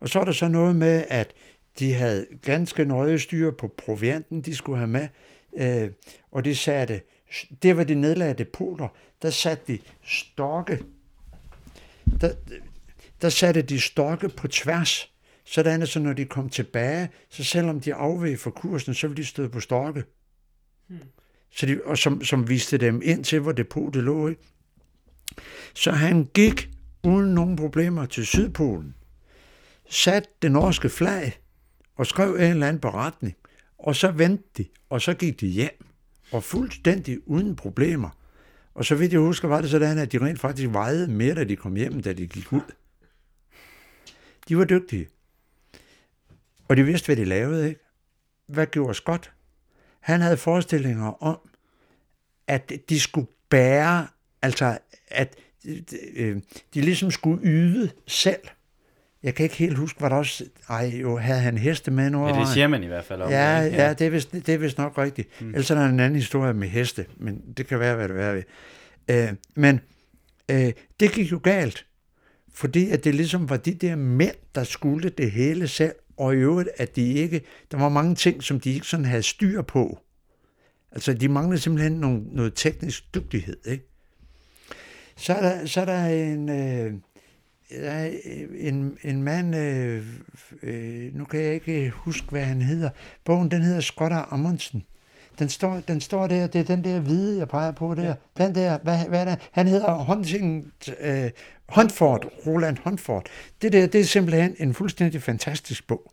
Og 0.00 0.08
så 0.08 0.20
er 0.20 0.24
der 0.24 0.32
så 0.32 0.48
noget 0.48 0.76
med, 0.76 1.04
at 1.08 1.32
de 1.78 1.94
havde 1.94 2.26
ganske 2.42 2.84
nøje 2.84 3.18
styr 3.18 3.50
på 3.50 3.74
provianten, 3.78 4.40
de 4.40 4.56
skulle 4.56 4.78
have 4.78 4.88
med, 4.88 5.08
øh, 5.56 5.90
og 6.32 6.44
de 6.44 6.56
satte, 6.56 7.00
det 7.62 7.76
var 7.76 7.84
de 7.84 7.94
nedlagde 7.94 8.34
depoter, 8.34 8.88
der 9.22 9.30
satte 9.30 9.72
de 9.72 9.78
stokke, 10.04 10.84
der, 12.20 12.32
der 13.22 13.28
satte 13.28 13.62
de 13.62 13.80
stokke 13.80 14.28
på 14.28 14.48
tværs, 14.48 15.12
sådan 15.44 15.82
at 15.82 15.88
så 15.88 16.00
når 16.00 16.12
de 16.12 16.24
kom 16.24 16.48
tilbage, 16.48 17.08
så 17.30 17.44
selvom 17.44 17.80
de 17.80 17.94
afveg 17.94 18.38
fra 18.38 18.50
kursen, 18.50 18.94
så 18.94 19.06
ville 19.08 19.22
de 19.22 19.26
støde 19.26 19.48
på 19.48 19.60
stokke. 19.60 20.04
Hmm. 20.86 20.98
Så 21.50 21.66
de, 21.66 21.80
og 21.84 21.98
som, 21.98 22.24
som 22.24 22.48
viste 22.48 22.78
dem 22.78 23.00
ind 23.04 23.24
til, 23.24 23.40
hvor 23.40 23.52
depotet 23.52 24.04
lå. 24.04 24.28
Ikke? 24.28 24.42
Så 25.74 25.90
han 25.90 26.28
gik 26.34 26.70
uden 27.04 27.34
nogen 27.34 27.56
problemer 27.56 28.06
til 28.06 28.26
Sydpolen, 28.26 28.94
satte 29.90 30.28
det 30.42 30.52
norske 30.52 30.88
flag 30.88 31.40
og 31.96 32.06
skrev 32.06 32.34
en 32.34 32.40
eller 32.40 32.68
anden 32.68 32.80
beretning, 32.80 33.36
og 33.78 33.96
så 33.96 34.10
vendte 34.10 34.44
de, 34.58 34.66
og 34.90 35.02
så 35.02 35.14
gik 35.14 35.40
de 35.40 35.46
hjem, 35.46 35.86
og 36.32 36.44
fuldstændig 36.44 37.28
uden 37.28 37.56
problemer. 37.56 38.10
Og 38.74 38.84
så 38.84 38.94
vidt 38.94 39.12
jeg 39.12 39.20
husker, 39.20 39.48
var 39.48 39.60
det 39.60 39.70
sådan, 39.70 39.98
at 39.98 40.12
de 40.12 40.18
rent 40.18 40.40
faktisk 40.40 40.68
vejede 40.72 41.08
mere, 41.08 41.34
da 41.34 41.44
de 41.44 41.56
kom 41.56 41.76
hjem, 41.76 42.02
da 42.02 42.12
de 42.12 42.26
gik 42.26 42.52
ud. 42.52 42.72
De 44.48 44.58
var 44.58 44.64
dygtige. 44.64 45.08
Og 46.68 46.76
de 46.76 46.84
vidste, 46.84 47.06
hvad 47.06 47.16
de 47.16 47.24
lavede, 47.24 47.68
ikke? 47.68 47.80
Hvad 48.46 48.66
gjorde 48.66 48.94
Scott? 48.94 49.32
Han 50.00 50.20
havde 50.20 50.36
forestillinger 50.36 51.22
om, 51.22 51.38
at 52.46 52.72
de 52.88 53.00
skulle 53.00 53.26
bære, 53.48 54.06
altså 54.42 54.78
at 55.08 55.36
øh, 56.14 56.40
de 56.74 56.80
ligesom 56.80 57.10
skulle 57.10 57.40
yde 57.44 57.90
selv. 58.06 58.48
Jeg 59.24 59.34
kan 59.34 59.44
ikke 59.44 59.56
helt 59.56 59.78
huske, 59.78 59.98
hvad 59.98 60.10
der 60.10 60.16
også... 60.16 60.44
Ej, 60.68 60.92
jo, 61.00 61.16
havde 61.16 61.40
han 61.40 61.58
heste 61.58 61.90
med 61.90 62.10
nu? 62.10 62.26
Ja, 62.28 62.40
det 62.40 62.48
siger 62.48 62.68
man 62.68 62.82
i 62.82 62.86
hvert 62.86 63.04
fald 63.04 63.22
om. 63.22 63.30
Ja, 63.30 63.62
ikke? 63.62 63.76
ja, 63.76 63.92
det 63.92 64.06
er 64.06 64.10
vist, 64.10 64.32
det 64.32 64.48
er 64.48 64.58
vist 64.58 64.78
nok 64.78 64.98
rigtigt. 64.98 65.40
Mm. 65.40 65.48
Ellers 65.48 65.70
er 65.70 65.74
der 65.74 65.86
en 65.86 66.00
anden 66.00 66.16
historie 66.16 66.54
med 66.54 66.68
heste, 66.68 67.06
men 67.16 67.42
det 67.56 67.66
kan 67.66 67.80
være, 67.80 67.96
hvad 67.96 68.08
det 68.08 68.20
er 68.20 68.32
ved. 68.32 68.42
Øh, 69.08 69.32
men 69.54 69.80
øh, 70.50 70.72
det 71.00 71.12
gik 71.12 71.32
jo 71.32 71.40
galt, 71.42 71.86
fordi 72.52 72.90
at 72.90 73.04
det 73.04 73.14
ligesom 73.14 73.50
var 73.50 73.56
de 73.56 73.74
der 73.74 73.96
mænd, 73.96 74.36
der 74.54 74.64
skulle 74.64 75.08
det 75.08 75.30
hele 75.30 75.68
selv, 75.68 75.94
og 76.16 76.34
i 76.34 76.36
øvrigt, 76.36 76.68
at 76.76 76.96
de 76.96 77.12
ikke... 77.12 77.40
Der 77.70 77.78
var 77.78 77.88
mange 77.88 78.14
ting, 78.14 78.42
som 78.42 78.60
de 78.60 78.72
ikke 78.74 78.86
sådan 78.86 79.06
havde 79.06 79.22
styr 79.22 79.62
på. 79.62 79.98
Altså, 80.92 81.14
de 81.14 81.28
manglede 81.28 81.60
simpelthen 81.60 81.92
nogle, 81.92 82.22
noget 82.32 82.52
teknisk 82.54 83.14
dygtighed, 83.14 83.56
ikke? 83.66 83.90
Så 85.16 85.34
er 85.34 85.40
der, 85.40 85.66
så 85.66 85.80
er 85.80 85.84
der 85.84 86.04
en, 86.06 86.48
øh, 86.48 86.92
en, 87.70 88.98
en 89.02 89.22
mand, 89.22 89.56
øh, 89.56 90.06
øh, 90.62 91.14
nu 91.14 91.24
kan 91.24 91.40
jeg 91.40 91.54
ikke 91.54 91.90
huske, 91.90 92.26
hvad 92.30 92.42
han 92.42 92.62
hedder. 92.62 92.90
Bogen, 93.24 93.50
den 93.50 93.62
hedder 93.62 93.80
Skotter 93.80 94.32
Amundsen. 94.32 94.84
Den 95.38 95.48
står, 95.48 95.80
den 95.88 96.00
står 96.00 96.26
der, 96.26 96.46
det 96.46 96.58
er 96.60 96.64
den 96.64 96.84
der 96.84 97.00
hvide, 97.00 97.38
jeg 97.38 97.48
peger 97.48 97.72
på 97.72 97.94
der. 97.94 98.04
Ja. 98.04 98.14
Den 98.44 98.54
der, 98.54 98.78
hvad, 98.78 98.98
hvad 99.08 99.20
er 99.20 99.24
det? 99.24 99.48
Han 99.52 99.68
hedder 99.68 99.94
Hunting, 99.94 100.72
øh, 101.00 101.30
Huntford, 101.68 102.32
Roland 102.46 102.76
Huntford. 102.84 103.26
Det 103.62 103.72
der, 103.72 103.86
det 103.86 104.00
er 104.00 104.04
simpelthen 104.04 104.56
en 104.58 104.74
fuldstændig 104.74 105.22
fantastisk 105.22 105.86
bog, 105.86 106.12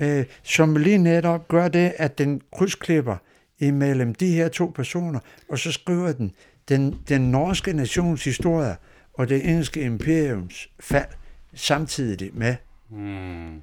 øh, 0.00 0.24
som 0.42 0.76
lige 0.76 0.98
netop 0.98 1.48
gør 1.48 1.68
det, 1.68 1.92
at 1.96 2.18
den 2.18 2.42
krydsklipper 2.52 3.16
imellem 3.58 4.14
de 4.14 4.32
her 4.32 4.48
to 4.48 4.72
personer, 4.74 5.20
og 5.48 5.58
så 5.58 5.72
skriver 5.72 6.12
den, 6.12 6.32
den, 6.68 6.98
den 7.08 7.20
norske 7.20 7.72
nations 7.72 8.24
historie 8.24 8.76
og 9.18 9.28
det 9.28 9.48
engelske 9.48 9.80
imperiums 9.80 10.68
fald 10.80 11.08
samtidig 11.54 12.30
med. 12.32 12.56
Mm. 12.90 13.62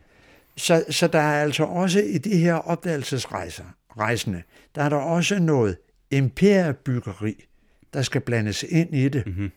Så, 0.57 0.85
så 0.89 1.07
der 1.07 1.19
er 1.19 1.41
altså 1.43 1.63
også 1.63 1.99
i 1.99 2.17
de 2.17 2.37
her 2.37 2.53
opdagelsesrejser, 2.53 3.63
rejsende, 3.97 4.43
der 4.75 4.83
er 4.83 4.89
der 4.89 4.97
også 4.97 5.39
noget 5.39 5.77
imperiebyggeri, 6.11 7.45
der 7.93 8.01
skal 8.01 8.21
blandes 8.21 8.63
ind 8.63 8.95
i 8.95 9.09
det. 9.09 9.27
Mm-hmm. 9.27 9.51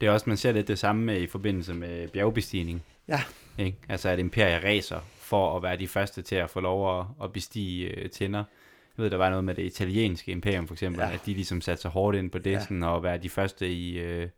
Det 0.00 0.06
er 0.06 0.10
også, 0.10 0.24
man 0.28 0.36
ser 0.36 0.52
lidt 0.52 0.68
det 0.68 0.78
samme 0.78 1.04
med, 1.04 1.20
i 1.20 1.26
forbindelse 1.26 1.74
med 1.74 2.08
bjergbestigning. 2.08 2.82
Ja. 3.08 3.22
Ikke? 3.58 3.78
Altså 3.88 4.08
at 4.08 4.18
imperier 4.18 4.64
racer 4.64 5.00
for 5.20 5.56
at 5.56 5.62
være 5.62 5.76
de 5.76 5.88
første 5.88 6.22
til 6.22 6.36
at 6.36 6.50
få 6.50 6.60
lov 6.60 7.00
at, 7.00 7.06
at 7.22 7.32
bestige 7.32 7.88
øh, 7.88 8.10
tænder. 8.10 8.44
Jeg 8.98 9.02
ved, 9.02 9.10
der 9.10 9.16
var 9.16 9.30
noget 9.30 9.44
med 9.44 9.54
det 9.54 9.62
italienske 9.62 10.32
imperium 10.32 10.66
for 10.66 10.74
eksempel, 10.74 11.00
ja. 11.00 11.12
at 11.12 11.20
de 11.26 11.34
ligesom 11.34 11.60
satte 11.60 11.82
sig 11.82 11.90
hårdt 11.90 12.16
ind 12.16 12.30
på 12.30 12.38
det, 12.38 12.52
ja. 12.52 12.60
sådan, 12.60 12.82
og 12.82 13.02
være 13.02 13.18
de 13.18 13.28
første 13.28 13.72
i, 13.72 13.98
øh, 13.98 14.28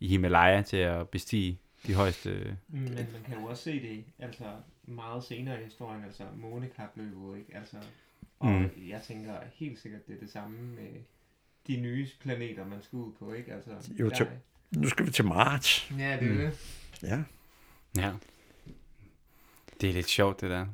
i 0.00 0.08
Himalaya 0.08 0.62
til 0.62 0.76
at 0.76 1.08
bestige 1.08 1.58
de 1.86 1.94
højeste... 1.94 2.56
Men 2.68 2.94
man 2.94 3.22
kan 3.26 3.38
jo 3.40 3.44
også 3.44 3.62
se 3.62 3.82
det 3.82 4.04
altså 4.18 4.44
meget 4.84 5.24
senere 5.24 5.60
i 5.60 5.64
historien, 5.64 6.04
altså 6.04 6.22
månekapløbet, 6.36 7.38
ikke? 7.38 7.56
Altså, 7.56 7.76
og 8.38 8.50
mm. 8.50 8.70
jeg 8.88 9.02
tænker 9.02 9.34
helt 9.54 9.78
sikkert, 9.78 10.06
det 10.06 10.14
er 10.14 10.20
det 10.20 10.30
samme 10.30 10.58
med 10.58 11.00
de 11.66 11.76
nye 11.76 12.08
planeter, 12.20 12.66
man 12.66 12.82
skal 12.82 12.96
ud 12.96 13.12
på, 13.18 13.32
ikke? 13.32 13.52
Altså, 13.52 13.92
jo, 14.00 14.10
til, 14.10 14.26
nu 14.70 14.88
skal 14.88 15.06
vi 15.06 15.10
til 15.10 15.24
Mars. 15.24 15.90
Ja, 15.98 16.16
det 16.20 16.28
er 16.28 16.32
mm. 16.32 16.38
det. 16.38 16.52
Ja. 17.02 17.22
Ja. 17.96 18.12
Det 19.80 19.88
er 19.88 19.92
lidt 19.92 20.08
sjovt, 20.08 20.40
det 20.40 20.50
der. 20.50 20.66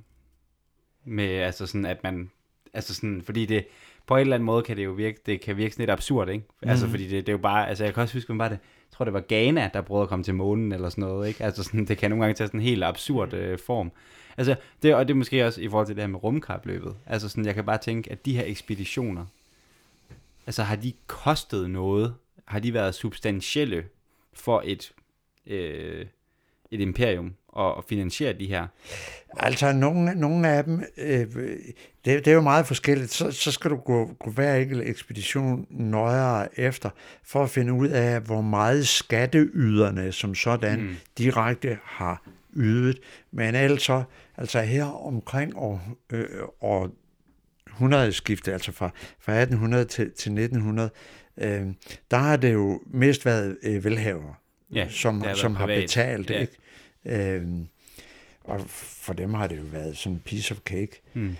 Med, 1.04 1.28
altså 1.28 1.66
sådan, 1.66 1.86
at 1.86 2.02
man 2.02 2.30
Altså 2.74 2.94
sådan, 2.94 3.22
fordi 3.22 3.46
det, 3.46 3.66
på 4.06 4.14
en 4.16 4.20
eller 4.20 4.34
anden 4.34 4.46
måde 4.46 4.62
kan 4.62 4.76
det 4.76 4.84
jo 4.84 4.92
virke, 4.92 5.20
det 5.26 5.40
kan 5.40 5.56
virke 5.56 5.74
sådan 5.74 5.82
lidt 5.82 5.90
absurd, 5.90 6.28
ikke? 6.28 6.44
Mm. 6.62 6.68
Altså, 6.68 6.88
fordi 6.88 7.02
det, 7.02 7.10
det 7.10 7.28
er 7.28 7.32
jo 7.32 7.38
bare, 7.38 7.68
altså 7.68 7.84
jeg 7.84 7.94
kan 7.94 8.02
også 8.02 8.14
huske, 8.14 8.28
hvem 8.28 8.38
var 8.38 8.48
det, 8.48 8.58
jeg 8.94 8.96
tror 8.96 9.04
det 9.04 9.14
var 9.14 9.24
Ghana, 9.28 9.70
der 9.74 9.80
prøvede 9.80 10.02
at 10.02 10.08
komme 10.08 10.24
til 10.24 10.34
månen 10.34 10.72
eller 10.72 10.88
sådan 10.88 11.04
noget, 11.04 11.28
ikke? 11.28 11.44
Altså 11.44 11.62
sådan, 11.62 11.84
det 11.84 11.98
kan 11.98 12.10
nogle 12.10 12.24
gange 12.24 12.34
tage 12.34 12.48
sådan 12.48 12.60
en 12.60 12.66
helt 12.66 12.84
absurd 12.84 13.32
mm. 13.32 13.38
øh, 13.38 13.58
form. 13.58 13.92
Altså, 14.36 14.56
det, 14.82 14.94
og 14.94 15.08
det 15.08 15.14
er 15.14 15.18
måske 15.18 15.46
også 15.46 15.60
i 15.60 15.68
forhold 15.68 15.86
til 15.86 15.96
det 15.96 16.02
her 16.02 16.08
med 16.08 16.24
rumkapløbet. 16.24 16.96
Altså 17.06 17.28
sådan, 17.28 17.46
jeg 17.46 17.54
kan 17.54 17.64
bare 17.64 17.78
tænke, 17.78 18.12
at 18.12 18.26
de 18.26 18.36
her 18.36 18.44
ekspeditioner, 18.46 19.26
altså 20.46 20.62
har 20.62 20.76
de 20.76 20.92
kostet 21.06 21.70
noget? 21.70 22.14
Har 22.44 22.58
de 22.58 22.74
været 22.74 22.94
substantielle 22.94 23.84
for 24.32 24.62
et, 24.64 24.92
øh, 25.46 26.06
et 26.70 26.80
imperium? 26.80 27.34
At 27.56 27.84
finansiere 27.88 28.32
de 28.32 28.46
her? 28.46 28.66
Altså, 29.36 29.72
nogle, 29.72 30.14
nogle 30.14 30.48
af 30.48 30.64
dem, 30.64 30.82
øh, 30.96 31.26
det, 32.04 32.24
det 32.24 32.26
er 32.26 32.32
jo 32.32 32.40
meget 32.40 32.66
forskelligt. 32.66 33.12
Så, 33.12 33.30
så 33.30 33.52
skal 33.52 33.70
du 33.70 33.76
gå, 33.76 34.10
gå 34.20 34.30
hver 34.30 34.54
enkelt 34.54 34.88
ekspedition 34.88 35.66
nøjere 35.70 36.58
efter, 36.58 36.90
for 37.24 37.42
at 37.42 37.50
finde 37.50 37.72
ud 37.72 37.88
af, 37.88 38.20
hvor 38.20 38.40
meget 38.40 38.88
skatteyderne 38.88 40.12
som 40.12 40.34
sådan 40.34 40.80
mm. 40.80 40.96
direkte 41.18 41.78
har 41.84 42.22
ydet. 42.56 43.00
Men 43.32 43.54
altså, 43.54 44.02
altså 44.36 44.60
her 44.60 44.84
omkring 44.84 45.56
år, 45.56 45.80
øh, 46.12 46.26
år 46.60 46.90
100 47.66 48.12
skifte, 48.12 48.52
altså 48.52 48.72
fra, 48.72 48.90
fra 49.20 49.32
1800 49.32 49.84
til, 49.84 50.04
til 50.04 50.32
1900, 50.32 50.90
øh, 51.38 51.66
der 52.10 52.16
har 52.16 52.36
det 52.36 52.52
jo 52.52 52.80
mest 52.86 53.26
været 53.26 53.56
øh, 53.62 53.84
velhavere, 53.84 54.34
ja, 54.74 54.88
som, 54.88 55.24
som 55.34 55.56
har 55.56 55.66
betalt. 55.66 56.30
Ja. 56.30 56.40
Ikke? 56.40 56.56
Øhm, 57.04 57.66
og 58.44 58.60
for 58.68 59.12
dem 59.12 59.34
har 59.34 59.46
det 59.46 59.56
jo 59.56 59.64
været 59.72 59.96
sådan 59.96 60.12
en 60.12 60.22
piece 60.24 60.52
of 60.54 60.58
cake. 60.58 61.00
Mm. 61.14 61.36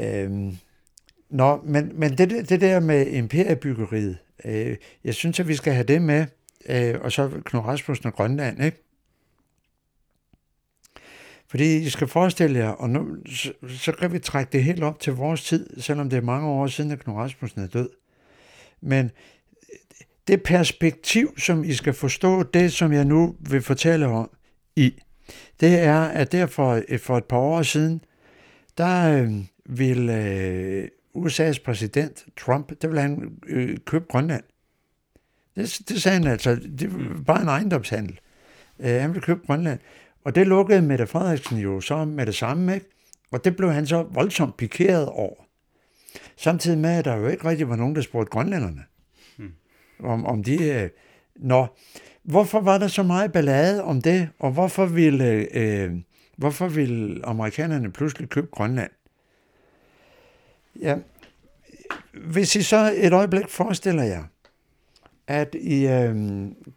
Øhm, 0.00 0.56
Nå, 1.30 1.60
men, 1.64 1.92
men 1.94 2.18
det, 2.18 2.48
det 2.48 2.60
der 2.60 2.80
med 2.80 3.06
imperiebyggeriet, 3.06 4.18
øh, 4.44 4.76
jeg 5.04 5.14
synes, 5.14 5.40
at 5.40 5.48
vi 5.48 5.54
skal 5.54 5.72
have 5.72 5.84
det 5.84 6.02
med 6.02 6.26
øh, 6.68 7.00
og 7.00 7.12
så 7.12 7.30
Knud 7.44 7.62
Rasmussen 7.62 8.06
og 8.06 8.14
Grønland, 8.14 8.64
ikke? 8.64 8.80
Fordi 11.46 11.76
I 11.76 11.88
skal 11.88 12.08
forestille 12.08 12.58
jer, 12.58 12.68
og 12.68 12.90
nu, 12.90 13.16
så, 13.26 13.52
så 13.68 13.92
kan 13.92 14.12
vi 14.12 14.18
trække 14.18 14.52
det 14.52 14.64
helt 14.64 14.82
op 14.82 15.00
til 15.00 15.12
vores 15.12 15.44
tid, 15.44 15.80
selvom 15.80 16.10
det 16.10 16.16
er 16.16 16.20
mange 16.22 16.48
år 16.48 16.66
siden, 16.66 16.90
at 16.90 16.98
Knud 16.98 17.16
Rasmussen 17.16 17.62
er 17.62 17.66
død. 17.66 17.88
Men 18.80 19.10
det 20.28 20.42
perspektiv, 20.42 21.38
som 21.38 21.64
I 21.64 21.72
skal 21.72 21.92
forstå, 21.92 22.42
det 22.42 22.72
som 22.72 22.92
jeg 22.92 23.04
nu 23.04 23.36
vil 23.40 23.62
fortælle 23.62 24.06
om 24.06 24.30
i, 24.76 24.94
det 25.60 25.78
er, 25.78 26.00
at 26.00 26.32
der 26.32 26.46
for, 26.46 26.82
for 26.98 27.16
et 27.16 27.24
par 27.24 27.36
år 27.36 27.62
siden, 27.62 28.00
der 28.78 29.22
øh, 29.22 29.32
ville 29.64 30.26
øh, 30.26 30.88
USA's 31.16 31.64
præsident 31.64 32.24
Trump, 32.36 32.72
der 32.82 32.88
ville 32.88 33.00
han 33.00 33.38
øh, 33.46 33.76
købe 33.86 34.04
Grønland. 34.08 34.42
Det, 35.56 35.80
det 35.88 36.02
sagde 36.02 36.18
han 36.18 36.26
altså, 36.26 36.54
det 36.78 36.94
var 36.94 37.22
bare 37.26 37.42
en 37.42 37.48
ejendomshandel. 37.48 38.20
Øh, 38.80 39.00
han 39.00 39.10
ville 39.10 39.22
købe 39.22 39.40
Grønland. 39.46 39.78
Og 40.24 40.34
det 40.34 40.46
lukkede 40.46 40.82
Mette 40.82 41.06
Frederiksen 41.06 41.58
jo 41.58 41.80
så 41.80 42.04
med 42.04 42.26
det 42.26 42.34
samme, 42.34 42.74
ikke? 42.74 42.86
Og 43.32 43.44
det 43.44 43.56
blev 43.56 43.72
han 43.72 43.86
så 43.86 44.02
voldsomt 44.02 44.56
pikeret 44.56 45.06
over. 45.06 45.44
Samtidig 46.36 46.78
med, 46.78 46.90
at 46.90 47.04
der 47.04 47.16
jo 47.16 47.28
ikke 47.28 47.48
rigtig 47.48 47.68
var 47.68 47.76
nogen, 47.76 47.94
der 47.94 48.00
spurgte 48.00 48.30
grønlænderne, 48.30 48.84
hmm. 49.36 49.52
om, 50.00 50.26
om 50.26 50.44
de... 50.44 50.68
Øh, 50.68 50.90
nå, 51.36 51.66
hvorfor 52.24 52.60
var 52.60 52.78
der 52.78 52.88
så 52.88 53.02
meget 53.02 53.32
ballade 53.32 53.84
om 53.84 54.02
det, 54.02 54.28
og 54.38 54.50
hvorfor 54.50 54.86
ville, 54.86 55.56
øh, 55.58 55.92
hvorfor 56.36 56.68
ville 56.68 57.26
amerikanerne 57.26 57.92
pludselig 57.92 58.28
købe 58.28 58.46
Grønland? 58.46 58.90
Ja, 60.80 60.96
hvis 62.12 62.56
I 62.56 62.62
så 62.62 62.92
et 62.96 63.12
øjeblik 63.12 63.48
forestiller 63.48 64.02
jer, 64.02 64.24
at 65.26 65.54
I 65.54 65.86
øh, 65.86 66.16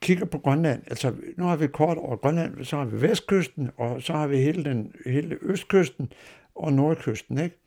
kigger 0.02 0.26
på 0.26 0.38
Grønland, 0.38 0.82
altså 0.88 1.14
nu 1.38 1.44
har 1.44 1.56
vi 1.56 1.68
kort 1.68 1.98
over 1.98 2.16
Grønland, 2.16 2.66
så 2.66 2.78
har 2.78 2.86
vi 2.86 3.02
vestkysten, 3.02 3.70
og 3.78 4.02
så 4.02 4.14
har 4.14 4.28
vi 4.28 4.38
hele, 4.38 4.64
den, 4.64 4.92
hele 5.06 5.38
østkysten 5.42 6.12
og 6.56 6.74
nordkysten, 6.74 7.38
ikke? 7.38 7.58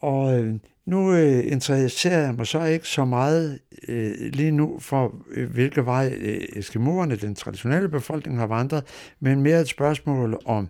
Og 0.00 0.40
øh, 0.40 0.54
nu 0.86 1.14
øh, 1.14 1.52
interesserer 1.52 2.24
jeg 2.24 2.34
mig 2.34 2.46
så 2.46 2.64
ikke 2.64 2.88
så 2.88 3.04
meget 3.04 3.58
øh, 3.88 4.14
lige 4.18 4.50
nu 4.50 4.78
for, 4.78 5.14
øh, 5.30 5.50
hvilke 5.50 5.86
vej 5.86 6.14
øh, 6.20 6.40
eskimoerne, 6.56 7.16
den 7.16 7.34
traditionelle 7.34 7.88
befolkning, 7.88 8.38
har 8.38 8.46
vandret, 8.46 8.84
men 9.20 9.42
mere 9.42 9.60
et 9.60 9.68
spørgsmål 9.68 10.40
om 10.44 10.68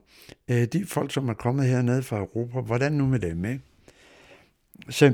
øh, 0.51 0.65
de 0.65 0.86
folk, 0.86 1.12
som 1.12 1.28
er 1.28 1.35
kommet 1.35 1.66
hernede 1.66 2.03
fra 2.03 2.19
Europa. 2.19 2.61
Hvordan 2.61 2.93
nu 2.93 3.07
med 3.07 3.19
dem, 3.19 3.45
ikke? 3.45 3.61
Så 4.91 5.12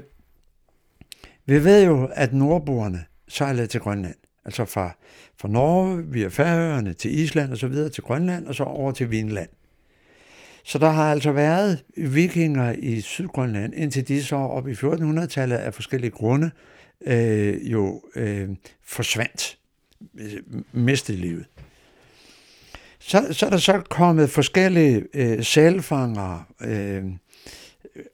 vi 1.47 1.65
ved 1.65 1.85
jo, 1.85 2.09
at 2.15 2.33
nordboerne 2.33 3.05
sejlede 3.29 3.67
til 3.67 3.81
Grønland. 3.81 4.15
Altså 4.45 4.65
fra, 4.65 4.91
fra 5.41 5.49
Norge, 5.49 6.05
via 6.07 6.29
Færøerne 6.29 6.93
til 6.93 7.19
Island 7.19 7.53
og 7.53 7.59
så 7.59 7.69
videre 7.69 7.89
til 7.89 8.03
Grønland, 8.03 8.47
og 8.47 8.55
så 8.55 8.65
over 8.65 8.93
til 8.93 9.11
Vinland. 9.11 9.49
Så 10.71 10.79
der 10.79 10.91
har 10.91 11.11
altså 11.11 11.33
været 11.33 11.85
vikinger 11.97 12.75
i 12.79 13.01
Sydgrønland, 13.01 13.75
indtil 13.75 14.09
de 14.09 14.25
så 14.25 14.37
op 14.37 14.69
i 14.69 14.73
1400-tallet 14.73 15.57
af 15.57 15.75
forskellige 15.75 16.11
grunde 16.11 16.51
øh, 17.07 17.73
jo 17.73 18.03
øh, 18.17 18.49
forsvandt, 18.85 19.59
øh, 20.21 20.33
mistede 20.73 21.19
livet. 21.19 21.45
Så, 22.99 23.27
så 23.31 23.47
er 23.47 23.51
der 23.51 23.57
så 23.57 23.83
kommet 23.91 24.31
forskellige 24.31 25.05
øh, 25.15 25.43
sælfangere, 25.43 26.45
øh, 26.61 27.05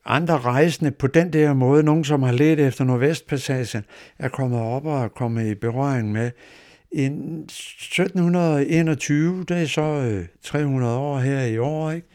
andre 0.04 0.38
rejsende 0.38 0.90
på 0.90 1.06
den 1.06 1.32
der 1.32 1.54
måde, 1.54 1.82
nogen 1.82 2.04
som 2.04 2.22
har 2.22 2.32
let 2.32 2.60
efter 2.60 2.84
Nordvestpassagen, 2.84 3.84
er 4.18 4.28
kommet 4.28 4.60
op 4.60 4.86
og 4.86 5.04
er 5.04 5.08
kommet 5.08 5.46
i 5.46 5.54
berøring 5.54 6.12
med. 6.12 6.30
I 6.92 7.04
1721, 7.04 9.44
det 9.48 9.62
er 9.62 9.66
så 9.66 9.82
øh, 9.82 10.26
300 10.42 10.98
år 10.98 11.18
her 11.18 11.42
i 11.42 11.58
år, 11.58 11.90
ikke? 11.90 12.06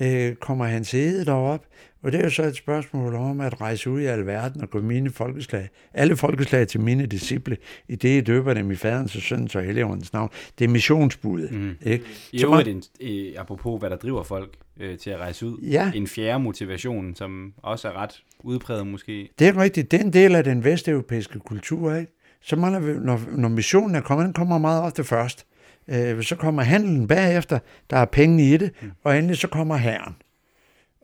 Øh, 0.00 0.34
kommer 0.34 0.64
hans 0.64 0.94
ede 0.94 1.24
derop, 1.24 1.66
og 2.02 2.12
det 2.12 2.20
er 2.20 2.24
jo 2.24 2.30
så 2.30 2.42
et 2.42 2.56
spørgsmål 2.56 3.14
om 3.14 3.40
at 3.40 3.60
rejse 3.60 3.90
ud 3.90 4.00
i 4.00 4.04
alverden 4.04 4.62
og 4.62 4.70
gå 4.70 4.80
mine 4.80 5.10
folkeslag, 5.10 5.68
alle 5.94 6.16
folkeslag 6.16 6.68
til 6.68 6.80
mine 6.80 7.06
disciple, 7.06 7.56
i 7.88 7.96
det 7.96 8.18
I 8.18 8.20
døber 8.20 8.54
dem 8.54 8.70
i 8.70 8.74
faderens 8.74 9.16
og 9.16 9.22
søndens 9.22 9.54
og 9.56 9.62
helligåndens 9.62 10.12
navn. 10.12 10.30
Det 10.58 10.64
er 10.64 10.68
missionsbuddet. 10.68 11.52
Mm. 11.52 11.76
Ikke? 11.82 12.04
I 12.32 12.38
så 12.38 12.50
man, 12.50 12.82
en, 13.00 13.34
apropos 13.36 13.78
hvad 13.78 13.90
der 13.90 13.96
driver 13.96 14.22
folk 14.22 14.50
øh, 14.80 14.98
til 14.98 15.10
at 15.10 15.18
rejse 15.18 15.46
ud, 15.46 15.58
ja. 15.62 15.92
en 15.94 16.06
fjerde 16.06 16.42
motivation, 16.42 17.14
som 17.14 17.52
også 17.56 17.88
er 17.88 17.92
ret 17.92 18.22
udpræget 18.40 18.86
måske. 18.86 19.28
Det 19.38 19.48
er 19.48 19.56
rigtigt. 19.56 19.90
Det 19.90 20.00
er 20.00 20.04
en 20.04 20.12
del 20.12 20.34
af 20.34 20.44
den 20.44 20.64
vesteuropæiske 20.64 21.38
kultur, 21.38 21.94
ikke? 21.94 22.12
Så 22.40 22.56
man, 22.56 22.82
når, 22.82 23.20
når 23.36 23.48
missionen 23.48 23.94
er 23.94 24.00
kommet, 24.00 24.24
den 24.24 24.32
kommer 24.32 24.58
meget 24.58 24.82
ofte 24.82 25.04
først. 25.04 25.46
Øh, 25.88 26.22
så 26.22 26.36
kommer 26.36 26.62
handelen 26.62 27.08
bagefter, 27.08 27.58
der 27.90 27.96
er 27.96 28.04
penge 28.04 28.54
i 28.54 28.56
det, 28.56 28.72
mm. 28.82 28.90
og 29.04 29.18
endelig 29.18 29.36
så 29.36 29.48
kommer 29.48 29.76
herren. 29.76 30.16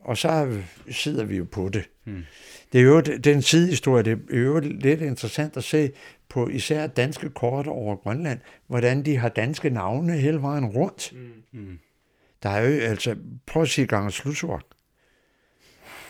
Og 0.03 0.17
så 0.17 0.61
sidder 0.91 1.23
vi 1.23 1.37
jo 1.37 1.45
på 1.51 1.69
det. 1.69 1.89
Hmm. 2.03 2.23
Det 2.73 2.81
er 2.81 2.85
jo 2.85 3.01
den 3.01 3.41
sidehistorie, 3.41 4.03
det 4.03 4.19
er 4.33 4.39
jo 4.39 4.59
lidt 4.59 5.01
interessant 5.01 5.57
at 5.57 5.63
se 5.63 5.91
på 6.29 6.47
især 6.47 6.87
danske 6.87 7.29
kort 7.29 7.67
over 7.67 7.95
Grønland, 7.95 8.39
hvordan 8.67 9.05
de 9.05 9.17
har 9.17 9.29
danske 9.29 9.69
navne 9.69 10.13
hele 10.13 10.41
vejen 10.41 10.65
rundt. 10.65 11.13
Hmm. 11.51 11.79
Der 12.43 12.49
er 12.49 12.69
jo 12.69 12.79
altså, 12.79 13.15
prøv 13.45 13.61
at 13.63 13.69
sige 13.69 13.87
gang 13.87 14.11
slutsord. 14.11 14.65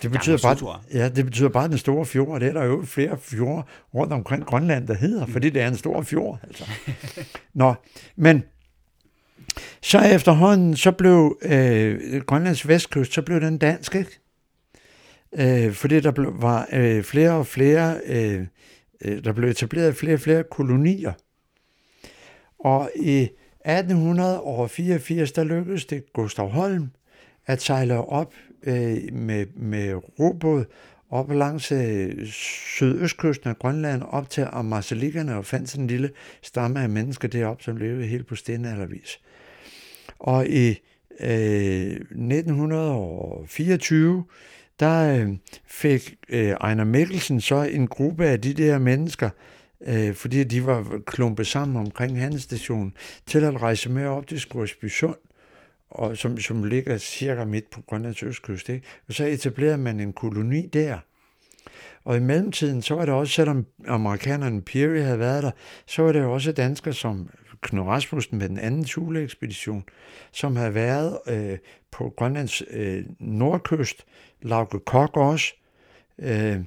Det 0.01 0.11
betyder, 0.11 0.37
bare, 0.43 0.79
ja, 0.93 1.09
det 1.09 1.25
betyder 1.25 1.49
bare 1.49 1.67
den 1.67 1.77
store 1.77 2.05
fjord, 2.05 2.27
og 2.27 2.39
det 2.39 2.49
er 2.49 2.53
der 2.53 2.63
jo 2.63 2.83
flere 2.85 3.17
fjorde 3.17 3.63
rundt 3.93 4.13
omkring 4.13 4.45
Grønland, 4.45 4.87
der 4.87 4.93
hedder, 4.93 5.25
fordi 5.25 5.49
det 5.49 5.61
er 5.61 5.67
en 5.67 5.77
stor 5.77 6.01
fjord. 6.01 6.39
Altså. 6.43 6.65
Nå, 7.53 7.73
men 8.15 8.43
så 9.81 9.99
efterhånden, 9.99 10.75
så 10.75 10.91
blev 10.91 11.37
øh, 11.41 12.21
Grønlands 12.21 12.67
vestkyst, 12.67 13.13
så 13.13 13.21
blev 13.21 13.41
den 13.41 13.57
dansk, 13.57 13.95
ikke? 13.95 14.19
Øh, 15.33 15.73
fordi 15.73 15.99
der 15.99 16.11
blev, 16.11 16.33
var 16.41 16.67
øh, 16.73 17.03
flere 17.03 17.31
og 17.31 17.47
flere, 17.47 17.99
øh, 18.05 18.45
øh 19.05 19.23
der 19.23 19.33
blev 19.33 19.49
etableret 19.49 19.95
flere 19.95 20.13
og 20.13 20.19
flere 20.19 20.43
kolonier. 20.43 21.13
Og 22.59 22.91
i 22.95 23.29
1884, 23.65 25.31
der 25.31 25.43
lykkedes 25.43 25.85
det 25.85 26.13
Gustav 26.13 26.49
Holm 26.49 26.89
at 27.45 27.61
sejle 27.61 27.97
op 27.97 28.33
øh, 28.63 28.97
med, 29.13 29.45
med 29.55 29.93
robåd 30.19 30.65
op 31.09 31.31
langs 31.31 31.71
øh, 31.71 32.25
sydøstkysten 32.27 33.49
af 33.49 33.59
Grønland 33.59 34.03
op 34.03 34.29
til 34.29 34.47
Amarsalikkerne 34.51 35.35
og 35.35 35.45
fandt 35.45 35.69
sådan 35.69 35.83
en 35.83 35.87
lille 35.87 36.11
stamme 36.41 36.81
af 36.81 36.89
mennesker 36.89 37.27
deroppe, 37.27 37.63
som 37.63 37.77
levede 37.77 38.07
helt 38.07 38.27
på 38.27 38.35
stenaldervis. 38.35 39.19
Og 40.19 40.47
i 40.47 40.79
øh, 41.19 41.91
1924, 41.91 44.23
der 44.79 45.19
øh, 45.19 45.29
fik 45.67 46.15
øh, 46.29 46.49
Ejner 46.49 46.83
Mikkelsen 46.83 47.41
så 47.41 47.63
en 47.63 47.87
gruppe 47.87 48.25
af 48.25 48.41
de 48.41 48.53
der 48.53 48.79
mennesker, 48.79 49.29
øh, 49.87 50.13
fordi 50.13 50.43
de 50.43 50.65
var 50.65 51.01
klumpet 51.05 51.47
sammen 51.47 51.77
omkring 51.77 52.19
hans 52.19 52.41
station, 52.41 52.93
til 53.25 53.43
at 53.43 53.61
rejse 53.61 53.89
med 53.89 54.05
op 54.05 54.27
til 54.27 54.39
Skursby 54.39 54.87
Sund, 54.87 55.15
og 55.89 56.17
som, 56.17 56.37
som 56.37 56.63
ligger 56.63 56.97
cirka 56.97 57.45
midt 57.45 57.69
på 57.69 57.81
Grønlands 57.81 58.23
østkyst. 58.23 58.69
Ikke? 58.69 58.87
Og 59.07 59.13
så 59.13 59.25
etablerede 59.25 59.77
man 59.77 59.99
en 59.99 60.13
koloni 60.13 60.67
der. 60.67 60.97
Og 62.05 62.17
i 62.17 62.19
mellemtiden, 62.19 62.81
så 62.81 62.95
var 62.95 63.05
det 63.05 63.13
også, 63.13 63.33
selvom 63.33 63.65
amerikanerne 63.87 64.61
Peary 64.61 65.01
havde 65.01 65.19
været 65.19 65.43
der, 65.43 65.51
så 65.85 66.01
var 66.01 66.11
det 66.11 66.23
også 66.23 66.51
danskere 66.51 66.93
som 66.93 67.29
Knud 67.61 67.85
Rasmussen 67.85 68.37
med 68.37 68.49
den 68.49 68.57
anden 68.57 68.85
Thule-ekspedition, 68.85 69.83
som 70.31 70.55
havde 70.55 70.73
været 70.73 71.17
øh, 71.27 71.57
på 71.91 72.13
Grønlands 72.17 72.61
øh, 72.69 73.05
nordkyst, 73.19 74.05
Lauke 74.41 74.79
Kok 74.79 75.17
også, 75.17 75.53
øh, 76.19 76.59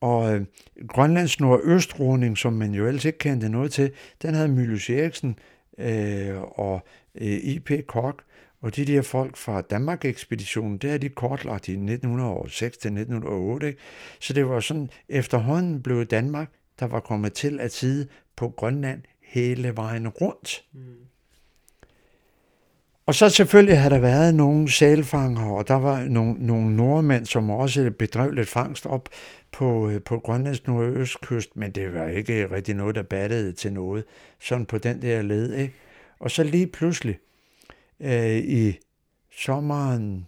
og 0.00 0.34
øh, 0.34 0.44
Grønlands 0.88 1.40
nordøstrunding, 1.40 2.38
som 2.38 2.52
man 2.52 2.74
jo 2.74 2.86
ellers 2.86 3.04
ikke 3.04 3.18
kendte 3.18 3.48
noget 3.48 3.72
til, 3.72 3.90
den 4.22 4.34
havde 4.34 4.48
Mylius 4.48 4.90
Eriksen 4.90 5.38
øh, 5.78 6.40
og 6.40 6.86
øh, 7.14 7.28
I.P. 7.28 7.70
Kok, 7.86 8.22
og 8.62 8.76
de 8.76 8.84
der 8.84 9.02
folk 9.02 9.36
fra 9.36 9.60
Danmark-ekspeditionen, 9.60 10.78
det 10.78 10.90
er 10.90 10.98
de 10.98 11.08
kortlagt 11.08 11.68
i 11.68 11.72
1906 11.72 12.76
til 12.76 12.88
1908. 12.88 13.66
Ikke? 13.66 13.78
Så 14.20 14.32
det 14.32 14.48
var 14.48 14.60
sådan, 14.60 14.90
efterhånden 15.08 15.82
blev 15.82 16.06
Danmark, 16.06 16.50
der 16.80 16.86
var 16.86 17.00
kommet 17.00 17.32
til 17.32 17.60
at 17.60 17.72
sidde 17.72 18.06
på 18.36 18.48
Grønland 18.48 19.02
hele 19.22 19.76
vejen 19.76 20.08
rundt. 20.08 20.64
Mm. 20.72 20.80
Og 23.06 23.14
så 23.14 23.28
selvfølgelig 23.28 23.78
har 23.78 23.88
der 23.88 23.98
været 23.98 24.34
nogle 24.34 24.70
sælfanger, 24.70 25.50
og 25.50 25.68
der 25.68 25.74
var 25.74 26.04
nogle, 26.04 26.34
nogle 26.46 26.76
nordmænd, 26.76 27.26
som 27.26 27.50
også 27.50 27.90
bedrev 27.98 28.30
lidt 28.30 28.48
fangst 28.48 28.86
op 28.86 29.08
på, 29.52 29.90
øh, 29.90 30.02
på 30.02 30.18
Grønlands 30.18 30.66
nordøstkyst, 30.66 31.56
men 31.56 31.70
det 31.70 31.94
var 31.94 32.06
ikke 32.06 32.50
rigtig 32.50 32.74
noget, 32.74 32.94
der 32.94 33.02
battede 33.02 33.52
til 33.52 33.72
noget, 33.72 34.04
sådan 34.40 34.66
på 34.66 34.78
den 34.78 35.02
der 35.02 35.22
led. 35.22 35.54
Ikke? 35.54 35.74
Og 36.18 36.30
så 36.30 36.42
lige 36.42 36.66
pludselig 36.66 37.18
øh, 38.00 38.36
i 38.36 38.78
sommeren, 39.36 40.26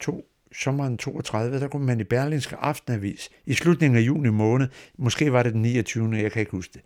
to, 0.00 0.24
sommeren 0.52 0.98
32, 0.98 1.60
der 1.60 1.68
kunne 1.68 1.86
man 1.86 2.00
i 2.00 2.04
Berlinske 2.04 2.56
Aftenavis 2.56 3.30
i 3.46 3.54
slutningen 3.54 3.98
af 3.98 4.02
juni 4.02 4.30
måned, 4.30 4.68
måske 4.98 5.32
var 5.32 5.42
det 5.42 5.52
den 5.52 5.62
29. 5.62 6.16
jeg 6.16 6.32
kan 6.32 6.40
ikke 6.40 6.52
huske 6.52 6.72
det, 6.72 6.82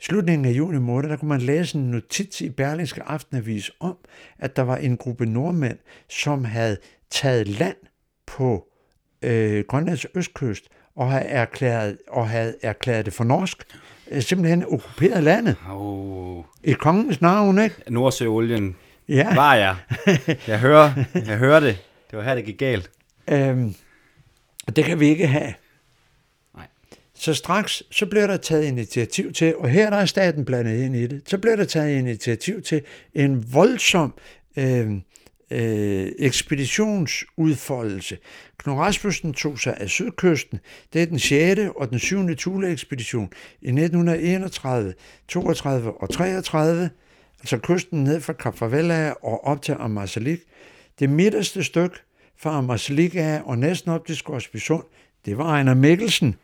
slutningen 0.00 0.44
af 0.44 0.50
juni 0.50 0.78
måned, 0.78 1.10
der 1.10 1.16
kunne 1.16 1.28
man 1.28 1.40
læse 1.40 1.78
en 1.78 1.90
notits 1.90 2.40
i 2.40 2.50
Berlingske 2.50 3.02
Aftenavis 3.02 3.70
om, 3.80 3.96
at 4.38 4.56
der 4.56 4.62
var 4.62 4.76
en 4.76 4.96
gruppe 4.96 5.26
nordmænd, 5.26 5.78
som 6.08 6.44
havde 6.44 6.76
taget 7.10 7.48
land 7.48 7.76
på 8.26 8.68
øh, 9.22 9.64
Grønlands 9.68 10.06
østkyst 10.14 10.68
og 10.96 11.10
havde 11.10 11.24
erklæret, 11.24 11.98
og 12.08 12.28
havde 12.28 12.54
erklæret 12.62 13.04
det 13.04 13.14
for 13.14 13.24
norsk. 13.24 13.64
Øh, 14.10 14.22
simpelthen 14.22 14.64
okkuperet 14.64 15.22
landet. 15.22 15.56
Oh. 15.70 16.44
I 16.64 16.72
kongens 16.72 17.20
navn, 17.20 17.58
ikke? 17.58 17.76
Nordsøolien 17.88 18.76
Ja. 19.08 19.34
var 19.34 19.54
jeg. 19.54 19.76
Jeg 20.46 20.60
hører, 20.60 20.92
jeg 21.26 21.38
hører 21.38 21.60
det. 21.60 21.78
Det 22.10 22.18
var 22.18 22.24
her, 22.24 22.34
det 22.34 22.44
gik 22.44 22.58
galt. 22.58 22.90
Øhm, 23.30 23.74
det 24.76 24.84
kan 24.84 25.00
vi 25.00 25.08
ikke 25.08 25.26
have. 25.26 25.54
Nej. 26.54 26.66
Så 27.14 27.34
straks, 27.34 27.82
så 27.90 28.06
bliver 28.06 28.26
der 28.26 28.36
taget 28.36 28.64
initiativ 28.64 29.32
til, 29.32 29.56
og 29.56 29.68
her 29.68 29.90
der 29.90 29.96
er 29.96 30.06
staten 30.06 30.44
blandet 30.44 30.84
ind 30.84 30.96
i 30.96 31.06
det, 31.06 31.22
så 31.26 31.38
bliver 31.38 31.56
der 31.56 31.64
taget 31.64 31.98
initiativ 31.98 32.62
til 32.62 32.82
en 33.14 33.54
voldsom 33.54 34.14
øh, 34.56 34.92
øh, 35.50 36.12
ekspeditionsudfoldelse. 36.18 38.18
Knud 38.58 38.74
Rasmussen 38.74 39.32
tog 39.32 39.58
sig 39.58 39.76
af 39.80 39.88
sydkysten. 39.88 40.58
Det 40.92 41.02
er 41.02 41.06
den 41.06 41.18
6. 41.18 41.60
og 41.76 41.90
den 41.90 41.98
7. 41.98 42.36
Thule-ekspedition 42.36 43.30
i 43.62 43.68
1931, 43.68 44.94
32 45.28 46.02
og 46.02 46.10
33, 46.10 46.90
altså 47.42 47.58
kysten 47.58 48.04
ned 48.04 48.20
fra 48.20 48.32
Kap 48.32 48.56
Farvel 48.56 49.14
og 49.22 49.44
op 49.44 49.62
til 49.62 49.76
Ammassalik. 49.78 50.40
Det 50.98 51.10
midterste 51.10 51.64
stykke 51.64 51.96
fra 52.38 52.58
Ammassalik 52.58 53.14
af 53.14 53.40
og 53.44 53.58
næsten 53.58 53.90
op 53.90 54.06
til 54.06 54.16
Skorsbysund, 54.16 54.84
det 55.24 55.38
var 55.38 55.44
Ejner 55.44 55.74
Mikkelsen, 55.74 56.36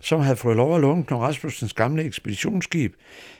som 0.00 0.20
havde 0.20 0.36
fået 0.36 0.56
lov 0.56 0.74
at 0.74 0.80
låne 0.80 1.04
Knud 1.04 1.18
Rasmussens 1.18 1.72
gamle 1.72 2.02
ekspeditionsskib. 2.02 2.94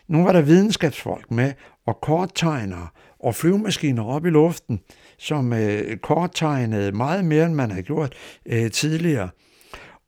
Nu 0.08 0.24
var 0.24 0.32
der 0.32 0.40
videnskabsfolk 0.40 1.30
med, 1.30 1.52
og 1.86 2.00
korttegnere 2.00 2.88
og 3.20 3.34
flyvemaskiner 3.34 4.04
op 4.04 4.26
i 4.26 4.30
luften, 4.30 4.80
som 5.18 5.52
øh, 5.52 5.96
korttegnede 5.96 6.92
meget 6.92 7.24
mere, 7.24 7.46
end 7.46 7.54
man 7.54 7.70
havde 7.70 7.82
gjort 7.82 8.14
øh, 8.46 8.70
tidligere. 8.70 9.28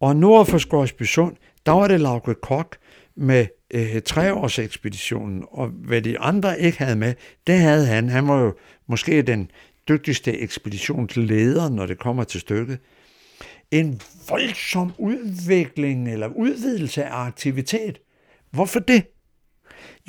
Og 0.01 0.17
nord 0.17 0.47
for 0.47 0.59
Skorsbysund, 0.59 1.37
der 1.67 1.73
var 1.73 1.89
det 1.89 2.01
Lauke 2.01 2.35
Kok 2.35 2.77
med 3.21 3.47
øh, 3.71 4.03
treårsekspeditionen, 4.03 5.45
og 5.51 5.69
hvad 5.69 6.03
de 6.03 6.19
andre 6.19 6.61
ikke 6.61 6.79
havde 6.79 6.97
med, 6.97 7.15
det 7.47 7.59
havde 7.59 7.87
han. 7.87 8.09
Han 8.09 8.29
var 8.29 8.41
jo 8.41 8.55
måske 8.87 9.23
den 9.23 9.51
dygtigste 9.89 10.39
ekspeditionsleder, 10.39 11.69
når 11.69 11.87
det 11.87 11.99
kommer 11.99 12.25
til 12.25 12.41
stykket. 12.41 12.79
En 13.71 14.01
voldsom 14.29 14.93
udvikling 14.99 16.13
eller 16.13 16.27
udvidelse 16.27 17.05
af 17.05 17.27
aktivitet. 17.27 17.99
Hvorfor 18.51 18.81
det? 18.81 19.05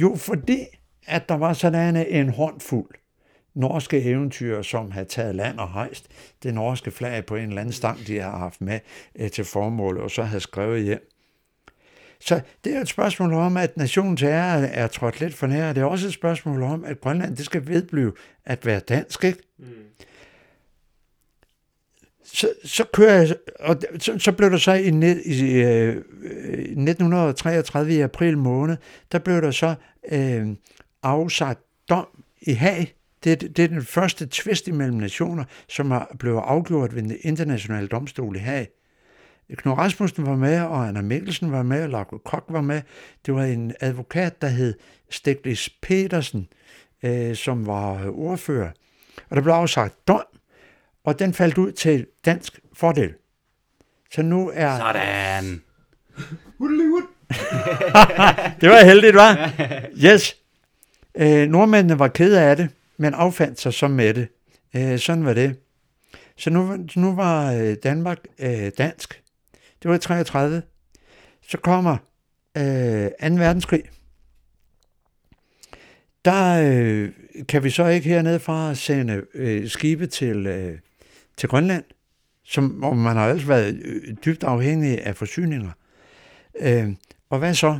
Jo, 0.01 0.15
fordi 0.15 0.59
at 1.07 1.29
der 1.29 1.35
var 1.35 1.53
sådan 1.53 1.95
en 1.95 2.29
håndfuld 2.29 2.89
norske 3.55 4.01
eventyr, 4.01 4.61
som 4.61 4.91
havde 4.91 5.05
taget 5.05 5.35
land 5.35 5.59
og 5.59 5.73
hejst 5.73 6.07
det 6.43 6.53
norske 6.53 6.91
flag 6.91 7.25
på 7.25 7.35
en 7.35 7.47
eller 7.47 7.61
anden 7.61 7.73
stang, 7.73 8.07
de 8.07 8.19
har 8.19 8.37
haft 8.37 8.61
med 8.61 8.79
øh, 9.15 9.31
til 9.31 9.45
formål, 9.45 9.97
og 9.97 10.11
så 10.11 10.23
havde 10.23 10.41
skrevet 10.41 10.83
hjem. 10.83 11.10
Så 12.21 12.41
det 12.63 12.75
er 12.75 12.81
et 12.81 12.87
spørgsmål 12.87 13.33
om, 13.33 13.57
at 13.57 13.77
nationens 13.77 14.23
ære 14.23 14.67
er 14.67 14.87
trådt 14.87 15.19
lidt 15.19 15.33
for 15.33 15.47
nær. 15.47 15.73
Det 15.73 15.81
er 15.81 15.85
også 15.85 16.07
et 16.07 16.13
spørgsmål 16.13 16.63
om, 16.63 16.83
at 16.83 17.01
Grønland 17.01 17.35
det 17.37 17.45
skal 17.45 17.67
vedblive 17.67 18.13
at 18.45 18.65
være 18.65 18.79
dansk. 18.79 19.23
Ikke? 19.23 19.39
Mm. 19.59 19.65
Så, 22.23 22.49
så 22.65 22.83
kører 22.93 23.13
jeg, 23.21 23.35
og 23.59 23.77
så, 23.99 24.19
så 24.19 24.31
blev 24.31 24.51
der 24.51 24.57
så 24.57 24.73
i, 24.73 24.89
net- 24.91 25.21
i 25.25 25.53
øh, 25.53 25.95
1933 25.95 27.93
i 27.93 28.01
april 28.01 28.37
måned, 28.37 28.77
der 29.11 29.19
blev 29.19 29.41
der 29.41 29.51
så 29.51 29.75
øh, 30.11 30.47
afsagt 31.03 31.59
dom 31.89 32.07
i 32.41 32.51
Haag. 32.51 32.95
Det, 33.23 33.41
det 33.57 33.63
er 33.63 33.67
den 33.67 33.85
første 33.85 34.27
tvist 34.31 34.67
imellem 34.67 34.97
nationer, 34.97 35.43
som 35.69 35.91
er 35.91 36.15
blevet 36.19 36.41
afgjort 36.45 36.95
ved 36.95 37.01
den 37.03 37.17
internationale 37.21 37.87
domstol 37.87 38.35
i 38.35 38.39
Haag. 38.39 38.67
Knud 39.57 39.77
Rasmussen 39.77 40.25
var 40.25 40.35
med, 40.35 40.61
og 40.61 40.87
Anna 40.87 41.01
Mikkelsen 41.01 41.51
var 41.51 41.63
med, 41.63 41.83
og 41.83 41.89
Larko 41.89 42.17
Kok 42.17 42.45
var 42.49 42.61
med. 42.61 42.81
Det 43.25 43.33
var 43.33 43.43
en 43.43 43.73
advokat, 43.79 44.41
der 44.41 44.47
hed 44.47 44.73
Steglis 45.09 45.69
Petersen, 45.81 46.47
øh, 47.03 47.35
som 47.35 47.67
var 47.67 48.09
ordfører. 48.09 48.71
Og 49.29 49.35
der 49.35 49.41
blev 49.41 49.53
afsagt 49.53 50.07
dom, 50.07 50.23
og 51.03 51.19
den 51.19 51.33
faldt 51.33 51.57
ud 51.57 51.71
til 51.71 52.07
dansk 52.25 52.59
fordel. 52.73 53.13
Så 54.11 54.21
nu 54.21 54.51
er... 54.53 54.77
Sådan. 54.77 55.61
det 58.61 58.69
var 58.69 58.85
heldigt, 58.85 59.15
var? 59.15 59.51
Yes. 60.05 60.35
Øh, 61.17 61.49
nordmændene 61.49 61.99
var 61.99 62.07
kede 62.07 62.41
af 62.41 62.57
det, 62.57 62.69
men 62.97 63.13
affandt 63.13 63.59
sig 63.59 63.73
så 63.73 63.87
med 63.87 64.13
det. 64.13 64.27
Øh, 64.75 64.99
sådan 64.99 65.25
var 65.25 65.33
det. 65.33 65.59
Så 66.37 66.49
nu, 66.49 66.77
nu 66.95 67.15
var 67.15 67.53
øh, 67.53 67.75
Danmark 67.83 68.17
øh, 68.39 68.71
dansk. 68.77 69.20
Det 69.81 69.89
var 69.89 69.95
i 69.95 69.99
33. 69.99 70.61
Så 71.41 71.57
kommer 71.57 71.97
øh, 72.57 73.29
2. 73.29 73.35
verdenskrig. 73.35 73.83
Der 76.25 76.71
øh, 76.71 77.09
kan 77.49 77.63
vi 77.63 77.69
så 77.69 77.87
ikke 77.87 78.09
hernede 78.09 78.39
fra 78.39 78.75
sende 78.75 79.23
øh, 79.33 79.69
skibe 79.69 80.07
til, 80.07 80.47
øh, 80.47 80.79
til 81.37 81.49
Grønland, 81.49 81.83
som, 82.43 82.67
hvor 82.67 82.93
man 82.93 83.15
har 83.15 83.29
altid 83.29 83.47
været 83.47 83.81
øh, 83.83 84.15
dybt 84.25 84.43
afhængig 84.43 85.05
af 85.05 85.15
forsyninger. 85.15 85.71
Øh, 86.59 86.89
og 87.29 87.39
hvad 87.39 87.53
så? 87.53 87.79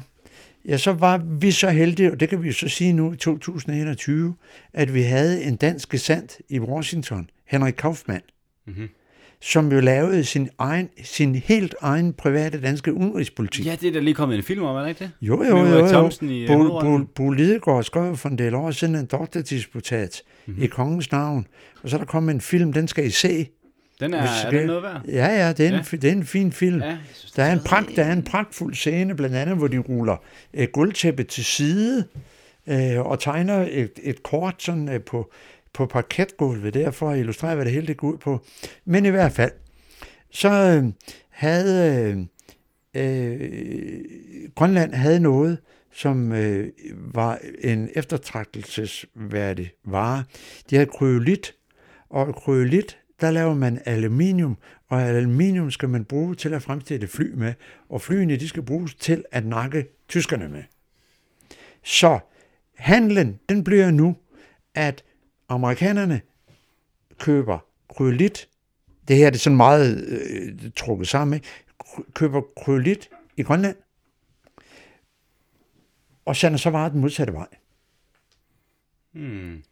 Ja, 0.66 0.78
så 0.78 0.94
var 0.94 1.18
vi 1.18 1.52
så 1.52 1.70
heldige, 1.70 2.12
og 2.12 2.20
det 2.20 2.30
kan 2.30 2.44
vi 2.44 2.52
så 2.52 2.68
sige 2.68 2.94
nu 2.94 3.14
i 3.14 3.18
2021, 3.18 4.36
at 4.74 4.94
vi 4.94 5.02
havde 5.02 5.44
en 5.44 5.56
dansk 5.56 5.90
gesandt 5.90 6.38
i 6.50 6.60
Washington, 6.60 7.30
Henrik 7.46 7.74
Kaufmann, 7.74 8.22
Mm-hmm 8.66 8.90
som 9.42 9.72
jo 9.72 9.80
lavede 9.80 10.24
sin, 10.26 10.50
egen, 10.58 10.90
sin 11.04 11.36
helt 11.36 11.76
egen 11.82 12.14
private 12.14 12.62
danske 12.62 12.94
udenrigspolitik. 12.94 13.66
Ja, 13.66 13.76
det 13.82 13.88
er 13.88 13.92
der 13.92 14.00
lige 14.00 14.14
kommet 14.14 14.38
en 14.38 14.44
film 14.44 14.64
om, 14.64 14.76
er 14.76 14.82
det 14.82 14.90
ikke 14.90 15.00
det? 15.00 15.12
Jo, 15.22 15.44
jo, 15.44 15.58
jo, 15.58 15.66
jo. 15.80 15.88
Thomsen 15.88 16.30
i, 16.30 16.42
øh, 16.42 16.48
Bo, 16.48 16.80
Bo. 16.80 16.98
Bo 17.16 17.30
Lidegaard 17.30 17.84
skrev 17.84 18.16
for 18.18 18.30
en 18.30 18.38
del 18.38 18.56
år 18.56 18.72
siden 18.72 18.96
en 18.96 19.06
doktordisputat 19.06 20.22
mm-hmm. 20.46 20.64
i 20.64 20.68
kongens 20.68 21.12
navn, 21.12 21.48
og 21.84 21.90
så 21.90 21.96
er 21.96 21.98
der 22.00 22.06
kommet 22.06 22.34
en 22.34 22.42
film, 22.42 22.74
den 22.74 22.88
skal 22.88 23.06
I 23.06 23.10
se. 23.10 23.48
Den 24.00 24.14
er, 24.14 24.22
Hvis 24.22 24.30
er 24.46 24.50
den 24.52 24.68
noget 24.68 24.84
værd? 24.84 25.02
Ja, 25.08 25.46
ja, 25.46 25.54
det 25.54 25.66
er, 25.66 25.70
en, 25.70 25.74
Ja. 25.76 25.80
fi- 25.82 25.96
det 25.96 26.06
er 26.06 26.12
en 26.12 26.26
fin 26.26 26.52
film. 26.52 26.82
Ja, 26.82 26.98
synes, 27.14 27.32
Der 27.32 27.44
er 27.44 27.54
en, 27.54 27.60
pragt, 27.60 27.96
der 27.96 28.04
er 28.04 28.14
en 28.14 28.24
pragtfuld 28.24 28.74
scene, 28.76 29.16
blandt 29.16 29.36
andet, 29.36 29.58
hvor 29.58 29.68
de 29.68 29.78
ruller 29.78 30.16
øh, 30.54 30.68
guldtæppet 30.74 31.28
til 31.28 31.46
side 31.46 32.06
øh, 32.68 33.00
og 33.00 33.20
tegner 33.20 33.68
et, 33.72 33.92
et 34.04 34.24
kort 34.24 34.56
sådan, 34.60 34.90
øh, 34.90 35.02
på, 35.02 35.32
på 35.74 35.86
parketgulvet, 35.86 36.74
der 36.74 36.92
for 36.92 37.10
at 37.10 37.20
illustrere, 37.20 37.56
hvad 37.56 37.66
det 37.66 37.74
hele 37.74 37.88
det 37.88 37.98
går 37.98 38.08
ud 38.08 38.18
på. 38.18 38.46
Men 38.86 39.06
i 39.06 39.10
hvert 39.10 39.32
fald, 39.32 39.52
så 40.30 40.50
øh, 40.50 40.92
havde 41.30 42.26
øh, 42.96 43.04
øh, 43.04 44.02
Grønland 44.56 44.94
havde 44.94 45.20
noget, 45.20 45.58
som 45.94 46.32
øh, 46.32 46.70
var 47.14 47.40
en 47.64 47.90
eftertragtelsesværdig 47.96 49.72
vare. 49.86 50.24
De 50.70 50.76
havde 50.76 50.90
kryolit, 50.90 51.56
og 52.10 52.36
kryolit, 52.36 52.98
der 53.22 53.32
laver 53.32 53.54
man 53.54 53.82
aluminium, 53.86 54.58
og 54.90 55.02
aluminium 55.02 55.72
skal 55.72 55.90
man 55.90 56.06
bruge 56.06 56.36
til 56.36 56.54
at 56.54 56.62
fremstille 56.62 57.08
fly 57.08 57.32
med, 57.34 57.54
og 57.90 58.02
flyene 58.02 58.36
de 58.36 58.48
skal 58.48 58.64
bruges 58.64 58.96
til 58.96 59.26
at 59.32 59.46
nakke 59.46 59.86
tyskerne 60.08 60.50
med. 60.50 60.64
Så 61.84 62.20
handlen, 62.76 63.40
den 63.50 63.64
bliver 63.64 63.92
nu, 63.92 64.16
at 64.76 65.04
amerikanerne 65.54 66.22
køber 67.20 67.60
kryolit, 67.90 68.48
det 69.08 69.16
her 69.16 69.30
det 69.30 69.38
er 69.38 69.40
sådan 69.40 69.58
meget 69.58 70.06
øh, 70.08 70.72
trukket 70.76 71.08
sammen, 71.08 71.34
ikke? 71.34 71.48
Køber 72.14 72.42
kryolit 72.64 73.10
i 73.38 73.44
Grønland, 73.44 73.76
og 76.26 76.36
sender 76.36 76.58
så 76.58 76.70
varer 76.70 76.90
den 76.90 77.02
modsatte 77.02 77.34
vej. 77.34 77.48
Hmm. 79.14 79.64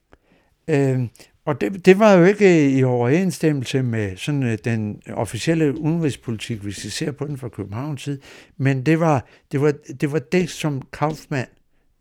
Øh, 0.67 1.07
og 1.45 1.61
det, 1.61 1.85
det 1.85 1.99
var 1.99 2.13
jo 2.13 2.25
ikke 2.25 2.71
i 2.71 2.83
overensstemmelse 2.83 3.83
med 3.83 4.17
sådan 4.17 4.43
øh, 4.43 4.57
den 4.63 5.01
officielle 5.09 5.79
udenrigspolitik, 5.79 6.59
hvis 6.59 6.85
vi 6.85 6.89
ser 6.89 7.11
på 7.11 7.25
den 7.25 7.37
fra 7.37 7.49
Københavns 7.49 8.01
side, 8.01 8.19
men 8.57 8.85
det 8.85 8.99
var 8.99 9.25
det, 9.51 9.61
var, 9.61 9.73
det, 10.01 10.11
var 10.11 10.19
det 10.19 10.49
som 10.49 10.81
Kaufmann 10.93 11.47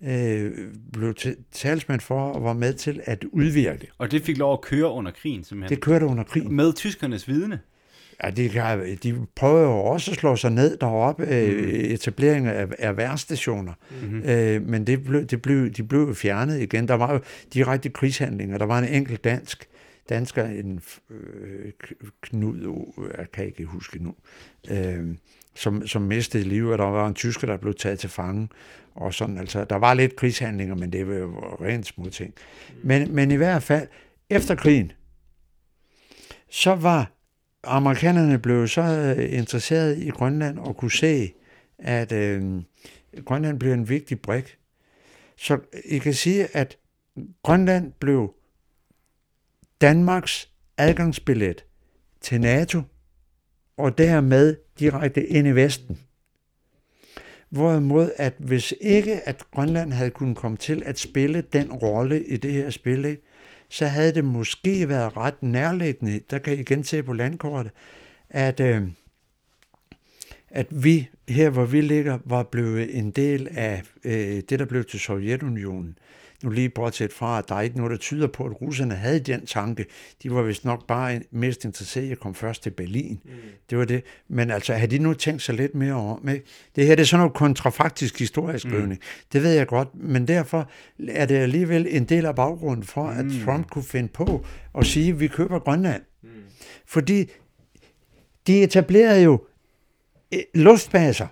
øh, 0.04 0.52
blev 0.92 1.14
talsmand 1.52 2.00
for 2.00 2.20
og 2.20 2.44
var 2.44 2.52
med 2.52 2.74
til 2.74 3.00
at 3.04 3.24
udvirke. 3.32 3.88
Og 3.98 4.10
det 4.10 4.22
fik 4.22 4.38
lov 4.38 4.52
at 4.52 4.60
køre 4.60 4.90
under 4.90 5.10
krigen, 5.10 5.44
simpelthen. 5.44 5.76
Det 5.76 5.84
kørte 5.84 6.06
under 6.06 6.24
krigen. 6.24 6.56
Med 6.56 6.72
tyskernes 6.72 7.28
vidne. 7.28 7.60
Ja, 8.24 8.30
de, 8.30 8.96
de 9.02 9.26
prøver 9.36 9.60
jo 9.60 9.78
også 9.78 10.10
at 10.10 10.16
slå 10.16 10.36
sig 10.36 10.50
ned 10.50 10.76
deroppe, 10.76 11.26
øh, 11.26 11.68
etablering 11.68 12.46
af, 12.46 12.66
af 12.78 12.96
værstationer, 12.96 13.72
Mm-hmm. 14.02 14.22
øh, 14.22 14.62
men 14.68 14.86
det 14.86 15.04
blev, 15.04 15.24
det 15.24 15.42
blev, 15.42 15.70
de 15.70 15.82
blev 15.82 16.14
fjernet 16.14 16.60
igen. 16.60 16.88
Der 16.88 16.94
var 16.94 17.12
jo 17.12 17.20
direkte 17.54 17.88
krigshandlinger. 17.88 18.58
Der 18.58 18.66
var 18.66 18.78
en 18.78 18.88
enkelt 18.88 19.24
dansk, 19.24 19.68
dansker, 20.08 20.44
en 20.44 20.80
øh, 21.10 21.72
Knud, 22.20 22.92
jeg 23.18 23.26
kan 23.32 23.46
ikke 23.46 23.64
huske 23.64 24.02
nu, 24.02 24.14
øh, 24.70 25.06
som, 25.54 25.86
som 25.86 26.02
mistede 26.02 26.44
livet, 26.44 26.72
og 26.72 26.78
der 26.78 26.84
var 26.84 27.08
en 27.08 27.14
tysker, 27.14 27.46
der 27.46 27.56
blev 27.56 27.74
taget 27.74 27.98
til 27.98 28.10
fange, 28.10 28.48
og 28.98 29.14
sådan, 29.14 29.38
altså, 29.38 29.64
der 29.64 29.76
var 29.76 29.94
lidt 29.94 30.16
krigshandlinger, 30.16 30.74
men 30.74 30.92
det 30.92 31.08
var 31.08 31.14
jo 31.14 31.38
rent 31.60 31.86
små 31.86 32.10
ting. 32.10 32.34
Men, 32.82 33.14
men 33.14 33.30
i 33.30 33.34
hvert 33.34 33.62
fald, 33.62 33.88
efter 34.30 34.54
krigen, 34.54 34.92
så 36.50 36.74
var 36.74 37.12
amerikanerne 37.64 38.38
blev 38.38 38.68
så 38.68 38.82
øh, 38.82 39.38
interesseret 39.38 39.98
i 39.98 40.08
Grønland 40.08 40.58
og 40.58 40.76
kunne 40.76 40.92
se, 40.92 41.32
at 41.78 42.12
øh, 42.12 42.62
Grønland 43.24 43.58
blev 43.58 43.72
en 43.72 43.88
vigtig 43.88 44.20
brik. 44.20 44.58
Så 45.36 45.58
I 45.84 45.98
kan 45.98 46.14
sige, 46.14 46.56
at 46.56 46.78
Grønland 47.42 47.92
blev 47.92 48.34
Danmarks 49.80 50.50
adgangsbillet 50.76 51.64
til 52.20 52.40
NATO, 52.40 52.82
og 53.76 53.98
dermed 53.98 54.56
direkte 54.78 55.26
ind 55.26 55.48
i 55.48 55.50
Vesten. 55.50 55.98
Hvorimod, 57.50 58.10
at 58.16 58.34
hvis 58.38 58.74
ikke 58.80 59.28
at 59.28 59.44
Grønland 59.50 59.92
havde 59.92 60.10
kunnet 60.10 60.36
komme 60.36 60.56
til 60.56 60.82
at 60.86 60.98
spille 60.98 61.40
den 61.52 61.72
rolle 61.72 62.24
i 62.24 62.36
det 62.36 62.52
her 62.52 62.70
spil, 62.70 63.18
så 63.68 63.86
havde 63.86 64.14
det 64.14 64.24
måske 64.24 64.88
været 64.88 65.16
ret 65.16 65.42
nærliggende, 65.42 66.20
der 66.30 66.38
kan 66.38 66.52
I 66.52 66.60
igen 66.60 66.84
se 66.84 67.02
på 67.02 67.12
landkortet, 67.12 67.72
at, 68.30 68.60
øh, 68.60 68.82
at 70.50 70.66
vi 70.70 71.08
her, 71.28 71.50
hvor 71.50 71.64
vi 71.64 71.80
ligger, 71.80 72.18
var 72.24 72.42
blevet 72.42 72.98
en 72.98 73.10
del 73.10 73.48
af 73.50 73.82
øh, 74.04 74.42
det, 74.48 74.58
der 74.58 74.64
blev 74.64 74.84
til 74.84 75.00
Sovjetunionen. 75.00 75.98
Nu 76.42 76.50
lige 76.50 76.68
bortset 76.68 77.12
fra, 77.12 77.38
at 77.38 77.48
der 77.48 77.54
er 77.54 77.60
ikke 77.60 77.76
noget, 77.76 77.90
der 77.90 77.96
tyder 77.96 78.26
på, 78.26 78.44
at 78.44 78.60
russerne 78.62 78.94
havde 78.94 79.20
den 79.20 79.46
tanke. 79.46 79.86
De 80.22 80.30
var 80.30 80.42
vist 80.42 80.64
nok 80.64 80.86
bare 80.86 81.20
mest 81.30 81.64
interesseret 81.64 82.04
i 82.04 82.10
at 82.10 82.20
komme 82.20 82.34
først 82.34 82.62
til 82.62 82.70
Berlin. 82.70 83.20
Mm. 83.24 83.30
Det 83.70 83.78
var 83.78 83.84
det. 83.84 84.04
Men 84.28 84.50
altså, 84.50 84.74
havde 84.74 84.90
de 84.90 85.02
nu 85.02 85.14
tænkt 85.14 85.42
sig 85.42 85.54
lidt 85.54 85.74
mere 85.74 85.92
om? 85.94 86.28
Ikke? 86.28 86.44
Det 86.76 86.86
her 86.86 86.94
det 86.94 87.02
er 87.02 87.06
sådan 87.06 87.20
noget 87.20 87.34
kontrafaktisk 87.34 88.18
historieskrivning. 88.18 88.90
Mm. 88.90 89.26
Det 89.32 89.42
ved 89.42 89.52
jeg 89.52 89.66
godt. 89.66 89.88
Men 89.94 90.28
derfor 90.28 90.70
er 91.08 91.26
det 91.26 91.34
alligevel 91.34 91.86
en 91.90 92.04
del 92.04 92.26
af 92.26 92.34
baggrunden 92.34 92.84
for, 92.84 93.02
mm. 93.02 93.18
at 93.18 93.44
Trump 93.44 93.70
kunne 93.70 93.84
finde 93.84 94.08
på 94.08 94.44
at 94.78 94.86
sige, 94.86 95.08
at 95.08 95.20
vi 95.20 95.28
køber 95.28 95.58
Grønland. 95.58 96.02
Mm. 96.22 96.28
Fordi 96.86 97.30
de 98.46 98.62
etablerede 98.62 99.22
jo 99.22 99.44
eh, 100.32 100.42
luftbaser, 100.54 101.26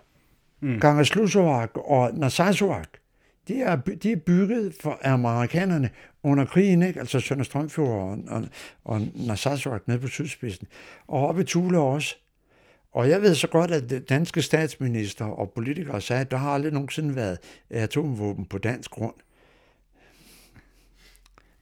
mm. 0.60 0.80
Gangeslusovak 0.80 1.70
og 1.74 2.10
Narsarsuak 2.14 2.88
de 3.48 3.62
er, 3.62 3.76
de 3.76 4.12
er 4.12 4.16
bygget 4.16 4.74
for 4.80 4.98
amerikanerne 5.02 5.90
under 6.22 6.44
krigen, 6.44 6.82
ikke? 6.82 7.00
altså 7.00 7.20
Sønder 7.20 7.44
Strømfjord 7.44 8.02
og, 8.02 8.18
og, 8.28 8.44
og 8.84 9.00
Narsarsuaq 9.14 9.80
nede 9.86 9.98
på 9.98 10.08
sydspidsen, 10.08 10.66
og 11.08 11.28
oppe 11.28 11.40
i 11.42 11.44
Tule 11.44 11.78
også. 11.78 12.16
Og 12.92 13.08
jeg 13.08 13.22
ved 13.22 13.34
så 13.34 13.48
godt, 13.48 13.70
at 13.70 14.08
danske 14.08 14.42
statsminister 14.42 15.24
og 15.24 15.52
politikere 15.54 16.00
sagde, 16.00 16.20
at 16.20 16.30
der 16.30 16.36
har 16.36 16.50
aldrig 16.50 16.72
nogensinde 16.72 17.16
været 17.16 17.38
atomvåben 17.70 18.44
på 18.44 18.58
dansk 18.58 18.90
grund. 18.90 19.14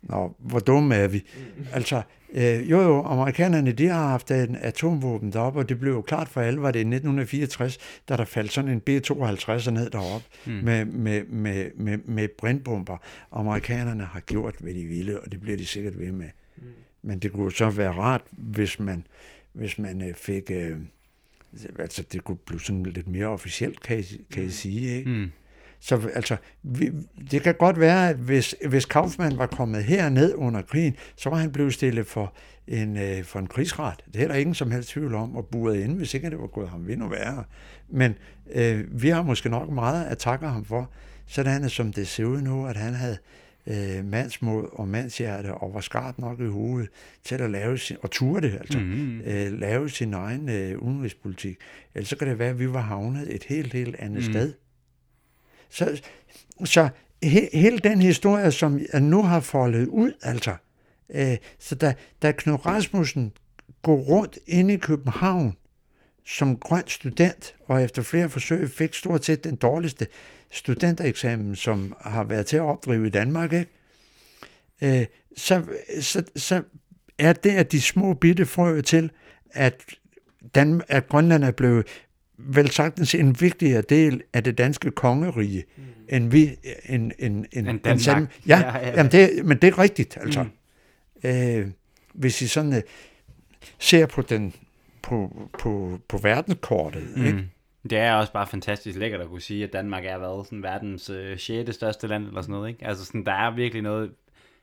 Nå, 0.08 0.36
hvor 0.38 0.58
dumme 0.58 0.94
er 0.94 1.08
vi? 1.08 1.24
Altså, 1.72 2.02
øh, 2.32 2.70
jo 2.70 2.80
jo, 2.80 3.02
amerikanerne, 3.02 3.72
de 3.72 3.86
har 3.86 4.08
haft 4.08 4.30
en 4.30 4.56
atomvåben 4.56 5.32
deroppe, 5.32 5.58
og 5.58 5.68
det 5.68 5.80
blev 5.80 5.92
jo 5.92 6.00
klart 6.00 6.28
for 6.28 6.40
alle, 6.40 6.62
var 6.62 6.70
det 6.70 6.78
i 6.78 6.80
1964, 6.80 7.78
da 8.08 8.16
der 8.16 8.24
faldt 8.24 8.52
sådan 8.52 8.70
en 8.70 8.80
B-52 8.80 9.70
ned 9.70 9.90
deroppe 9.90 10.26
mm. 10.46 10.52
med, 10.52 10.84
med, 10.84 11.24
med, 11.24 11.70
med, 11.76 11.98
med 11.98 12.28
brintbomber. 12.38 12.96
Amerikanerne 13.32 14.04
har 14.04 14.20
gjort, 14.20 14.54
hvad 14.60 14.74
de 14.74 14.84
ville, 14.84 15.20
og 15.20 15.32
det 15.32 15.40
bliver 15.40 15.56
de 15.56 15.66
sikkert 15.66 15.98
ved 15.98 16.12
med. 16.12 16.28
Mm. 16.56 16.62
Men 17.02 17.18
det 17.18 17.32
kunne 17.32 17.52
så 17.52 17.70
være 17.70 17.92
rart, 17.92 18.22
hvis 18.30 18.80
man, 18.80 19.06
hvis 19.52 19.78
man 19.78 20.02
øh, 20.02 20.14
fik... 20.14 20.50
Øh, 20.50 20.76
altså, 21.78 22.04
det 22.12 22.24
kunne 22.24 22.38
blive 22.46 22.60
sådan 22.60 22.82
lidt 22.82 23.08
mere 23.08 23.26
officielt, 23.26 23.82
kan 23.82 23.98
I, 23.98 24.02
kan 24.32 24.44
I 24.44 24.50
sige, 24.50 24.96
ikke? 24.96 25.10
Mm. 25.10 25.30
Så 25.80 26.10
altså, 26.14 26.36
vi, 26.62 26.90
det 27.30 27.42
kan 27.42 27.54
godt 27.54 27.80
være, 27.80 28.08
at 28.08 28.16
hvis, 28.16 28.54
hvis 28.68 28.84
Kaufmann 28.84 29.38
var 29.38 29.46
kommet 29.46 29.84
herned 29.84 30.34
under 30.34 30.62
krigen, 30.62 30.96
så 31.16 31.30
var 31.30 31.36
han 31.36 31.52
blevet 31.52 31.74
stillet 31.74 32.06
for 32.06 32.34
en, 32.68 32.96
øh, 32.96 33.24
for 33.24 33.38
en 33.38 33.46
krigsret. 33.46 34.04
Det 34.14 34.22
er 34.22 34.28
der 34.28 34.34
ingen 34.34 34.54
som 34.54 34.70
helst 34.70 34.88
tvivl 34.88 35.14
om, 35.14 35.36
og 35.36 35.46
buret 35.46 35.80
ind, 35.80 35.96
hvis 35.96 36.14
ikke 36.14 36.30
det 36.30 36.38
var 36.38 36.46
gået 36.46 36.68
ham 36.68 36.90
endnu 36.90 37.08
værre. 37.08 37.44
Men 37.88 38.14
øh, 38.54 39.02
vi 39.02 39.08
har 39.08 39.22
måske 39.22 39.48
nok 39.48 39.70
meget 39.70 40.04
at 40.04 40.18
takke 40.18 40.46
ham 40.46 40.64
for, 40.64 40.90
sådan 41.26 41.68
som 41.68 41.92
det 41.92 42.08
ser 42.08 42.24
ud 42.24 42.40
nu, 42.40 42.66
at 42.66 42.76
han 42.76 42.94
havde 42.94 43.18
øh, 43.66 44.04
mandsmod 44.04 44.68
og 44.72 44.88
mandshjerte, 44.88 45.54
og 45.54 45.74
var 45.74 45.80
skarp 45.80 46.18
nok 46.18 46.40
i 46.40 46.46
hovedet 46.46 46.90
til 47.24 47.34
at 47.34 47.50
lave 47.50 47.78
sin, 47.78 47.96
og 48.02 48.10
turde 48.10 48.48
det, 48.48 48.54
altså, 48.54 48.78
mm-hmm. 48.78 49.20
øh, 49.20 49.52
lave 49.52 49.90
sin 49.90 50.14
egen 50.14 50.48
øh, 50.48 50.78
udenrigspolitik. 50.78 51.56
Ellers 51.94 52.08
så 52.08 52.16
kan 52.16 52.28
det 52.28 52.38
være, 52.38 52.50
at 52.50 52.58
vi 52.58 52.72
var 52.72 52.80
havnet 52.80 53.34
et 53.34 53.44
helt, 53.44 53.72
helt 53.72 53.96
andet 53.98 54.26
mm. 54.26 54.32
sted. 54.32 54.52
Så, 55.74 56.02
så 56.64 56.88
he, 57.22 57.48
hele 57.52 57.78
den 57.78 58.02
historie, 58.02 58.52
som 58.52 58.80
jeg 58.92 59.00
nu 59.00 59.22
har 59.22 59.40
foldet 59.40 59.86
ud, 59.86 60.12
altså, 60.22 60.56
øh, 61.14 61.36
så 61.58 61.74
da, 61.74 61.94
da 62.22 62.32
Knud 62.32 62.66
Rasmussen 62.66 63.32
går 63.82 63.96
rundt 63.96 64.38
inde 64.46 64.74
i 64.74 64.76
København 64.76 65.56
som 66.26 66.56
grøn 66.56 66.82
student, 66.86 67.54
og 67.66 67.82
efter 67.82 68.02
flere 68.02 68.30
forsøg 68.30 68.70
fik 68.70 68.94
stort 68.94 69.24
set 69.24 69.44
den 69.44 69.56
dårligste 69.56 70.06
studentereksamen, 70.50 71.56
som 71.56 71.94
har 72.00 72.24
været 72.24 72.46
til 72.46 72.56
at 72.56 72.62
opdrive 72.62 73.06
i 73.06 73.10
Danmark, 73.10 73.52
ikke? 73.52 73.70
Øh, 74.82 75.06
så, 75.36 75.62
så, 76.00 76.24
så 76.36 76.62
er 77.18 77.32
det, 77.32 77.50
at 77.50 77.72
de 77.72 77.80
små 77.80 78.14
bitte 78.14 78.46
frø 78.46 78.80
til, 78.80 79.10
at, 79.50 79.82
Dan, 80.54 80.82
at 80.88 81.08
Grønland 81.08 81.44
er 81.44 81.50
blevet 81.50 81.86
vel 82.38 82.70
sagtens 82.70 83.14
en 83.14 83.40
vigtigere 83.40 83.82
del 83.82 84.22
af 84.32 84.44
det 84.44 84.58
danske 84.58 84.90
kongerige, 84.90 85.64
mm. 85.76 85.82
end 86.08 86.30
vi, 86.30 86.56
en, 86.88 87.12
en, 87.18 87.46
en, 87.52 87.68
en 87.68 87.78
Danmark. 87.78 88.18
En 88.18 88.28
ja, 88.46 88.58
ja, 88.58 88.78
ja. 88.78 88.96
Jamen 88.96 89.12
det, 89.12 89.44
men 89.44 89.58
det 89.58 89.68
er 89.68 89.78
rigtigt, 89.78 90.18
altså. 90.20 90.42
Mm. 90.42 91.28
Øh, 91.30 91.68
hvis 92.14 92.42
I 92.42 92.46
sådan 92.46 92.72
uh, 92.72 92.78
ser 93.78 94.06
på 94.06 94.22
den 94.22 94.54
på, 95.02 95.48
på, 95.58 95.98
på 96.08 96.18
verdenskortet, 96.18 97.16
mm. 97.16 97.26
ikke? 97.26 97.50
Det 97.90 97.98
er 97.98 98.14
også 98.14 98.32
bare 98.32 98.46
fantastisk 98.46 98.98
lækkert 98.98 99.20
at 99.20 99.28
kunne 99.28 99.40
sige, 99.40 99.64
at 99.64 99.72
Danmark 99.72 100.04
er 100.04 100.18
været 100.18 100.46
sådan 100.46 100.62
verdens 100.62 101.10
øh, 101.10 101.38
6. 101.38 101.74
største 101.74 102.06
land 102.06 102.26
eller 102.26 102.42
sådan 102.42 102.52
noget, 102.52 102.68
ikke? 102.68 102.86
Altså 102.86 103.04
sådan, 103.04 103.26
der 103.26 103.32
er 103.32 103.54
virkelig 103.54 103.82
noget 103.82 104.10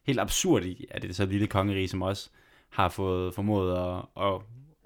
helt 0.08 0.20
absurd 0.20 0.64
i, 0.64 0.86
at 0.92 1.02
det 1.02 1.10
er 1.10 1.14
så 1.14 1.26
lille 1.26 1.48
kongerige, 1.48 1.88
som 1.88 2.02
også 2.02 2.30
har 2.70 2.90
fået 2.90 3.34
formået 3.34 3.78
at, 3.78 4.24
at 4.24 4.42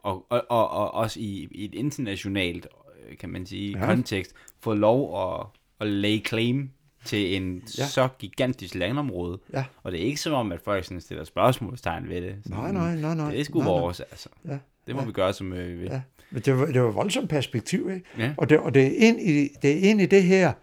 og, 0.06 0.26
og, 0.30 0.46
og, 0.50 0.70
og 0.70 0.94
også 0.94 1.20
i, 1.20 1.48
i 1.52 1.66
et 1.66 1.74
internationalt, 1.74 2.68
øh, 3.10 3.18
kan 3.18 3.30
man 3.30 3.46
sige, 3.46 3.80
ja. 3.80 3.86
kontekst, 3.86 4.36
fået 4.60 4.78
lov 4.78 5.24
at, 5.24 5.48
at 5.80 5.88
lay 5.88 6.26
claim 6.26 6.70
til 7.06 7.36
en 7.36 7.64
ja. 7.78 7.86
så 7.86 8.08
gigantisk 8.20 8.76
landområde. 8.76 9.40
Ja. 9.54 9.66
Og 9.84 9.92
det 9.92 10.02
er 10.02 10.06
ikke 10.06 10.22
som 10.22 10.34
om, 10.34 10.52
at 10.52 10.62
folk 10.62 10.86
sådan 10.86 11.02
stiller 11.02 11.24
spørgsmålstegn 11.24 12.10
ved 12.10 12.22
det. 12.22 12.36
Sådan, 12.44 12.58
nej, 12.58 12.72
nej, 12.72 12.96
nej, 12.96 13.16
nej. 13.16 13.32
Det 13.32 13.40
er 13.40 13.44
sgu 13.44 13.60
nej, 13.60 13.68
vores, 13.68 14.00
nej. 14.00 14.08
altså. 14.12 14.30
Ja. 14.48 14.58
Det 14.88 14.96
må 14.96 15.02
ja. 15.02 15.08
vi 15.08 15.12
gøre, 15.12 15.34
som 15.34 15.54
øh, 15.54 15.68
vi 15.68 15.74
vil. 15.76 15.90
Ja. 15.92 16.02
Men 16.32 16.42
det 16.42 16.58
var, 16.58 16.66
det 16.66 16.82
var 16.82 16.92
voldsomt 16.92 17.30
perspektiv, 17.30 17.90
ikke? 17.90 18.06
Ja. 18.18 18.34
Og, 18.38 18.50
det, 18.50 18.60
og 18.60 18.74
det, 18.74 18.84
er 18.84 19.08
ind 19.08 19.22
i, 19.22 19.50
det 19.62 19.72
er 19.72 19.90
ind 19.90 20.02
i 20.02 20.06
det 20.06 20.24
her, 20.24 20.54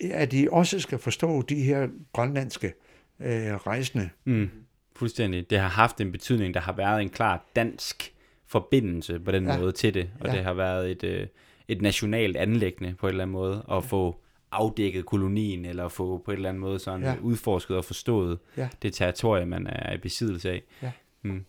at 0.00 0.32
de 0.32 0.48
også 0.52 0.80
skal 0.80 0.98
forstå 0.98 1.42
de 1.42 1.62
her 1.62 1.88
grønlandske 2.12 2.72
øh, 3.20 3.54
rejsende. 3.54 4.10
Mm. 4.24 4.50
Fuldstændig. 4.96 5.50
Det 5.50 5.58
har 5.58 5.68
haft 5.68 6.00
en 6.00 6.12
betydning. 6.12 6.54
Der 6.54 6.60
har 6.60 6.72
været 6.72 7.02
en 7.02 7.08
klar 7.08 7.44
dansk 7.56 8.14
forbindelse 8.50 9.20
på 9.20 9.30
den 9.30 9.46
ja. 9.46 9.58
måde 9.58 9.72
til 9.72 9.94
det, 9.94 10.10
og 10.20 10.26
ja. 10.26 10.32
det 10.32 10.44
har 10.44 10.54
været 10.54 10.90
et, 10.90 11.04
øh, 11.04 11.26
et 11.68 11.82
nationalt 11.82 12.36
anlæggende 12.36 12.94
på 12.94 13.06
en 13.06 13.10
eller 13.10 13.22
anden 13.22 13.32
måde, 13.32 13.64
at 13.70 13.74
ja. 13.74 13.78
få 13.78 14.20
afdækket 14.52 15.06
kolonien, 15.06 15.64
eller 15.64 15.88
få 15.88 16.18
på 16.18 16.30
en 16.30 16.36
eller 16.36 16.48
anden 16.48 16.60
måde 16.60 16.78
sådan 16.78 17.02
ja. 17.02 17.14
udforsket 17.22 17.76
og 17.76 17.84
forstået 17.84 18.38
ja. 18.56 18.68
det 18.82 18.94
territorie, 18.94 19.46
man 19.46 19.66
er 19.66 19.94
i 19.94 19.98
besiddelse 19.98 20.50
af. 20.50 20.62
Ja. 20.82 20.92
Mm. 21.22 21.44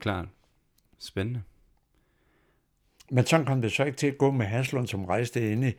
Klart. 0.00 0.26
Spændende. 0.98 1.42
Men 3.10 3.26
sådan 3.26 3.46
kom 3.46 3.62
det 3.62 3.72
så 3.72 3.84
ikke 3.84 3.98
til 3.98 4.06
at 4.06 4.18
gå 4.18 4.30
med 4.30 4.46
Haslund, 4.46 4.86
som 4.86 5.04
rejste 5.04 5.52
inde 5.52 5.72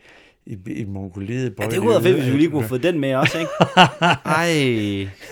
i, 0.47 0.71
i 0.71 0.85
Mongoliet. 0.85 1.53
Ja, 1.59 1.65
det 1.65 1.79
kunne 1.79 1.89
være 1.89 2.01
fedt, 2.01 2.15
hvis 2.15 2.33
vi 2.33 2.37
lige 2.37 2.49
kunne 2.49 2.67
få 2.67 2.77
den 2.77 2.99
med 2.99 3.15
også, 3.15 3.39
ikke? 3.39 3.51
Ej, 4.25 4.51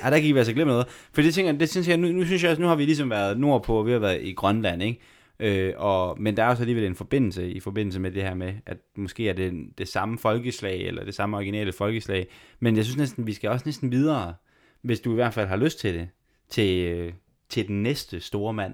Ej 0.01 0.09
der 0.09 0.19
kan 0.19 0.23
I 0.23 0.35
være 0.35 0.45
så 0.45 0.53
glemme 0.53 0.73
noget. 0.73 0.87
For 1.13 1.21
det 1.21 1.33
tænker 1.33 1.51
det 1.51 1.69
synes 1.69 1.87
jeg, 1.87 1.97
nu, 1.97 2.07
nu 2.07 2.25
synes 2.25 2.43
jeg 2.43 2.51
også, 2.51 2.61
nu 2.61 2.67
har 2.67 2.75
vi 2.75 2.85
ligesom 2.85 3.09
været 3.09 3.39
nordpå, 3.39 3.83
vi 3.83 3.91
har 3.91 3.99
været 3.99 4.21
i 4.21 4.33
Grønland, 4.33 4.83
ikke? 4.83 4.99
Øh, 5.39 5.73
og, 5.77 6.21
men 6.21 6.37
der 6.37 6.43
er 6.43 6.47
også 6.47 6.63
alligevel 6.63 6.85
en 6.85 6.95
forbindelse 6.95 7.51
i 7.51 7.59
forbindelse 7.59 7.99
med 7.99 8.11
det 8.11 8.23
her 8.23 8.33
med, 8.33 8.53
at 8.65 8.77
måske 8.95 9.29
er 9.29 9.33
det 9.33 9.53
det 9.77 9.87
samme 9.87 10.17
folkeslag, 10.17 10.81
eller 10.81 11.05
det 11.05 11.13
samme 11.13 11.37
originale 11.37 11.73
folkeslag, 11.73 12.27
men 12.59 12.75
jeg 12.75 12.83
synes 12.83 12.97
næsten, 12.97 13.27
vi 13.27 13.33
skal 13.33 13.49
også 13.49 13.63
næsten 13.65 13.91
videre, 13.91 14.33
hvis 14.81 14.99
du 14.99 15.11
i 15.11 15.15
hvert 15.15 15.33
fald 15.33 15.47
har 15.47 15.57
lyst 15.57 15.79
til 15.79 15.93
det, 15.93 16.07
til, 16.49 16.85
øh, 16.85 17.13
til 17.49 17.67
den 17.67 17.83
næste 17.83 18.19
store 18.19 18.53
mand. 18.53 18.73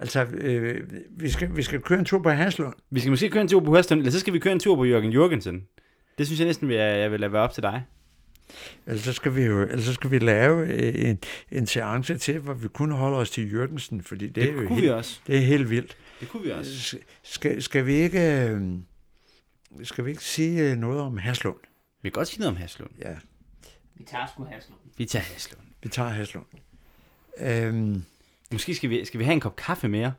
Altså, 0.00 0.24
øh, 0.24 0.90
vi, 1.10 1.30
skal, 1.30 1.56
vi 1.56 1.62
skal 1.62 1.80
køre 1.80 1.98
en 1.98 2.04
tur 2.04 2.18
på 2.22 2.30
Haslund. 2.30 2.74
Vi 2.90 3.00
skal 3.00 3.10
måske 3.10 3.30
køre 3.30 3.42
en 3.42 3.48
tur 3.48 3.60
på 3.60 3.74
Haslund, 3.76 4.00
eller 4.00 4.12
så 4.12 4.20
skal 4.20 4.32
vi 4.32 4.38
køre 4.38 4.52
en 4.52 4.60
tur 4.60 4.76
på 4.76 4.84
Jørgen 4.84 5.12
Jørgensen. 5.12 5.66
Det 6.18 6.26
synes 6.26 6.40
jeg 6.40 6.46
næsten, 6.46 6.70
jeg, 6.70 6.98
jeg 6.98 7.12
vil 7.12 7.20
lade 7.20 7.32
være 7.32 7.42
op 7.42 7.52
til 7.52 7.62
dig. 7.62 7.82
Ellers 8.86 9.02
så 9.04 9.12
skal 9.12 9.36
vi 9.36 9.42
jo 9.42 9.60
ellers 9.62 9.84
så 9.84 9.92
skal 9.94 10.10
vi 10.10 10.18
lave 10.18 10.66
øh, 10.66 11.08
en, 11.10 11.18
en 11.52 11.66
seance 11.66 12.18
til, 12.18 12.38
hvor 12.38 12.54
vi 12.54 12.68
kun 12.68 12.90
holder 12.90 13.18
os 13.18 13.30
til 13.30 13.52
Jørgensen, 13.52 14.02
fordi 14.02 14.26
det, 14.26 14.34
Det, 14.34 14.44
er 14.44 14.52
jo 14.52 14.58
det 14.60 14.68
kunne 14.68 14.76
vi 14.76 14.82
helt, 14.82 14.92
også. 14.94 15.20
det 15.26 15.36
er 15.36 15.40
helt 15.40 15.70
vildt. 15.70 15.96
Det 16.20 16.28
kunne 16.28 16.42
vi 16.42 16.50
også. 16.50 16.70
S- 16.80 16.94
Skal, 17.22 17.62
skal 17.62 17.86
vi 17.86 17.94
ikke 17.94 18.48
øh, 18.48 18.60
skal 19.82 20.04
vi 20.04 20.10
ikke 20.10 20.24
sige 20.24 20.70
øh, 20.70 20.76
noget 20.76 21.00
om 21.00 21.18
Haslund? 21.18 21.56
Vi 22.02 22.08
kan 22.08 22.12
godt 22.12 22.28
sige 22.28 22.40
noget 22.40 22.50
om 22.56 22.60
Haslund. 22.60 22.90
Ja, 22.98 23.14
Vi 23.94 24.04
tager 24.04 24.26
sgu 24.34 24.44
Haslund. 24.44 24.78
Vi 24.96 25.04
tager 25.04 25.22
Haslund. 25.22 25.60
vi 25.82 25.88
tager 25.88 26.08
Haslund. 26.08 26.46
Øhm, 27.40 28.02
Måske 28.52 28.74
skal 28.74 28.90
vi, 28.90 29.04
skal 29.04 29.20
vi 29.20 29.24
have 29.24 29.32
en 29.34 29.40
kop 29.40 29.56
kaffe 29.56 29.88
mere? 29.88 30.12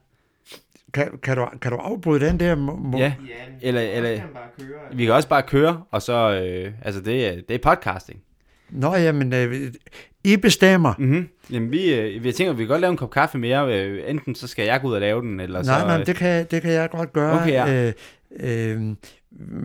kan, 0.93 1.17
kan, 1.23 1.37
du, 1.37 1.45
kan 1.61 1.71
du 1.71 1.77
afbryde 1.77 2.25
den 2.25 2.39
der? 2.39 2.55
Må, 2.55 2.75
må, 2.75 2.97
Ja. 2.97 3.03
Ja, 3.27 3.67
Eller- 3.67 3.81
eller- 3.81 4.15
kan 4.15 4.27
køre. 4.59 4.67
Vi 4.93 5.05
kan 5.05 5.13
også 5.13 5.29
bare 5.29 5.41
køre, 5.43 5.83
og 5.91 6.01
så... 6.01 6.13
Øh, 6.31 6.71
altså, 6.81 7.01
det, 7.01 7.27
er- 7.27 7.41
det 7.47 7.53
er 7.55 7.59
podcasting. 7.63 8.19
Nå, 8.69 8.95
jamen, 8.95 9.33
øh, 9.33 9.73
I 10.23 10.37
bestemmer. 10.37 10.93
Mm-hmm. 10.97 11.27
Jamen, 11.51 11.71
vi, 11.71 11.93
øh, 11.93 12.23
vi 12.23 12.31
tænker, 12.31 12.51
at 12.51 12.57
vi 12.57 12.63
kan 12.63 12.67
godt 12.69 12.81
lave 12.81 12.91
en 12.91 12.97
kop 12.97 13.09
kaffe 13.11 13.37
mere. 13.37 13.75
Øh, 13.79 14.03
enten 14.09 14.35
så 14.35 14.47
skal 14.47 14.65
jeg 14.65 14.81
gå 14.81 14.87
ud 14.87 14.93
og 14.93 15.01
lave 15.01 15.21
den, 15.21 15.39
eller 15.39 15.63
Nej, 15.63 15.79
så... 15.79 15.85
nej, 15.85 15.99
øh, 15.99 16.05
det 16.05 16.15
kan, 16.15 16.45
det 16.51 16.61
kan 16.61 16.71
jeg 16.71 16.89
godt 16.89 17.13
gøre. 17.13 17.41
Okay, 17.41 17.51
ja. 17.51 17.87
øh, 18.39 18.73
øh, 18.79 18.95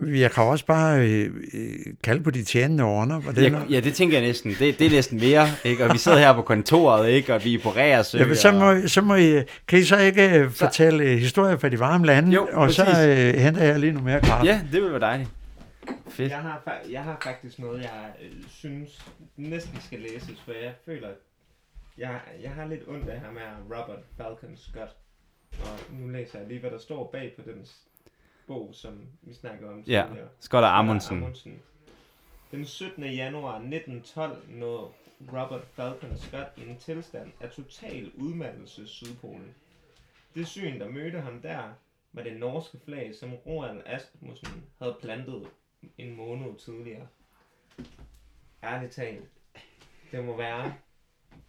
jeg 0.05 0.31
kan 0.31 0.43
også 0.43 0.65
bare 0.65 1.09
øh, 1.09 1.31
øh, 1.53 1.69
kalde 2.03 2.23
på 2.23 2.31
de 2.31 2.43
tjenende 2.43 2.83
ånder. 2.83 3.21
Ja, 3.37 3.61
ja, 3.69 3.79
det 3.79 3.93
tænker 3.93 4.17
jeg 4.17 4.27
næsten. 4.27 4.51
Det, 4.59 4.79
det 4.79 4.87
er 4.87 4.91
næsten 4.91 5.19
mere, 5.19 5.47
ikke? 5.63 5.85
Og 5.85 5.93
vi 5.93 5.97
sidder 5.97 6.17
her 6.17 6.33
på 6.33 6.41
kontoret, 6.41 7.09
ikke? 7.09 7.33
Og 7.33 7.43
vi 7.43 7.53
er 7.53 7.59
på 7.59 7.69
Reersø. 7.69 8.17
Ja, 8.17 8.25
men 8.25 8.35
så, 8.35 8.47
og... 8.47 8.55
må, 8.55 8.87
så 8.87 9.01
må 9.01 9.15
I, 9.15 9.43
kan 9.67 9.79
I 9.79 9.83
så 9.83 9.97
ikke 9.97 10.39
øh, 10.39 10.51
fortælle 10.51 11.03
øh, 11.03 11.17
historier 11.17 11.57
fra 11.57 11.69
de 11.69 11.79
varme 11.79 12.05
lande, 12.05 12.31
Jo, 12.31 12.47
og 12.51 12.71
så 12.71 12.85
præcis. 12.85 13.35
øh, 13.35 13.41
henter 13.41 13.63
jeg 13.63 13.79
lige 13.79 13.91
noget 13.91 14.05
mere 14.05 14.21
kaffe. 14.21 14.45
Ja, 14.45 14.61
det 14.71 14.81
vil 14.81 14.91
være 14.91 14.99
dejligt. 14.99 15.29
Fedt. 16.09 16.31
Jeg 16.31 16.39
har, 16.39 16.81
jeg 16.91 17.03
har 17.03 17.17
faktisk 17.23 17.59
noget, 17.59 17.81
jeg 17.81 18.11
øh, 18.23 18.31
synes 18.49 19.05
næsten 19.37 19.77
skal 19.85 19.99
læses, 19.99 20.41
for 20.45 20.51
jeg 20.51 20.73
føler, 20.85 21.07
at 21.07 21.15
jeg, 21.97 22.19
jeg 22.43 22.51
har 22.51 22.67
lidt 22.67 22.81
ondt 22.87 23.09
af 23.09 23.19
ham 23.19 23.33
med 23.33 23.77
Robert 23.77 23.99
Falcon 24.17 24.57
Scott. 24.57 24.95
Og 25.59 25.79
nu 25.99 26.07
læser 26.07 26.39
jeg 26.39 26.47
lige, 26.47 26.59
hvad 26.59 26.71
der 26.71 26.79
står 26.79 27.09
bag 27.11 27.33
på 27.35 27.41
den 27.51 27.65
bog, 28.47 28.69
som 28.75 29.07
vi 29.21 29.33
snakker 29.33 29.69
om 29.71 29.79
Ja, 29.79 30.03
tidligere. 30.07 30.29
Scott 30.39 30.63
og 30.63 30.77
Amundsen. 30.79 31.17
Amundsen. 31.17 31.59
Den 32.51 32.65
17. 32.65 33.03
januar 33.03 33.55
1912 33.55 34.45
nåede 34.49 34.87
Robert 35.33 35.63
Falcon 35.73 36.17
Scott 36.17 36.47
i 36.57 36.69
en 36.69 36.77
tilstand 36.77 37.31
af 37.41 37.49
total 37.49 38.11
udmattelse 38.15 38.87
Sydpolen. 38.87 39.55
Det 40.35 40.47
syn, 40.47 40.79
der 40.79 40.89
mødte 40.89 41.19
ham 41.21 41.41
der, 41.41 41.73
var 42.13 42.23
det 42.23 42.39
norske 42.39 42.79
flag, 42.85 43.15
som 43.15 43.33
Roald 43.33 43.81
Asmussen 43.85 44.63
havde 44.79 44.97
plantet 45.01 45.47
en 45.97 46.15
måned 46.15 46.55
tidligere. 46.55 47.07
Ærligt 48.63 48.91
talt, 48.93 49.23
det 50.11 50.23
må 50.23 50.37
være, 50.37 50.73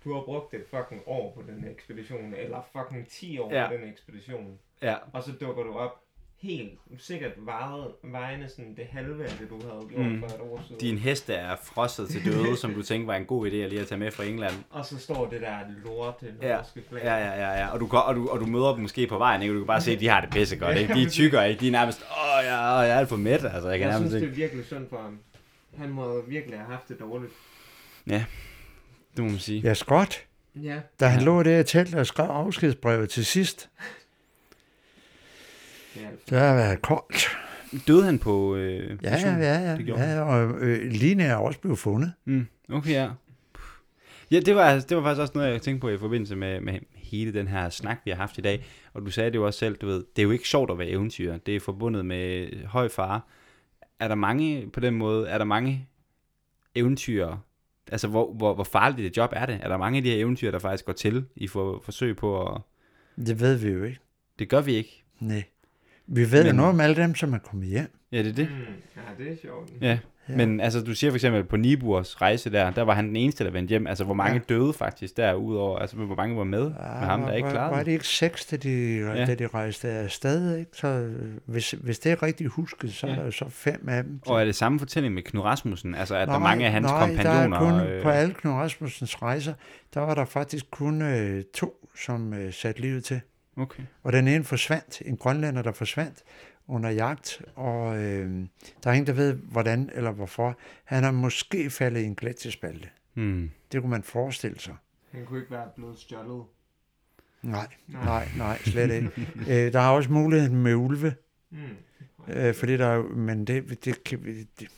du 0.04 0.14
har 0.14 0.22
brugt 0.22 0.54
et 0.54 0.66
fucking 0.70 1.02
år 1.06 1.32
på 1.34 1.42
den 1.42 1.64
ekspedition, 1.68 2.34
eller 2.34 2.62
fucking 2.72 3.08
10 3.08 3.38
år 3.38 3.52
Ja. 3.54 3.68
på 3.68 3.74
den 3.74 3.84
ekspedition, 3.88 4.58
Ja. 4.82 4.96
og 5.12 5.22
så 5.22 5.32
dukker 5.32 5.62
du 5.62 5.74
op 5.78 6.04
helt 6.42 6.70
sikkert 6.98 7.32
vejet, 7.36 7.86
vejende 8.04 8.48
sådan 8.48 8.74
det 8.76 8.84
halve 8.90 9.24
af 9.24 9.30
det, 9.40 9.50
du 9.50 9.54
havde 9.68 9.88
gjort 9.88 10.06
Mm. 10.06 10.20
for 10.20 10.26
et 10.26 10.40
år 10.40 10.60
siden. 10.66 10.80
Din 10.80 10.98
heste 10.98 11.34
er 11.34 11.56
frosset 11.64 12.08
til 12.08 12.24
døde, 12.24 12.56
som 12.56 12.74
du 12.74 12.82
tænkte 12.82 13.06
var 13.06 13.14
en 13.14 13.24
god 13.24 13.46
idé 13.50 13.54
at 13.54 13.68
lige 13.70 13.80
at 13.80 13.86
tage 13.86 13.98
med 13.98 14.10
fra 14.10 14.24
England. 14.24 14.54
Og 14.70 14.84
så 14.86 14.98
står 14.98 15.26
det 15.30 15.40
der 15.40 15.56
lorte 15.84 16.26
Ja. 16.42 16.56
norske 16.56 16.82
flag. 16.88 17.02
Ja, 17.04 17.14
ja, 17.16 17.30
ja, 17.32 17.58
ja. 17.60 17.66
Og 17.72 17.80
du, 17.80 17.86
går- 17.86 17.98
og, 17.98 18.14
du, 18.14 18.28
og 18.28 18.40
du 18.40 18.46
møder 18.46 18.72
dem 18.72 18.80
måske 18.80 19.06
på 19.06 19.18
vejen, 19.18 19.42
ikke? 19.42 19.52
Og 19.52 19.54
du 19.54 19.60
kan 19.60 19.66
bare 19.66 19.80
se, 19.80 19.92
at 19.92 20.00
de 20.00 20.08
har 20.08 20.20
det 20.20 20.30
pisse 20.30 20.56
godt, 20.56 20.76
ikke? 20.78 20.94
De 20.94 21.02
er 21.02 21.08
tykkere, 21.08 21.50
ikke? 21.50 21.60
De 21.60 21.66
er 21.68 21.72
nærmest, 21.72 22.00
åh, 22.00 22.44
ja, 22.44 22.78
åh, 22.80 22.86
jeg 22.86 22.90
er 22.90 22.98
alt 22.98 23.08
for 23.08 23.16
mæt, 23.16 23.44
altså. 23.44 23.68
Jeg 23.68 23.78
kan 23.78 23.88
Jeg 23.88 23.96
synes, 23.96 24.12
det 24.12 24.20
ikke. 24.22 24.32
er 24.32 24.36
virkelig 24.36 24.64
synd 24.66 24.88
for 24.90 24.96
ham. 24.96 25.18
Han 25.78 25.88
må 25.88 26.22
virkelig 26.28 26.58
have 26.58 26.70
haft 26.70 26.88
det 26.88 27.00
dårligt. 27.00 27.32
Det 29.16 29.24
må 29.24 29.24
man 29.24 29.38
sige. 29.38 29.60
Ja, 29.60 29.74
Scott, 29.74 30.24
Ja. 30.62 30.80
da 31.00 31.06
han 31.06 31.20
Ja. 31.20 31.24
lå 31.26 31.42
der 31.42 31.58
i 31.58 31.64
teltet 31.64 31.94
og 31.94 32.06
skrev 32.06 32.26
afskedsbrevet 32.26 33.10
til 33.10 33.26
sidst, 33.26 33.70
Det 36.00 36.36
er 36.36 36.40
der 36.40 36.48
har 36.48 36.54
været 36.54 36.82
koldt. 36.82 37.28
Døde 37.88 38.04
han 38.04 38.18
på 38.18 38.56
øh, 38.56 38.98
Ja, 39.02 39.12
mission? 39.12 39.38
ja, 39.38 39.70
ja. 39.70 39.76
Det 39.76 39.88
ja 39.88 40.20
og 40.20 40.60
øh, 40.60 40.90
Line 40.92 41.24
er 41.24 41.34
også 41.36 41.60
blevet 41.60 41.78
fundet. 41.78 42.12
Mm, 42.24 42.46
okay, 42.72 42.90
ja. 42.90 43.10
Ja, 44.30 44.40
det 44.40 44.54
var, 44.54 44.74
det 44.88 44.96
var 44.96 45.02
faktisk 45.02 45.20
også 45.20 45.32
noget, 45.34 45.52
jeg 45.52 45.62
tænkte 45.62 45.80
på 45.80 45.88
i 45.88 45.98
forbindelse 45.98 46.36
med, 46.36 46.60
med 46.60 46.78
hele 46.94 47.32
den 47.32 47.48
her 47.48 47.70
snak, 47.70 47.98
vi 48.04 48.10
har 48.10 48.18
haft 48.18 48.38
i 48.38 48.40
dag. 48.40 48.64
Og 48.92 49.06
du 49.06 49.10
sagde 49.10 49.30
det 49.30 49.36
jo 49.36 49.46
også 49.46 49.58
selv, 49.58 49.76
du 49.76 49.86
ved, 49.86 50.04
det 50.16 50.22
er 50.22 50.24
jo 50.24 50.30
ikke 50.30 50.48
sjovt 50.48 50.70
at 50.70 50.78
være 50.78 50.88
eventyr. 50.88 51.36
Det 51.36 51.56
er 51.56 51.60
forbundet 51.60 52.06
med 52.06 52.48
høj 52.66 52.88
fare. 52.88 53.20
Er 54.00 54.08
der 54.08 54.14
mange, 54.14 54.70
på 54.72 54.80
den 54.80 54.94
måde, 54.94 55.28
er 55.28 55.38
der 55.38 55.44
mange 55.44 55.88
eventyr, 56.74 57.36
altså 57.92 58.08
hvor, 58.08 58.32
hvor, 58.32 58.54
hvor 58.54 58.64
farligt 58.64 59.06
et 59.06 59.16
job 59.16 59.30
er 59.32 59.46
det? 59.46 59.58
Er 59.62 59.68
der 59.68 59.76
mange 59.76 59.96
af 59.96 60.02
de 60.02 60.10
her 60.10 60.16
eventyr, 60.16 60.50
der 60.50 60.58
faktisk 60.58 60.84
går 60.84 60.92
til 60.92 61.24
i 61.36 61.46
for, 61.46 61.80
forsøg 61.84 62.16
på 62.16 62.46
at... 62.46 62.60
Det 63.26 63.40
ved 63.40 63.56
vi 63.56 63.68
jo 63.68 63.84
ikke. 63.84 63.98
Det 64.38 64.48
gør 64.48 64.60
vi 64.60 64.74
ikke. 64.74 65.04
Nej. 65.20 65.44
Vi 66.08 66.32
ved 66.32 66.42
Men- 66.44 66.46
jo 66.52 66.56
noget 66.56 66.70
om 66.72 66.80
alle 66.80 66.96
dem, 66.96 67.14
som 67.14 67.32
er 67.34 67.38
kommet 67.38 67.68
hjem. 67.68 67.94
Ja, 68.12 68.18
det 68.18 68.26
er 68.28 68.32
det. 68.32 68.48
Mm. 68.50 68.74
Ja, 68.96 69.24
det 69.24 69.32
er 69.32 69.36
sjovt. 69.42 69.70
Ja. 69.80 69.86
Ja. 69.86 69.98
ja. 70.28 70.36
Men 70.36 70.60
altså, 70.60 70.80
du 70.80 70.94
siger 70.94 71.10
for 71.10 71.16
eksempel 71.16 71.44
på 71.44 71.56
Niburs 71.56 72.20
rejse 72.22 72.52
der, 72.52 72.70
der 72.70 72.82
var 72.82 72.94
han 72.94 73.08
den 73.08 73.16
eneste, 73.16 73.44
der 73.44 73.50
vendte 73.50 73.70
hjem. 73.70 73.86
Altså, 73.86 74.04
hvor 74.04 74.14
mange 74.14 74.32
ja. 74.48 74.54
døde 74.54 74.72
faktisk 74.72 75.16
der 75.16 75.34
udover, 75.34 75.78
altså 75.78 75.96
hvor 75.96 76.14
mange 76.14 76.36
var 76.36 76.44
med 76.44 76.64
med 76.64 76.76
ham, 76.80 77.20
der 77.22 77.32
ikke 77.32 77.46
var, 77.46 77.52
klarede 77.52 77.76
var 77.76 77.82
det? 77.82 77.92
ikke 77.92 78.06
seks, 78.06 78.46
da 78.46 78.56
de, 78.56 78.96
Ja. 78.98 79.14
ja. 79.14 79.24
da 79.26 79.34
de 79.34 79.46
rejste 79.46 79.88
afsted? 79.88 80.56
Ikke? 80.56 80.70
Så 80.74 80.86
øh, 80.88 81.26
hvis, 81.46 81.70
hvis 81.70 81.98
det 81.98 82.12
er 82.12 82.22
rigtigt 82.22 82.50
husket, 82.50 82.92
så 82.92 83.06
Ja. 83.06 83.12
er 83.12 83.16
der 83.16 83.24
jo 83.24 83.30
så 83.30 83.44
fem 83.48 83.88
af 83.88 84.04
dem. 84.04 84.20
Og 84.26 84.40
er 84.40 84.44
det 84.44 84.54
samme 84.54 84.78
fortælling 84.78 85.14
med 85.14 85.22
Knud 85.22 85.42
Rasmussen? 85.42 85.94
Altså, 85.94 86.16
at 86.16 86.28
der 86.28 86.34
er 86.34 86.38
Nej, 86.38 86.48
mange 86.48 86.66
af 86.66 86.72
hans 86.72 86.84
nej, 86.86 87.06
kompagnoner... 87.06 87.58
der 87.60 87.66
er 87.66 87.80
kun, 87.80 87.88
øh, 87.90 88.02
på 88.02 88.08
alle 88.08 88.34
Knud 88.34 88.52
Rasmussens 88.52 89.22
rejser, 89.22 89.54
der 89.94 90.00
var 90.00 90.14
der 90.14 90.24
faktisk 90.24 90.70
kun 90.70 91.02
øh, 91.02 91.42
to, 91.54 91.88
som 92.04 92.34
øh, 92.34 92.52
satte 92.52 92.80
livet 92.80 93.04
til. 93.04 93.20
Okay. 93.58 93.82
Og 94.02 94.12
den 94.12 94.28
ene 94.28 94.44
forsvandt, 94.44 95.02
en 95.04 95.16
grønlænder, 95.16 95.62
der 95.62 95.72
forsvandt 95.72 96.22
under 96.68 96.90
jagt, 96.90 97.42
og 97.54 97.98
øh, 97.98 98.46
der 98.84 98.90
er 98.90 98.94
ingen, 98.94 99.06
der 99.06 99.12
ved, 99.12 99.32
hvordan 99.34 99.90
eller 99.94 100.10
hvorfor. 100.10 100.58
Han 100.84 101.04
er 101.04 101.10
måske 101.10 101.70
faldet 101.70 102.00
i 102.00 102.04
en 102.04 102.14
gletsjespalte. 102.14 102.88
Hmm. 103.14 103.50
Det 103.72 103.80
kunne 103.80 103.90
man 103.90 104.02
forestille 104.02 104.60
sig. 104.60 104.74
Han 105.12 105.26
kunne 105.26 105.38
ikke 105.40 105.50
være 105.50 105.68
blevet 105.76 105.98
stjålet. 105.98 106.44
Nej, 107.42 107.66
nej, 107.88 108.28
nej, 108.36 108.58
slet 108.58 108.90
ikke. 108.90 109.10
øh, 109.66 109.72
der 109.72 109.80
er 109.80 109.88
også 109.88 110.12
muligheden 110.12 110.62
med 110.62 110.74
ulve, 110.74 111.14
Mm. 111.50 111.58
øh, 112.28 112.54
fordi 112.54 112.76
der 112.76 112.86
er, 112.86 112.94
jo- 112.94 113.08
men 113.08 113.44
det, 113.44 113.84
det, 113.84 114.04
kan 114.04 114.24
vi- 114.24 114.42
det, 114.60 114.68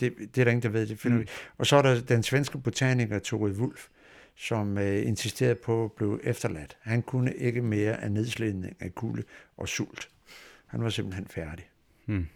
det, 0.00 0.14
det 0.18 0.38
er 0.38 0.44
der 0.44 0.50
ingen, 0.50 0.62
der 0.62 0.68
ved, 0.68 0.86
det 0.86 0.98
finder 0.98 1.16
Mm. 1.16 1.20
mm. 1.22 1.26
vi. 1.26 1.52
Og 1.58 1.66
så 1.66 1.76
er 1.76 1.82
der 1.82 2.00
den 2.00 2.22
svenske 2.22 2.58
botaniker 2.58 3.18
Tore 3.18 3.52
Wulf, 3.52 3.88
som 4.36 4.78
øh, 4.78 5.06
insisterede 5.06 5.54
på 5.54 5.84
at 5.84 5.92
blive 5.92 6.24
efterladt. 6.24 6.76
Han 6.80 7.02
kunne 7.02 7.34
ikke 7.34 7.62
mere 7.62 8.02
af 8.02 8.12
nedslidning 8.12 8.76
af 8.80 8.94
kulde 8.94 9.22
og 9.56 9.68
sult. 9.68 10.08
Han 10.66 10.82
var 10.82 10.88
simpelthen 10.88 11.26
færdig. 11.26 11.64
Hmm. 12.04 12.28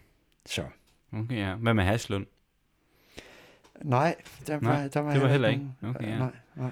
Så. 0.46 0.64
Okay, 1.12 1.36
ja. 1.36 1.54
Hvad 1.54 1.74
med 1.74 1.84
Haslund? 1.84 2.26
Nej, 3.82 4.14
der 4.46 4.60
Nej, 4.60 4.80
var, 4.82 4.88
der 4.88 5.00
var, 5.00 5.12
det 5.12 5.22
var 5.22 5.28
heller 5.28 5.48
ikke 5.48 5.66
Okay, 5.82 6.08
ja. 6.08 6.18
Nej, 6.18 6.32
nej. 6.54 6.70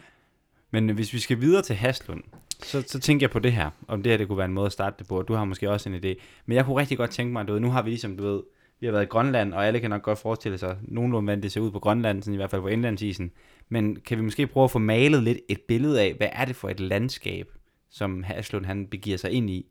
Men 0.71 0.89
hvis 0.89 1.13
vi 1.13 1.19
skal 1.19 1.41
videre 1.41 1.63
til 1.63 1.77
Haslund, 1.77 2.23
så, 2.63 2.83
så 2.83 3.01
tænker 3.01 3.25
jeg 3.25 3.31
på 3.31 3.39
det 3.39 3.53
her, 3.53 3.71
om 3.89 4.03
det 4.03 4.13
her 4.13 4.17
det 4.17 4.29
kunne 4.29 4.39
være 4.39 4.47
en 4.47 4.53
måde 4.53 4.67
at 4.67 4.73
starte 4.73 4.97
det 4.99 5.09
på. 5.09 5.23
Du 5.23 5.35
har 5.35 5.45
måske 5.45 5.71
også 5.71 5.89
en 5.89 5.95
idé. 5.95 6.15
Men 6.47 6.57
jeg 6.57 6.65
kunne 6.65 6.77
rigtig 6.77 6.99
godt 6.99 7.11
tænke 7.11 7.33
mig, 7.33 7.49
du 7.49 7.53
ved, 7.53 7.61
nu 7.61 7.71
har 7.71 7.83
vi 7.83 7.91
ligesom, 7.91 8.17
du 8.17 8.23
ved, 8.25 8.43
vi 8.81 8.87
har 8.87 8.93
været 8.93 9.03
i 9.03 9.09
Grønland, 9.09 9.55
og 9.55 9.67
alle 9.67 9.81
kan 9.81 9.91
nok 9.91 10.03
godt 10.03 10.19
forestille 10.19 10.59
sig 10.59 10.79
nogenlunde, 10.83 11.25
hvordan 11.25 11.43
det 11.43 11.53
ser 11.53 11.61
ud 11.61 11.71
på 11.71 11.79
Grønland, 11.79 12.23
sådan 12.23 12.35
i 12.35 12.37
hvert 12.37 12.51
fald 12.51 12.63
på 12.63 12.69
indlandsisen. 12.69 13.33
Men 13.69 13.97
kan 13.97 14.19
vi 14.19 14.23
måske 14.23 14.47
prøve 14.47 14.65
at 14.65 14.71
få 14.71 14.79
malet 14.79 15.23
lidt 15.23 15.39
et 15.49 15.61
billede 15.69 16.03
af, 16.03 16.15
hvad 16.15 16.29
er 16.33 16.45
det 16.45 16.57
for 16.57 16.69
et 16.69 16.81
landskab, 16.81 17.53
som 17.91 18.23
Haslund 18.23 18.65
han 18.65 18.87
begiver 18.87 19.17
sig 19.17 19.31
ind 19.31 19.51
i, 19.51 19.67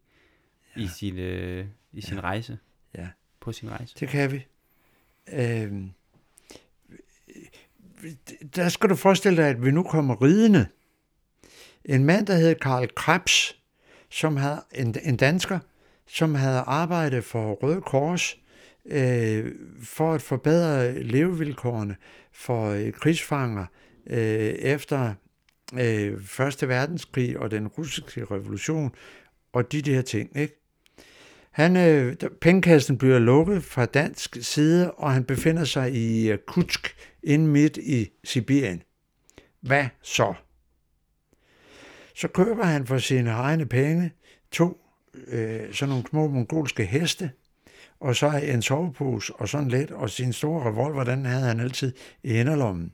ja. 0.77 0.81
i 0.81 0.87
sin, 0.87 1.17
øh, 1.17 1.65
i 1.93 2.01
sin 2.01 2.23
rejse? 2.23 2.57
Ja. 2.97 3.07
På 3.39 3.51
sin 3.51 3.71
rejse. 3.71 3.95
Det 3.99 4.09
kan 4.09 4.31
vi. 4.31 4.45
Øhm, 5.33 5.91
der 8.55 8.69
skal 8.69 8.89
du 8.89 8.95
forestille 8.95 9.37
dig, 9.37 9.49
at 9.49 9.65
vi 9.65 9.71
nu 9.71 9.83
kommer 9.83 10.21
ridende. 10.21 10.67
En 11.85 12.03
mand, 12.03 12.27
der 12.27 12.35
hed 12.35 12.55
Karl 12.55 12.87
Krebs, 12.95 13.59
som 14.09 14.37
havde, 14.37 14.61
en, 14.75 14.95
en 15.03 15.17
dansker, 15.17 15.59
som 16.07 16.35
havde 16.35 16.59
arbejdet 16.59 17.23
for 17.23 17.53
Røde 17.53 17.81
Kors 17.81 18.37
øh, 18.85 19.51
for 19.83 20.13
at 20.13 20.21
forbedre 20.21 21.03
levevilkårene 21.03 21.95
for 22.33 22.69
øh, 22.69 22.91
krigsfanger 22.91 23.65
øh, 24.09 24.19
efter 24.49 25.13
øh, 25.73 26.21
Første 26.21 26.67
Verdenskrig 26.67 27.39
og 27.39 27.51
den 27.51 27.67
russiske 27.67 28.25
revolution 28.25 28.91
og 29.53 29.71
de 29.71 29.81
der 29.81 30.01
ting, 30.01 30.37
ikke? 30.37 30.61
Han, 31.51 31.77
øh, 31.77 32.15
pengekassen 32.41 32.97
bliver 32.97 33.19
lukket 33.19 33.63
fra 33.63 33.85
dansk 33.85 34.37
side, 34.41 34.91
og 34.91 35.13
han 35.13 35.23
befinder 35.23 35.63
sig 35.63 35.93
i 35.93 36.31
øh, 36.31 36.37
Kutsk, 36.47 36.95
inde 37.23 37.47
midt 37.47 37.77
i 37.77 38.09
Sibirien. 38.23 38.81
Hvad 39.61 39.85
så? 40.01 40.33
Så 42.15 42.27
køber 42.27 42.63
han 42.63 42.87
for 42.87 42.97
sine 42.97 43.29
egne 43.29 43.65
penge 43.65 44.11
to 44.51 44.77
øh, 45.27 45.73
sådan 45.73 45.89
nogle 45.89 46.03
små 46.09 46.27
mongolske 46.27 46.85
heste, 46.85 47.31
og 48.05 48.15
så 48.15 48.41
en 48.43 48.61
sovepose 48.61 49.33
og 49.35 49.49
sådan 49.49 49.67
lidt, 49.67 49.91
og 49.91 50.09
sin 50.09 50.33
store 50.33 50.69
revolver, 50.69 51.03
den 51.03 51.25
havde 51.25 51.43
han 51.43 51.59
altid 51.59 51.93
i 52.23 52.33
inderlommen. 52.33 52.91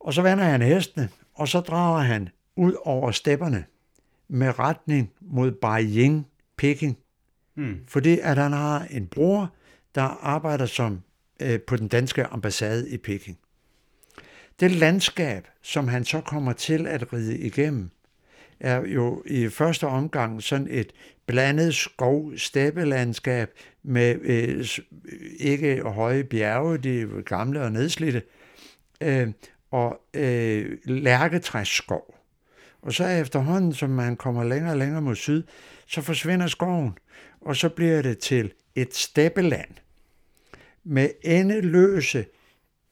Og 0.00 0.14
så 0.14 0.22
vender 0.22 0.44
han 0.44 0.62
hestene, 0.62 1.08
og 1.34 1.48
så 1.48 1.60
drager 1.60 2.00
han 2.00 2.28
ud 2.56 2.74
over 2.84 3.10
stepperne 3.10 3.64
med 4.28 4.58
retning 4.58 5.12
mod 5.20 5.52
Beijing, 5.52 6.26
Peking. 6.56 6.98
Mm. 7.54 7.80
Fordi 7.88 8.18
at 8.18 8.38
han 8.38 8.52
har 8.52 8.86
en 8.90 9.06
bror, 9.06 9.54
der 9.94 10.02
arbejder 10.02 10.66
som 10.66 11.02
øh, 11.40 11.60
på 11.60 11.76
den 11.76 11.88
danske 11.88 12.24
ambassade 12.26 12.90
i 12.90 12.96
Peking. 12.96 13.38
Det 14.60 14.70
landskab, 14.70 15.48
som 15.62 15.88
han 15.88 16.04
så 16.04 16.20
kommer 16.20 16.52
til 16.52 16.86
at 16.86 17.12
ride 17.12 17.38
igennem, 17.38 17.90
er 18.62 18.86
jo 18.86 19.22
i 19.26 19.48
første 19.48 19.86
omgang 19.86 20.42
sådan 20.42 20.66
et 20.70 20.92
blandet 21.26 21.74
skov-steppelandskab 21.74 23.50
med 23.82 24.20
øh, 24.22 24.66
ikke 25.38 25.82
høje 25.82 26.24
bjerge, 26.24 26.78
de 26.78 27.00
er 27.00 27.22
gamle 27.22 27.62
og 27.62 27.72
nedslidte, 27.72 28.22
øh, 29.00 29.28
og 29.70 30.00
øh, 30.14 30.78
lærketræsskov. 30.84 32.14
Og 32.82 32.92
så 32.92 33.06
efterhånden, 33.06 33.72
som 33.72 33.90
man 33.90 34.16
kommer 34.16 34.44
længere 34.44 34.72
og 34.72 34.78
længere 34.78 35.02
mod 35.02 35.14
syd, 35.14 35.42
så 35.86 36.02
forsvinder 36.02 36.46
skoven, 36.46 36.98
og 37.40 37.56
så 37.56 37.68
bliver 37.68 38.02
det 38.02 38.18
til 38.18 38.52
et 38.74 38.94
steppeland 38.94 39.70
med 40.84 41.08
endeløse, 41.22 42.26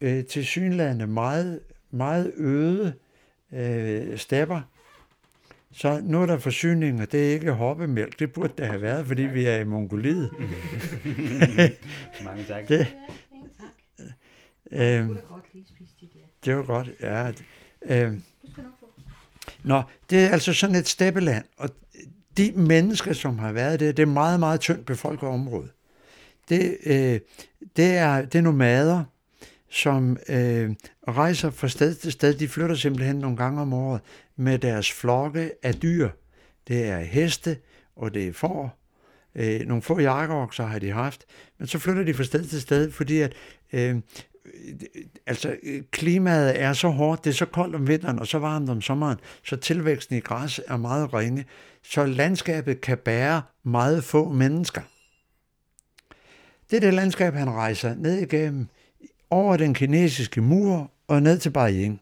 øh, 0.01 0.24
til 0.24 0.47
synlande 0.47 1.06
meget, 1.06 1.60
meget 1.90 2.32
øde 2.36 2.94
øh, 3.52 4.18
stepper. 4.18 4.60
Så 5.72 6.01
nu 6.02 6.22
er 6.22 6.26
der 6.26 6.38
forsyninger, 6.38 7.05
det 7.06 7.28
er 7.28 7.32
ikke 7.32 7.52
hoppemælk, 7.52 8.18
det 8.18 8.32
burde 8.32 8.52
det 8.59 8.66
have 8.66 8.82
været, 8.82 9.06
fordi 9.06 9.22
vi 9.22 9.44
er 9.44 9.56
i 9.56 9.64
Mongoliet. 9.64 10.30
Mange 12.24 12.44
tak. 12.48 12.68
Det, 12.68 12.86
Ja, 14.72 15.01
øh, 15.01 15.09
det 16.44 16.56
var 16.56 16.62
godt, 16.62 16.90
ja. 17.01 17.28
Øh, 17.28 17.34
Du 18.12 18.52
skal 18.52 18.62
nok 18.64 18.72
få. 18.80 18.86
Nå, 19.64 19.82
det 20.10 20.24
er 20.24 20.28
altså 20.28 20.52
sådan 20.52 20.76
et 20.76 20.88
steppeland, 20.88 21.44
og 21.56 21.70
de 22.36 22.52
mennesker, 22.56 23.12
som 23.12 23.38
har 23.38 23.52
været 23.52 23.80
der, 23.80 23.92
det 23.92 24.02
er 24.02 24.06
meget, 24.06 24.40
meget 24.40 24.60
tyndt 24.60 24.86
befolket 24.86 25.28
område. 25.28 25.68
Det, 26.48 26.76
øh, 26.86 27.20
det, 27.76 27.97
er, 27.97 28.24
det 28.24 28.34
er 28.34 28.42
nomader, 28.42 29.05
som 29.70 30.16
øh, 30.28 30.70
rejser 31.09 31.51
fra 31.51 31.68
sted 31.68 31.94
til 31.94 32.12
sted. 32.12 32.34
De 32.34 32.48
flytter 32.48 32.74
simpelthen 32.74 33.16
nogle 33.16 33.36
gange 33.36 33.60
om 33.60 33.72
året 33.72 34.01
med 34.36 34.59
deres 34.59 34.92
flokke 34.92 35.52
af 35.62 35.74
dyr. 35.74 36.09
Det 36.68 36.84
er 36.84 36.98
heste, 36.98 37.56
og 37.97 38.14
det 38.14 38.28
er 38.28 38.32
får. 38.32 38.76
Øh, 39.34 39.60
nogle 39.60 39.82
få 39.82 39.98
jakkeokser 39.98 40.66
har 40.66 40.78
de 40.78 40.90
haft, 40.90 41.24
men 41.59 41.68
så 41.68 41.78
flytter 41.78 42.02
de 42.02 42.14
fra 42.14 42.24
sted 42.24 42.44
til 42.44 42.60
sted, 42.60 42.92
fordi 42.92 43.20
at 43.20 43.32
øh, 43.72 43.97
altså 45.26 45.56
klimaet 45.90 46.60
er 46.60 46.72
så 46.72 46.88
hårdt, 46.88 47.24
det 47.24 47.30
er 47.30 47.34
så 47.34 47.47
koldt 47.47 47.74
om 47.74 47.88
vinteren 47.88 48.18
og 48.18 48.26
så 48.26 48.38
varmt 48.38 48.70
om 48.70 48.80
sommeren, 48.80 49.18
så 49.44 49.56
tilvæksten 49.56 50.16
i 50.16 50.20
græs 50.20 50.60
er 50.68 50.76
meget 50.76 51.14
ringe, 51.14 51.44
så 51.82 52.06
landskabet 52.06 52.80
kan 52.80 52.98
bære 52.98 53.42
meget 53.62 54.05
få 54.05 54.28
mennesker. 54.28 54.82
Det 56.70 56.76
er 56.76 56.80
det 56.80 56.94
landskab, 56.94 57.34
han 57.34 57.51
rejser 57.51 57.94
ned 57.94 58.18
igennem, 58.18 58.68
over 59.31 59.57
den 59.57 59.74
kinesiske 59.74 60.40
mur 60.40 60.90
og 61.09 61.23
ned 61.23 61.39
til 61.39 61.51
Beijing. 61.51 62.01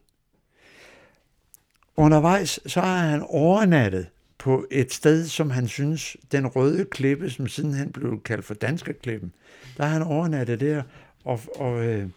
Undervejs 1.97 2.61
så 2.67 2.81
har 2.81 2.99
han 2.99 3.23
overnattet 3.29 4.09
på 4.39 4.67
et 4.71 4.93
sted, 4.93 5.27
som 5.27 5.51
han 5.51 5.69
synes, 5.69 6.17
den 6.33 6.47
røde 6.47 6.85
klippe, 6.85 7.31
som 7.31 7.49
sidenhen 7.49 7.93
blev 7.93 8.23
kaldt 8.23 8.45
for 8.45 8.55
Danske 8.55 8.93
Klippen, 8.93 9.35
der 9.77 9.85
har 9.85 9.93
han 9.93 10.03
overnattet 10.03 10.61
der, 10.61 10.83
og, 11.25 11.41
og 11.57 11.85
øh, 11.85 12.09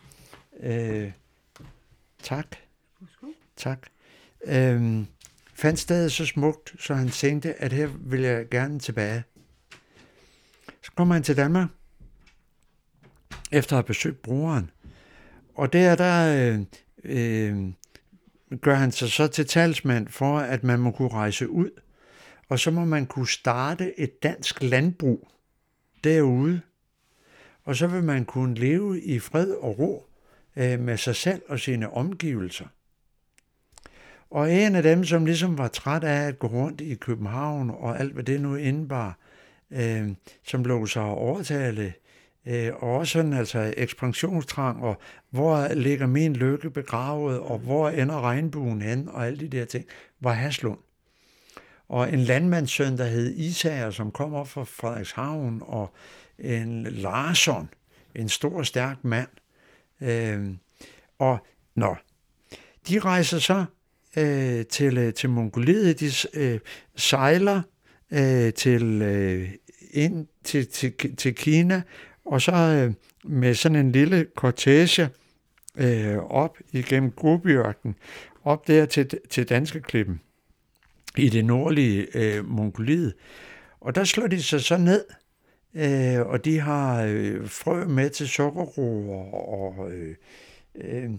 øh, 0.59 1.11
tak, 2.23 2.55
tak, 3.55 3.79
øh, 4.43 5.03
fandt 5.53 5.79
stedet 5.79 6.11
så 6.11 6.25
smukt, 6.25 6.73
så 6.79 6.93
han 6.93 7.09
tænkte, 7.09 7.53
at 7.61 7.73
her 7.73 7.89
vil 7.99 8.21
jeg 8.21 8.49
gerne 8.49 8.79
tilbage. 8.79 9.23
Så 10.83 10.91
kommer 10.95 11.15
han 11.15 11.23
til 11.23 11.37
Danmark, 11.37 11.69
efter 13.51 13.73
at 13.73 13.77
have 13.77 13.87
besøgt 13.87 14.21
broren, 14.21 14.71
og 15.55 15.73
der, 15.73 15.95
der 15.95 16.35
øh, 16.53 16.59
øh, 17.03 17.73
gør 18.61 18.75
han 18.75 18.91
sig 18.91 19.09
så 19.11 19.27
til 19.27 19.45
talsmand 19.45 20.07
for, 20.07 20.37
at 20.37 20.63
man 20.63 20.79
må 20.79 20.91
kunne 20.91 21.09
rejse 21.09 21.49
ud, 21.49 21.69
og 22.49 22.59
så 22.59 22.71
må 22.71 22.85
man 22.85 23.05
kunne 23.05 23.27
starte 23.27 23.99
et 23.99 24.23
dansk 24.23 24.63
landbrug 24.63 25.27
derude, 26.03 26.61
og 27.63 27.75
så 27.75 27.87
vil 27.87 28.03
man 28.03 28.25
kunne 28.25 28.55
leve 28.55 29.01
i 29.01 29.19
fred 29.19 29.51
og 29.51 29.79
ro 29.79 30.05
øh, 30.55 30.79
med 30.79 30.97
sig 30.97 31.15
selv 31.15 31.41
og 31.47 31.59
sine 31.59 31.93
omgivelser. 31.93 32.65
Og 34.29 34.53
en 34.53 34.75
af 34.75 34.83
dem, 34.83 35.03
som 35.03 35.25
ligesom 35.25 35.57
var 35.57 35.67
træt 35.67 36.03
af 36.03 36.27
at 36.27 36.39
gå 36.39 36.47
rundt 36.47 36.81
i 36.81 36.95
København 36.95 37.69
og 37.69 37.99
alt, 37.99 38.13
hvad 38.13 38.23
det 38.23 38.41
nu 38.41 38.55
indebar, 38.55 39.17
øh, 39.71 40.09
som 40.43 40.63
lå 40.63 40.85
sig 40.85 41.03
overtale, 41.03 41.93
øh, 42.45 42.71
og 42.75 42.95
også 42.95 43.11
sådan 43.11 43.33
altså 43.33 43.73
ekspansionstrang, 43.77 44.83
og 44.83 45.01
hvor 45.29 45.73
ligger 45.73 46.07
min 46.07 46.35
lykke 46.35 46.69
begravet, 46.69 47.39
og 47.39 47.59
hvor 47.59 47.89
ender 47.89 48.21
regnbuen 48.21 48.81
hen, 48.81 49.09
og 49.09 49.27
alle 49.27 49.39
de 49.39 49.47
der 49.47 49.65
ting, 49.65 49.85
var 50.19 50.33
Haslund. 50.33 50.79
Og 51.89 52.13
en 52.13 52.19
landmandssøn, 52.19 52.97
der 52.97 53.05
hed 53.05 53.35
Isager, 53.35 53.91
som 53.91 54.11
kom 54.11 54.33
op 54.33 54.47
fra 54.47 54.63
Frederikshavn, 54.63 55.61
og 55.65 55.93
en 56.39 56.83
Larsson, 56.83 57.69
en 58.15 58.29
stor, 58.29 58.63
stærk 58.63 59.03
mand. 59.03 59.27
Øh, 60.01 60.49
og 61.19 61.45
nå, 61.75 61.95
de 62.89 62.99
rejser 62.99 63.39
så 63.39 63.65
øh, 64.17 64.65
til, 64.65 64.97
øh, 64.97 65.13
til 65.13 65.29
Mongoliet, 65.29 65.99
de 65.99 66.11
øh, 66.33 66.59
sejler 66.95 67.61
øh, 68.11 68.53
til, 68.53 69.01
øh, 69.01 69.49
ind 69.91 70.27
til, 70.43 70.67
til, 70.67 71.15
til 71.15 71.35
Kina, 71.35 71.81
og 72.25 72.41
så 72.41 72.51
øh, 72.51 72.93
med 73.23 73.53
sådan 73.53 73.75
en 73.75 73.91
lille 73.91 74.27
kortege 74.35 75.09
øh, 75.77 76.17
op 76.17 76.57
igennem 76.71 77.11
Gobiørken, 77.11 77.95
op 78.43 78.67
der 78.67 78.85
til, 78.85 79.19
til 79.29 79.49
Danske 79.49 79.81
Klippen 79.81 80.21
i 81.17 81.29
det 81.29 81.45
nordlige 81.45 82.07
øh, 82.13 82.45
Mongoliet. 82.45 83.13
Og 83.81 83.95
der 83.95 84.03
slår 84.03 84.27
de 84.27 84.43
sig 84.43 84.61
så 84.61 84.77
ned, 84.77 85.05
øh, 85.73 86.27
og 86.27 86.45
de 86.45 86.59
har 86.59 87.03
øh, 87.03 87.49
frø 87.49 87.85
med 87.85 88.09
til 88.09 88.27
sukkerroer, 88.27 89.33
og 89.33 89.91
øh, 89.91 90.15
øh, 90.75 91.09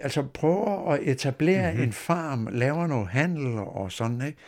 altså 0.00 0.22
prøver 0.22 0.92
at 0.92 1.00
etablere 1.02 1.70
mm-hmm. 1.70 1.84
en 1.84 1.92
farm, 1.92 2.48
laver 2.52 2.86
noget 2.86 3.08
handel 3.08 3.58
og 3.58 3.92
sådan, 3.92 4.22
ikke? 4.26 4.38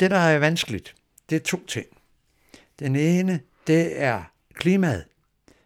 Det, 0.00 0.10
der 0.10 0.16
er 0.16 0.38
vanskeligt, 0.38 0.94
det 1.30 1.36
er 1.36 1.40
to 1.40 1.66
ting. 1.66 1.86
Den 2.78 2.96
ene, 2.96 3.40
det 3.66 4.02
er 4.02 4.22
klimaet, 4.58 5.04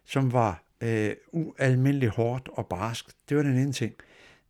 som 0.05 0.33
var 0.33 0.63
øh, 0.81 1.11
ualmindeligt 1.31 2.11
hårdt 2.11 2.49
og 2.53 2.67
barsk. 2.67 3.05
Det 3.29 3.37
var 3.37 3.43
den 3.43 3.57
ene 3.57 3.73
ting. 3.73 3.93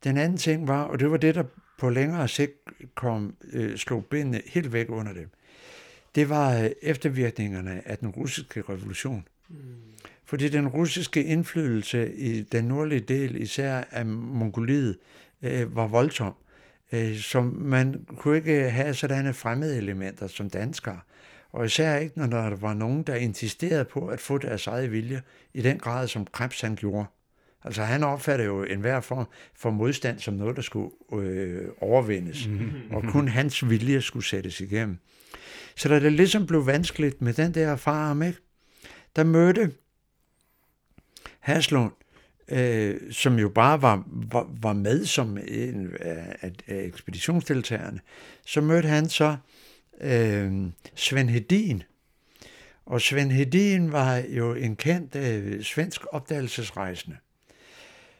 Den 0.03 0.17
anden 0.17 0.37
ting 0.37 0.67
var, 0.67 0.83
og 0.83 0.99
det 0.99 1.11
var 1.11 1.17
det, 1.17 1.35
der 1.35 1.43
på 1.79 1.89
længere 1.89 2.27
sigt 2.27 2.51
kom, 2.95 3.35
øh, 3.53 3.77
slog 3.77 4.05
benene 4.05 4.41
helt 4.45 4.73
væk 4.73 4.89
under 4.89 5.13
dem, 5.13 5.29
det 6.15 6.29
var 6.29 6.59
øh, 6.59 6.69
eftervirkningerne 6.81 7.81
af 7.87 7.97
den 7.97 8.09
russiske 8.09 8.63
revolution. 8.69 9.27
Mm. 9.49 9.55
Fordi 10.25 10.49
den 10.49 10.67
russiske 10.67 11.23
indflydelse 11.23 12.15
i 12.15 12.41
den 12.41 12.65
nordlige 12.65 12.99
del, 12.99 13.41
især 13.41 13.83
af 13.91 14.05
Mongoliet, 14.05 14.97
øh, 15.41 15.75
var 15.75 15.87
voldsom. 15.87 16.33
Øh, 16.91 17.17
som 17.17 17.43
man 17.45 18.05
kunne 18.17 18.37
ikke 18.37 18.69
have 18.69 18.93
sådanne 18.93 19.33
fremmede 19.33 19.77
elementer 19.77 20.27
som 20.27 20.49
danskere. 20.49 20.99
Og 21.53 21.65
især 21.65 21.97
ikke, 21.97 22.19
når 22.19 22.27
der 22.27 22.55
var 22.55 22.73
nogen, 22.73 23.03
der 23.03 23.15
insisterede 23.15 23.85
på 23.85 24.07
at 24.07 24.19
få 24.19 24.37
deres 24.37 24.67
eget 24.67 24.91
vilje 24.91 25.21
i 25.53 25.61
den 25.61 25.79
grad, 25.79 26.07
som 26.07 26.25
Krebs 26.25 26.61
han 26.61 26.75
gjorde. 26.75 27.05
Altså 27.63 27.83
han 27.83 28.03
opfattede 28.03 28.47
jo 28.47 28.63
enhver 28.63 29.01
form 29.01 29.25
for 29.55 29.69
modstand 29.69 30.19
som 30.19 30.33
noget, 30.33 30.55
der 30.55 30.61
skulle 30.61 30.89
øh, 31.13 31.67
overvindes, 31.81 32.49
og 32.91 33.03
kun 33.03 33.27
hans 33.27 33.69
vilje 33.69 34.01
skulle 34.01 34.25
sættes 34.25 34.61
igennem. 34.61 34.97
Så 35.75 35.89
da 35.89 35.99
det 35.99 36.11
ligesom 36.11 36.47
blev 36.47 36.65
vanskeligt 36.65 37.21
med 37.21 37.33
den 37.33 37.53
der 37.53 37.75
farm, 37.75 38.21
ikke, 38.21 38.39
der 39.15 39.23
mødte 39.23 39.71
Haslund, 41.39 41.91
øh, 42.47 43.11
som 43.11 43.39
jo 43.39 43.49
bare 43.49 43.81
var, 43.81 44.03
var, 44.07 44.49
var 44.61 44.73
med 44.73 45.05
som 45.05 45.37
en 45.47 45.91
af, 45.99 46.51
af 46.67 46.83
ekspeditionsdeltagerne, 46.83 47.99
så 48.45 48.61
mødte 48.61 48.87
han 48.87 49.09
så 49.09 49.37
øh, 50.03 50.71
Svend 50.95 51.29
Hedin. 51.29 51.83
Og 52.85 53.01
Svend 53.01 53.31
Hedin 53.31 53.91
var 53.91 54.17
jo 54.17 54.53
en 54.53 54.75
kendt 54.75 55.15
øh, 55.15 55.63
svensk 55.63 56.01
opdagelsesrejsende, 56.11 57.17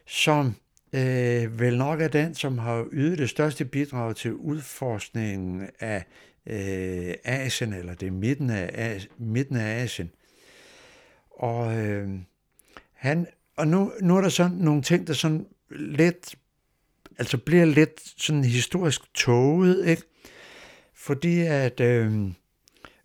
som 0.06 0.56
øh, 0.94 1.60
vel 1.60 1.78
nok 1.78 2.02
er 2.02 2.08
den, 2.08 2.36
som 2.36 2.58
har 2.58 2.88
ydet 2.92 3.18
det 3.18 3.30
største 3.30 3.66
bidrag 3.66 4.16
til 4.16 4.34
udforskningen 4.34 5.70
af 5.80 6.04
øh, 6.46 7.14
Asien, 7.24 7.74
eller 7.74 7.94
det 7.94 8.14
midten 8.14 8.50
af, 8.50 9.08
midten 9.18 9.56
af 9.56 9.84
Asien. 9.84 10.12
Og, 11.32 11.78
øh, 11.78 12.10
han, 12.94 13.28
og 13.58 13.68
nu, 13.68 13.92
nu 14.02 14.18
er 14.18 14.22
der 14.22 14.30
sådan 14.30 14.58
nogle 14.58 14.82
ting, 14.82 15.08
der 15.08 15.14
sådan 15.14 15.46
lidt, 15.70 16.36
altså 17.18 17.38
bliver 17.38 17.66
lidt 17.66 18.14
sådan 18.18 18.44
historisk 18.44 19.02
toget, 19.14 19.88
ikke? 19.88 20.04
Fordi 21.04 21.40
at 21.40 21.80
øh, 21.80 22.32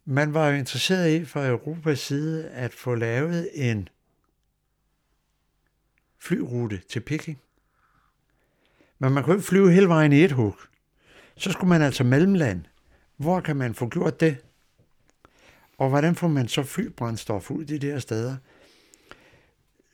man 0.04 0.34
var 0.34 0.48
jo 0.48 0.56
interesseret 0.56 1.10
i 1.10 1.24
fra 1.24 1.46
Europas 1.46 1.98
side 1.98 2.48
at 2.48 2.74
få 2.74 2.94
lavet 2.94 3.50
en 3.54 3.88
flyrute 6.18 6.80
til 6.88 7.00
Peking. 7.00 7.38
Men 8.98 9.12
man 9.12 9.24
kunne 9.24 9.36
ikke 9.36 9.46
flyve 9.46 9.72
hele 9.72 9.88
vejen 9.88 10.12
i 10.12 10.24
et 10.24 10.32
hug. 10.32 10.56
Så 11.36 11.52
skulle 11.52 11.68
man 11.68 11.82
altså 11.82 12.04
mellemland. 12.04 12.64
Hvor 13.16 13.40
kan 13.40 13.56
man 13.56 13.74
få 13.74 13.88
gjort 13.88 14.20
det? 14.20 14.36
Og 15.78 15.88
hvordan 15.88 16.14
får 16.14 16.28
man 16.28 16.48
så 16.48 16.62
flybrændstof 16.62 17.50
ud 17.50 17.64
de 17.64 17.78
der 17.78 17.98
steder? 17.98 18.36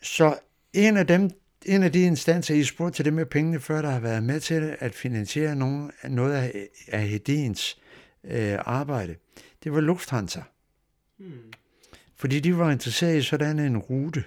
Så 0.03 0.39
en 0.73 0.97
af 0.97 1.07
dem, 1.07 1.31
en 1.67 1.83
af 1.83 1.93
de 1.93 2.03
instanser, 2.03 2.55
I 2.55 2.65
spurgte 2.65 2.97
til 2.97 3.05
det 3.05 3.13
med 3.13 3.27
pengene 3.27 3.61
før, 3.61 3.83
der 3.83 3.91
har 3.91 4.01
været 4.01 4.23
med 4.23 4.41
til 4.41 4.77
at 4.79 4.95
finansiere 4.95 5.57
nogen, 5.57 5.91
noget 6.09 6.33
af, 6.35 6.69
af 6.89 7.09
Hedins 7.09 7.79
øh, 8.25 8.59
arbejde, 8.65 9.17
det 9.65 9.73
var 9.73 9.81
Lufthansa. 9.81 10.41
Hmm. 11.17 11.53
Fordi 12.17 12.41
de 12.41 12.59
var 12.59 12.71
interesseret 12.71 13.19
i 13.19 13.23
sådan 13.23 13.59
en 13.59 13.79
rute. 13.79 14.25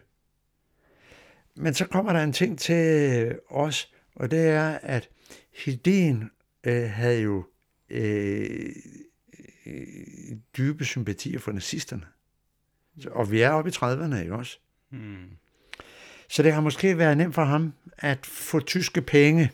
Men 1.56 1.74
så 1.74 1.86
kommer 1.86 2.14
der 2.14 2.24
en 2.24 2.34
ting 2.34 2.60
til 2.60 3.40
os, 3.50 3.94
og 4.16 4.32
det 4.32 4.48
er, 4.48 4.70
at 4.70 5.10
Hedin 5.52 6.30
øh, 6.64 6.90
havde 6.90 7.22
jo 7.22 7.46
øh, 7.90 8.70
øh, 9.66 10.38
dybe 10.58 10.86
sympatier 10.86 11.40
for 11.40 11.52
nazisterne. 11.52 12.06
Så, 13.00 13.10
og 13.10 13.32
vi 13.32 13.42
er 13.42 13.50
oppe 13.50 13.70
i 13.70 13.74
30'erne, 13.74 14.16
ikke 14.16 14.36
også? 14.36 14.60
Hmm. 14.90 15.30
Så 16.30 16.44
det 16.44 16.54
har 16.54 16.62
måske 16.62 16.98
været 16.98 17.18
nemt 17.18 17.36
for 17.36 17.44
ham 17.44 17.74
at 17.98 18.26
få 18.26 18.60
tyske 18.60 19.02
penge. 19.02 19.52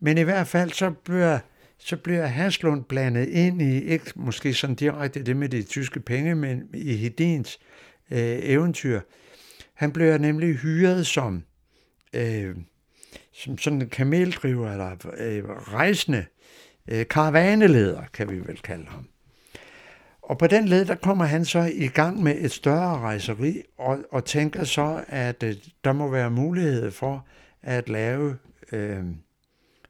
Men 0.00 0.18
i 0.18 0.22
hvert 0.22 0.46
fald 0.46 0.70
så 0.70 0.90
bliver, 0.90 1.38
så 1.84 1.96
bliver 1.96 2.26
Haslund 2.26 2.84
blandet 2.84 3.28
ind 3.28 3.62
i, 3.62 3.82
ikke 3.82 4.12
måske 4.14 4.54
sådan 4.54 4.76
direkte 4.76 5.22
det 5.22 5.36
med 5.36 5.48
de 5.48 5.62
tyske 5.62 6.00
penge, 6.00 6.34
men 6.34 6.62
i 6.74 6.96
Hedins 6.96 7.58
øh, 8.10 8.38
eventyr. 8.42 9.00
Han 9.74 9.92
bliver 9.92 10.18
nemlig 10.18 10.54
hyret 10.54 11.06
som, 11.06 11.44
øh, 12.12 12.56
som 13.32 13.58
sådan 13.58 13.82
en 13.82 13.88
kameldriver, 13.88 14.72
eller 14.72 14.90
øh, 15.18 15.44
rejsende, 15.48 16.24
øh, 16.88 17.06
karavaneleder, 17.10 18.02
kan 18.12 18.30
vi 18.30 18.38
vel 18.38 18.58
kalde 18.58 18.86
ham. 18.88 19.08
Og 20.22 20.38
på 20.38 20.46
den 20.46 20.68
led, 20.68 20.84
der 20.84 20.94
kommer 20.94 21.24
han 21.24 21.44
så 21.44 21.70
i 21.74 21.86
gang 21.86 22.22
med 22.22 22.36
et 22.38 22.52
større 22.52 22.98
rejseri, 22.98 23.62
og, 23.78 23.98
og 24.12 24.24
tænker 24.24 24.64
så, 24.64 25.04
at 25.08 25.42
øh, 25.42 25.54
der 25.84 25.92
må 25.92 26.10
være 26.10 26.30
mulighed 26.30 26.90
for 26.90 27.26
at 27.62 27.88
lave, 27.88 28.36
øh, 28.72 29.04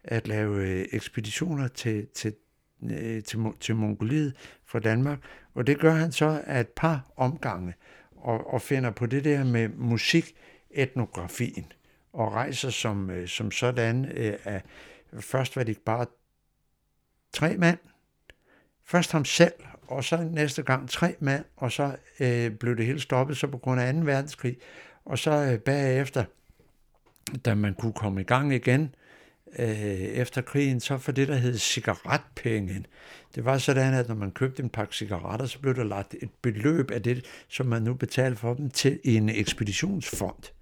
at 0.04 0.28
lave 0.28 0.68
øh, 0.68 0.86
ekspeditioner 0.92 1.68
til, 1.68 2.06
til, 2.14 2.34
øh, 2.82 3.22
til, 3.22 3.38
til 3.60 3.76
Mongoliet 3.76 4.34
fra 4.64 4.78
Danmark. 4.78 5.18
Og 5.54 5.66
det 5.66 5.80
gør 5.80 5.92
han 5.92 6.12
så 6.12 6.42
af 6.46 6.60
et 6.60 6.68
par 6.68 7.12
omgange, 7.16 7.74
og, 8.16 8.54
og 8.54 8.62
finder 8.62 8.90
på 8.90 9.06
det 9.06 9.24
der 9.24 9.44
med 9.44 9.68
musik, 9.68 10.34
etnografien, 10.70 11.72
og 12.12 12.32
rejser 12.32 12.70
som, 12.70 13.10
øh, 13.10 13.28
som 13.28 13.50
sådan. 13.50 14.04
Af, 14.44 14.62
først 15.20 15.56
var 15.56 15.62
det 15.62 15.78
bare 15.78 16.06
tre 17.32 17.56
mand, 17.56 17.78
først 18.84 19.12
ham 19.12 19.24
selv, 19.24 19.52
og 19.86 20.04
så 20.04 20.16
næste 20.16 20.62
gang 20.62 20.90
tre 20.90 21.14
mand, 21.20 21.44
og 21.56 21.72
så 21.72 21.96
øh, 22.20 22.50
blev 22.50 22.76
det 22.76 22.86
hele 22.86 23.00
stoppet 23.00 23.36
så 23.36 23.46
på 23.46 23.58
grund 23.58 23.80
af 23.80 23.94
2. 23.94 24.00
verdenskrig. 24.00 24.56
Og 25.04 25.18
så 25.18 25.30
øh, 25.30 25.58
bagefter, 25.58 26.24
da 27.44 27.54
man 27.54 27.74
kunne 27.74 27.92
komme 27.92 28.20
i 28.20 28.24
gang 28.24 28.54
igen 28.54 28.94
øh, 29.58 29.68
efter 30.00 30.42
krigen, 30.42 30.80
så 30.80 30.98
for 30.98 31.12
det, 31.12 31.28
der 31.28 31.34
hed 31.34 31.58
cigaretpenge. 31.58 32.84
Det 33.34 33.44
var 33.44 33.58
sådan, 33.58 33.94
at 33.94 34.08
når 34.08 34.14
man 34.14 34.30
købte 34.30 34.62
en 34.62 34.68
pakke 34.68 34.96
cigaretter, 34.96 35.46
så 35.46 35.58
blev 35.58 35.74
der 35.74 35.84
lagt 35.84 36.14
et 36.22 36.30
beløb 36.42 36.90
af 36.90 37.02
det, 37.02 37.24
som 37.48 37.66
man 37.66 37.82
nu 37.82 37.94
betalte 37.94 38.36
for 38.36 38.54
dem, 38.54 38.70
til 38.70 39.00
en 39.04 39.28
ekspeditionsfond 39.28 40.52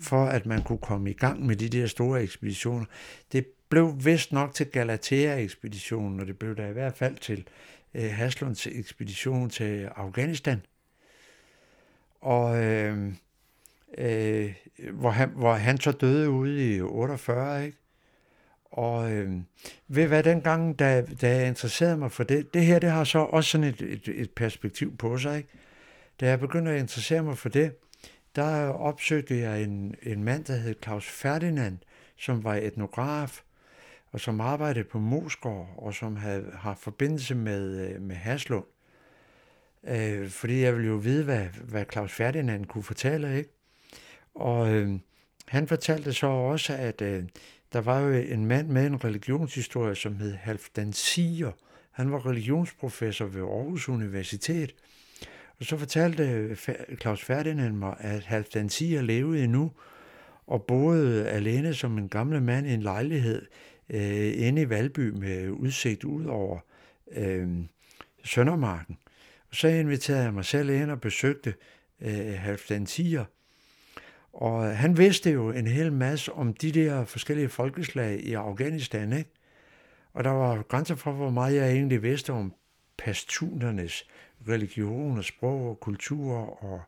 for 0.00 0.24
at 0.24 0.46
man 0.46 0.62
kunne 0.62 0.78
komme 0.78 1.10
i 1.10 1.12
gang 1.12 1.46
med 1.46 1.56
de 1.56 1.68
der 1.68 1.86
store 1.86 2.22
ekspeditioner. 2.22 2.84
Det 3.32 3.46
blev 3.68 3.94
vist 4.04 4.32
nok 4.32 4.54
til 4.54 4.66
Galatea-ekspeditionen, 4.66 6.20
og 6.20 6.26
det 6.26 6.38
blev 6.38 6.56
der 6.56 6.66
i 6.66 6.72
hvert 6.72 6.96
fald 6.96 7.16
til 7.16 7.44
øh, 7.94 8.10
Haslunds 8.10 8.66
ekspedition 8.66 9.50
til 9.50 9.88
Afghanistan. 9.96 10.62
Og 12.20 12.64
øh, 12.64 13.12
øh, 13.98 14.54
hvor, 14.92 15.10
han, 15.10 15.28
hvor 15.28 15.54
han 15.54 15.80
så 15.80 15.92
døde 15.92 16.30
ude 16.30 16.76
i 16.76 16.80
48, 16.80 17.64
ikke? 17.66 17.78
Og 18.80 19.12
øh, 19.12 19.32
ved 19.88 20.06
hvad, 20.06 20.22
dengang, 20.22 20.78
da, 20.78 21.02
da 21.20 21.36
jeg 21.36 21.48
interesserede 21.48 21.96
mig 21.96 22.12
for 22.12 22.24
det, 22.24 22.54
det 22.54 22.64
her, 22.64 22.78
det 22.78 22.90
har 22.90 23.04
så 23.04 23.18
også 23.18 23.50
sådan 23.50 23.66
et, 23.66 23.82
et, 23.82 24.08
et 24.08 24.30
perspektiv 24.30 24.96
på 24.96 25.18
sig, 25.18 25.36
ikke? 25.36 25.48
Da 26.20 26.28
jeg 26.28 26.40
begyndte 26.40 26.70
at 26.70 26.80
interessere 26.80 27.22
mig 27.22 27.38
for 27.38 27.48
det, 27.48 27.72
der 28.36 28.66
opsøgte 28.68 29.38
jeg 29.38 29.62
en, 29.62 29.94
en 30.02 30.24
mand, 30.24 30.44
der 30.44 30.56
hed 30.56 30.74
Claus 30.82 31.08
Ferdinand, 31.08 31.78
som 32.18 32.44
var 32.44 32.54
etnograf, 32.54 33.42
og 34.12 34.20
som 34.20 34.40
arbejdede 34.40 34.84
på 34.84 34.98
Mosgård, 34.98 35.74
og 35.76 35.94
som 35.94 36.16
havde, 36.16 36.50
har 36.54 36.74
forbindelse 36.74 37.34
med, 37.34 37.88
øh, 37.88 38.02
med 38.02 38.16
Haslund. 38.16 38.66
Øh, 39.84 40.28
fordi 40.28 40.60
jeg 40.60 40.74
ville 40.74 40.88
jo 40.88 40.96
vide, 40.96 41.24
hvad, 41.24 41.46
hvad 41.64 41.84
Claus 41.92 42.12
Ferdinand 42.12 42.66
kunne 42.66 42.84
fortælle, 42.84 43.38
ikke? 43.38 43.50
Og 44.34 44.74
øh, 44.74 44.98
han 45.48 45.68
fortalte 45.68 46.12
så 46.12 46.26
også, 46.26 46.74
at 46.74 47.02
øh, 47.02 47.24
der 47.72 47.80
var 47.80 48.00
jo 48.00 48.12
en 48.12 48.46
mand 48.46 48.68
med 48.68 48.86
en 48.86 49.04
religionshistorie, 49.04 49.94
som 49.94 50.16
hed 50.16 50.34
Halfdan 50.34 50.92
Siger. 50.92 51.52
Han 51.90 52.12
var 52.12 52.26
religionsprofessor 52.26 53.24
ved 53.24 53.40
Aarhus 53.40 53.88
Universitet. 53.88 54.74
Og 55.58 55.64
så 55.64 55.76
fortalte 55.76 56.56
Claus 57.00 57.24
Ferdinand 57.24 57.76
mig, 57.76 57.96
at 57.98 58.24
Halfdan 58.24 58.68
Siger 58.68 59.02
levede 59.02 59.44
endnu, 59.44 59.72
og 60.46 60.64
boede 60.64 61.28
alene 61.28 61.74
som 61.74 61.98
en 61.98 62.08
gammel 62.08 62.42
mand 62.42 62.66
i 62.66 62.72
en 62.72 62.82
lejlighed 62.82 63.46
øh, 63.90 64.46
inde 64.46 64.62
i 64.62 64.68
Valby 64.70 65.10
med 65.10 65.50
udsigt 65.50 66.04
ud 66.04 66.24
over 66.24 66.58
øh, 67.12 67.48
Søndermarken. 68.24 68.98
Og 69.50 69.56
så 69.56 69.68
inviterede 69.68 70.22
jeg 70.22 70.34
mig 70.34 70.44
selv 70.44 70.70
ind 70.70 70.90
og 70.90 71.00
besøgte 71.00 71.54
øh, 72.00 72.34
Halfdan 72.38 72.86
Siger. 72.86 73.24
Og 74.32 74.76
han 74.76 74.98
vidste 74.98 75.30
jo 75.30 75.50
en 75.50 75.66
hel 75.66 75.92
masse 75.92 76.32
om 76.32 76.54
de 76.54 76.72
der 76.72 77.04
forskellige 77.04 77.48
folkeslag 77.48 78.20
i 78.20 78.34
Afghanistan, 78.34 79.12
ikke? 79.12 79.30
Og 80.12 80.24
der 80.24 80.30
var 80.30 80.62
grænser 80.62 80.94
for, 80.94 81.12
hvor 81.12 81.30
meget 81.30 81.56
jeg 81.56 81.72
egentlig 81.72 82.02
vidste 82.02 82.32
om 82.32 82.54
pastunernes 82.98 84.06
religion 84.48 85.18
og 85.18 85.24
sprog 85.24 85.68
og 85.70 85.80
kultur 85.80 86.64
og, 86.64 86.82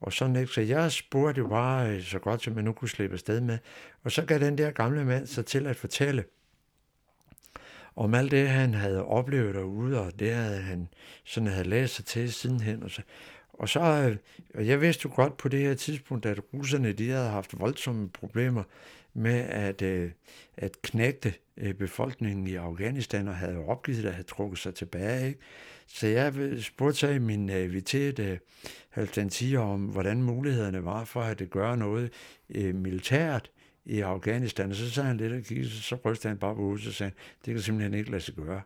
og 0.00 0.12
sådan 0.12 0.36
ikke. 0.36 0.52
Så 0.52 0.60
jeg 0.60 0.92
spurgte 0.92 1.38
jo 1.38 1.48
bare 1.48 1.90
øh, 1.90 2.02
så 2.02 2.18
godt, 2.18 2.42
som 2.42 2.54
jeg 2.54 2.62
nu 2.62 2.72
kunne 2.72 2.88
slippe 2.88 3.14
afsted 3.14 3.40
med. 3.40 3.58
Og 4.04 4.12
så 4.12 4.24
gav 4.24 4.38
den 4.38 4.58
der 4.58 4.70
gamle 4.70 5.04
mand 5.04 5.26
sig 5.26 5.46
til 5.46 5.66
at 5.66 5.76
fortælle 5.76 6.24
om 7.96 8.14
alt 8.14 8.30
det, 8.30 8.48
han 8.48 8.74
havde 8.74 9.04
oplevet 9.04 9.54
derude, 9.54 10.00
og 10.00 10.18
det 10.18 10.34
havde 10.34 10.60
han 10.62 10.88
sådan 11.24 11.48
havde 11.48 11.68
læst 11.68 11.94
sig 11.94 12.04
til 12.04 12.32
sidenhen. 12.32 12.82
Og 12.82 12.90
så, 12.90 13.02
og 13.58 13.68
så, 13.68 13.80
øh, 13.80 14.16
og 14.54 14.66
jeg 14.66 14.80
vidste 14.80 15.02
jo 15.04 15.14
godt 15.14 15.36
på 15.36 15.48
det 15.48 15.60
her 15.60 15.74
tidspunkt, 15.74 16.26
at 16.26 16.40
russerne, 16.54 16.92
de 16.92 17.10
havde 17.10 17.28
haft 17.28 17.60
voldsomme 17.60 18.08
problemer 18.08 18.62
med 19.14 19.40
at, 19.40 19.82
øh, 19.82 20.10
at 20.56 20.82
knægte 20.82 21.34
øh, 21.56 21.74
befolkningen 21.74 22.46
i 22.46 22.54
Afghanistan, 22.54 23.28
og 23.28 23.36
havde 23.36 23.58
opgivet 23.58 24.04
at 24.04 24.12
have 24.12 24.24
trukket 24.24 24.58
sig 24.58 24.74
tilbage. 24.74 25.26
Ikke? 25.26 25.40
Så 25.86 26.06
jeg 26.06 26.34
spurgte 26.60 26.98
så 26.98 27.08
i 27.08 27.18
min 27.18 27.40
øh, 27.40 27.46
naivitet 27.46 28.40
Halvdan 28.88 29.30
siger 29.30 29.60
om, 29.60 29.80
hvordan 29.80 30.22
mulighederne 30.22 30.84
var 30.84 31.04
for 31.04 31.22
at 31.22 31.42
gøre 31.50 31.76
noget 31.76 32.12
øh, 32.48 32.74
militært 32.74 33.50
i 33.84 34.00
Afghanistan. 34.00 34.70
Og 34.70 34.76
så 34.76 34.90
sagde 34.90 35.06
han 35.06 35.16
lidt 35.16 35.32
og 35.32 35.42
kiggede, 35.42 35.70
så, 35.70 35.82
så 35.82 35.96
rystede 36.04 36.28
han 36.28 36.38
bare 36.38 36.54
på 36.54 36.62
hovedet, 36.62 36.86
og 36.86 36.92
sagde, 36.92 37.12
det 37.44 37.54
kan 37.54 37.62
simpelthen 37.62 37.94
ikke 37.94 38.10
lade 38.10 38.22
sig 38.22 38.34
gøre 38.34 38.62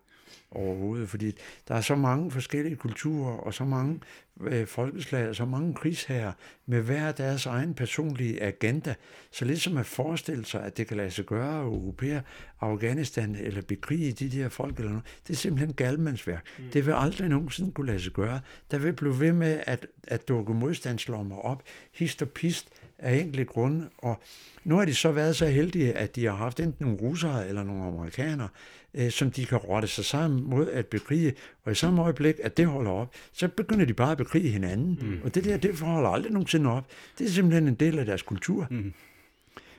overhovedet, 0.51 1.09
fordi 1.09 1.37
der 1.69 1.75
er 1.75 1.81
så 1.81 1.95
mange 1.95 2.31
forskellige 2.31 2.77
kulturer, 2.77 3.33
og 3.33 3.55
så 3.55 3.65
mange 3.65 4.01
øh, 4.41 4.67
folkeslag, 4.67 5.29
og 5.29 5.37
så 5.37 5.45
mange 5.45 5.75
krigsherrer 5.75 6.33
med 6.67 6.81
hver 6.81 7.13
deres 7.13 7.47
egen 7.47 7.75
personlige 7.75 8.43
agenda. 8.43 8.95
Så 9.31 9.45
ligesom 9.45 9.77
at 9.77 9.87
forestille 9.87 10.45
sig, 10.45 10.63
at 10.63 10.77
det 10.77 10.87
kan 10.87 10.97
lade 10.97 11.11
sig 11.11 11.25
gøre 11.25 11.61
at 11.61 11.67
okkupere 11.67 12.23
Afghanistan 12.61 13.35
eller 13.35 13.63
bekrige 13.63 14.13
de 14.13 14.31
der 14.31 14.49
folk 14.49 14.77
eller 14.77 14.91
noget, 14.91 15.07
det 15.27 15.33
er 15.33 15.37
simpelthen 15.37 15.73
galmandsværk. 15.73 16.45
Mm. 16.59 16.65
Det 16.73 16.87
vil 16.87 16.93
aldrig 16.93 17.29
nogensinde 17.29 17.73
kunne 17.73 17.87
lade 17.87 18.01
sig 18.01 18.13
gøre. 18.13 18.41
Der 18.71 18.79
vil 18.79 18.93
blive 18.93 19.21
ved 19.21 19.33
med 19.33 19.61
at, 19.67 19.87
at 20.09 20.29
dukke 20.29 20.55
modstandslommer 20.55 21.37
op, 21.37 21.63
hist 21.93 22.23
og 22.23 22.29
pist, 22.29 22.69
af 23.03 23.17
enkelte 23.17 23.45
grunde, 23.45 23.89
og 23.99 24.21
nu 24.65 24.77
har 24.77 24.85
de 24.85 24.95
så 24.95 25.13
været 25.13 25.37
så 25.37 25.47
heldige, 25.47 25.93
at 25.93 26.17
de 26.17 26.25
har 26.25 26.35
haft 26.35 26.61
enten 26.61 26.87
nogle 26.87 27.01
russere 27.01 27.49
eller 27.49 27.63
nogle 27.63 27.85
amerikanere, 27.85 28.49
øh, 28.95 29.11
som 29.11 29.31
de 29.31 29.47
kan 29.47 29.59
rotte 29.59 29.89
sig 29.89 30.05
sammen 30.05 30.45
mod 30.45 30.69
at 30.69 30.87
bekrige, 30.87 31.35
og 31.65 31.73
i 31.73 31.75
samme 31.75 32.03
øjeblik, 32.03 32.35
at 32.43 32.57
det 32.57 32.67
holder 32.67 32.91
op, 32.91 33.15
så 33.33 33.49
begynder 33.49 33.85
de 33.85 33.95
bare 33.95 34.11
at 34.11 34.19
bekrige 34.19 34.49
hinanden, 34.49 34.99
mm. 35.01 35.19
og 35.25 35.35
det 35.35 35.45
der, 35.45 35.57
det 35.57 35.79
holder 35.79 36.11
aldrig 36.11 36.33
nogensinde 36.33 36.71
op. 36.71 36.87
Det 37.19 37.27
er 37.27 37.31
simpelthen 37.31 37.69
en 37.69 37.75
del 37.75 37.99
af 37.99 38.07
deres 38.07 38.23
kultur. 38.23 38.67
Mm. 38.71 38.93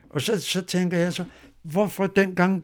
Og 0.10 0.22
så, 0.22 0.42
så 0.42 0.62
tænker 0.62 0.98
jeg 0.98 1.14
så, 1.14 1.26
hvorfor 1.62 2.08
dengang, 2.08 2.64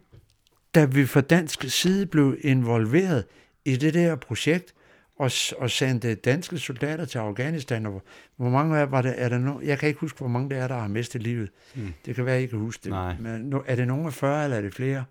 da 0.76 0.86
vi 0.86 1.06
fra 1.06 1.22
dansk 1.22 1.64
side 1.70 2.06
blev 2.06 2.38
involveret 2.42 3.26
i 3.66 3.76
det 3.76 3.94
der 3.94 4.16
projekt, 4.16 4.74
og, 5.20 5.32
og 5.58 5.70
sendte 5.70 6.16
danske 6.16 6.58
soldater 6.60 7.06
til 7.06 7.18
Afghanistan. 7.18 7.86
Og 7.86 8.02
hvor, 8.36 8.50
mange 8.50 8.78
af 8.78 8.92
var 8.92 9.02
det? 9.02 9.14
Er 9.18 9.30
der 9.30 9.38
no, 9.38 9.60
jeg 9.64 9.80
kan 9.80 9.90
ikke 9.90 10.00
huske, 10.00 10.20
hvor 10.20 10.28
mange 10.28 10.50
det 10.50 10.58
er, 10.58 10.68
der 10.68 10.76
har 10.78 10.88
mistet 10.88 11.24
livet. 11.24 11.50
Mm. 11.76 11.94
Det 12.06 12.16
kan 12.16 12.26
være, 12.26 12.34
jeg 12.34 12.42
ikke 12.42 12.52
kan 12.52 12.60
huske 12.60 12.84
det. 12.84 12.92
Nej. 12.92 13.16
Men 13.20 13.54
er 13.66 13.76
det 13.76 13.88
nogen 13.88 14.06
af 14.06 14.14
40, 14.14 14.44
eller 14.44 14.58
er 14.58 14.62
det 14.62 14.74
flere? 14.74 15.04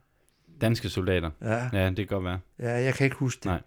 Danske 0.61 0.89
soldater. 0.89 1.31
Ja, 1.43 1.69
Ja, 1.73 1.89
det 1.89 1.97
kan 1.97 2.07
godt 2.07 2.25
være. 2.25 2.39
ja 2.61 2.71
jeg 2.71 2.95
kan 2.95 3.05
ikke 3.05 3.17
huske 3.17 3.39
det. 3.39 3.47
Nej. 3.47 3.61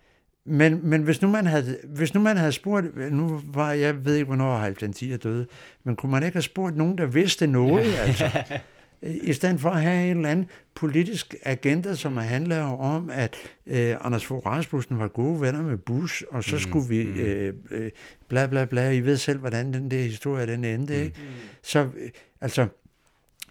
Men, 0.45 0.79
men 0.83 1.03
hvis, 1.03 1.21
nu 1.21 1.27
man 1.27 1.45
havde, 1.45 1.77
hvis 1.83 2.13
nu 2.13 2.19
man 2.19 2.37
havde 2.37 2.51
spurgt, 2.51 3.11
nu 3.11 3.41
var 3.45 3.71
jeg 3.71 4.05
ved 4.05 4.15
ikke, 4.15 4.25
hvornår 4.25 4.57
Halvdan 4.57 4.93
er 5.11 5.17
døde, 5.17 5.47
men 5.83 5.95
kunne 5.95 6.11
man 6.11 6.23
ikke 6.23 6.35
have 6.35 6.43
spurgt 6.43 6.77
nogen, 6.77 6.97
der 6.97 7.05
vidste 7.05 7.47
noget, 7.47 7.93
altså? 7.99 8.29
I 9.01 9.33
stedet 9.33 9.59
for 9.59 9.69
at 9.69 9.81
have 9.81 10.11
en 10.11 10.17
eller 10.17 10.29
anden 10.29 10.45
politisk 10.75 11.35
agenda, 11.43 11.95
som 11.95 12.17
handler 12.17 12.61
om, 12.63 13.09
at 13.09 13.35
øh, 13.67 13.95
Anders 14.01 14.25
Fogh 14.25 14.45
Rasmussen 14.45 14.99
var 14.99 15.07
gode 15.07 15.41
venner 15.41 15.61
med 15.61 15.77
Bush, 15.77 16.23
og 16.31 16.43
så 16.43 16.59
skulle 16.59 16.89
vi 16.89 17.01
øh, 17.01 17.53
øh, 17.71 17.91
bla 18.27 18.47
bla 18.47 18.65
bla, 18.65 18.91
I 18.91 18.99
ved 18.99 19.17
selv, 19.17 19.39
hvordan 19.39 19.73
den 19.73 19.91
der 19.91 20.01
historie 20.01 20.47
den 20.47 20.65
endte, 20.65 21.03
ikke? 21.03 21.19
Så 21.63 21.79
øh, 21.79 22.09
altså, 22.41 22.67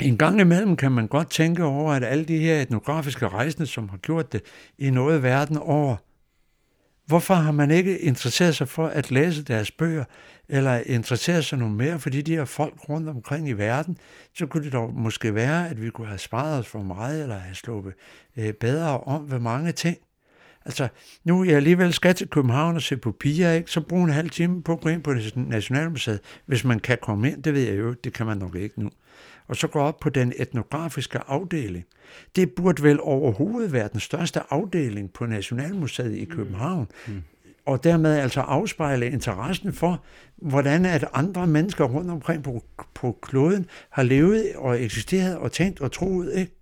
en 0.01 0.19
gang 0.19 0.41
imellem 0.41 0.77
kan 0.77 0.93
man 0.93 1.07
godt 1.07 1.31
tænke 1.31 1.65
over, 1.65 1.93
at 1.93 2.05
alle 2.05 2.25
de 2.25 2.39
her 2.39 2.63
etnografiske 2.63 3.29
rejsende, 3.29 3.67
som 3.67 3.89
har 3.89 3.99
gjort 3.99 4.33
det 4.33 4.43
i 4.79 4.91
noget 4.91 5.23
verden 5.23 5.59
over, 5.59 5.97
hvorfor 7.07 7.35
har 7.35 7.53
man 7.53 7.71
ikke 7.71 7.99
interesseret 7.99 8.57
sig 8.57 8.69
for 8.69 8.87
at 8.87 9.11
læse 9.11 9.43
deres 9.43 9.71
bøger, 9.71 10.05
eller 10.49 10.83
interesseret 10.87 11.45
sig 11.45 11.59
noget 11.59 11.75
mere 11.75 11.99
for 11.99 12.11
de 12.11 12.23
her 12.27 12.45
folk 12.45 12.89
rundt 12.89 13.09
omkring 13.09 13.49
i 13.49 13.53
verden, 13.53 13.99
så 14.35 14.47
kunne 14.47 14.65
det 14.65 14.73
dog 14.73 14.95
måske 14.95 15.35
være, 15.35 15.69
at 15.69 15.83
vi 15.83 15.91
kunne 15.91 16.07
have 16.07 16.19
sparet 16.19 16.59
os 16.59 16.67
for 16.67 16.83
meget, 16.83 17.23
eller 17.23 17.39
have 17.39 17.55
sluppet 17.55 17.93
øh, 18.37 18.53
bedre 18.53 19.01
om 19.01 19.31
ved 19.31 19.39
mange 19.39 19.73
ting. 19.73 19.99
Altså, 20.65 20.89
nu 21.25 21.41
er 21.41 21.45
jeg 21.45 21.57
alligevel 21.57 21.93
skal 21.93 22.15
til 22.15 22.29
København 22.29 22.77
og 22.77 22.83
se 22.83 22.97
på 22.97 23.13
piger, 23.13 23.53
ikke? 23.53 23.71
så 23.71 23.81
brug 23.81 24.05
en 24.05 24.11
halv 24.11 24.31
time 24.31 24.63
på 24.63 24.73
at 24.73 24.81
gå 24.81 24.89
ind 24.89 25.03
på 25.03 25.15
Nationalmuseet, 25.37 26.21
hvis 26.47 26.65
man 26.65 26.81
kan 26.81 26.99
komme 27.03 27.31
ind, 27.31 27.43
det 27.43 27.55
ved 27.55 27.63
jeg 27.63 27.79
jo, 27.79 27.93
det 27.93 28.13
kan 28.13 28.27
man 28.27 28.39
nok 28.39 28.55
ikke 28.55 28.83
nu. 28.83 28.91
Og 29.49 29.57
så 29.57 29.67
gå 29.67 29.79
op 29.79 30.01
på 30.01 30.09
den 30.09 30.33
etnografiske 30.37 31.19
afdeling. 31.19 31.85
Det 32.37 32.51
burde 32.51 32.83
vel 32.83 33.01
overhovedet 33.01 33.73
være 33.73 33.89
den 33.93 34.01
største 34.01 34.41
afdeling 34.51 35.13
på 35.13 35.27
Nationalmuseet 35.27 36.17
i 36.17 36.25
København. 36.25 36.89
Mm 37.07 37.23
og 37.69 37.85
dermed 37.85 38.19
altså 38.19 38.41
afspejle 38.41 39.11
interessen 39.11 39.73
for, 39.73 40.05
hvordan 40.37 40.87
at 40.87 41.05
andre 41.13 41.47
mennesker 41.47 41.85
rundt 41.85 42.11
omkring 42.11 42.43
på, 42.43 42.63
på 42.95 43.19
kloden 43.23 43.67
har 43.91 44.03
levet 44.03 44.53
og 44.57 44.83
eksisteret 44.83 45.39
og 45.39 45.53
tænkt 45.53 45.81
og 45.81 45.93
troet. 45.93 46.33
Ikke? 46.35 46.58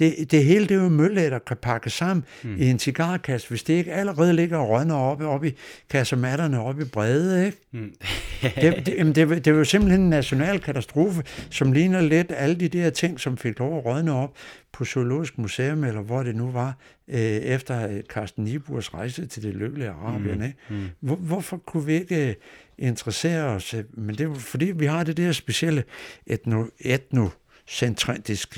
Det, 0.00 0.30
det 0.30 0.44
hele 0.44 0.66
det 0.66 0.76
er 0.76 0.82
jo 0.82 0.88
mølle, 0.88 1.30
der 1.30 1.38
kan 1.38 1.56
pakke 1.62 1.90
sammen 1.90 2.24
mm. 2.42 2.56
i 2.58 2.70
en 2.70 2.78
cigarkasse, 2.78 3.48
hvis 3.48 3.62
det 3.62 3.74
ikke 3.74 3.92
allerede 3.92 4.32
ligger 4.32 4.58
og 4.58 4.68
rønner 4.68 4.94
oppe, 4.94 5.26
oppe 5.26 5.48
i 5.48 5.52
kassematterne 5.90 6.60
oppe 6.60 6.82
i 6.82 6.84
brede. 6.84 7.46
Ikke? 7.46 7.58
Mm. 7.72 7.94
det, 8.42 8.86
det, 8.86 8.94
jamen 8.98 9.14
det, 9.14 9.28
det 9.28 9.46
er 9.46 9.54
jo 9.54 9.64
simpelthen 9.64 10.00
en 10.02 10.10
national 10.10 10.60
katastrofe, 10.60 11.22
som 11.50 11.72
ligner 11.72 12.00
lidt 12.00 12.32
alle 12.36 12.54
de 12.54 12.68
der 12.68 12.90
ting, 12.90 13.20
som 13.20 13.36
fik 13.36 13.58
lov 13.58 13.78
at 13.78 13.84
rødne 13.84 14.12
op 14.12 14.36
på 14.72 14.84
Zoologisk 14.84 15.38
Museum, 15.38 15.84
eller 15.84 16.00
hvor 16.00 16.22
det 16.22 16.36
nu 16.36 16.50
var, 16.50 16.76
øh, 17.08 17.18
efter 17.20 18.02
Carsten 18.08 18.44
Niburs 18.44 18.94
rejse 18.94 19.26
til 19.26 19.42
det 19.42 19.54
lykkelige 19.54 19.90
Arabien. 19.90 20.38
Mm. 20.38 20.44
Ikke? 20.44 20.56
Mm. 20.70 20.86
Hvor, 21.00 21.16
hvorfor 21.16 21.56
kunne 21.56 21.86
vi 21.86 21.92
ikke 21.92 22.28
øh, 22.28 22.34
interessere 22.78 23.44
os? 23.44 23.74
øh, 23.74 23.84
Men 23.92 24.14
det 24.18 24.26
er 24.26 24.34
fordi, 24.34 24.64
vi 24.64 24.86
har 24.86 25.04
det 25.04 25.16
der 25.16 25.32
specielle 25.32 25.84
etno, 26.26 26.64
etno 26.80 27.28
centrisk, 27.70 28.54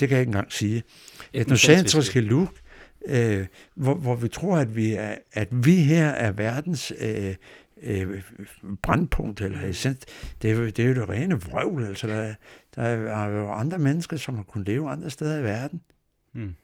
det 0.00 0.08
kan 0.08 0.10
jeg 0.10 0.20
ikke 0.20 0.28
engang 0.28 0.52
sige, 0.52 0.82
etnocentriske 1.32 2.20
look, 2.20 2.54
øh, 3.06 3.46
hvor, 3.74 3.94
hvor 3.94 4.14
vi 4.14 4.28
tror, 4.28 4.56
at 4.56 4.76
vi, 4.76 4.92
er, 4.92 5.14
at 5.32 5.48
vi 5.52 5.74
her 5.76 6.08
er 6.08 6.32
verdens 6.32 6.92
øh, 7.00 7.34
øh, 7.82 8.22
brandpunkt 8.82 9.40
eller 9.40 9.62
essens. 9.68 9.98
Det 10.42 10.50
er, 10.50 10.54
jo, 10.54 10.66
det 10.66 10.78
er 10.78 10.84
jo 10.88 10.94
det 10.94 11.08
rene 11.08 11.40
vrøvl. 11.42 11.84
Altså, 11.84 12.06
der, 12.06 12.34
der 12.76 12.82
er 12.82 13.28
jo 13.28 13.50
andre 13.52 13.78
mennesker, 13.78 14.16
som 14.16 14.36
har 14.36 14.42
kunnet 14.42 14.68
leve 14.68 14.90
andre 14.90 15.10
steder 15.10 15.38
i 15.38 15.42
verden. 15.42 15.80
Mm. 16.34 16.54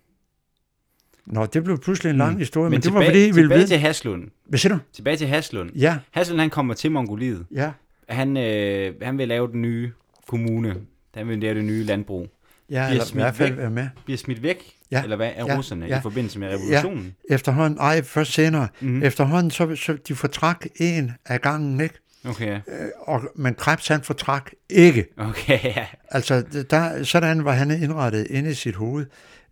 Nå, 1.26 1.46
det 1.46 1.64
blev 1.64 1.78
pludselig 1.78 2.10
en 2.10 2.16
lang 2.16 2.32
Mm. 2.32 2.38
historie, 2.38 2.64
men, 2.64 2.70
Men 2.70 2.76
det 2.76 2.82
tilbage, 2.84 3.04
var 3.04 3.10
fordi, 3.10 3.18
I 3.18 3.30
ville 3.30 3.42
tilbage 3.42 3.58
vide... 3.58 3.68
til 3.68 3.78
Haslund. 3.78 4.28
Hvad 4.46 4.58
siger 4.58 4.74
du? 4.74 4.80
Tilbage 4.92 5.16
til 5.16 5.26
Haslund. 5.26 5.70
Ja, 5.74 5.98
Haslund, 6.10 6.40
han 6.40 6.50
kommer 6.50 6.74
til 6.74 6.90
Mongoliet. 6.92 7.46
ja. 7.54 7.72
Han, 8.08 8.36
øh, 8.36 8.94
han 9.02 9.18
vil 9.18 9.28
lave 9.28 9.48
den 9.52 9.62
nye 9.62 9.92
kommune. 10.28 10.76
Han 11.16 11.28
vil 11.28 11.38
lave 11.38 11.54
det 11.54 11.64
nye 11.64 11.84
landbrug. 11.84 12.28
Ja, 12.70 12.88
i 12.92 13.00
smidt 13.00 13.12
hvert 13.24 13.34
fald 13.36 13.50
væk. 13.50 13.58
være 13.58 13.70
med. 13.70 13.88
Bliver 14.04 14.18
smidt 14.18 14.42
væk, 14.42 14.72
Ja, 14.90 15.02
eller 15.02 15.16
hvad, 15.16 15.30
af 15.36 15.44
ja, 15.46 15.56
russerne 15.56 15.86
ja. 15.86 15.98
i 15.98 16.02
forbindelse 16.02 16.38
med 16.38 16.48
revolutionen. 16.48 17.14
Efterhånden, 17.30 17.78
ej, 17.78 18.02
først 18.02 18.32
senere. 18.32 18.68
Mhm. 18.80 18.90
Mm. 18.92 19.02
Efterhånden, 19.02 19.50
så, 19.50 19.76
så 19.76 19.96
de 20.08 20.14
fortrak 20.14 20.66
en 20.76 21.12
af 21.26 21.40
gangen, 21.40 21.80
ikke? 21.80 21.94
Okay, 22.28 22.60
Øh, 22.68 22.88
Og, 23.00 23.22
men 23.36 23.54
Krebs, 23.54 23.88
han 23.88 24.02
fortrak 24.02 24.50
ikke. 24.68 25.06
okay, 25.16 25.58
ja. 25.76 25.86
Altså, 26.10 26.44
der, 26.70 27.04
sådan 27.04 27.44
var 27.44 27.52
han 27.52 27.70
indrettet 27.70 28.26
inde 28.30 28.50
i 28.50 28.54
sit 28.54 28.74
hoved. 28.74 29.06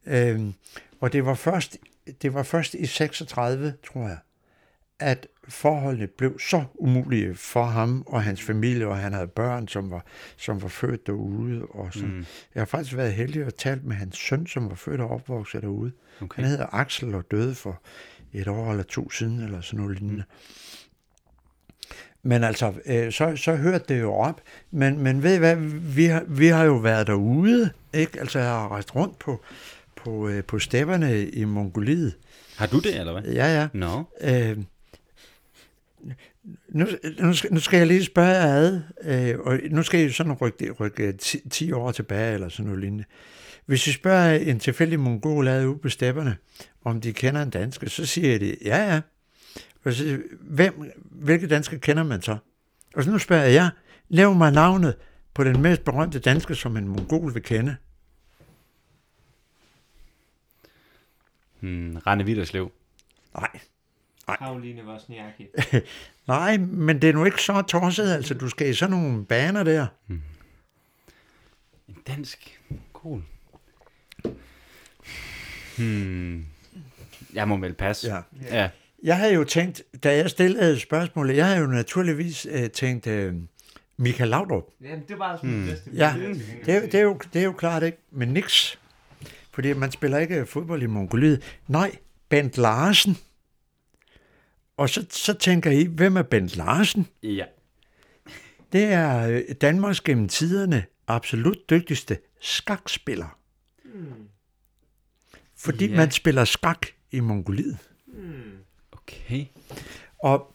Øhm, 0.06 0.54
og 1.00 1.12
det 1.12 1.26
var, 1.26 1.34
først, 1.34 1.76
det 2.22 2.34
var 2.34 2.42
først 2.42 2.74
i 2.74 2.86
36, 2.86 3.74
tror 3.90 4.08
jeg, 4.08 4.16
at 5.00 5.26
forholdene 5.48 6.06
blev 6.06 6.38
så 6.38 6.64
umulige 6.74 7.34
for 7.34 7.64
ham 7.64 8.02
og 8.06 8.22
hans 8.22 8.42
familie, 8.42 8.88
og 8.88 8.96
han 8.96 9.12
havde 9.12 9.28
børn, 9.28 9.68
som 9.68 9.90
var, 9.90 10.06
som 10.36 10.62
var 10.62 10.68
født 10.68 11.06
derude. 11.06 11.66
Og 11.66 11.92
sådan. 11.92 12.08
Mm. 12.08 12.24
Jeg 12.54 12.60
har 12.60 12.66
faktisk 12.66 12.96
været 12.96 13.12
heldig 13.12 13.46
at 13.46 13.54
tale 13.54 13.80
med 13.84 13.96
hans 13.96 14.18
søn, 14.18 14.46
som 14.46 14.68
var 14.68 14.74
født 14.76 15.00
og 15.00 15.10
opvokset 15.10 15.62
derude. 15.62 15.92
Okay. 16.22 16.42
Han 16.42 16.50
hedder 16.50 16.66
Axel 16.74 17.14
og 17.14 17.30
døde 17.30 17.54
for 17.54 17.82
et 18.32 18.48
år 18.48 18.70
eller 18.70 18.84
to 18.84 19.10
siden, 19.10 19.40
eller 19.40 19.60
sådan 19.60 19.80
noget 19.80 20.00
lignende. 20.00 20.24
Men 22.22 22.44
altså, 22.44 22.72
øh, 22.86 23.12
så, 23.12 23.36
så 23.36 23.56
hørte 23.56 23.84
det 23.94 24.00
jo 24.00 24.12
op. 24.12 24.40
Men, 24.70 24.98
men 24.98 25.22
ved 25.22 25.34
I 25.34 25.38
hvad, 25.38 25.56
vi 25.96 26.04
har, 26.04 26.24
vi 26.28 26.46
har 26.46 26.64
jo 26.64 26.74
været 26.74 27.06
derude, 27.06 27.70
ikke? 27.94 28.20
Altså, 28.20 28.38
jeg 28.38 28.48
har 28.48 28.68
rejst 28.68 28.96
rundt 28.96 29.18
på, 29.18 29.40
på, 29.96 30.28
øh, 30.28 30.44
på 30.44 30.58
stepperne 30.58 31.26
i 31.26 31.44
Mongoliet. 31.44 32.14
Har 32.56 32.66
du 32.66 32.78
det, 32.78 33.00
eller 33.00 33.20
hvad? 33.20 33.32
Ja, 33.32 33.60
ja. 33.60 33.68
Nå. 33.72 34.04
Øh, 34.20 34.58
nu, 36.68 36.86
nu, 37.18 37.32
skal, 37.32 37.52
nu 37.52 37.60
skal 37.60 37.78
jeg 37.78 37.86
lige 37.86 38.04
spørge 38.04 38.28
jer 38.28 38.54
ad, 38.54 38.80
øh, 39.04 39.38
og 39.40 39.58
nu 39.70 39.82
skal 39.82 40.00
I 40.00 40.10
sådan 40.10 40.32
rykke, 40.32 40.70
rykke 40.70 41.12
10, 41.12 41.48
10 41.48 41.72
år 41.72 41.92
tilbage, 41.92 42.34
eller 42.34 42.48
sådan 42.48 42.66
noget 42.66 42.80
lignende. 42.80 43.04
Hvis 43.66 43.86
I 43.86 43.92
spørger 43.92 44.38
en 44.38 44.58
tilfældig 44.58 45.00
mongol 45.00 45.48
ad 45.48 45.66
ude 45.66 45.78
på 45.78 45.88
stepperne, 45.88 46.36
om 46.84 47.00
de 47.00 47.12
kender 47.12 47.42
en 47.42 47.50
dansker, 47.50 47.88
så 47.88 48.06
siger 48.06 48.38
de, 48.38 48.56
ja, 48.64 48.94
ja. 48.94 49.00
Og 49.84 49.92
så, 49.92 49.98
siger 49.98 50.18
hvem, 50.40 50.92
hvilke 50.96 51.46
dansker 51.46 51.78
kender 51.78 52.02
man 52.02 52.22
så? 52.22 52.36
Og 52.94 53.04
så 53.04 53.10
nu 53.10 53.18
spørger 53.18 53.44
jeg, 53.44 53.70
lav 54.08 54.34
mig 54.34 54.52
navnet 54.52 54.94
på 55.34 55.44
den 55.44 55.62
mest 55.62 55.84
berømte 55.84 56.18
dansker, 56.18 56.54
som 56.54 56.76
en 56.76 56.88
mongol 56.88 57.34
vil 57.34 57.42
kende. 57.42 57.76
Hmm, 61.60 61.96
Rane 61.96 62.24
Vitterslev. 62.24 62.72
Nej, 63.34 63.60
Karoline 64.28 64.82
Wozniacki. 64.86 65.46
nej, 66.28 66.56
men 66.58 67.02
det 67.02 67.08
er 67.10 67.14
nu 67.14 67.24
ikke 67.24 67.42
så 67.42 67.62
tosset, 67.62 68.12
altså 68.12 68.34
du 68.34 68.48
skal 68.48 68.68
i 68.68 68.74
sådan 68.74 68.96
nogle 68.96 69.24
baner 69.24 69.62
der. 69.62 69.86
En 71.88 71.96
dansk. 72.06 72.60
Cool. 72.92 73.22
Hmm. 75.78 76.44
Jeg 77.34 77.48
må 77.48 77.56
vel 77.56 77.74
passe. 77.74 78.08
Ja. 78.14 78.20
ja. 78.62 78.68
Jeg 79.02 79.16
havde 79.16 79.34
jo 79.34 79.44
tænkt, 79.44 79.82
da 80.04 80.16
jeg 80.16 80.30
stillede 80.30 80.80
spørgsmålet, 80.80 81.36
jeg 81.36 81.46
havde 81.46 81.58
jo 81.58 81.66
naturligvis 81.66 82.46
øh, 82.50 82.70
tænkt 82.70 83.06
øh, 83.06 83.34
Michael 83.96 84.30
Laudrup. 84.30 84.64
Jamen, 84.82 85.04
det 85.08 85.18
var 85.18 85.24
altså 85.24 85.46
min 85.46 85.66
bedste 85.66 85.90
Hmm. 85.90 85.98
Ja, 85.98 86.14
det, 86.66 86.74
er- 86.74 86.80
det, 86.80 86.94
er 86.94 87.00
jo, 87.02 87.18
det 87.32 87.40
er 87.40 87.44
jo 87.44 87.52
klart 87.52 87.82
ikke, 87.82 87.98
men 88.10 88.28
niks. 88.28 88.78
Fordi 89.52 89.72
man 89.72 89.90
spiller 89.92 90.18
ikke 90.18 90.46
fodbold 90.46 90.82
i 90.82 90.86
Mongoliet. 90.86 91.42
Nej, 91.68 91.90
Bent 92.28 92.58
Larsen. 92.58 93.16
Og 94.76 94.90
så, 94.90 95.06
så 95.10 95.34
tænker 95.34 95.70
I, 95.70 95.84
hvem 95.84 96.16
er 96.16 96.22
Bent 96.22 96.56
Larsen? 96.56 97.06
Ja. 97.22 97.44
det 98.72 98.84
er 98.84 99.28
øh, 99.28 99.54
Danmarks 99.60 100.00
gennem 100.00 100.28
tiderne 100.28 100.84
absolut 101.06 101.70
dygtigste 101.70 102.18
skakspiller. 102.40 103.38
Mm. 103.84 104.28
Fordi 105.56 105.86
ja. 105.86 105.96
man 105.96 106.10
spiller 106.10 106.44
skak 106.44 106.86
i 107.12 107.20
Mongoliet. 107.20 107.78
Mm. 108.06 108.58
Okay. 108.92 109.44
Og 110.18 110.54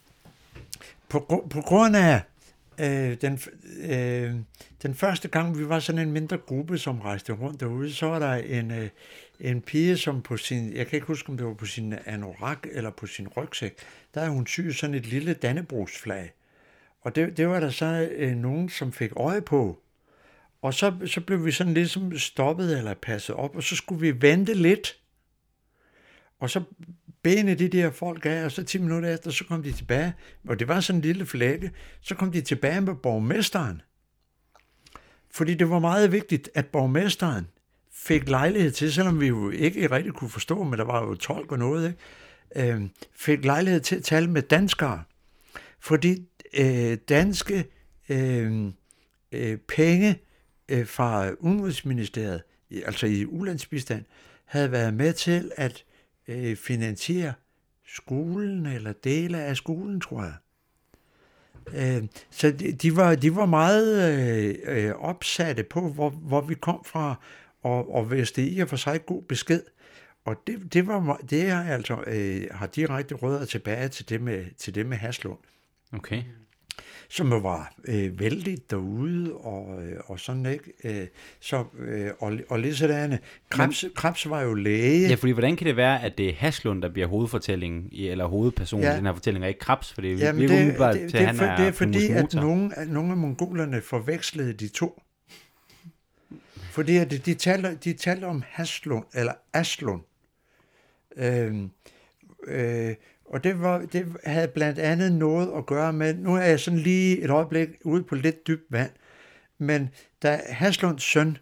på, 1.09 1.47
på 1.49 1.61
grund 1.61 1.95
af 1.95 2.21
øh, 2.79 3.17
den, 3.21 3.39
øh, 3.81 4.35
den 4.81 4.95
første 4.95 5.27
gang, 5.27 5.59
vi 5.59 5.69
var 5.69 5.79
sådan 5.79 6.01
en 6.01 6.11
mindre 6.11 6.37
gruppe, 6.37 6.77
som 6.77 7.01
rejste 7.01 7.33
rundt 7.33 7.59
derude, 7.59 7.93
så 7.93 8.05
var 8.05 8.19
der 8.19 8.33
en, 8.33 8.71
øh, 8.71 8.89
en 9.39 9.61
pige, 9.61 9.97
som 9.97 10.21
på 10.21 10.37
sin, 10.37 10.73
jeg 10.73 10.87
kan 10.87 10.97
ikke 10.97 11.07
huske, 11.07 11.29
om 11.29 11.37
det 11.37 11.45
var 11.45 11.53
på 11.53 11.65
sin 11.65 11.93
anorak 12.05 12.67
eller 12.71 12.89
på 12.89 13.07
sin 13.07 13.27
rygsæk, 13.27 13.75
der 14.13 14.19
havde 14.19 14.33
hun 14.33 14.47
syet 14.47 14.75
sådan 14.75 14.95
et 14.95 15.05
lille 15.05 15.33
dannebrugsflag. 15.33 16.31
Og 17.01 17.15
det, 17.15 17.37
det 17.37 17.47
var 17.47 17.59
der 17.59 17.69
så 17.69 18.09
øh, 18.11 18.35
nogen, 18.35 18.69
som 18.69 18.91
fik 18.91 19.11
øje 19.15 19.41
på. 19.41 19.81
Og 20.61 20.73
så, 20.73 20.93
så 21.05 21.21
blev 21.21 21.45
vi 21.45 21.51
sådan 21.51 21.73
ligesom 21.73 22.17
stoppet 22.17 22.77
eller 22.77 22.93
passet 22.93 23.35
op, 23.35 23.55
og 23.55 23.63
så 23.63 23.75
skulle 23.75 24.01
vi 24.01 24.21
vente 24.21 24.53
lidt. 24.53 24.99
Og 26.39 26.49
så 26.49 26.63
benede 27.23 27.55
de 27.55 27.77
der 27.77 27.91
folk 27.91 28.25
af, 28.25 28.45
og 28.45 28.51
så 28.51 28.63
10 28.63 28.77
minutter 28.77 29.13
efter, 29.13 29.31
så 29.31 29.45
kom 29.45 29.63
de 29.63 29.71
tilbage, 29.71 30.13
og 30.47 30.59
det 30.59 30.67
var 30.67 30.79
sådan 30.79 30.97
en 30.97 31.01
lille 31.01 31.25
flække, 31.25 31.71
så 32.01 32.15
kom 32.15 32.31
de 32.31 32.41
tilbage 32.41 32.81
med 32.81 32.95
borgmesteren. 32.95 33.81
Fordi 35.31 35.53
det 35.53 35.69
var 35.69 35.79
meget 35.79 36.11
vigtigt, 36.11 36.49
at 36.55 36.65
borgmesteren 36.65 37.47
fik 37.99 38.29
lejlighed 38.29 38.71
til, 38.71 38.93
selvom 38.93 39.19
vi 39.19 39.27
jo 39.27 39.49
ikke 39.49 39.91
rigtig 39.91 40.13
kunne 40.13 40.29
forstå, 40.29 40.63
men 40.63 40.79
der 40.79 40.85
var 40.85 41.05
jo 41.05 41.15
tolk 41.15 41.51
og 41.51 41.59
noget, 41.59 41.87
ikke? 42.55 42.71
Øh, 42.73 42.81
fik 43.15 43.45
lejlighed 43.45 43.79
til 43.79 43.95
at 43.95 44.03
tale 44.03 44.29
med 44.29 44.41
danskere. 44.41 45.03
Fordi 45.79 46.27
øh, 46.53 46.97
danske 47.09 47.65
øh, 48.09 48.71
øh, 49.31 49.57
penge 49.57 50.19
øh, 50.69 50.87
fra 50.87 51.31
Udenrigsministeriet, 51.39 52.43
altså 52.85 53.07
i 53.07 53.25
ulandsbistand, 53.25 54.05
havde 54.45 54.71
været 54.71 54.93
med 54.93 55.13
til 55.13 55.51
at 55.55 55.83
øh, 56.27 56.55
finansiere 56.55 57.33
skolen 57.87 58.65
eller 58.65 58.93
dele 59.03 59.41
af 59.41 59.57
skolen, 59.57 60.01
tror 60.01 60.23
jeg. 60.23 60.33
Øh, 61.73 62.07
så 62.29 62.51
de, 62.51 62.71
de, 62.71 62.95
var, 62.95 63.15
de 63.15 63.35
var 63.35 63.45
meget 63.45 64.19
øh, 64.19 64.55
øh 64.65 64.91
opsatte 64.91 65.63
på, 65.63 65.89
hvor, 65.89 66.09
hvor 66.09 66.41
vi 66.41 66.53
kom 66.53 66.83
fra, 66.85 67.15
og, 67.63 67.95
og 67.95 68.03
hvis 68.03 68.31
det 68.31 68.49
i 68.51 68.59
og 68.59 68.69
for 68.69 68.77
sig 68.77 69.05
god 69.05 69.23
besked. 69.23 69.61
Og 70.25 70.35
det, 70.47 70.73
det, 70.73 70.87
var, 70.87 71.21
det 71.29 71.49
er 71.49 71.59
altså, 71.59 72.03
øh, 72.07 72.41
har 72.51 72.67
direkte 72.67 73.15
rødder 73.15 73.45
tilbage 73.45 73.87
til 73.87 74.09
det 74.09 74.21
med, 74.21 74.45
til 74.57 74.75
det 74.75 74.85
med 74.85 74.97
Haslund 74.97 75.37
Okay. 75.93 76.23
som 77.09 77.31
var 77.31 77.73
øh, 77.87 78.19
vældig 78.19 78.57
derude, 78.69 79.33
og, 79.33 79.83
øh, 79.83 79.99
og 80.05 80.19
sådan 80.19 80.45
ikke. 80.45 80.73
Øh, 80.83 81.07
så, 81.39 81.63
øh, 81.79 82.11
og, 82.19 82.33
og 82.49 82.59
lidt 82.59 82.77
sådan, 82.77 83.19
Krebs, 83.49 83.85
Krebs 83.95 84.29
var 84.29 84.41
jo 84.41 84.53
læge. 84.53 85.09
Ja, 85.09 85.15
fordi 85.15 85.31
hvordan 85.31 85.55
kan 85.55 85.67
det 85.67 85.75
være, 85.75 86.03
at 86.03 86.17
det 86.17 86.29
er 86.29 86.33
Haslund, 86.37 86.81
der 86.81 86.89
bliver 86.89 87.07
hovedfortællingen, 87.07 87.89
eller 87.93 88.25
hovedpersonen 88.25 88.83
ja. 88.83 88.93
I 88.93 88.97
den 88.97 89.05
her 89.05 89.13
fortælling, 89.13 89.43
og 89.43 89.49
ikke 89.49 89.59
Krebs? 89.59 89.93
For 89.93 90.01
det 90.01 90.23
er 90.23 90.33
jo 90.33 90.41
det, 90.41 90.49
det, 90.49 91.11
til, 91.11 91.19
det, 91.19 91.27
han 91.27 91.39
er, 91.39 91.55
det 91.55 91.67
er 91.67 91.71
fordi, 91.71 92.07
at 92.07 92.33
nogle, 92.33 92.79
at 92.79 92.89
nogle 92.89 93.11
af 93.11 93.17
mongolerne 93.17 93.81
forvekslede 93.81 94.53
de 94.53 94.67
to. 94.67 95.01
Fordi 96.79 96.97
at 96.97 97.11
de, 97.11 97.17
de, 97.17 97.33
talte, 97.33 97.75
de 97.75 97.93
taler 97.93 98.27
om 98.27 98.43
Haslund, 98.47 99.05
eller 99.13 99.33
Aslund. 99.53 100.01
Øhm, 101.17 101.71
øh, 102.47 102.95
og 103.25 103.43
det, 103.43 103.61
var, 103.61 103.79
det 103.79 104.15
havde 104.23 104.47
blandt 104.47 104.79
andet 104.79 105.11
noget 105.11 105.57
at 105.57 105.65
gøre 105.65 105.93
med, 105.93 106.13
nu 106.13 106.35
er 106.35 106.41
jeg 106.41 106.59
sådan 106.59 106.79
lige 106.79 107.21
et 107.21 107.29
øjeblik 107.29 107.69
ude 107.83 108.03
på 108.03 108.15
lidt 108.15 108.47
dybt 108.47 108.63
vand, 108.69 108.91
men 109.57 109.89
da 110.23 110.41
Haslunds 110.49 111.03
søn, 111.03 111.37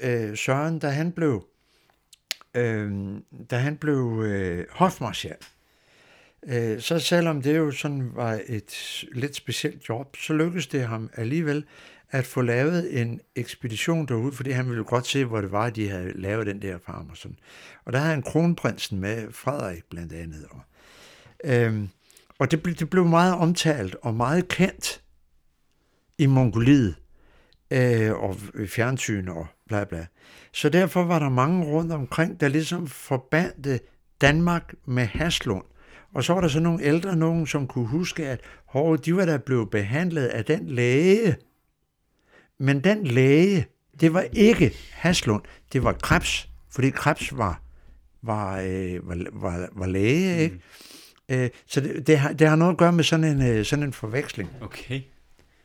øh, 0.00 0.36
Søren, 0.36 0.78
da 0.78 0.88
han 0.88 1.12
blev, 1.12 1.46
øh, 2.54 2.92
da 3.50 3.56
han 3.56 3.76
blev 3.76 4.22
øh, 4.24 4.66
hofmarschal, 4.70 5.36
øh, 6.42 6.80
så 6.80 6.98
selvom 6.98 7.42
det 7.42 7.56
jo 7.56 7.70
sådan 7.70 8.10
var 8.14 8.40
et 8.46 9.04
lidt 9.12 9.36
specielt 9.36 9.88
job, 9.88 10.16
så 10.16 10.32
lykkedes 10.32 10.66
det 10.66 10.84
ham 10.84 11.10
alligevel 11.14 11.64
at 12.10 12.26
få 12.26 12.42
lavet 12.42 13.00
en 13.00 13.20
ekspedition 13.36 14.06
derude, 14.06 14.32
fordi 14.32 14.50
han 14.50 14.68
ville 14.68 14.84
godt 14.84 15.06
se, 15.06 15.24
hvor 15.24 15.40
det 15.40 15.52
var, 15.52 15.70
de 15.70 15.88
havde 15.88 16.20
lavet 16.20 16.46
den 16.46 16.62
der 16.62 16.78
farm 16.86 17.08
og 17.10 17.16
sådan. 17.16 17.38
Og 17.84 17.92
der 17.92 17.98
havde 17.98 18.10
han 18.10 18.22
kronprinsen 18.22 19.00
med, 19.00 19.32
Frederik 19.32 19.84
blandt 19.90 20.12
andet. 20.12 20.46
Og, 20.50 20.60
øhm, 21.44 21.88
og 22.38 22.50
det, 22.50 22.62
ble, 22.62 22.72
det 22.72 22.90
blev 22.90 23.04
meget 23.04 23.34
omtalt 23.34 23.96
og 24.02 24.14
meget 24.14 24.48
kendt 24.48 25.02
i 26.18 26.26
Mongoliet 26.26 26.94
øh, 27.70 28.12
og 28.12 28.36
fjernsyn 28.66 29.28
og 29.28 29.46
bla 29.68 29.84
bla. 29.84 30.06
Så 30.52 30.68
derfor 30.68 31.04
var 31.04 31.18
der 31.18 31.28
mange 31.28 31.66
rundt 31.66 31.92
omkring, 31.92 32.40
der 32.40 32.48
ligesom 32.48 32.86
forbandte 32.86 33.80
Danmark 34.20 34.74
med 34.86 35.04
Haslund. 35.04 35.64
Og 36.14 36.24
så 36.24 36.34
var 36.34 36.40
der 36.40 36.48
så 36.48 36.60
nogle 36.60 36.84
ældre 36.84 37.16
nogen, 37.16 37.46
som 37.46 37.66
kunne 37.66 37.86
huske, 37.86 38.26
at 38.26 38.40
hov, 38.66 38.98
de 38.98 39.16
var 39.16 39.24
der 39.24 39.38
blevet 39.38 39.70
behandlet 39.70 40.26
af 40.26 40.44
den 40.44 40.68
læge. 40.68 41.36
Men 42.58 42.84
den 42.84 43.06
læge, 43.06 43.66
det 44.00 44.14
var 44.14 44.24
ikke 44.32 44.74
Haslund, 44.92 45.42
det 45.72 45.84
var 45.84 45.92
Krebs, 45.92 46.48
fordi 46.70 46.90
Krebs 46.90 47.36
var, 47.36 47.62
var, 48.22 48.60
øh, 48.60 49.08
var, 49.08 49.26
var, 49.32 49.68
var 49.72 49.86
læge, 49.86 50.38
ikke? 50.38 50.58
Øh, 51.28 51.50
så 51.66 51.80
det, 51.80 52.06
det, 52.06 52.18
har, 52.18 52.32
det 52.32 52.48
har 52.48 52.56
noget 52.56 52.72
at 52.72 52.78
gøre 52.78 52.92
med 52.92 53.04
sådan 53.04 53.24
en, 53.24 53.42
øh, 53.42 53.64
sådan 53.64 53.82
en 53.82 53.92
forveksling. 53.92 54.50
Okay. 54.60 55.00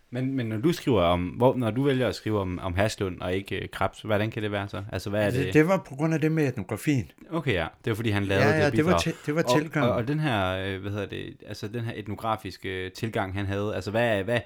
Men, 0.10 0.34
men 0.34 0.46
når 0.46 0.58
du 0.58 0.74
skriver 0.74 1.02
om, 1.02 1.28
hvor, 1.28 1.56
når 1.56 1.72
du 1.72 1.84
vælger 1.84 2.08
at 2.08 2.16
skrive 2.16 2.40
om, 2.40 2.60
om 2.60 2.74
Haslund 2.76 3.22
og 3.22 3.34
ikke 3.34 3.56
øh, 3.56 3.70
Krebs, 3.70 4.02
hvordan 4.02 4.32
kan 4.32 4.44
det 4.44 4.52
være 4.52 4.68
så? 4.70 4.84
Altså, 4.92 5.10
hvad 5.10 5.26
er 5.26 5.30
det? 5.32 5.46
Det, 5.46 5.54
det 5.54 5.68
var 5.68 5.78
på 5.78 5.96
grund 5.96 6.14
af 6.14 6.22
det 6.22 6.32
med 6.32 6.48
etnografien. 6.48 7.12
Okay, 7.32 7.54
ja. 7.54 7.68
Det 7.86 7.92
var 7.92 7.96
fordi, 7.96 8.10
han 8.10 8.26
lavede 8.26 8.46
Ja, 8.46 8.58
ja, 8.58 8.66
det 8.66 8.74
det 8.78 8.86
var, 8.86 8.92
bidrag. 8.92 9.02
til, 9.02 9.14
det 9.26 9.36
var 9.36 9.44
og, 9.44 9.62
tilgang. 9.62 9.86
og, 9.86 9.92
og, 9.96 10.08
den 10.08 10.20
her, 10.20 10.50
øh, 10.52 10.82
hvad 10.82 10.92
hedder 10.92 11.06
det, 11.06 11.36
altså 11.48 11.68
den 11.68 11.82
her 11.84 11.94
etnografiske 11.96 12.90
tilgang, 12.90 13.34
han 13.34 13.46
havde, 13.46 13.76
altså 13.76 13.92
hvad, 13.92 14.24
hvad, 14.24 14.40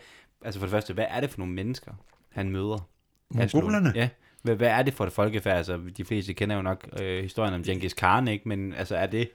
altså 0.45 0.59
for 0.59 0.65
det 0.65 0.71
første, 0.71 0.93
hvad 0.93 1.05
er 1.09 1.21
det 1.21 1.29
for 1.29 1.39
nogle 1.39 1.53
mennesker, 1.53 1.91
han 2.37 2.49
møder? 2.49 2.89
Mongolerne? 3.29 3.91
Ja. 3.95 4.09
Hvad, 4.41 4.55
hvad 4.55 4.67
er 4.67 4.81
det 4.81 4.93
for 4.93 5.05
et 5.05 5.13
folkefærd? 5.13 5.57
Altså, 5.57 5.79
de 5.97 6.05
fleste 6.05 6.33
kender 6.33 6.55
jo 6.55 6.61
nok 6.61 6.87
øh, 7.01 7.23
historien 7.23 7.53
om 7.53 7.63
Genghis 7.63 7.93
Khan, 7.93 8.27
ikke? 8.27 8.49
Men 8.49 8.73
altså, 8.73 8.95
er 8.95 9.05
det, 9.05 9.29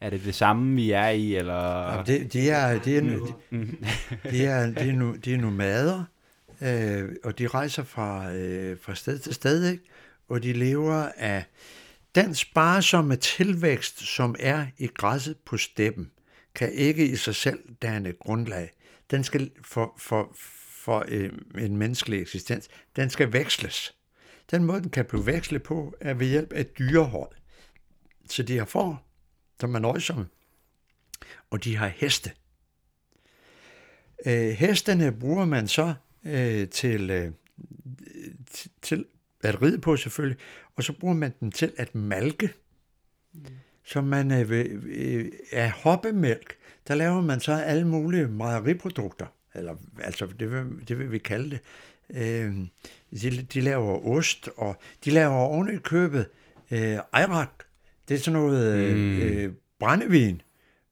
er 0.00 0.10
det 0.10 0.24
det 0.24 0.34
samme, 0.34 0.76
vi 0.76 0.90
er 0.90 1.08
i, 1.08 1.34
eller... 1.34 1.92
Ja, 1.94 2.02
det, 2.06 2.32
de 2.32 2.50
er, 2.50 2.78
de 2.78 2.96
er, 2.96 3.00
de, 3.00 3.10
de 4.30 4.44
er, 4.44 4.66
de 4.70 4.88
er, 4.88 4.92
nu, 4.92 5.16
de 5.24 5.34
er 5.34 5.38
nomader, 5.38 6.04
øh, 6.62 7.08
og 7.24 7.38
de 7.38 7.46
rejser 7.46 7.82
fra, 7.82 8.32
øh, 8.32 8.76
fra 8.80 8.94
sted 8.94 9.18
til 9.18 9.34
sted, 9.34 9.70
ikke? 9.70 9.84
og 10.28 10.42
de 10.42 10.52
lever 10.52 11.08
af 11.16 11.44
den 12.14 12.34
sparsomme 12.34 13.16
tilvækst, 13.16 14.00
som 14.00 14.36
er 14.38 14.66
i 14.78 14.86
græsset 14.86 15.36
på 15.46 15.56
steppen, 15.56 16.10
kan 16.54 16.72
ikke 16.72 17.06
i 17.06 17.16
sig 17.16 17.34
selv 17.34 17.58
danne 17.82 18.12
grundlag. 18.20 18.70
Den 19.10 19.24
skal 19.24 19.50
for, 19.64 19.94
for, 19.98 20.32
for 20.88 21.04
øh, 21.08 21.32
en 21.58 21.76
menneskelig 21.76 22.20
eksistens, 22.20 22.68
den 22.96 23.10
skal 23.10 23.32
veksles. 23.32 23.94
Den 24.50 24.64
måde, 24.64 24.82
den 24.82 24.90
kan 24.90 25.04
blive 25.04 25.26
vekslet 25.26 25.62
på, 25.62 25.94
er 26.00 26.14
ved 26.14 26.26
hjælp 26.26 26.52
af 26.52 26.66
dyrehold. 26.66 27.30
Så 28.28 28.42
de 28.42 28.58
har 28.58 28.64
får, 28.64 29.08
som 29.60 29.74
er 29.74 29.78
nøjsomme, 29.78 30.26
og 31.50 31.64
de 31.64 31.76
har 31.76 31.88
heste. 31.88 32.30
Øh, 34.26 34.48
hestene 34.48 35.12
bruger 35.12 35.44
man 35.44 35.68
så 35.68 35.94
øh, 36.24 36.68
til, 36.68 37.10
øh, 37.10 37.32
til 38.82 39.04
at 39.42 39.62
ride 39.62 39.80
på 39.80 39.96
selvfølgelig, 39.96 40.38
og 40.76 40.84
så 40.84 40.92
bruger 40.92 41.14
man 41.14 41.32
dem 41.40 41.52
til 41.52 41.72
at 41.76 41.94
malke. 41.94 42.52
Så 43.84 44.00
man 44.00 44.30
øh, 44.30 44.82
øh, 44.86 45.32
af 45.52 45.70
hoppemælk, 45.70 46.56
der 46.88 46.94
laver 46.94 47.20
man 47.20 47.40
så 47.40 47.52
alle 47.52 47.88
mulige 47.88 48.28
mejeriprodukter, 48.28 49.26
eller 49.54 49.74
altså 50.00 50.26
det 50.40 50.50
vil, 50.52 50.88
det 50.88 50.98
vil 50.98 51.12
vi 51.12 51.18
kalde 51.18 51.50
det. 51.50 51.60
Øh, 52.14 52.54
de, 53.22 53.42
de 53.54 53.60
laver 53.60 54.06
ost, 54.06 54.48
og 54.56 54.76
de 55.04 55.10
laver 55.10 55.34
oven 55.34 55.74
i 55.74 55.78
købet 55.78 56.26
øh, 56.70 56.96
ejrak. 57.12 57.50
Det 58.08 58.14
er 58.14 58.18
sådan 58.18 58.40
noget 58.40 58.74
øh, 58.78 58.96
Mm. 58.96 59.18
øh, 59.18 59.52
brændevin 59.78 60.42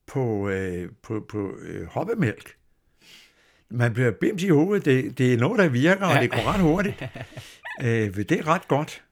på, 0.06 0.48
øh, 0.48 0.88
på, 1.02 1.26
på 1.28 1.52
øh, 1.62 1.86
hoppemælk. 1.86 2.56
Man 3.70 3.92
bliver 3.94 4.10
bims 4.10 4.42
i 4.42 4.48
hovedet. 4.48 4.84
Det, 4.84 5.18
det 5.18 5.34
er 5.34 5.38
noget, 5.38 5.58
der 5.58 5.68
virker, 5.68 6.06
og 6.06 6.14
Ja. 6.14 6.20
det 6.22 6.30
går 6.30 6.52
ret 6.52 6.60
hurtigt. 6.60 7.02
øh, 7.84 8.16
det 8.16 8.32
er 8.32 8.46
ret 8.46 8.68
godt, 8.68 9.04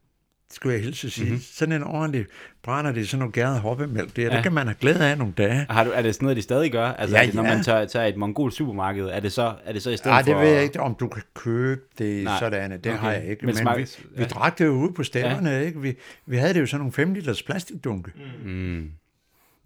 skulle 0.55 0.75
jeg 0.75 0.83
hilse 0.85 1.07
at 1.07 1.13
sige. 1.13 1.25
Mhm. 1.25 1.33
Mm-hmm. 1.33 1.43
Sådan 1.53 1.73
en 1.73 1.83
ordentlig 1.83 2.27
brænder 2.63 2.93
det 2.93 3.09
sådan 3.09 3.19
noget 3.19 3.35
gæret 3.35 3.61
hoppemælk. 3.61 4.17
Det, 4.17 4.23
ja. 4.23 4.35
Det 4.37 4.43
kan 4.43 4.53
man 4.53 4.67
have 4.67 4.75
glæde 4.81 5.11
af 5.11 5.19
nogle 5.19 5.33
dage. 5.37 5.67
Har 5.71 5.85
du, 5.85 5.91
er 5.91 6.03
det 6.03 6.15
sådan 6.15 6.25
noget, 6.25 6.37
de 6.37 6.43
stadig 6.43 6.73
gør? 6.73 6.87
Altså, 6.87 7.17
Ja, 7.17 7.27
det, 7.27 7.35
når 7.35 7.45
ja. 7.45 7.55
man 7.55 7.65
tager, 7.65 7.85
tager 7.87 8.07
et 8.07 8.17
mongol 8.17 8.53
supermarked, 8.53 9.05
er 9.05 9.21
det 9.21 9.33
så, 9.33 9.55
er 9.65 9.73
det 9.73 9.83
så 9.83 9.91
i 9.91 9.97
stedet 9.97 10.11
Nej, 10.13 10.23
det 10.23 10.33
for... 10.33 10.41
ved 10.41 10.49
jeg 10.49 10.63
ikke, 10.63 10.81
om 10.81 10.95
du 10.95 11.09
kan 11.09 11.23
købe 11.35 11.81
det 11.99 12.25
Nej. 12.25 12.39
sådan. 12.39 12.71
Det 12.71 12.87
Okay. 12.87 12.97
har 12.99 13.13
jeg 13.13 13.25
ikke. 13.27 13.47
Men 13.47 13.55
Men, 13.55 13.67
smag- 13.67 13.77
vi, 13.79 13.87
vi 14.17 14.23
ja. 14.23 14.25
drak 14.29 14.59
det 14.59 14.65
jo 14.65 14.71
ude 14.73 14.93
på 14.93 15.03
stævnerne, 15.03 15.51
ja. 15.51 15.61
ikke? 15.61 15.81
Vi, 15.81 15.95
vi 16.27 16.37
havde 16.37 16.55
det 16.55 16.61
jo 16.61 16.67
sådan 16.67 16.79
nogle 16.81 16.93
5 16.93 17.15
liters 17.15 17.43
plastikdunke. 17.43 18.11
Mm. 18.45 18.91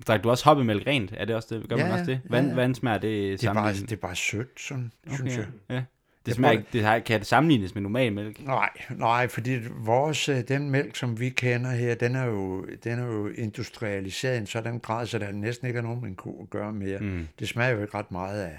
Drak 0.09 0.25
du 0.25 0.31
også 0.31 0.45
hoppemælk 0.45 0.87
rent? 0.87 1.15
Er 1.17 1.25
det 1.25 1.37
også 1.37 1.49
det? 1.55 1.69
Gør 1.69 1.77
Ja, 1.77 1.83
man 1.85 1.93
også 1.93 2.05
det? 2.05 2.13
Ja, 2.13 2.19
Vand, 2.37 2.49
ja. 2.49 2.55
Vand 2.55 2.75
smager 2.75 2.99
det 2.99 3.03
Det 3.11 3.33
er, 3.33 3.39
sammen? 3.39 3.63
bare, 3.65 3.73
det 3.73 3.93
er 3.93 3.97
bare 3.97 4.17
sødt, 4.17 4.49
sådan, 4.61 4.93
okay. 5.07 5.17
synes 5.17 5.37
jeg. 5.37 5.47
Ja. 5.71 5.83
Det 6.29 6.37
smager 6.37 6.53
ikke, 6.53 6.65
det 6.73 6.83
har, 6.83 6.99
kan 6.99 7.19
det 7.19 7.27
sammenlignes 7.27 7.75
med 7.75 7.83
normal 7.83 8.13
mælk? 8.13 8.47
Nej, 8.47 8.71
nej, 8.91 9.29
fordi 9.29 9.59
vores, 9.77 10.29
øh, 10.29 10.49
den 10.49 10.71
mælk, 10.71 10.97
som 10.97 11.21
vi 11.21 11.29
kender 11.29 11.71
her, 11.71 11.95
den 11.95 12.17
er 12.17 12.25
jo, 12.25 12.67
den 12.85 12.99
er 12.99 13.07
jo 13.07 13.29
industrialiseret 13.29 14.35
i 14.35 14.39
en 14.39 14.47
sådan 14.47 14.79
grad, 14.79 15.07
så 15.07 15.19
der 15.19 15.33
næsten 15.33 15.67
ikke 15.67 15.79
er 15.79 15.83
nogen 15.83 16.15
ko 16.15 16.43
at 16.43 16.51
gøre 16.51 16.73
mere. 16.73 16.99
Mm. 16.99 17.29
Det 17.39 17.49
smager 17.49 17.71
jo 17.71 17.83
ikke 17.83 17.95
ret 17.95 18.11
meget 18.11 18.43
af, 18.43 18.59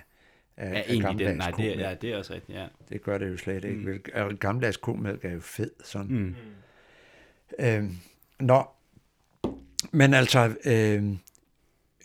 af, 0.57 0.71
Ja, 0.71 0.77
af 0.77 0.83
egentlig 0.87 1.01
gammeldags 1.01 1.31
den. 1.31 1.65
Nej, 1.65 1.73
det, 1.73 1.79
ja, 1.79 1.95
det 2.01 2.13
er 2.13 2.17
også 2.17 2.33
rigtigt, 2.33 2.57
ja. 2.57 2.65
Det 2.89 3.03
gør 3.03 3.17
det 3.17 3.29
jo 3.31 3.37
slet 3.37 3.65
ikke. 3.65 3.77
Mm. 3.77 3.99
Og 4.13 4.33
gammeldags 4.39 4.77
komælk 4.77 5.25
er 5.25 5.31
jo 5.31 5.39
fed, 5.41 5.71
sådan. 5.83 6.15
Mm. 6.15 6.35
Øh, 7.59 7.83
nå, 8.39 8.63
men 9.91 10.13
altså, 10.13 10.55
øh, 10.65 11.03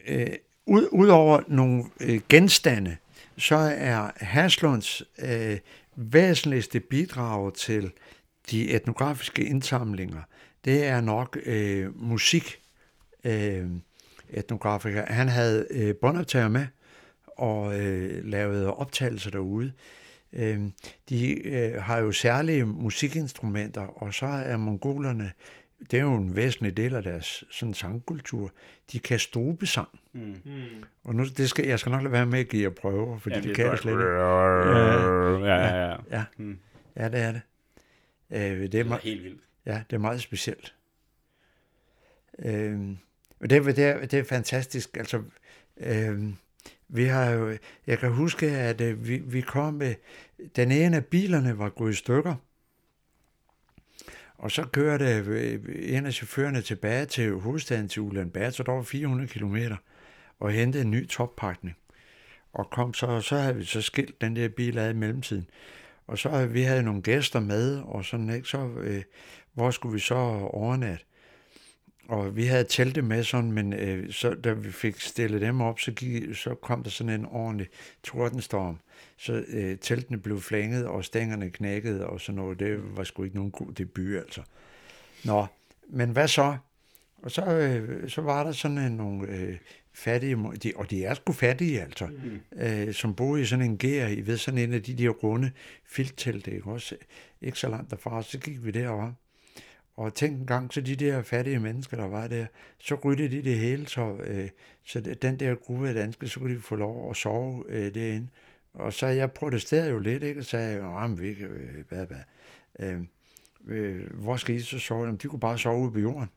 øh, 0.09 0.27
ud, 0.67 0.89
udover 0.93 1.41
nogle 1.49 1.85
øh, 2.01 2.21
genstande, 2.29 2.97
så 3.39 3.57
er 3.77 4.11
Haslunds 4.17 5.03
øh, 5.19 5.59
væsentligste 5.97 6.81
bidrag 6.81 7.55
til 7.55 7.93
de 8.51 8.71
etnografiske 8.71 9.45
indsamlinger, 9.45 10.23
det 10.65 10.85
er 10.85 11.01
nok 11.01 11.39
øh, 11.45 12.03
musik 12.03 12.63
øh, 13.25 13.67
etnografiker. 14.31 15.13
Han 15.13 15.29
havde 15.29 15.67
øh, 15.71 15.95
båndoptager 15.95 16.49
med 16.49 16.67
og 17.27 17.81
øh, 17.81 18.25
lavede 18.25 18.75
optagelser 18.75 19.31
derude. 19.31 19.73
Øh, 20.33 20.61
de 21.09 21.49
øh, 21.49 21.83
har 21.83 21.99
jo 21.99 22.13
særlige 22.13 22.65
musikinstrumenter, 22.65 24.03
og 24.03 24.15
så 24.15 24.27
er 24.27 24.57
mongolerne, 24.57 25.33
det 25.91 25.99
er 25.99 26.03
jo 26.03 26.15
en 26.15 26.37
væsentlig 26.37 26.77
del 26.77 26.95
af 26.95 27.03
deres 27.03 27.45
sådan, 27.51 27.75
sangkultur, 27.75 28.53
de 28.93 28.99
kan 28.99 29.19
strubesang. 29.19 29.89
Mm. 30.13 30.21
Mm. 30.45 30.63
Og 31.05 31.15
nu, 31.15 31.25
det 31.25 31.51
skal, 31.51 31.67
jeg 31.67 31.79
skal 31.79 31.93
nok 31.93 32.03
lade 32.03 32.13
være 32.13 32.27
med 32.27 32.39
at 32.39 32.49
give 32.49 32.63
jer 32.63 32.71
prøver, 32.71 33.19
fordi 33.19 33.35
ja, 33.35 33.41
det, 33.41 33.51
er 33.51 33.55
kan 33.55 33.67
jeg 33.67 33.79
slet 33.79 33.93
ikke. 33.93 34.05
Ja, 34.05 35.47
ja, 35.47 35.89
ja. 35.91 35.97
Ja, 36.11 36.25
Mm. 36.37 36.59
ja 36.97 37.09
det 37.09 37.21
er 37.21 37.33
det. 37.33 37.41
Øh, 38.31 38.41
det, 38.41 38.65
er 38.65 38.69
Det 38.69 38.81
er 38.81 38.85
meget, 38.85 39.03
helt 39.03 39.25
vildt. 39.25 39.41
ja, 39.67 39.83
det 39.91 39.97
er 39.97 40.01
meget 40.01 40.21
specielt. 40.21 40.75
Øh, 42.39 42.81
og 43.41 43.51
det, 43.51 43.65
det, 43.77 43.79
er, 43.85 44.07
det 44.07 44.19
er 44.19 44.25
fantastisk. 44.25 44.97
Altså, 44.97 45.23
øh, 45.77 46.23
vi 46.89 47.05
har 47.05 47.31
jo, 47.31 47.57
jeg 47.87 47.99
kan 47.99 48.13
huske, 48.13 48.47
at 48.51 48.81
øh, 48.81 49.09
vi, 49.09 49.17
vi 49.19 49.41
kom 49.41 49.75
med, 49.75 49.95
den 50.57 50.73
ene 50.73 50.97
af 50.97 51.07
bilerne 51.07 51.59
var 51.59 51.69
gået 51.69 51.93
i 51.93 51.97
stykker, 51.97 52.35
og 54.45 54.51
så 54.51 54.67
kørte 54.73 55.05
øh, 55.05 55.61
en 55.79 56.07
af 56.07 56.13
chaufførerne 56.13 56.63
tilbage 56.63 57.07
til 57.07 57.35
hovedstaden 57.35 57.89
til 57.89 58.03
Ulan 58.03 58.53
så 58.53 58.63
der 58.63 58.73
var 58.73 58.83
400 58.83 59.29
km, 59.29 59.57
og 60.41 60.53
hentede 60.53 60.83
en 60.83 60.91
ny 60.91 61.09
toppakning. 61.09 61.77
Og 62.53 62.71
kom 62.71 62.95
så, 62.95 63.21
så 63.21 63.37
havde 63.37 63.57
vi 63.57 63.65
så 63.65 63.83
skilt 63.83 64.21
den 64.21 64.37
der 64.37 64.49
bil 64.49 64.79
ad 64.79 64.91
i 64.91 64.97
mellemtiden. 64.97 65.47
Og 66.07 66.19
så 66.19 66.29
havde 66.29 66.51
vi 66.51 66.63
havde 66.63 66.83
nogle 66.83 67.03
gæster 67.03 67.41
med, 67.41 67.79
og 67.79 68.05
sådan, 68.05 68.31
ikke? 68.31 68.49
Så, 68.49 68.69
øh, 68.77 69.03
hvor 69.53 69.71
skulle 69.71 69.93
vi 69.93 70.01
så 70.01 70.15
overnatte? 70.15 71.05
Og 72.09 72.37
vi 72.37 72.45
havde 72.45 72.65
telte 72.65 73.03
med 73.03 73.25
sådan, 73.25 73.53
men 73.53 73.73
øh, 73.73 74.13
så, 74.13 74.35
da 74.35 74.53
vi 74.53 74.73
fik 74.73 75.01
stillet 75.01 75.41
dem 75.41 75.61
op, 75.61 75.81
så, 75.81 75.93
gik, 75.93 76.35
så 76.35 76.55
kom 76.55 76.83
der 76.83 76.91
sådan 76.91 77.21
en 77.21 77.27
ordentlig 77.27 77.69
tordenstorm. 78.03 78.79
Så 79.17 79.45
øh, 79.49 79.79
teltene 79.79 80.19
blev 80.19 80.41
flænget, 80.41 80.87
og 80.87 81.05
stængerne 81.05 81.51
knækkede, 81.51 82.07
og 82.07 82.21
sådan 82.21 82.37
noget. 82.37 82.59
Det 82.59 82.97
var 82.97 83.05
sgu 83.05 83.25
ikke 83.25 83.37
nogen 83.37 83.51
god 83.51 83.73
debut, 83.73 84.17
altså. 84.17 84.43
Nå, 85.25 85.47
men 85.89 86.11
hvad 86.11 86.29
så? 86.29 86.57
Og 87.23 87.31
så, 87.31 87.45
øh, 87.45 88.11
så 88.11 88.21
var 88.21 88.45
der 88.45 88.53
sådan 88.53 88.79
en, 88.79 88.93
nogle 88.93 89.29
øh, 89.29 89.57
fattige, 89.95 90.37
de, 90.63 90.73
og 90.77 90.91
de 90.91 91.05
er 91.05 91.15
sgu 91.15 91.33
fattige, 91.33 91.83
altså, 91.83 92.07
mm. 92.07 92.61
øh, 92.61 92.95
som 92.95 93.15
boede 93.15 93.43
i 93.43 93.45
sådan 93.45 93.65
en 93.65 93.79
gær, 93.79 94.09
I 94.09 94.27
ved, 94.27 94.37
sådan 94.37 94.61
en 94.61 94.73
af 94.73 94.83
de 94.83 94.95
der 94.95 95.09
runde 95.09 95.51
filttelte, 95.87 96.51
ikke 96.51 96.71
også? 96.71 96.97
Ikke 97.41 97.59
så 97.59 97.69
langt 97.69 97.91
derfra, 97.91 98.23
så 98.23 98.39
gik 98.39 98.65
vi 98.65 98.71
derover. 98.71 99.13
Og 99.97 100.15
tænk 100.15 100.41
en 100.41 100.47
gang, 100.47 100.73
så 100.73 100.81
de 100.81 100.97
der 100.97 101.23
fattige 101.23 101.59
mennesker, 101.59 101.97
der 101.97 102.07
var 102.09 102.27
der, 102.27 102.47
så 102.79 102.95
ryddede 102.95 103.37
de 103.37 103.43
det 103.43 103.59
hele, 103.59 103.89
så, 103.89 104.17
øh, 104.25 104.49
så 104.85 105.01
den 105.01 105.41
der 105.41 105.55
gruppe 105.55 105.89
af 105.89 105.95
danskere, 105.95 106.29
så 106.29 106.41
kunne 106.41 106.55
de 106.55 106.61
få 106.61 106.77
lov 106.77 107.11
at 107.11 107.17
sove 107.17 107.65
øh, 107.69 107.95
derinde. 107.95 108.29
Og 108.75 108.93
så 108.93 109.07
jeg 109.07 109.33
protesterede 109.33 109.91
jo 109.91 109.99
lidt, 109.99 110.23
ikke? 110.23 110.41
og 110.41 110.45
sagde, 110.45 110.83
at 111.05 111.21
vi 111.21 111.29
ikke, 111.29 111.45
øh, 111.45 111.85
hvad, 111.89 112.07
hvad, 112.07 112.21
øh, 112.79 113.01
øh, 113.67 114.15
hvor 114.15 114.37
skal 114.37 114.55
I 114.55 114.61
så 114.61 114.79
sove? 114.79 115.05
Jamen, 115.05 115.17
de 115.17 115.29
kunne 115.29 115.41
bare 115.41 115.59
sove 115.59 115.83
ude 115.83 115.93
på 115.93 115.99
jorden. 115.99 116.29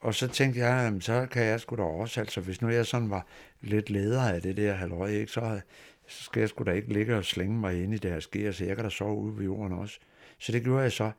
Og 0.00 0.14
så 0.14 0.28
tænkte 0.28 0.60
jeg, 0.60 0.84
jamen, 0.84 1.00
så 1.00 1.26
kan 1.30 1.44
jeg 1.44 1.60
sgu 1.60 1.76
da 1.76 1.82
også, 1.82 2.20
altså 2.20 2.40
hvis 2.40 2.62
nu 2.62 2.68
jeg 2.68 2.86
sådan 2.86 3.10
var 3.10 3.26
lidt 3.60 3.90
leder 3.90 4.22
af 4.22 4.42
det 4.42 4.56
der 4.56 4.74
halvøje, 4.74 5.14
ikke, 5.14 5.32
så, 5.32 5.60
så 6.06 6.24
skal 6.24 6.40
jeg 6.40 6.48
sgu 6.48 6.64
da 6.64 6.70
ikke 6.70 6.92
ligge 6.92 7.16
og 7.16 7.24
slænge 7.24 7.58
mig 7.58 7.82
ind 7.82 7.94
i 7.94 7.98
deres 7.98 8.26
gear, 8.26 8.52
så 8.52 8.64
jeg 8.64 8.76
kan 8.76 8.84
da 8.84 8.90
sove 8.90 9.16
ude 9.16 9.36
på 9.36 9.42
jorden 9.42 9.78
også. 9.78 9.98
Så 10.38 10.52
det 10.52 10.62
gjorde 10.62 10.82
jeg 10.82 10.92
så. 10.92 11.10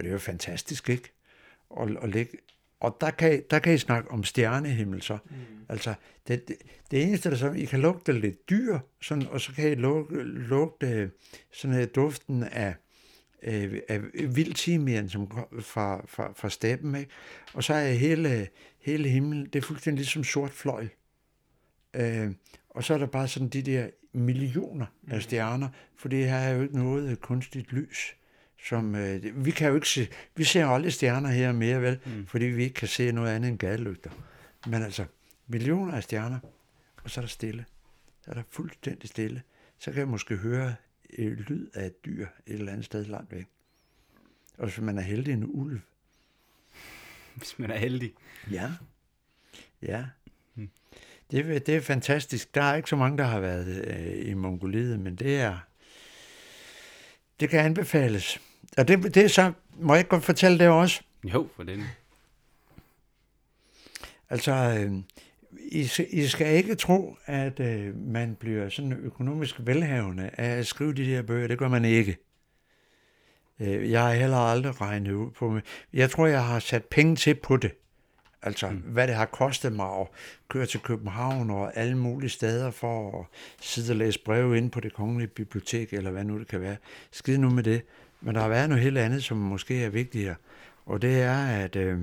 Og 0.00 0.04
det 0.04 0.10
er 0.10 0.12
jo 0.12 0.18
fantastisk, 0.18 0.88
ikke? 0.88 1.12
Og, 1.70 1.90
og, 1.96 2.08
ligge. 2.08 2.38
og 2.80 2.96
der, 3.00 3.10
kan, 3.10 3.42
der 3.50 3.58
kan 3.58 3.74
I 3.74 3.78
snakke 3.78 4.10
om 4.10 4.24
stjernehimmel 4.24 5.02
så. 5.02 5.18
Mm. 5.24 5.36
Altså, 5.68 5.94
det, 6.28 6.48
det, 6.48 6.56
det 6.90 7.02
eneste, 7.02 7.30
der 7.30 7.36
så, 7.36 7.50
I 7.50 7.64
kan 7.64 7.80
lugte 7.80 8.12
lidt 8.12 8.50
dyr, 8.50 8.78
sådan, 9.02 9.26
og 9.26 9.40
så 9.40 9.52
kan 9.52 9.72
I 9.72 9.74
lugte, 9.74 10.22
lugte 10.22 11.10
sådan 11.52 11.80
øh, 11.80 11.88
duften 11.94 12.42
af, 12.42 12.74
øh, 13.42 13.80
af 13.88 14.00
vild 14.12 14.54
timian, 14.54 15.08
som 15.08 15.30
fra, 15.60 16.06
fra, 16.06 16.32
fra 16.36 16.50
steppen, 16.50 16.94
ikke? 16.94 17.10
Og 17.54 17.64
så 17.64 17.74
er 17.74 17.92
hele, 17.92 18.48
hele 18.78 19.08
himlen, 19.08 19.44
det 19.44 19.56
er 19.56 19.62
fuldstændig 19.62 19.98
ligesom 19.98 20.24
sort 20.24 20.50
fløjl. 20.50 20.90
Øh, 21.94 22.30
og 22.70 22.84
så 22.84 22.94
er 22.94 22.98
der 22.98 23.06
bare 23.06 23.28
sådan 23.28 23.48
de 23.48 23.62
der 23.62 23.88
millioner 24.12 24.86
af 25.10 25.22
stjerner, 25.22 25.68
for 25.96 26.08
det 26.08 26.24
her 26.24 26.36
er 26.36 26.54
jo 26.54 26.62
ikke 26.62 26.76
noget 26.76 27.20
kunstigt 27.20 27.72
lys. 27.72 28.16
Som, 28.68 28.94
øh, 28.94 29.22
det- 29.22 29.44
vi 29.44 29.50
kan 29.50 29.68
jo 29.68 29.74
ikke 29.74 29.88
se, 29.88 30.08
vi 30.36 30.44
ser 30.44 30.62
jo 30.62 30.74
aldrig 30.74 30.92
stjerner 30.92 31.28
her 31.30 31.52
mere, 31.52 31.82
vel, 31.82 31.98
mm. 32.06 32.26
fordi 32.26 32.44
vi 32.44 32.62
ikke 32.62 32.74
kan 32.74 32.88
se 32.88 33.12
noget 33.12 33.30
andet 33.30 33.48
end 33.50 33.58
gadelygter. 33.58 34.10
Men 34.66 34.82
altså, 34.82 35.04
millioner 35.46 35.92
af 35.94 36.02
stjerner, 36.02 36.38
og 37.04 37.10
så 37.10 37.20
er 37.20 37.22
der 37.22 37.28
stille. 37.28 37.64
Så 38.24 38.30
er 38.30 38.34
der 38.34 38.42
fuldstændig 38.50 39.08
stille. 39.08 39.42
Så 39.78 39.90
kan 39.90 39.98
jeg 40.00 40.08
måske 40.08 40.36
høre 40.36 40.74
øh, 41.18 41.32
lyd 41.38 41.68
af 41.74 41.86
et 41.86 42.04
dyr 42.04 42.26
et 42.46 42.54
eller 42.54 42.72
andet 42.72 42.84
sted 42.86 43.04
langt 43.04 43.32
væk. 43.32 43.46
Og 44.58 44.64
hvis 44.66 44.80
man 44.80 44.98
er 44.98 45.02
heldig, 45.02 45.32
en 45.32 45.44
ulv. 45.46 45.80
Hvis 47.34 47.58
man 47.58 47.70
er 47.70 47.78
heldig. 47.78 48.12
Ja. 48.50 48.70
Ja. 49.82 50.04
Det, 51.30 51.38
er- 51.50 51.58
det 51.58 51.76
er 51.76 51.80
fantastisk. 51.80 52.54
Der 52.54 52.62
er 52.62 52.74
ikke 52.76 52.88
så 52.88 52.96
mange, 52.96 53.18
der 53.18 53.24
har 53.24 53.40
været 53.40 53.84
øh, 53.86 54.28
i 54.30 54.34
Mongoliet, 54.34 55.00
men 55.00 55.16
det 55.16 55.40
er... 55.40 55.58
Det 57.40 57.48
kan 57.50 57.60
anbefales. 57.64 58.40
Og 58.78 58.88
det, 58.88 59.14
det 59.14 59.24
er 59.24 59.28
så... 59.28 59.52
Må 59.78 59.94
jeg 59.94 60.08
godt 60.08 60.24
fortælle 60.24 60.58
det 60.58 60.68
også? 60.68 61.00
Jo, 61.24 61.48
for 61.56 61.62
den. 61.62 61.84
Altså, 64.30 64.52
øh, 64.52 64.92
I, 65.72 65.84
skal- 65.86 66.06
I 66.10 66.26
skal 66.26 66.56
ikke 66.56 66.74
tro, 66.74 67.16
at 67.26 67.60
øh, 67.60 67.96
man 67.96 68.34
bliver 68.34 68.68
sådan 68.68 68.92
økonomisk 68.92 69.54
velhavende 69.58 70.30
af 70.32 70.58
at 70.58 70.66
skrive 70.66 70.94
de 70.94 71.04
her 71.04 71.22
bøger. 71.22 71.48
Det 71.48 71.58
gør 71.58 71.68
man 71.68 71.84
ikke. 71.84 72.16
Øh, 73.60 73.90
jeg 73.90 74.02
har 74.02 74.12
heller 74.14 74.36
aldrig 74.36 74.80
regnet 74.80 75.12
ud 75.12 75.30
på 75.30 75.50
mig. 75.50 75.62
Jeg 75.92 76.10
tror, 76.10 76.26
jeg 76.26 76.44
har 76.44 76.58
sat 76.58 76.84
penge 76.84 77.16
til 77.16 77.34
på 77.34 77.56
det. 77.56 77.72
Altså, 78.42 78.70
mm. 78.70 78.76
hvad 78.76 79.06
det 79.08 79.14
har 79.16 79.26
kostet 79.26 79.72
mig 79.72 79.86
at 80.00 80.06
køre 80.48 80.66
til 80.66 80.80
København 80.80 81.50
og 81.50 81.76
alle 81.76 81.98
mulige 81.98 82.30
steder 82.30 82.70
for 82.70 83.20
at 83.20 83.26
sidde 83.60 83.92
og 83.92 83.96
læse 83.96 84.20
breve 84.24 84.58
ind 84.58 84.70
på 84.70 84.80
det 84.80 84.92
kongelige 84.92 85.28
bibliotek, 85.28 85.92
eller 85.92 86.10
hvad 86.10 86.24
nu 86.24 86.38
det 86.38 86.48
kan 86.48 86.60
være. 86.60 86.76
Skide 87.10 87.38
nu 87.38 87.50
med 87.50 87.62
det. 87.62 87.82
Men 88.20 88.34
der 88.34 88.40
har 88.40 88.48
været 88.48 88.68
noget 88.68 88.84
helt 88.84 88.98
andet, 88.98 89.24
som 89.24 89.36
måske 89.36 89.84
er 89.84 89.90
vigtigere. 89.90 90.34
Og 90.86 91.02
det 91.02 91.22
er, 91.22 91.46
at 91.46 91.76
øh, 91.76 92.00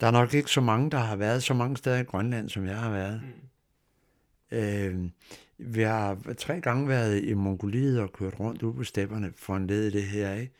der 0.00 0.06
er 0.06 0.10
nok 0.10 0.34
ikke 0.34 0.50
så 0.50 0.60
mange, 0.60 0.90
der 0.90 0.98
har 0.98 1.16
været 1.16 1.42
så 1.42 1.54
mange 1.54 1.76
steder 1.76 1.98
i 1.98 2.02
Grønland, 2.02 2.48
som 2.48 2.66
jeg 2.66 2.76
har 2.76 2.90
været. 2.90 3.22
Mm. 3.22 4.58
Øh, 4.58 5.10
vi 5.58 5.82
har 5.82 6.18
tre 6.38 6.60
gange 6.60 6.88
været 6.88 7.24
i 7.24 7.34
Mongoliet 7.34 8.00
og 8.00 8.12
kørt 8.12 8.40
rundt 8.40 8.62
ude 8.62 8.74
på 8.74 8.84
stepperne 8.84 9.32
for 9.36 9.56
en 9.56 9.66
led 9.66 9.86
i 9.86 9.90
det 9.90 10.02
her. 10.02 10.34
Ikke? 10.34 10.52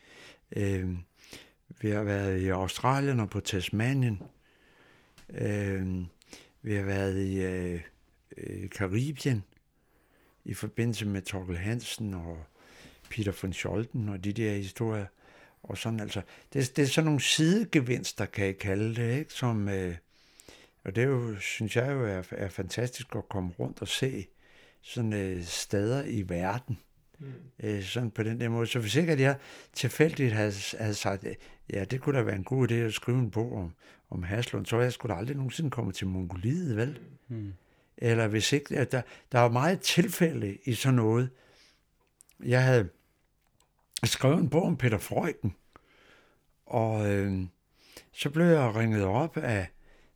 Øh, 0.55 0.89
vi 1.81 1.89
har 1.89 2.03
været 2.03 2.41
i 2.41 2.47
Australien 2.47 3.19
og 3.19 3.29
på 3.29 3.39
Tasmanien. 3.39 4.21
Øh, 5.29 6.03
vi 6.61 6.75
har 6.75 6.83
været 6.83 7.17
i 7.17 7.41
øh, 7.41 7.81
øh, 8.37 8.69
Karibien 8.69 9.43
i 10.45 10.53
forbindelse 10.53 11.05
med 11.05 11.21
Torkel 11.21 11.57
Hansen 11.57 12.13
og 12.13 12.45
Peter 13.09 13.31
von 13.41 13.53
Scholten 13.53 14.09
og 14.09 14.23
de 14.23 14.33
der 14.33 14.53
historier. 14.53 15.05
Og 15.63 15.77
sådan 15.77 15.99
altså, 15.99 16.21
det, 16.53 16.75
det 16.75 16.83
er 16.83 16.87
sådan 16.87 17.05
nogle 17.05 17.21
sidegevinster, 17.21 18.25
kan 18.25 18.45
jeg 18.45 18.57
kalde 18.57 18.95
det, 18.95 19.19
ikke? 19.19 19.33
Som, 19.33 19.69
øh, 19.69 19.95
og 20.83 20.95
det 20.95 21.03
er 21.03 21.07
jo, 21.07 21.39
synes 21.39 21.75
jeg 21.75 21.91
jo 21.91 22.05
er, 22.05 22.23
er 22.31 22.49
fantastisk 22.49 23.15
at 23.15 23.29
komme 23.29 23.51
rundt 23.59 23.81
og 23.81 23.87
se 23.87 24.27
sådan 24.81 25.13
øh, 25.13 25.43
steder 25.43 26.03
i 26.05 26.29
verden. 26.29 26.77
Mm. 27.19 27.33
Øh, 27.63 27.83
sådan 27.83 28.11
på 28.11 28.23
den 28.23 28.39
der 28.39 28.49
måde. 28.49 28.67
Så 28.67 28.79
hvis 28.79 28.95
ikke 28.95 29.11
at 29.11 29.19
jeg 29.19 29.35
tilfældigt 29.73 30.33
havde, 30.33 30.53
havde 30.79 30.93
sagt, 30.93 31.23
øh, 31.23 31.35
ja, 31.73 31.83
det 31.83 32.01
kunne 32.01 32.17
da 32.17 32.23
være 32.23 32.35
en 32.35 32.43
god 32.43 32.71
idé 32.71 32.73
at 32.73 32.93
skrive 32.93 33.19
en 33.19 33.31
bog 33.31 33.53
om, 33.53 33.73
om 34.09 34.23
Haslund, 34.23 34.65
så 34.65 34.79
jeg 34.79 34.93
skulle 34.93 35.13
da 35.13 35.19
aldrig 35.19 35.37
nogensinde 35.37 35.69
komme 35.69 35.91
til 35.91 36.07
Mongoliet, 36.07 36.77
vel? 36.77 36.99
Hmm. 37.27 37.53
Eller 37.97 38.27
hvis 38.27 38.53
ikke, 38.53 38.77
at 38.77 38.91
der, 38.91 39.01
der 39.31 39.39
er 39.39 39.49
meget 39.49 39.79
tilfælde 39.79 40.57
i 40.65 40.73
sådan 40.73 40.95
noget, 40.95 41.29
jeg 42.43 42.63
havde 42.63 42.89
skrevet 44.03 44.39
en 44.39 44.49
bog 44.49 44.63
om 44.63 44.77
Peter 44.77 44.97
Freuden, 44.97 45.55
og 46.65 47.11
øh, 47.11 47.41
så 48.11 48.29
blev 48.29 48.45
jeg 48.45 48.75
ringet 48.75 49.03
op 49.03 49.37
af 49.37 49.67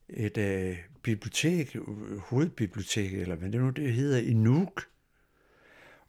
et 0.09 0.37
øh, 0.37 0.77
bibliotek, 1.03 1.75
øh, 1.75 2.17
hovedbibliotek, 2.17 3.13
eller 3.13 3.35
hvad 3.35 3.49
det 3.49 3.61
nu 3.61 3.69
det 3.69 3.93
hedder, 3.93 4.19
i 4.19 4.33
Nuuk, 4.33 4.85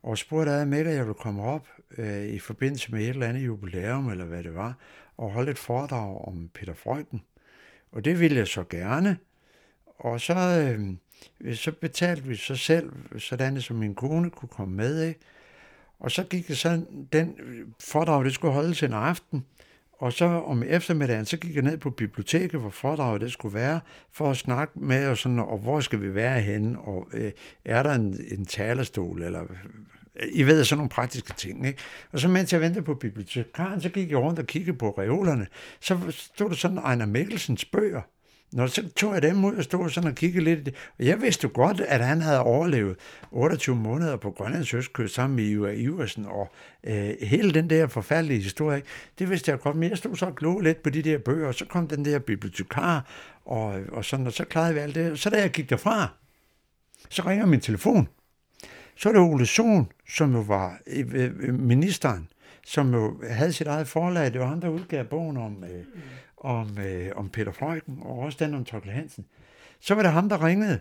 og 0.02 0.18
spurgte 0.18 0.52
af 0.52 0.66
med, 0.66 0.78
at 0.78 0.94
jeg 0.94 1.04
ville 1.04 1.14
komme 1.14 1.42
op 1.42 1.68
øh, 1.98 2.24
i 2.24 2.38
forbindelse 2.38 2.92
med 2.92 3.00
et 3.00 3.08
eller 3.08 3.28
andet 3.28 3.46
jubilæum, 3.46 4.08
eller 4.08 4.24
hvad 4.24 4.44
det 4.44 4.54
var, 4.54 4.78
og 5.16 5.30
holde 5.30 5.50
et 5.50 5.58
foredrag 5.58 6.28
om 6.28 6.50
Peter 6.54 6.74
Freuden. 6.74 7.22
Og 7.92 8.04
det 8.04 8.20
ville 8.20 8.36
jeg 8.36 8.46
så 8.46 8.64
gerne. 8.64 9.18
Og 9.86 10.20
så, 10.20 10.34
øh, 10.34 11.54
så 11.56 11.72
betalte 11.72 12.22
vi 12.22 12.36
så 12.36 12.56
selv, 12.56 12.92
sådan 13.18 13.60
som 13.60 13.76
min 13.76 13.94
kone 13.94 14.30
kunne 14.30 14.48
komme 14.48 14.76
med. 14.76 15.02
Ikke? 15.02 15.20
Og 16.00 16.10
så 16.10 16.22
gik 16.22 16.48
det 16.48 16.58
sådan, 16.58 16.86
den 17.12 17.34
øh, 17.38 17.66
foredrag, 17.80 18.24
det 18.24 18.34
skulle 18.34 18.54
holdes 18.54 18.82
en 18.82 18.92
aften, 18.92 19.44
og 19.92 20.12
så 20.12 20.24
om 20.24 20.62
eftermiddagen, 20.62 21.24
så 21.24 21.36
gik 21.36 21.54
jeg 21.54 21.62
ned 21.62 21.78
på 21.78 21.90
biblioteket, 21.90 22.60
hvor 22.60 22.70
foredraget 22.70 23.20
det 23.20 23.32
skulle 23.32 23.54
være, 23.54 23.80
for 24.12 24.30
at 24.30 24.36
snakke 24.36 24.80
med, 24.80 25.08
og, 25.08 25.18
sådan, 25.18 25.38
og 25.38 25.58
hvor 25.58 25.80
skal 25.80 26.00
vi 26.02 26.14
være 26.14 26.40
henne, 26.40 26.78
og 26.78 27.06
øh, 27.12 27.32
er 27.64 27.82
der 27.82 27.94
en, 27.94 28.20
en 28.30 28.46
talerstol, 28.46 29.22
eller 29.22 29.42
øh, 29.42 30.28
I 30.32 30.42
ved, 30.42 30.64
sådan 30.64 30.78
nogle 30.78 30.90
praktiske 30.90 31.32
ting. 31.36 31.66
Ikke? 31.66 31.78
Og 32.12 32.20
så 32.20 32.28
mens 32.28 32.52
jeg 32.52 32.60
ventede 32.60 32.84
på 32.84 32.94
bibliotekaren, 32.94 33.80
så 33.80 33.88
gik 33.88 34.10
jeg 34.10 34.18
rundt 34.18 34.38
og 34.38 34.46
kiggede 34.46 34.78
på 34.78 34.90
reolerne, 34.90 35.46
så 35.80 35.98
stod 36.10 36.48
der 36.48 36.56
sådan 36.56 36.78
Ejner 36.78 37.06
Mikkelsens 37.06 37.64
bøger, 37.64 38.02
når 38.52 38.66
så 38.66 38.88
tog 38.96 39.14
jeg 39.14 39.22
dem 39.22 39.44
ud 39.44 39.54
og 39.54 39.64
stod 39.64 39.88
sådan 39.88 40.10
og 40.10 40.16
kiggede 40.16 40.44
lidt. 40.44 40.68
Og 40.98 41.04
jeg 41.04 41.22
vidste 41.22 41.44
jo 41.44 41.50
godt, 41.54 41.80
at 41.80 42.04
han 42.04 42.22
havde 42.22 42.40
overlevet 42.40 42.96
28 43.30 43.76
måneder 43.76 44.16
på 44.16 44.30
Grønlands 44.30 44.74
Østkyst 44.74 45.14
sammen 45.14 45.36
med 45.36 45.44
Ivar 45.44 45.68
Iversen, 45.68 46.26
og 46.26 46.52
øh, 46.84 47.10
hele 47.22 47.54
den 47.54 47.70
der 47.70 47.86
forfærdelige 47.86 48.42
historie, 48.42 48.82
det 49.18 49.30
vidste 49.30 49.50
jeg 49.50 49.60
godt, 49.60 49.76
men 49.76 49.90
jeg 49.90 49.98
stod 49.98 50.16
så 50.16 50.26
og 50.26 50.36
glå 50.36 50.60
lidt 50.60 50.82
på 50.82 50.90
de 50.90 51.02
der 51.02 51.18
bøger, 51.18 51.48
og 51.48 51.54
så 51.54 51.64
kom 51.64 51.88
den 51.88 52.04
der 52.04 52.18
bibliotekar, 52.18 53.06
og, 53.44 53.80
og 53.92 54.04
sådan, 54.04 54.26
og 54.26 54.32
så 54.32 54.44
klarede 54.44 54.74
vi 54.74 54.80
alt 54.80 54.94
det. 54.94 55.18
Så 55.18 55.30
da 55.30 55.40
jeg 55.40 55.50
gik 55.50 55.70
derfra, 55.70 56.08
så 57.08 57.22
ringer 57.26 57.46
min 57.46 57.60
telefon. 57.60 58.08
Så 58.96 59.08
er 59.08 59.12
det 59.12 59.22
Ole 59.22 59.46
Sohn, 59.46 59.88
som 60.08 60.34
jo 60.34 60.40
var 60.40 60.78
øh, 60.86 61.06
øh, 61.12 61.54
ministeren, 61.54 62.28
som 62.66 62.94
jo 62.94 63.22
havde 63.30 63.52
sit 63.52 63.66
eget 63.66 63.88
forlag. 63.88 64.32
Det 64.32 64.40
var 64.40 64.46
ham, 64.46 64.60
der 64.60 64.68
udgav 64.68 65.04
bogen 65.04 65.36
om, 65.36 65.64
øh, 65.64 65.84
om, 66.40 66.78
øh, 66.78 67.10
om 67.16 67.28
Peter 67.28 67.52
Freuchen, 67.52 67.98
og 68.02 68.18
også 68.18 68.44
den 68.44 68.54
om 68.54 68.64
Torkel 68.64 68.90
Hansen. 68.90 69.26
Så 69.80 69.94
var 69.94 70.02
det 70.02 70.12
ham, 70.12 70.28
der 70.28 70.46
ringede. 70.46 70.78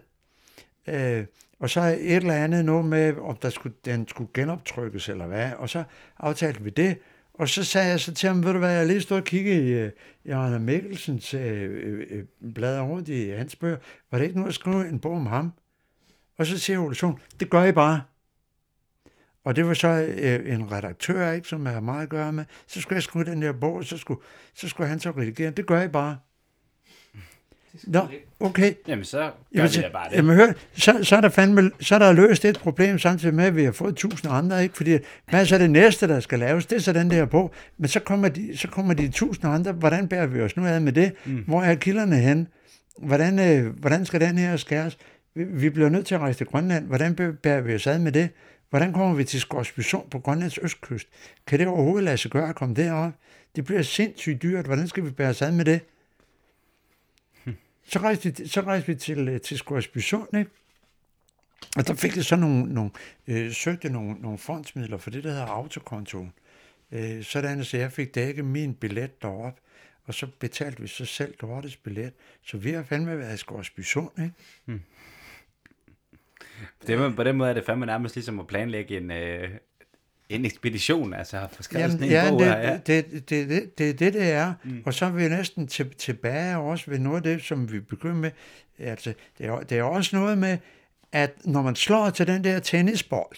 Øh, 0.87 1.25
og 1.59 1.69
så 1.69 1.81
et 1.81 2.15
eller 2.15 2.33
andet 2.33 2.65
noget 2.65 2.85
med, 2.85 3.17
om 3.17 3.35
der 3.35 3.49
skulle, 3.49 3.75
den 3.85 4.07
skulle 4.07 4.29
genoptrykkes 4.33 5.09
eller 5.09 5.27
hvad, 5.27 5.51
og 5.53 5.69
så 5.69 5.83
aftalte 6.19 6.63
vi 6.63 6.69
det, 6.69 6.97
og 7.33 7.49
så 7.49 7.63
sagde 7.63 7.87
jeg 7.87 7.99
så 7.99 8.13
til 8.13 8.27
ham, 8.27 8.43
ved 8.43 8.53
du 8.53 8.59
hvad, 8.59 8.71
jeg 8.71 8.87
lige 8.87 9.01
stod 9.01 9.17
og 9.17 9.23
kiggede 9.23 9.69
i, 9.69 9.71
øh, 9.71 9.91
i 10.23 10.29
Arne 10.29 10.59
Mikkelsens 10.59 11.33
øh, 11.33 11.69
øh, 11.83 12.07
øh 12.09 12.53
blader 12.53 12.81
rundt 12.81 13.09
i 13.09 13.29
hans 13.29 13.55
bøger, 13.55 13.77
var 14.11 14.17
det 14.17 14.25
ikke 14.25 14.37
noget 14.37 14.49
at 14.49 14.55
skrive 14.55 14.89
en 14.89 14.99
bog 14.99 15.15
om 15.15 15.25
ham? 15.25 15.53
Og 16.37 16.45
så 16.45 16.57
siger 16.57 16.79
Ole 16.79 16.95
Sohn, 16.95 17.19
det 17.39 17.49
gør 17.49 17.63
I 17.63 17.71
bare. 17.71 18.01
Og 19.49 19.55
det 19.55 19.67
var 19.67 19.73
så 19.73 19.87
øh, 20.17 20.53
en 20.53 20.71
redaktør, 20.71 21.31
ikke, 21.31 21.47
som 21.47 21.65
jeg 21.65 21.73
har 21.73 21.79
meget 21.79 22.03
at 22.03 22.09
gøre 22.09 22.31
med. 22.31 22.45
Så 22.67 22.81
skulle 22.81 22.95
jeg 22.95 23.03
skrive 23.03 23.25
den 23.25 23.41
der 23.41 23.51
bog, 23.51 23.73
og 23.75 23.83
så 23.85 23.97
skulle, 23.97 24.19
så 24.55 24.69
skulle 24.69 24.89
han 24.89 24.99
så 24.99 25.11
redigere. 25.11 25.51
Det 25.51 25.65
gør 25.65 25.81
I 25.81 25.87
bare. 25.87 26.17
Nå, 27.83 27.99
okay. 28.39 28.73
Jamen, 28.87 29.05
så 29.05 29.17
gør 29.17 29.29
Jamen, 29.55 29.69
vi 29.75 29.81
da 29.81 29.89
bare 29.93 30.09
det. 30.09 30.15
jamen 30.15 30.35
hør, 30.35 30.53
så, 30.73 30.99
så, 31.03 31.15
er 31.15 31.21
der 31.21 31.29
fandme, 31.29 31.71
så 31.79 31.95
er 31.95 31.99
der 31.99 32.13
løst 32.13 32.45
et 32.45 32.59
problem, 32.59 32.99
samtidig 32.99 33.35
med, 33.35 33.45
at 33.45 33.55
vi 33.55 33.63
har 33.63 33.71
fået 33.71 33.95
tusind 33.95 34.31
andre, 34.33 34.63
ikke? 34.63 34.77
Fordi, 34.77 34.97
hvad 35.29 35.39
er 35.41 35.43
så 35.45 35.57
det 35.57 35.69
næste, 35.71 36.07
der 36.07 36.19
skal 36.19 36.39
laves? 36.39 36.65
Det 36.65 36.75
er 36.75 36.79
så 36.79 36.93
den 36.93 37.11
der 37.11 37.25
på. 37.25 37.51
Men 37.77 37.87
så 37.87 37.99
kommer 37.99 38.29
de, 38.29 38.57
så 38.57 38.67
kommer 38.67 38.93
de 38.93 39.07
tusind 39.09 39.45
andre. 39.53 39.71
Hvordan 39.71 40.07
bærer 40.07 40.25
vi 40.27 40.41
os 40.41 40.57
nu 40.57 40.65
ad 40.65 40.79
med 40.79 40.91
det? 40.91 41.11
Mm. 41.25 41.43
Hvor 41.47 41.61
er 41.61 41.75
kilderne 41.75 42.15
hen? 42.15 42.47
Hvordan, 42.97 43.39
øh, 43.39 43.79
hvordan 43.79 44.05
skal 44.05 44.21
den 44.21 44.37
her 44.37 44.57
skæres? 44.57 44.97
Vi, 45.35 45.43
vi 45.43 45.69
bliver 45.69 45.89
nødt 45.89 46.05
til 46.05 46.15
at 46.15 46.21
rejse 46.21 46.37
til 46.39 46.47
Grønland. 46.47 46.85
Hvordan 46.87 47.11
bæ- 47.21 47.39
bærer 47.43 47.61
vi 47.61 47.75
os 47.75 47.87
ad 47.87 47.99
med 47.99 48.11
det? 48.11 48.29
Hvordan 48.69 48.93
kommer 48.93 49.15
vi 49.15 49.23
til 49.23 49.41
Skorsby 49.41 49.79
Sund 49.79 50.09
på 50.09 50.19
Grønlands 50.19 50.57
østkyst? 50.57 51.07
Kan 51.47 51.59
det 51.59 51.67
overhovedet 51.67 52.03
lade 52.03 52.17
sig 52.17 52.31
gøre 52.31 52.49
at 52.49 52.55
komme 52.55 52.75
derop? 52.75 53.13
Det 53.55 53.65
bliver 53.65 53.81
sindssygt 53.81 54.41
dyrt. 54.41 54.65
Hvordan 54.65 54.87
skal 54.87 55.05
vi 55.05 55.09
bære 55.09 55.29
os 55.29 55.41
ad 55.41 55.51
med 55.51 55.65
det? 55.65 55.81
Så 57.91 57.99
rejste 57.99 58.33
vi, 58.37 58.47
så 58.47 58.61
rejste 58.61 58.87
vi 58.87 58.95
til, 58.95 59.27
øh, 59.27 59.41
til 59.41 59.57
Skorsby 59.57 59.97
Sund, 59.97 60.37
ikke? 60.37 60.51
Og 61.77 61.87
der 61.87 61.93
fik 61.93 62.15
jeg 62.15 62.25
så 62.25 62.35
nogle, 62.35 62.73
nogle 62.73 62.91
øh, 63.27 63.51
søgte 63.51 63.89
nogle, 63.89 64.13
nogle 64.13 64.37
fondsmidler 64.37 64.97
for 64.97 65.09
det, 65.09 65.23
der 65.23 65.29
hedder 65.29 65.45
autokontoen. 65.45 66.33
Øh, 66.91 67.23
sådan, 67.23 67.63
så 67.63 67.77
jeg 67.77 67.91
fik 67.91 68.15
dækket 68.15 68.45
min 68.45 68.73
billet 68.73 69.21
derop, 69.21 69.59
og 70.05 70.13
så 70.13 70.27
betalte 70.39 70.81
vi 70.81 70.87
så 70.87 71.05
selv 71.05 71.33
Dortes 71.41 71.75
billet. 71.75 72.13
Så 72.41 72.57
vi 72.57 72.71
har 72.71 72.83
fandme 72.83 73.17
været 73.17 73.33
i 73.33 73.37
Skorsby 73.37 73.81
Sund, 73.81 74.11
ikke? 74.19 74.33
Mm. 74.65 74.81
Det, 76.87 77.15
på 77.15 77.23
den 77.23 77.35
måde 77.35 77.49
er 77.49 77.53
det 77.53 77.65
fandme 77.65 77.85
nærmest 77.85 78.15
ligesom 78.15 78.39
at 78.39 78.47
planlægge 78.47 78.97
en, 78.97 79.11
øh, 79.11 79.49
en 80.29 80.45
ekspedition, 80.45 81.13
altså 81.13 81.47
for 81.51 81.63
skrevet 81.63 81.83
Jamen, 81.83 81.91
sådan 81.91 82.07
en 82.07 82.11
ja, 82.11 82.29
bog 82.29 82.39
det, 82.39 82.47
her, 82.47 82.57
ja. 82.57 82.77
det, 82.87 83.11
det, 83.11 83.29
det, 83.29 83.49
det, 83.49 83.77
det 83.77 83.89
er 83.89 83.93
det, 83.93 84.13
det 84.13 84.31
er. 84.31 84.53
Mm. 84.63 84.81
Og 84.85 84.93
så 84.93 85.05
er 85.05 85.09
vi 85.09 85.27
næsten 85.27 85.67
til, 85.67 85.95
tilbage 85.95 86.57
også 86.57 86.91
ved 86.91 86.99
noget 86.99 87.17
af 87.17 87.23
det, 87.23 87.43
som 87.43 87.71
vi 87.71 87.79
begyndte 87.79 88.19
med. 88.19 88.31
Altså, 88.79 89.13
det, 89.37 89.45
er, 89.45 89.59
det 89.59 89.77
er 89.77 89.83
også 89.83 90.15
noget 90.15 90.37
med, 90.37 90.57
at 91.11 91.45
når 91.45 91.61
man 91.61 91.75
slår 91.75 92.09
til 92.09 92.27
den 92.27 92.43
der 92.43 92.59
tennisbold, 92.59 93.37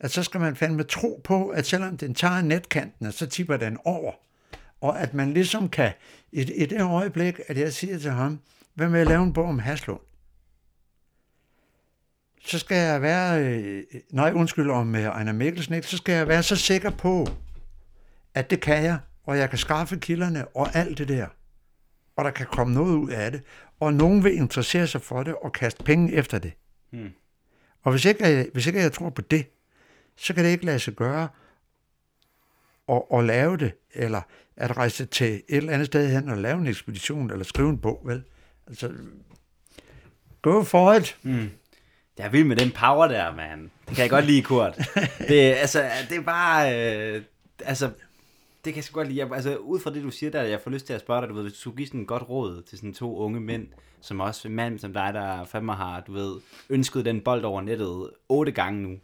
at 0.00 0.10
så 0.10 0.22
skal 0.22 0.40
man 0.40 0.56
fandme 0.56 0.82
tro 0.82 1.20
på, 1.24 1.48
at 1.48 1.66
selvom 1.66 1.96
den 1.96 2.14
tager 2.14 2.42
netkanten, 2.42 3.12
så 3.12 3.26
tipper 3.26 3.56
den 3.56 3.78
over. 3.84 4.12
Og 4.80 5.00
at 5.00 5.14
man 5.14 5.32
ligesom 5.32 5.68
kan, 5.68 5.92
i, 6.32 6.40
i 6.40 6.66
det 6.66 6.82
øjeblik, 6.82 7.40
at 7.48 7.58
jeg 7.58 7.72
siger 7.72 7.98
til 7.98 8.10
ham, 8.10 8.40
hvad 8.74 8.88
med 8.88 9.00
at 9.00 9.06
lave 9.06 9.22
en 9.22 9.32
bog 9.32 9.44
om 9.44 9.58
Haslund? 9.58 10.00
Så 12.46 12.58
skal 12.58 12.76
jeg 12.76 13.02
være, 13.02 13.44
øh, 13.44 13.82
nej 14.10 14.32
undskyld 14.32 14.70
om 14.70 14.94
øh, 14.94 15.02
Ejner 15.02 15.32
Mikkelsen, 15.32 15.74
ikke? 15.74 15.86
så 15.86 15.96
skal 15.96 16.12
jeg 16.12 16.28
være 16.28 16.42
så 16.42 16.56
sikker 16.56 16.90
på, 16.90 17.26
at 18.34 18.50
det 18.50 18.60
kan 18.60 18.84
jeg, 18.84 18.98
og 19.24 19.38
jeg 19.38 19.50
kan 19.50 19.58
skaffe 19.58 19.96
kilderne 19.96 20.48
og 20.48 20.74
alt 20.74 20.98
det 20.98 21.08
der. 21.08 21.26
Og 22.16 22.24
der 22.24 22.30
kan 22.30 22.46
komme 22.46 22.74
noget 22.74 22.96
ud 22.96 23.10
af 23.10 23.32
det. 23.32 23.42
Og 23.80 23.94
nogen 23.94 24.24
vil 24.24 24.36
interessere 24.36 24.86
sig 24.86 25.02
for 25.02 25.22
det 25.22 25.34
og 25.34 25.52
kaste 25.52 25.84
penge 25.84 26.12
efter 26.12 26.38
det. 26.38 26.52
Hmm. 26.90 27.10
Og 27.82 27.90
hvis 27.90 28.04
ikke, 28.04 28.26
jeg, 28.26 28.46
hvis 28.52 28.66
ikke 28.66 28.80
jeg 28.80 28.92
tror 28.92 29.10
på 29.10 29.22
det, 29.22 29.46
så 30.16 30.34
kan 30.34 30.44
det 30.44 30.50
ikke 30.50 30.64
lade 30.64 30.78
sig 30.78 30.94
gøre 30.94 31.28
at, 32.88 33.02
at 33.12 33.24
lave 33.24 33.56
det, 33.56 33.72
eller 33.94 34.20
at 34.56 34.76
rejse 34.76 35.06
til 35.06 35.34
et 35.34 35.42
eller 35.48 35.72
andet 35.72 35.86
sted 35.86 36.10
hen 36.10 36.28
og 36.28 36.36
lave 36.36 36.58
en 36.58 36.66
ekspedition, 36.66 37.30
eller 37.30 37.44
skrive 37.44 37.68
en 37.68 37.78
bog, 37.78 38.02
vel? 38.04 38.22
Altså, 38.66 38.92
go 40.42 40.62
for 40.62 40.92
it. 40.92 41.18
Mm. 41.22 41.50
Jeg 42.18 42.26
er 42.26 42.30
vild 42.30 42.44
med 42.44 42.56
den 42.56 42.70
power 42.70 43.08
der, 43.08 43.34
man. 43.34 43.70
Det 43.88 43.96
kan 43.96 44.02
jeg 44.02 44.10
godt 44.10 44.26
lide, 44.26 44.42
Kurt. 44.42 44.76
Det, 45.28 45.40
altså, 45.54 45.84
det 46.08 46.16
er 46.16 46.22
bare... 46.22 46.74
Øh, 47.16 47.22
altså, 47.64 47.86
det 48.64 48.74
kan 48.74 48.82
jeg 48.82 48.92
godt 48.92 49.08
lide. 49.08 49.18
Jeg, 49.18 49.32
altså, 49.32 49.56
ud 49.56 49.80
fra 49.80 49.90
det, 49.92 50.02
du 50.02 50.10
siger 50.10 50.30
der, 50.30 50.42
jeg 50.42 50.60
får 50.60 50.70
lyst 50.70 50.86
til 50.86 50.92
at 50.92 51.00
spørge 51.00 51.20
dig, 51.20 51.28
du 51.28 51.34
ved, 51.34 51.42
hvis 51.42 51.52
du 51.52 51.58
skulle 51.58 51.76
give 51.76 51.86
sådan 51.86 52.00
et 52.00 52.06
godt 52.06 52.28
råd 52.28 52.62
til 52.62 52.78
sådan 52.78 52.94
to 52.94 53.16
unge 53.16 53.40
mænd, 53.40 53.68
som 54.00 54.20
også 54.20 54.48
en 54.48 54.54
mand 54.54 54.78
som 54.78 54.92
dig, 54.92 55.10
der 55.14 55.44
fandme 55.44 55.74
har, 55.74 56.00
du 56.00 56.12
ved, 56.12 56.36
ønsket 56.68 57.04
den 57.04 57.20
bold 57.20 57.44
over 57.44 57.62
nettet 57.62 58.10
otte 58.28 58.52
gange 58.52 58.82
nu, 58.82 58.98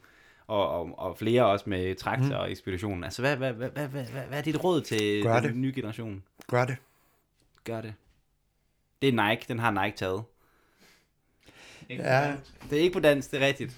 og, 0.47 0.69
og, 0.69 0.99
og 0.99 1.19
flere 1.19 1.47
også 1.47 1.65
med 1.71 1.95
traktor 1.95 2.35
og 2.35 2.51
ekspeditionen. 2.51 3.05
Altså, 3.05 3.23
hvad, 3.23 3.37
hvad, 3.37 3.53
hvad, 3.53 3.69
hvad, 3.71 3.89
hvad, 3.89 4.05
hvad, 4.05 4.23
hvad 4.23 4.39
er 4.39 4.43
dit 4.43 4.65
råd 4.65 4.81
til 4.81 5.23
Gør 5.23 5.41
den 5.41 5.49
det. 5.49 5.57
nye 5.57 5.73
generation? 5.75 6.23
Gør 6.51 6.65
det. 6.65 6.77
Gør 7.65 7.81
det. 7.81 7.95
Det 9.03 9.09
er 9.09 9.29
Nike, 9.29 9.45
den 9.49 9.59
har 9.59 9.85
Nike 9.85 9.97
taget. 9.97 10.23
Ikke 11.89 12.03
Ja. 12.03 12.33
Det 12.71 12.79
er 12.79 12.83
ikke 12.83 12.93
på 12.93 13.01
dans, 13.01 13.29
det 13.29 13.43
er 13.43 13.47
rigtigt. 13.47 13.77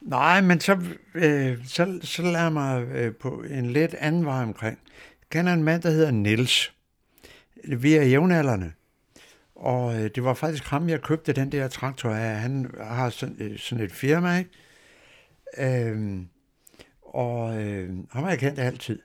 Nej, 0.00 0.40
men 0.40 0.60
så, 0.60 0.78
øh, 1.14 1.66
så, 1.66 1.98
så 2.02 2.22
lader 2.22 2.50
mig 2.50 2.82
øh, 2.82 3.14
på 3.14 3.44
en 3.50 3.70
lidt 3.70 3.94
anden 3.94 4.24
vej 4.24 4.42
omkring. 4.42 4.78
Jeg 4.94 5.30
kender 5.30 5.52
en 5.52 5.62
mand, 5.62 5.82
der 5.82 5.90
hedder 5.90 6.10
Niels. 6.10 6.72
Vi 7.64 7.94
er 7.94 8.02
jævnaldrende. 8.02 8.72
Og 9.54 9.94
øh, 9.94 10.10
det 10.14 10.24
var 10.24 10.34
faktisk 10.34 10.64
ham, 10.64 10.88
jeg 10.88 11.02
købte 11.02 11.32
den 11.32 11.52
der 11.52 11.68
traktor 11.68 12.10
af. 12.10 12.36
Han 12.36 12.70
har 12.80 13.10
sådan, 13.10 13.36
øh, 13.38 13.58
sådan 13.58 13.84
et 13.84 13.92
firma, 13.92 14.38
ikke? 14.38 14.50
Øhm, 15.58 16.28
og 17.02 17.62
øh, 17.62 17.88
ham 18.10 18.22
har 18.22 18.30
jeg 18.30 18.38
kendt 18.38 18.58
altid. 18.58 18.98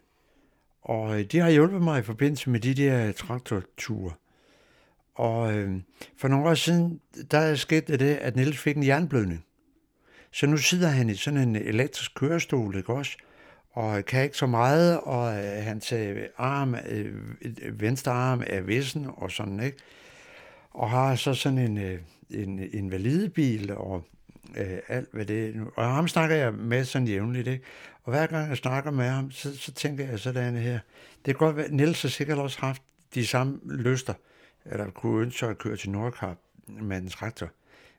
Og 0.82 1.20
øh, 1.20 1.26
de 1.26 1.40
har 1.40 1.50
hjulpet 1.50 1.82
mig 1.82 2.00
i 2.00 2.04
forbindelse 2.04 2.50
med 2.50 2.60
de 2.60 2.74
der 2.74 3.12
traktorture. 3.12 4.14
Og 5.16 5.54
øh, 5.54 5.82
for 6.18 6.28
nogle 6.28 6.50
år 6.50 6.54
siden, 6.54 7.00
der 7.32 7.56
skete 7.56 7.98
det, 7.98 8.16
at 8.16 8.36
Niels 8.36 8.58
fik 8.58 8.78
en 8.78 8.86
jernblødning. 8.86 9.46
Så 10.32 10.48
nu 10.48 10.58
sidder 10.58 10.88
han 10.88 11.10
i 11.10 11.16
sådan 11.16 11.40
en 11.40 11.56
elektrisk 11.56 12.16
kørestol, 12.16 12.78
ikke 12.78 12.94
også? 12.94 13.18
Og 13.72 13.98
øh, 13.98 14.06
kan 14.06 14.24
ikke 14.24 14.38
så 14.38 14.48
meget, 14.48 15.00
og 15.00 15.34
øh, 15.34 15.64
hans 15.64 15.92
øh, 15.92 16.18
arm, 16.38 16.76
øh, 16.90 17.14
venstre 17.82 18.12
arm 18.12 18.44
er 18.48 18.62
vissen 18.62 19.08
og 19.18 19.32
sådan, 19.32 19.60
ikke? 19.60 19.78
Og 20.72 20.90
har 20.90 21.16
så 21.16 21.34
sådan 21.34 21.58
en, 21.58 21.78
øh, 21.78 22.00
en 22.30 22.70
invalidebil 22.74 23.72
og 23.72 24.06
øh, 24.58 24.78
alt 24.88 25.10
hvad 25.14 25.26
det 25.26 25.56
er. 25.56 25.62
Og 25.76 25.86
ham 25.86 26.08
snakker 26.08 26.36
jeg 26.36 26.54
med 26.54 26.86
sådan 26.86 27.08
jævnligt, 27.08 27.48
ikke? 27.48 27.66
Og 28.04 28.12
hver 28.12 28.28
gang 28.28 28.50
jeg 28.50 28.58
snakker 28.58 28.92
med 28.92 29.06
ham, 29.06 29.32
så, 29.32 29.58
så 29.58 29.72
tænker 29.72 30.06
jeg 30.06 30.20
sådan 30.20 30.56
her. 30.56 30.80
Det 31.26 31.38
kan 31.38 31.46
godt 31.46 31.58
være, 31.58 31.72
Niels 31.72 32.02
har 32.02 32.10
sikkert 32.10 32.38
også 32.38 32.60
haft 32.60 32.82
de 33.16 33.28
samme 33.28 33.60
lyster, 33.66 34.14
eller 34.66 34.92
kunne 34.92 35.22
ønske 35.22 35.46
at 35.46 35.58
køre 35.58 35.78
til 35.78 35.90
Nordkap 35.90 36.38
med 36.68 36.98
en 36.98 37.10
traktor. 37.10 37.50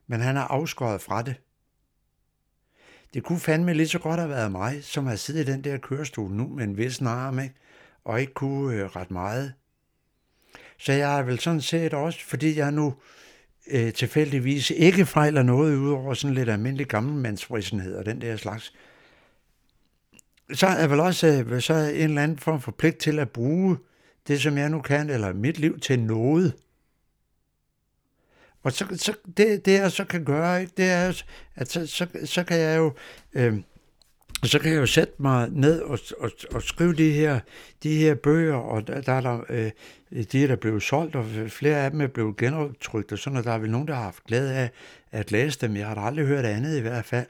Men 0.06 0.20
han 0.20 0.36
er 0.36 0.40
afskåret 0.40 1.00
fra 1.00 1.22
det. 1.22 1.34
Det 3.14 3.22
kunne 3.22 3.40
fandme 3.40 3.74
lige 3.74 3.88
så 3.88 3.98
godt 3.98 4.20
have 4.20 4.30
været 4.30 4.52
mig, 4.52 4.84
som 4.84 5.06
har 5.06 5.16
siddet 5.16 5.48
i 5.48 5.52
den 5.52 5.64
der 5.64 5.78
kørestol 5.78 6.30
nu 6.30 6.48
med 6.48 6.64
en 6.64 6.76
vis 6.76 7.02
arm, 7.02 7.38
ikke? 7.38 7.54
og 8.04 8.20
ikke 8.20 8.34
kunne 8.34 8.76
øh, 8.76 8.84
ret 8.84 9.10
meget. 9.10 9.52
Så 10.78 10.92
jeg 10.92 11.08
har 11.08 11.22
vel 11.22 11.38
sådan 11.38 11.60
set 11.60 11.94
også, 11.94 12.24
fordi 12.24 12.58
jeg 12.58 12.72
nu 12.72 12.94
øh, 13.70 13.92
tilfældigvis 13.92 14.70
ikke 14.70 15.06
fejler 15.06 15.42
noget 15.42 15.76
ud 15.76 15.90
over 15.90 16.14
sådan 16.14 16.34
lidt 16.34 16.48
almindelig 16.48 16.86
gammelmandsfrisenhed 16.86 17.96
og 17.96 18.06
den 18.06 18.20
der 18.20 18.36
slags, 18.36 18.72
så 20.52 20.66
er 20.66 20.78
jeg 20.78 20.90
vel 20.90 21.00
også 21.00 21.44
øh, 21.48 21.60
så 21.60 21.74
er 21.74 21.88
en 21.88 21.96
eller 21.96 22.22
anden 22.22 22.38
form 22.38 22.60
for 22.60 22.72
pligt 22.72 22.98
til 22.98 23.18
at 23.18 23.30
bruge 23.30 23.76
det, 24.28 24.42
som 24.42 24.58
jeg 24.58 24.70
nu 24.70 24.80
kan, 24.80 25.10
eller 25.10 25.32
mit 25.32 25.58
liv 25.58 25.80
til 25.80 26.00
noget. 26.00 26.54
Og 28.62 28.72
så, 28.72 28.86
så 28.96 29.14
det, 29.36 29.66
det, 29.66 29.72
jeg 29.72 29.92
så 29.92 30.04
kan 30.04 30.24
gøre, 30.24 30.60
ikke, 30.60 30.72
det 30.76 30.90
er, 30.90 31.22
at 31.54 31.70
så, 31.70 31.86
så, 31.86 32.06
så 32.24 32.44
kan 32.44 32.58
jeg 32.58 32.78
jo... 32.78 32.92
Øh, 33.32 33.54
så 34.44 34.58
kan 34.58 34.72
jeg 34.72 34.78
jo 34.78 34.86
sætte 34.86 35.14
mig 35.18 35.48
ned 35.50 35.80
og, 35.80 35.98
og, 36.18 36.30
og 36.54 36.62
skrive 36.62 36.94
de 36.94 37.12
her, 37.12 37.40
de 37.82 37.96
her 37.96 38.14
bøger, 38.14 38.54
og 38.54 38.86
der, 38.86 39.00
der 39.00 39.12
er 39.12 39.20
der, 39.20 39.40
øh, 39.48 39.70
de 40.10 40.48
der 40.48 40.56
blev 40.56 40.80
solgt, 40.80 41.16
og 41.16 41.24
flere 41.48 41.76
af 41.76 41.90
dem 41.90 42.00
er 42.00 42.06
blevet 42.06 42.36
genoptrykt, 42.36 43.12
og 43.12 43.18
sådan, 43.18 43.36
og 43.36 43.44
der 43.44 43.52
er 43.52 43.58
vel 43.58 43.70
nogen, 43.70 43.88
der 43.88 43.94
har 43.94 44.02
haft 44.02 44.24
glæde 44.24 44.54
af 44.54 44.70
at 45.10 45.32
læse 45.32 45.58
dem. 45.60 45.76
Jeg 45.76 45.86
har 45.86 45.94
da 45.94 46.00
aldrig 46.00 46.26
hørt 46.26 46.44
andet 46.44 46.78
i 46.78 46.80
hvert 46.80 47.04
fald, 47.04 47.26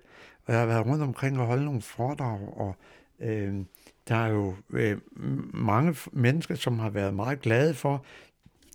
og 0.47 0.52
jeg 0.52 0.60
har 0.60 0.66
været 0.66 0.86
rundt 0.86 1.02
omkring 1.02 1.40
og 1.40 1.47
holde 1.47 1.64
nogle 1.64 1.82
foredrag, 1.82 2.40
og 2.56 2.77
øh, 3.20 3.55
der 4.09 4.16
er 4.16 4.29
jo 4.29 4.55
øh, 4.70 4.99
mange 5.55 5.97
mennesker, 6.12 6.55
som 6.55 6.79
har 6.79 6.91
været 6.91 7.15
meget 7.15 7.41
glade 7.41 7.74
for, 7.74 8.05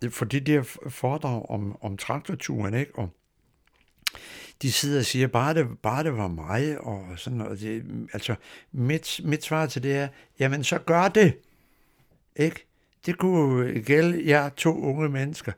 for 0.09 0.25
de 0.25 0.39
der 0.39 0.63
foredrag 0.89 1.49
om, 1.49 1.77
om 1.81 1.97
traktorturen, 1.97 2.73
ikke? 2.73 2.95
Og 2.95 3.09
de 4.61 4.71
sidder 4.71 4.99
og 4.99 5.05
siger, 5.05 5.27
bare 5.27 5.53
det, 5.53 5.67
bare 5.83 6.03
det 6.03 6.17
var 6.17 6.27
mig, 6.27 6.81
og 6.81 7.05
sådan 7.15 7.37
noget. 7.37 7.59
Det, 7.59 8.07
altså, 8.13 8.35
mit, 8.71 9.21
mit 9.23 9.43
svar 9.43 9.65
til 9.65 9.83
det 9.83 9.97
er, 9.97 10.07
jamen 10.39 10.63
så 10.63 10.77
gør 10.77 11.07
det. 11.07 11.37
Ikke? 12.35 12.67
Det 13.05 13.17
kunne 13.17 13.81
gælde 13.81 14.27
jer 14.27 14.49
to 14.49 14.81
unge 14.81 15.09
mennesker. 15.09 15.51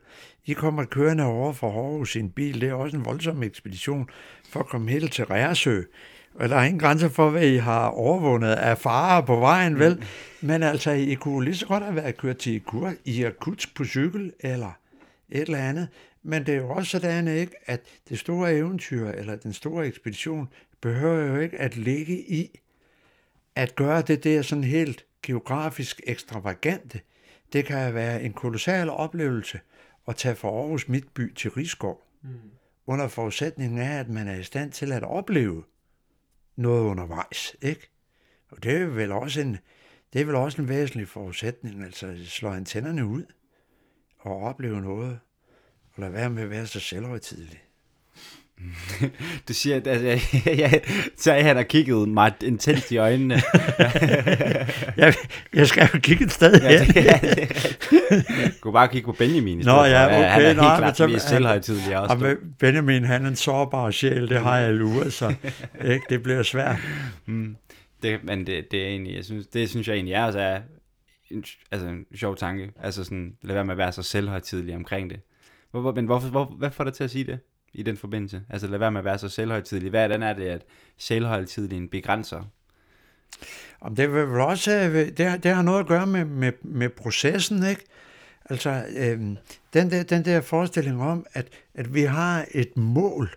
I 0.46 0.52
kommer 0.52 0.84
kørende 0.84 1.24
over 1.24 1.52
for 1.52 1.70
Aarhus 1.70 2.16
i 2.16 2.18
en 2.18 2.30
bil. 2.30 2.60
Det 2.60 2.68
er 2.68 2.74
også 2.74 2.96
en 2.96 3.04
voldsom 3.04 3.42
ekspedition 3.42 4.08
for 4.48 4.60
at 4.60 4.66
komme 4.66 4.90
helt 4.90 5.12
til 5.12 5.24
Rærsø. 5.24 5.82
Og 6.34 6.48
der 6.48 6.56
er 6.56 6.64
ingen 6.64 6.80
grænser 6.80 7.08
for, 7.08 7.30
hvad 7.30 7.46
I 7.46 7.56
har 7.56 7.86
overvundet 7.88 8.52
af 8.52 8.78
farer 8.78 9.20
på 9.20 9.36
vejen, 9.36 9.78
vel? 9.78 9.94
Mm. 9.94 10.02
Men 10.48 10.62
altså, 10.62 10.90
I 10.90 11.14
kunne 11.14 11.44
lige 11.44 11.56
så 11.56 11.66
godt 11.66 11.82
have 11.82 11.96
været 11.96 12.16
kørt 12.16 12.36
til 12.36 12.54
Ikur, 12.54 12.92
i 13.04 13.24
akut 13.24 13.66
på 13.74 13.84
cykel, 13.84 14.32
eller 14.40 14.72
et 15.28 15.40
eller 15.40 15.58
andet. 15.58 15.88
Men 16.22 16.46
det 16.46 16.54
er 16.54 16.58
jo 16.58 16.68
også 16.68 16.90
sådan, 16.90 17.28
ikke, 17.28 17.52
at 17.66 17.80
det 18.08 18.18
store 18.18 18.54
eventyr, 18.54 19.08
eller 19.08 19.36
den 19.36 19.52
store 19.52 19.86
ekspedition, 19.86 20.48
behøver 20.80 21.26
jo 21.26 21.40
ikke 21.40 21.58
at 21.58 21.76
ligge 21.76 22.18
i 22.18 22.60
at 23.56 23.74
gøre 23.74 24.02
det 24.02 24.24
der 24.24 24.42
sådan 24.42 24.64
helt 24.64 25.04
geografisk 25.22 26.00
ekstravagante. 26.06 27.00
Det 27.52 27.64
kan 27.64 27.94
være 27.94 28.22
en 28.22 28.32
kolossal 28.32 28.90
oplevelse 28.90 29.60
at 30.08 30.16
tage 30.16 30.34
fra 30.34 30.48
Aarhus 30.48 30.88
Midtby 30.88 31.34
til 31.34 31.50
Rigskov, 31.50 32.02
mm. 32.22 32.30
under 32.86 33.08
forudsætningen 33.08 33.78
af, 33.78 33.98
at 33.98 34.08
man 34.08 34.28
er 34.28 34.36
i 34.36 34.42
stand 34.42 34.72
til 34.72 34.92
at 34.92 35.02
opleve 35.02 35.62
noget 36.60 36.82
undervejs, 36.82 37.56
ikke? 37.62 37.90
Og 38.48 38.62
det 38.62 38.72
er 38.72 38.86
vel 38.86 39.12
også 39.12 39.40
en, 39.40 39.58
det 40.12 40.20
er 40.20 40.24
vel 40.24 40.34
også 40.34 40.62
en 40.62 40.68
væsentlig 40.68 41.08
forudsætning, 41.08 41.84
altså 41.84 42.24
slå 42.26 42.50
antennerne 42.50 43.06
ud 43.06 43.24
og 44.18 44.42
opleve 44.42 44.80
noget, 44.80 45.20
og 45.92 46.00
lade 46.00 46.12
være 46.12 46.30
med 46.30 46.42
at 46.42 46.50
være 46.50 46.66
så 46.66 46.80
selvhøjtidlig. 46.80 47.62
Du 49.48 49.54
siger, 49.54 49.76
at 49.76 49.86
altså, 49.86 50.06
jeg, 50.46 50.58
jeg, 50.58 50.80
så 51.16 51.32
han 51.32 51.56
har 51.56 51.62
kigget 51.62 52.08
mig 52.08 52.32
intenst 52.42 52.92
i 52.92 52.96
øjnene. 52.96 53.34
jeg, 54.96 55.14
jeg 55.54 55.66
skal 55.66 55.88
jo 55.94 55.98
kigge 55.98 56.24
et 56.24 56.32
sted 56.32 56.62
ja, 56.62 56.84
hen. 56.84 56.94
det, 56.94 57.04
ja, 57.04 57.18
det. 57.22 58.60
Kunne 58.60 58.72
bare 58.72 58.88
kigge 58.88 59.06
på 59.06 59.12
Benjamin 59.12 59.60
i 59.60 59.62
stedet 59.62 59.78
Nå, 59.78 59.84
ja, 59.84 60.06
okay, 60.06 60.14
Han 60.16 60.42
er 60.42 60.46
helt 60.46 60.56
nå, 60.56 60.62
klart 60.62 61.10
mest 61.10 61.28
selvhøjtidlig 61.28 61.98
også. 61.98 62.14
Og 62.14 62.36
Benjamin, 62.58 63.04
han 63.04 63.24
er 63.24 63.28
en 63.28 63.36
sårbar 63.36 63.90
sjæl, 63.90 64.28
det 64.28 64.40
har 64.40 64.58
jeg 64.58 64.74
luret, 64.74 65.12
så 65.12 65.34
ikke? 65.84 66.06
det 66.08 66.22
bliver 66.22 66.42
svært. 66.42 66.76
Mm. 67.26 67.56
Det, 68.02 68.20
men 68.24 68.46
det, 68.46 68.70
det 68.70 68.82
er 68.82 68.86
egentlig, 68.86 69.16
jeg 69.16 69.24
synes, 69.24 69.46
det 69.46 69.70
synes 69.70 69.88
jeg 69.88 69.94
egentlig 69.94 70.14
er, 70.14 70.24
altså, 70.24 70.40
er 70.40 70.60
en, 71.30 71.44
altså 71.70 71.88
en 71.88 72.04
sjov 72.14 72.36
tanke. 72.36 72.70
Altså 72.82 73.04
sådan, 73.04 73.32
lad 73.42 73.54
være 73.54 73.64
med 73.64 73.72
at 73.72 73.78
være 73.78 73.92
så 73.92 74.02
selvhøjtidlig 74.02 74.76
omkring 74.76 75.10
det. 75.10 75.20
Hvor, 75.70 75.92
men 75.92 76.06
hvorfor, 76.06 76.28
hvor, 76.28 76.44
hvad 76.58 76.70
får 76.70 76.84
dig 76.84 76.92
til 76.92 77.04
at 77.04 77.10
sige 77.10 77.24
det 77.24 77.38
i 77.72 77.82
den 77.82 77.96
forbindelse? 77.96 78.42
Altså 78.48 78.66
lad 78.66 78.78
være 78.78 78.90
med 78.90 79.00
at 79.00 79.04
være 79.04 79.18
så 79.18 79.28
selvhøjtidlig. 79.28 79.90
Hvordan 79.90 80.22
er 80.22 80.32
det, 80.32 80.46
at 80.46 80.62
selvhøjtidligen 80.98 81.88
begrænser? 81.88 82.42
Om 83.80 83.96
det 83.96 84.12
vil 84.12 84.28
vel 84.28 84.40
også, 84.40 84.72
øh, 84.72 85.16
det 85.16 85.26
har, 85.26 85.36
det 85.36 85.54
har 85.54 85.62
noget 85.62 85.80
at 85.80 85.86
gøre 85.86 86.06
med, 86.06 86.24
med, 86.24 86.52
med 86.62 86.88
processen, 86.88 87.66
ikke? 87.66 87.84
Altså, 88.50 88.84
øhm, 88.96 89.36
den, 89.74 89.90
der, 89.90 90.02
den 90.02 90.24
der 90.24 90.40
forestilling 90.40 91.02
om, 91.02 91.26
at, 91.32 91.48
at 91.74 91.94
vi 91.94 92.02
har 92.02 92.46
et 92.50 92.76
mål. 92.76 93.30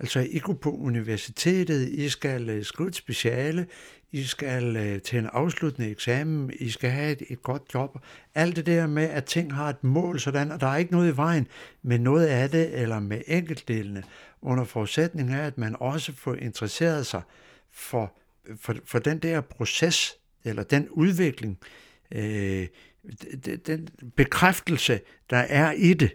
Altså, 0.00 0.20
I 0.30 0.38
går 0.38 0.52
på 0.52 0.70
universitetet, 0.70 1.88
I 1.88 2.08
skal 2.08 2.48
øh, 2.48 2.64
skrive 2.64 2.88
et 2.88 2.94
speciale, 2.94 3.66
I 4.12 4.24
skal 4.24 4.76
øh, 4.76 5.02
til 5.02 5.18
en 5.18 5.28
afsluttende 5.32 5.90
eksamen, 5.90 6.50
I 6.60 6.70
skal 6.70 6.90
have 6.90 7.12
et, 7.12 7.22
et 7.28 7.42
godt 7.42 7.62
job. 7.74 7.98
Alt 8.34 8.56
det 8.56 8.66
der 8.66 8.86
med, 8.86 9.04
at 9.04 9.24
ting 9.24 9.54
har 9.54 9.68
et 9.68 9.84
mål 9.84 10.20
sådan, 10.20 10.52
og 10.52 10.60
der 10.60 10.66
er 10.66 10.76
ikke 10.76 10.92
noget 10.92 11.12
i 11.12 11.16
vejen 11.16 11.46
med 11.82 11.98
noget 11.98 12.26
af 12.26 12.50
det, 12.50 12.80
eller 12.82 13.00
med 13.00 13.22
enkeltdelene, 13.26 14.02
under 14.42 14.64
forudsætning 14.64 15.32
af, 15.32 15.46
at 15.46 15.58
man 15.58 15.76
også 15.80 16.12
får 16.12 16.34
interesseret 16.34 17.06
sig 17.06 17.22
for, 17.72 18.16
for, 18.60 18.74
for 18.84 18.98
den 18.98 19.18
der 19.18 19.40
proces, 19.40 20.14
eller 20.44 20.62
den 20.62 20.88
udvikling, 20.88 21.58
øh, 22.12 22.66
den 23.66 23.88
bekræftelse, 24.16 25.00
der 25.30 25.36
er 25.36 25.72
i 25.72 25.94
det, 25.94 26.12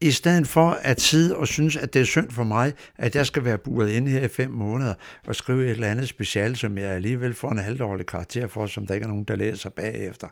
i 0.00 0.10
stedet 0.10 0.46
for 0.48 0.70
at 0.70 1.00
sidde 1.00 1.36
og 1.36 1.48
synes, 1.48 1.76
at 1.76 1.94
det 1.94 2.00
er 2.00 2.04
synd 2.04 2.30
for 2.30 2.44
mig, 2.44 2.72
at 2.96 3.16
jeg 3.16 3.26
skal 3.26 3.44
være 3.44 3.58
buret 3.58 3.90
inde 3.90 4.10
her 4.10 4.24
i 4.24 4.28
fem 4.28 4.50
måneder 4.50 4.94
og 5.26 5.36
skrive 5.36 5.64
et 5.64 5.70
eller 5.70 5.88
andet 5.88 6.08
special, 6.08 6.56
som 6.56 6.78
jeg 6.78 6.90
alligevel 6.90 7.34
får 7.34 7.50
en 7.50 7.58
halvdårlig 7.58 8.06
karakter 8.06 8.46
for, 8.46 8.66
som 8.66 8.86
der 8.86 8.94
ikke 8.94 9.04
er 9.04 9.08
nogen, 9.08 9.24
der 9.24 9.36
læser 9.36 9.70
bagefter. 9.70 10.28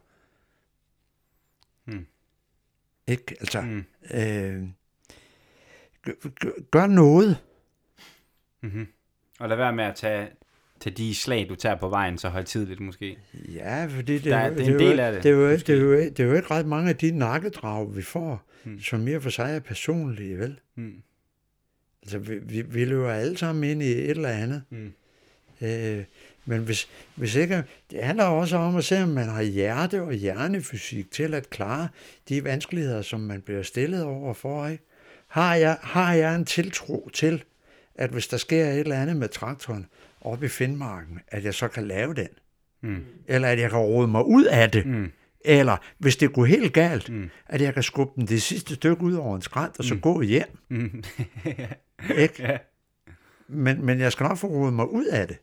Hmm. 1.85 2.07
Ikke? 3.07 3.37
Altså, 3.41 3.61
Mm. 3.61 3.85
øh, 4.15 4.69
gør, 6.03 6.13
gør, 6.41 6.51
gør 6.71 6.87
noget. 6.87 7.37
Mm-hmm. 8.63 8.87
Og 9.41 9.49
lad 9.49 9.57
være 9.57 9.73
med 9.73 9.85
at 9.85 9.95
tage, 9.97 10.29
tage 10.81 10.95
de 10.97 11.15
slag, 11.15 11.47
du 11.49 11.55
tager 11.55 11.75
på 11.77 11.89
vejen, 11.89 12.19
så 12.19 12.29
højtidligt 12.29 12.81
måske. 12.81 13.19
Ja, 13.55 13.87
fordi 13.91 14.15
det, 14.15 14.25
Der 14.25 14.37
er- 14.37 14.51
det 14.55 14.69
er 14.69 14.73
en 14.73 14.79
del 14.79 15.01
af 15.01 15.13
det, 15.13 15.23
Det 15.23 15.29
er, 15.31 15.35
jo, 15.35 15.51
det, 15.53 15.69
er 15.71 15.75
jo, 15.77 15.93
det 16.01 16.21
er 16.21 16.25
jo 16.25 16.35
ikke 16.35 16.51
ret 16.51 16.67
mange 16.67 16.89
af 16.89 16.97
de 16.97 17.11
nakkedrag, 17.11 17.97
vi 17.97 18.03
får, 18.03 18.43
Hmm. 18.65 18.81
som 18.81 19.01
mere 19.01 19.21
for 19.21 19.31
sig 19.31 19.55
er 19.57 19.61
personlige, 19.61 20.39
vel? 20.39 20.61
Mm. 20.77 20.93
Altså, 22.03 22.19
vi, 22.19 22.39
vi, 22.39 22.63
vi 22.63 22.85
løber 22.85 23.11
alle 23.13 23.39
sammen 23.39 23.65
ind 23.71 23.83
i 23.83 23.87
et 23.93 24.11
eller 24.11 24.29
andet. 24.29 24.63
Mm. 24.71 24.93
Øh, 25.63 26.05
men 26.45 26.61
hvis, 26.61 26.89
hvis 27.15 27.35
ikke, 27.35 27.63
det 27.91 28.03
handler 28.03 28.25
også 28.25 28.57
om 28.57 28.77
at 28.77 28.85
se, 28.85 29.03
om 29.03 29.09
man 29.09 29.29
har 29.29 29.43
hjerte 29.43 30.03
og 30.03 30.13
hjernefysik 30.13 31.11
til 31.11 31.35
at 31.35 31.51
klare 31.51 31.89
de 32.29 32.45
vanskeligheder, 32.45 33.03
som 33.03 33.21
man 33.21 33.41
bliver 33.41 33.63
stillet 33.63 34.03
over 34.05 34.35
for. 34.35 34.67
Ikke? 34.67 34.85
Har, 35.29 35.55
jeg, 35.55 35.79
har 35.83 36.15
jeg 36.15 36.35
en 36.35 36.45
tiltro 36.45 37.11
til, 37.13 37.45
at 37.95 38.11
hvis 38.11 38.29
der 38.29 38.37
sker 38.37 38.65
et 38.67 38.79
eller 38.79 39.01
andet 39.03 39.17
med 39.17 39.29
traktoren 39.29 39.87
oppe 40.21 40.47
i 40.47 40.49
Finnmarken, 40.49 41.21
at 41.29 41.45
jeg 41.45 41.55
så 41.55 41.69
kan 41.69 41.87
lave 41.89 42.15
den? 42.15 42.29
Mm. 42.81 43.05
Eller 43.27 43.49
at 43.49 43.61
jeg 43.61 43.71
kan 43.71 43.79
rode 43.79 44.09
mig 44.09 44.25
ud 44.25 44.45
af 44.45 44.71
det? 44.71 44.87
Mm. 44.87 45.13
Eller 45.45 45.77
hvis 45.99 46.17
det 46.17 46.33
går 46.33 46.45
helt 46.45 46.73
galt, 46.75 47.11
Mm. 47.11 47.31
at 47.47 47.61
jeg 47.61 47.75
kan 47.75 47.83
skubbe 47.83 48.13
den 48.21 48.29
det 48.29 48.43
sidste 48.43 48.75
stykke 48.75 49.03
ud 49.03 49.15
over 49.15 49.37
en 49.37 49.43
skrant, 49.43 49.79
og 49.79 49.85
så 49.85 49.95
Mm. 49.95 50.01
gå 50.01 50.21
hjem. 50.23 50.59
Mm. 50.69 51.03
Ikke? 52.17 52.43
ja. 52.43 52.59
Men, 53.49 53.85
men 53.87 54.01
jeg 54.01 54.13
skal 54.13 54.25
nok 54.25 54.39
få 54.39 54.47
rodet 54.47 54.75
mig 54.75 54.89
ud 54.91 55.05
af 55.07 55.29
det. 55.29 55.39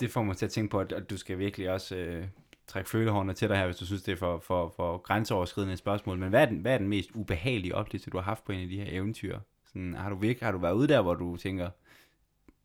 det 0.00 0.10
får 0.10 0.22
mig 0.22 0.36
til 0.36 0.46
at 0.46 0.52
tænke 0.52 0.70
på, 0.70 0.80
at, 0.80 0.92
at 0.92 1.10
du 1.10 1.16
skal 1.16 1.38
virkelig 1.38 1.70
også 1.70 1.96
øh, 1.96 2.24
trække 2.66 2.90
følehårene 2.90 3.32
til 3.32 3.48
dig 3.48 3.56
her, 3.56 3.64
hvis 3.66 3.76
du 3.76 3.86
synes, 3.86 4.02
det 4.02 4.12
er 4.12 4.16
for, 4.16 4.38
for, 4.46 4.72
for 4.76 4.98
grænseoverskridende 4.98 5.76
spørgsmål. 5.76 6.18
Men 6.18 6.28
hvad 6.28 6.42
er, 6.42 6.46
den, 6.46 6.58
hvad 6.58 6.74
er 6.74 6.78
den 6.78 6.88
mest 6.88 7.10
ubehagelige 7.14 7.74
oplevelse, 7.74 8.10
du 8.10 8.16
har 8.16 8.24
haft 8.24 8.44
på 8.44 8.52
en 8.52 8.60
af 8.60 8.68
de 8.68 8.76
her 8.76 8.86
eventyr? 8.88 9.38
Sådan, 9.66 9.94
har, 9.94 10.10
du 10.10 10.16
virkelig, 10.16 10.46
har 10.46 10.52
du 10.52 10.58
været 10.58 10.74
ude 10.74 10.88
der, 10.88 11.02
hvor 11.02 11.14
du 11.14 11.36
tænker, 11.36 11.70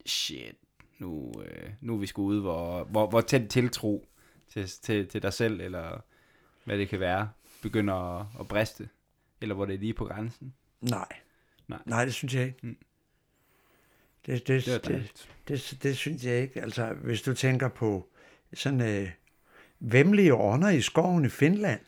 shit, 0.06 0.56
nu, 1.02 1.34
øh, 1.46 1.70
nu 1.82 1.94
er 1.94 1.98
vi 1.98 2.08
sgu 2.08 2.24
ude, 2.24 2.42
hvor, 2.42 2.84
hvor, 2.84 3.10
hvor 3.10 3.22
tæt 3.22 3.48
tiltro 3.50 4.08
til, 4.50 4.68
til, 4.68 5.08
til 5.08 5.22
dig 5.22 5.34
selv, 5.34 5.62
eller 5.62 6.02
hvad 6.64 6.78
det 6.78 6.90
kan 6.90 7.00
være, 7.00 7.30
begynder 7.62 8.20
at, 8.20 8.26
at 8.40 8.48
briste? 8.48 8.90
Eller 9.42 9.56
hvor 9.56 9.66
det 9.66 9.76
er 9.76 9.80
lige 9.80 9.94
på 9.94 10.06
grænsen? 10.06 10.54
Nej. 10.82 11.08
Nej. 11.68 11.80
Nej, 11.86 12.06
det 12.06 12.14
synes 12.14 12.36
jeg 12.36 12.46
ikke. 12.46 12.60
Mm. 12.62 12.78
Det, 14.26 14.48
det, 14.48 14.66
Det 14.66 14.86
det, 14.88 15.28
det, 15.48 15.80
det 15.84 15.98
synes 15.98 16.26
jeg 16.26 16.42
ikke. 16.42 16.62
Altså, 16.62 16.94
hvis 16.94 17.22
du 17.22 17.34
tænker 17.34 17.68
på 17.68 18.10
sådan 18.54 18.82
øh, 18.82 19.10
vemmelige 19.80 20.36
ånder 20.36 20.70
i 20.70 20.82
skoven 20.82 21.26
i 21.26 21.30
Finland. 21.30 21.82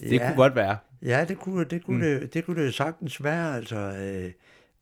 Det 0.00 0.20
kunne 0.20 0.36
godt 0.36 0.54
være. 0.54 0.78
Ja, 1.02 1.24
det 1.24 1.38
kunne 1.38 1.64
det, 1.64 1.84
kunne 1.84 2.14
mm. 2.14 2.20
det, 2.20 2.34
det, 2.34 2.44
kunne 2.44 2.64
det 2.64 2.74
sagtens 2.74 3.24
være, 3.24 3.56
altså, 3.56 3.76
øh, 3.76 4.32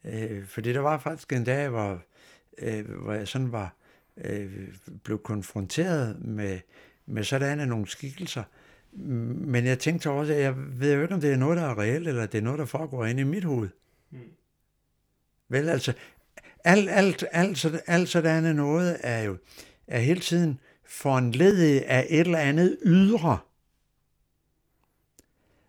øh, 0.05 0.47
fordi 0.47 0.73
der 0.73 0.81
var 0.81 0.99
faktisk 0.99 1.33
en 1.33 1.45
dag, 1.45 1.69
hvor, 1.69 2.03
øh, 2.59 2.91
hvor 2.91 3.13
jeg 3.13 3.29
sådan 3.29 3.53
var, 3.53 3.75
øh, 4.25 4.69
blev 5.05 5.19
konfronteret 5.23 6.25
med, 6.25 6.61
med 7.07 7.25
sådan 7.25 7.69
nogle 7.69 7.89
skikkelser, 7.89 8.43
men 8.93 9.65
jeg 9.67 9.79
tænkte 9.79 10.11
også, 10.11 10.33
at 10.33 10.41
jeg 10.41 10.55
ved 10.57 10.95
jo 10.95 11.03
ikke, 11.03 11.15
om 11.15 11.21
det 11.21 11.33
er 11.33 11.37
noget, 11.37 11.57
der 11.57 11.65
er 11.65 11.79
reelt, 11.79 12.09
eller 12.09 12.27
det 12.27 12.39
er 12.39 12.43
noget, 12.43 12.59
der 12.59 12.65
foregår 12.65 13.05
inde 13.07 13.21
i 13.21 13.25
mit 13.25 13.45
hoved. 13.45 13.69
Mm. 14.11 14.19
Vel, 15.49 15.69
altså, 15.69 15.93
alt, 16.65 16.91
alt, 16.91 17.25
alt, 17.33 17.59
sådan- 17.59 17.81
alt 17.87 18.09
sådan 18.09 18.57
noget 18.57 18.97
er 19.01 19.23
jo 19.23 19.37
er 19.87 19.99
hele 19.99 20.21
tiden 20.21 20.61
foranledet 20.85 21.81
af 21.81 22.07
et 22.11 22.21
eller 22.21 22.39
andet 22.39 22.79
ydre, 22.85 23.39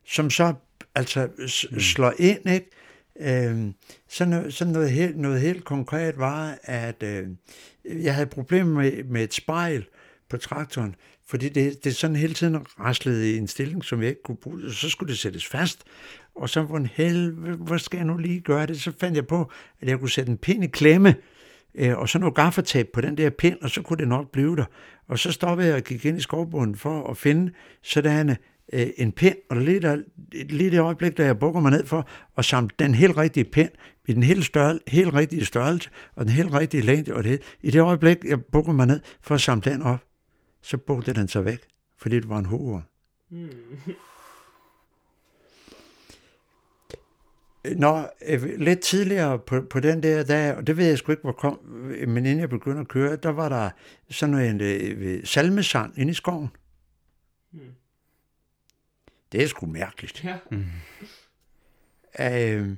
som 0.03 0.29
så 0.29 0.53
altså 0.95 1.29
Mm. 1.71 1.79
slår 1.79 2.13
ind, 2.19 2.49
ikke? 2.49 2.69
Øh, 3.19 3.71
sådan 4.09 4.29
noget, 4.29 4.53
sådan 4.53 4.73
noget, 4.73 4.91
helt, 4.91 5.17
noget 5.17 5.41
helt 5.41 5.65
konkret 5.65 6.17
var, 6.17 6.57
at 6.63 7.03
øh, 7.03 7.27
jeg 7.85 8.15
havde 8.15 8.27
problemer 8.27 8.81
med, 8.81 9.03
med 9.03 9.23
et 9.23 9.33
spejl 9.33 9.85
på 10.29 10.37
traktoren, 10.37 10.95
fordi 11.25 11.49
det, 11.49 11.83
det 11.83 11.95
sådan 11.95 12.15
hele 12.15 12.33
tiden 12.33 12.57
raslede 12.79 13.33
i 13.33 13.37
en 13.37 13.47
stilling, 13.47 13.83
som 13.83 14.01
jeg 14.01 14.09
ikke 14.09 14.23
kunne 14.23 14.37
bruge. 14.37 14.73
Så 14.73 14.89
skulle 14.89 15.09
det 15.09 15.19
sættes 15.19 15.45
fast, 15.45 15.83
og 16.35 16.49
så 16.49 16.61
hvordan 16.61 16.87
helvede, 16.93 17.55
hvor 17.55 17.77
skal 17.77 17.97
jeg 17.97 18.05
nu 18.05 18.17
lige 18.17 18.39
gøre 18.39 18.65
det? 18.65 18.81
Så 18.81 18.91
fandt 18.99 19.15
jeg 19.15 19.27
på, 19.27 19.51
at 19.81 19.87
jeg 19.87 19.99
kunne 19.99 20.09
sætte 20.09 20.31
en 20.31 20.37
pind 20.37 20.63
i 20.63 20.67
klemme, 20.67 21.15
øh, 21.75 21.97
og 21.97 22.09
så 22.09 22.19
noget 22.19 22.35
gaffatab 22.35 22.87
på 22.93 23.01
den 23.01 23.17
der 23.17 23.29
pind, 23.29 23.57
og 23.61 23.69
så 23.69 23.81
kunne 23.81 23.97
det 23.97 24.07
nok 24.07 24.31
blive 24.31 24.55
der. 24.55 24.65
Og 25.07 25.19
så 25.19 25.31
stoppede 25.31 25.67
jeg 25.67 25.75
og 25.75 25.83
gik 25.83 26.05
ind 26.05 26.17
i 26.17 26.21
skovbunden 26.21 26.75
for 26.75 27.09
at 27.09 27.17
finde 27.17 27.51
sådan 27.81 28.37
øh, 28.73 28.87
en 28.97 29.11
pind, 29.11 29.35
og 29.49 29.57
lige, 29.57 29.79
der, 29.79 29.97
lige 30.31 30.71
det 30.71 30.79
øjeblik, 30.79 31.17
da 31.17 31.25
jeg 31.25 31.39
bukker 31.39 31.61
mig 31.61 31.71
ned 31.71 31.85
for 31.85 32.07
at 32.37 32.45
samle 32.45 32.69
den 32.79 32.95
helt 32.95 33.17
rigtige 33.17 33.43
pind, 33.43 33.69
i 34.07 34.13
den 34.13 34.23
helt, 34.23 34.45
større, 34.45 34.79
helt 34.87 35.13
rigtige 35.13 35.45
størrelse, 35.45 35.89
og 36.15 36.25
den 36.25 36.33
helt 36.33 36.53
rigtige 36.53 36.83
længde, 36.83 37.13
og 37.13 37.23
det, 37.23 37.41
i 37.61 37.71
det 37.71 37.81
øjeblik, 37.81 38.17
jeg 38.25 38.45
bukker 38.45 38.71
mig 38.71 38.87
ned 38.87 38.99
for 39.21 39.35
at 39.35 39.41
samle 39.41 39.71
den 39.71 39.81
op, 39.81 39.99
så 40.61 40.77
bugte 40.77 41.13
den 41.13 41.27
sig 41.27 41.45
væk, 41.45 41.59
fordi 41.97 42.15
det 42.15 42.29
var 42.29 42.37
en 42.37 42.45
hovedord. 42.45 42.83
Mm. 43.29 43.49
Nå, 47.75 48.07
øh, 48.27 48.43
lidt 48.57 48.79
tidligere 48.79 49.39
på, 49.39 49.61
på 49.69 49.79
den 49.79 50.03
der 50.03 50.23
dag, 50.23 50.55
og 50.55 50.67
det 50.67 50.77
ved 50.77 50.85
jeg 50.85 50.97
sgu 50.97 51.11
ikke, 51.11 51.21
hvor 51.21 51.31
kom, 51.31 51.59
men 52.07 52.17
inden 52.17 52.39
jeg 52.39 52.49
begyndte 52.49 52.81
at 52.81 52.87
køre, 52.87 53.15
der 53.15 53.29
var 53.29 53.49
der 53.49 53.69
sådan 54.09 54.35
en 54.35 54.61
øh, 54.61 55.25
salmesang 55.25 55.99
inde 55.99 56.11
i 56.11 56.13
skoven. 56.13 56.49
Mm. 57.53 57.59
Det 59.31 59.43
er 59.43 59.47
sgu 59.47 59.65
mærkeligt. 59.65 60.23
Ja. 60.23 60.37
Øh, 62.19 62.75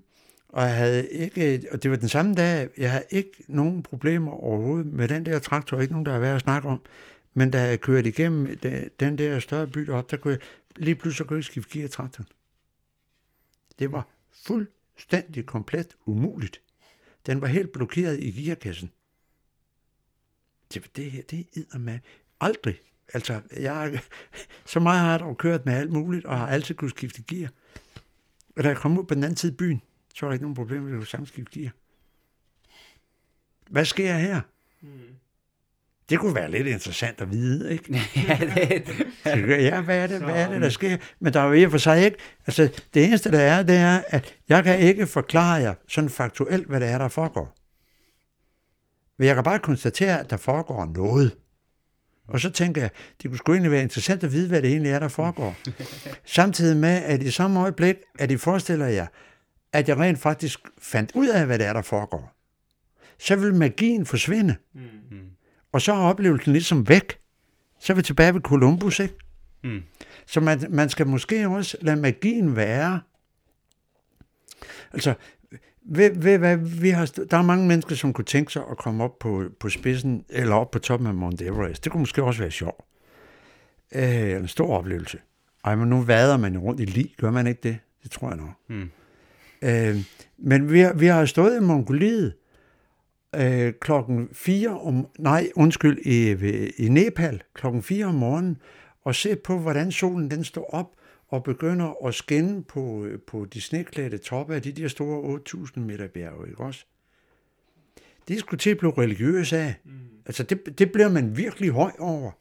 og 0.49 0.63
jeg 0.63 0.75
havde 0.75 1.09
ikke, 1.09 1.67
og 1.71 1.83
det 1.83 1.91
var 1.91 1.97
den 1.97 2.09
samme 2.09 2.35
dag, 2.35 2.69
jeg 2.77 2.91
havde 2.91 3.05
ikke 3.09 3.43
nogen 3.47 3.83
problemer 3.83 4.31
overhovedet 4.31 4.93
med 4.93 5.07
den 5.07 5.25
der 5.25 5.39
traktor, 5.39 5.79
ikke 5.79 5.93
nogen, 5.93 6.05
der 6.05 6.13
er 6.13 6.19
værd 6.19 6.35
at 6.35 6.41
snakke 6.41 6.67
om. 6.67 6.81
Men 7.33 7.51
da 7.51 7.61
jeg 7.61 7.81
kørte 7.81 8.09
igennem 8.09 8.57
den, 8.99 9.17
der 9.17 9.39
større 9.39 9.67
by 9.67 9.79
deroppe, 9.79 10.11
der 10.11 10.21
kunne 10.21 10.33
jeg 10.33 10.41
lige 10.75 10.95
pludselig 10.95 11.27
kunne 11.27 11.37
jeg 11.37 11.43
skifte 11.43 11.79
gear 11.79 11.87
traktoren. 11.87 12.27
Det 13.79 13.91
var 13.91 14.07
fuldstændig 14.45 15.45
komplet 15.45 15.95
umuligt. 16.05 16.61
Den 17.25 17.41
var 17.41 17.47
helt 17.47 17.71
blokeret 17.71 18.19
i 18.19 18.31
gearkassen. 18.31 18.91
Det, 20.73 20.95
det 20.95 21.11
her, 21.11 21.21
det 21.21 21.47
er 21.73 21.77
med 21.77 21.99
aldrig. 22.41 22.79
Altså, 23.13 23.41
jeg, 23.59 23.99
så 24.65 24.79
meget 24.79 24.99
har 24.99 25.11
jeg 25.11 25.19
dog 25.19 25.37
kørt 25.37 25.65
med 25.65 25.73
alt 25.73 25.91
muligt, 25.91 26.25
og 26.25 26.37
har 26.37 26.47
altid 26.47 26.75
kunne 26.75 26.89
skifte 26.89 27.23
gear. 27.23 27.49
Og 28.57 28.63
da 28.63 28.67
jeg 28.67 28.77
kom 28.77 28.99
ud 28.99 29.03
på 29.03 29.13
den 29.13 29.23
anden 29.23 29.37
side 29.37 29.51
af 29.51 29.57
byen, 29.57 29.81
så 30.15 30.25
var 30.25 30.29
der 30.29 30.33
ikke 30.33 30.43
nogen 30.43 30.55
problem 30.55 30.81
med 30.81 31.01
at 31.01 31.07
kunne 31.15 31.27
skifte 31.27 31.59
gear. 31.59 31.71
Hvad 33.69 33.85
sker 33.85 34.13
her? 34.13 34.41
Mm. 34.81 34.89
Det 36.09 36.19
kunne 36.19 36.35
være 36.35 36.51
lidt 36.51 36.67
interessant 36.67 37.21
at 37.21 37.31
vide, 37.31 37.71
ikke? 37.71 37.93
ja, 38.27 38.39
det, 38.41 39.07
Ja, 39.49 39.81
hvad 39.81 39.97
er 39.97 40.07
det, 40.07 40.21
hvad 40.21 40.35
er 40.35 40.49
det 40.49 40.61
der 40.61 40.69
sker? 40.69 40.97
Men 41.19 41.33
der 41.33 41.39
er 41.39 41.45
jo 41.45 41.53
i 41.53 41.63
og 41.63 41.71
for 41.71 41.77
sig 41.77 42.05
ikke, 42.05 42.17
altså 42.47 42.81
det 42.93 43.05
eneste 43.05 43.31
der 43.31 43.39
er, 43.39 43.63
det 43.63 43.75
er, 43.75 44.01
at 44.07 44.35
jeg 44.49 44.63
kan 44.63 44.79
ikke 44.79 45.07
forklare 45.07 45.53
jer 45.53 45.73
sådan 45.87 46.09
faktuelt, 46.09 46.67
hvad 46.67 46.79
det 46.79 46.87
er, 46.87 46.97
der 46.97 47.07
foregår. 47.07 47.55
Men 49.17 49.27
jeg 49.27 49.35
kan 49.35 49.43
bare 49.43 49.59
konstatere, 49.59 50.19
at 50.19 50.29
der 50.29 50.37
foregår 50.37 50.85
noget. 50.85 51.37
Og 52.29 52.39
så 52.39 52.49
tænker 52.49 52.81
jeg, 52.81 52.89
det 53.21 53.29
kunne 53.29 53.37
sgu 53.37 53.51
egentlig 53.51 53.71
være 53.71 53.81
interessant 53.81 54.23
at 54.23 54.31
vide, 54.31 54.47
hvad 54.47 54.61
det 54.61 54.69
egentlig 54.69 54.91
er, 54.91 54.99
der 54.99 55.07
foregår. 55.07 55.55
Samtidig 56.25 56.77
med, 56.77 57.03
at 57.03 57.23
i 57.23 57.31
samme 57.31 57.59
øjeblik, 57.59 57.95
at 58.19 58.31
I 58.31 58.37
forestiller 58.37 58.85
jer, 58.85 59.07
at 59.73 59.89
jeg 59.89 59.97
rent 59.97 60.19
faktisk 60.19 60.59
fandt 60.77 61.11
ud 61.15 61.27
af, 61.27 61.45
hvad 61.45 61.59
det 61.59 61.67
er, 61.67 61.73
der 61.73 61.81
foregår, 61.81 62.35
så 63.19 63.35
vil 63.35 63.53
magien 63.53 64.05
forsvinde. 64.05 64.55
Mm. 64.73 64.81
Og 65.71 65.81
så 65.81 65.93
er 65.93 65.97
oplevelsen 65.97 66.53
ligesom 66.53 66.89
væk. 66.89 67.17
Så 67.79 67.93
er 67.93 67.95
vi 67.95 68.01
tilbage 68.01 68.33
ved 68.33 68.41
Columbus, 68.41 68.99
ikke? 68.99 69.15
Mm. 69.63 69.81
Så 70.27 70.39
man, 70.39 70.65
man 70.69 70.89
skal 70.89 71.07
måske 71.07 71.47
også 71.47 71.77
lade 71.81 71.95
magien 71.95 72.55
være. 72.55 73.01
Altså, 74.93 75.13
ved, 75.91 76.11
ved, 76.15 76.37
hvad, 76.37 76.57
vi 76.57 76.89
har, 76.89 77.11
der 77.31 77.37
er 77.37 77.41
mange 77.41 77.67
mennesker, 77.67 77.95
som 77.95 78.13
kunne 78.13 78.25
tænke 78.25 78.51
sig 78.51 78.61
at 78.71 78.77
komme 78.77 79.03
op 79.03 79.19
på, 79.19 79.43
på 79.59 79.69
spidsen, 79.69 80.25
eller 80.29 80.55
op 80.55 80.71
på 80.71 80.79
toppen 80.79 81.07
af 81.07 81.13
Mount 81.13 81.41
Everest. 81.41 81.83
Det 81.83 81.91
kunne 81.91 81.99
måske 81.99 82.23
også 82.23 82.41
være 82.41 82.51
sjovt. 82.51 82.85
Øh, 83.95 84.31
en 84.31 84.47
stor 84.47 84.77
oplevelse. 84.77 85.17
Ej, 85.65 85.75
men 85.75 85.89
nu 85.89 86.01
vader 86.01 86.37
man 86.37 86.53
jo 86.53 86.59
rundt 86.59 86.81
i 86.81 86.85
lig, 86.85 87.13
gør 87.17 87.31
man 87.31 87.47
ikke 87.47 87.59
det? 87.63 87.77
Det 88.03 88.11
tror 88.11 88.27
jeg 88.27 88.37
nok. 88.37 88.49
Mm. 88.67 88.89
Øh, 89.61 89.97
men 90.37 90.71
vi 90.71 90.79
har, 90.79 90.93
vi 90.93 91.05
har 91.05 91.25
stået 91.25 91.57
i 91.57 91.59
Mongoliet 91.59 92.33
øh, 93.35 93.73
klokken 93.81 94.29
4 94.33 94.79
om, 94.79 95.07
nej, 95.19 95.49
undskyld, 95.55 95.97
i, 96.05 96.31
i 96.85 96.89
Nepal 96.89 97.41
klokken 97.53 97.83
4 97.83 98.05
om 98.05 98.15
morgenen, 98.15 98.57
og 99.03 99.15
set 99.15 99.39
på, 99.39 99.57
hvordan 99.57 99.91
solen 99.91 100.31
den 100.31 100.43
står 100.43 100.69
op 100.73 100.91
og 101.29 101.43
begynder 101.43 102.07
at 102.07 102.15
skinne 102.15 102.63
på, 102.63 103.05
øh, 103.05 103.19
på 103.21 103.45
de 103.45 103.61
sneklædte 103.61 104.17
toppe 104.17 104.55
af 104.55 104.61
de 104.61 104.71
der 104.71 104.87
store 104.87 105.17
8000 105.17 105.85
meter 105.85 106.07
bjerge, 106.07 106.49
ikke 106.49 106.63
også? 106.63 106.85
Det 108.27 108.39
skulle 108.39 108.59
til 108.59 108.69
at 108.69 108.77
blive 108.77 108.93
religiøs 108.97 109.53
af. 109.53 109.75
Mm. 109.83 109.91
Altså, 110.25 110.43
det, 110.43 110.79
det 110.79 110.91
bliver 110.91 111.09
man 111.09 111.37
virkelig 111.37 111.69
høj 111.69 111.91
over. 111.99 112.31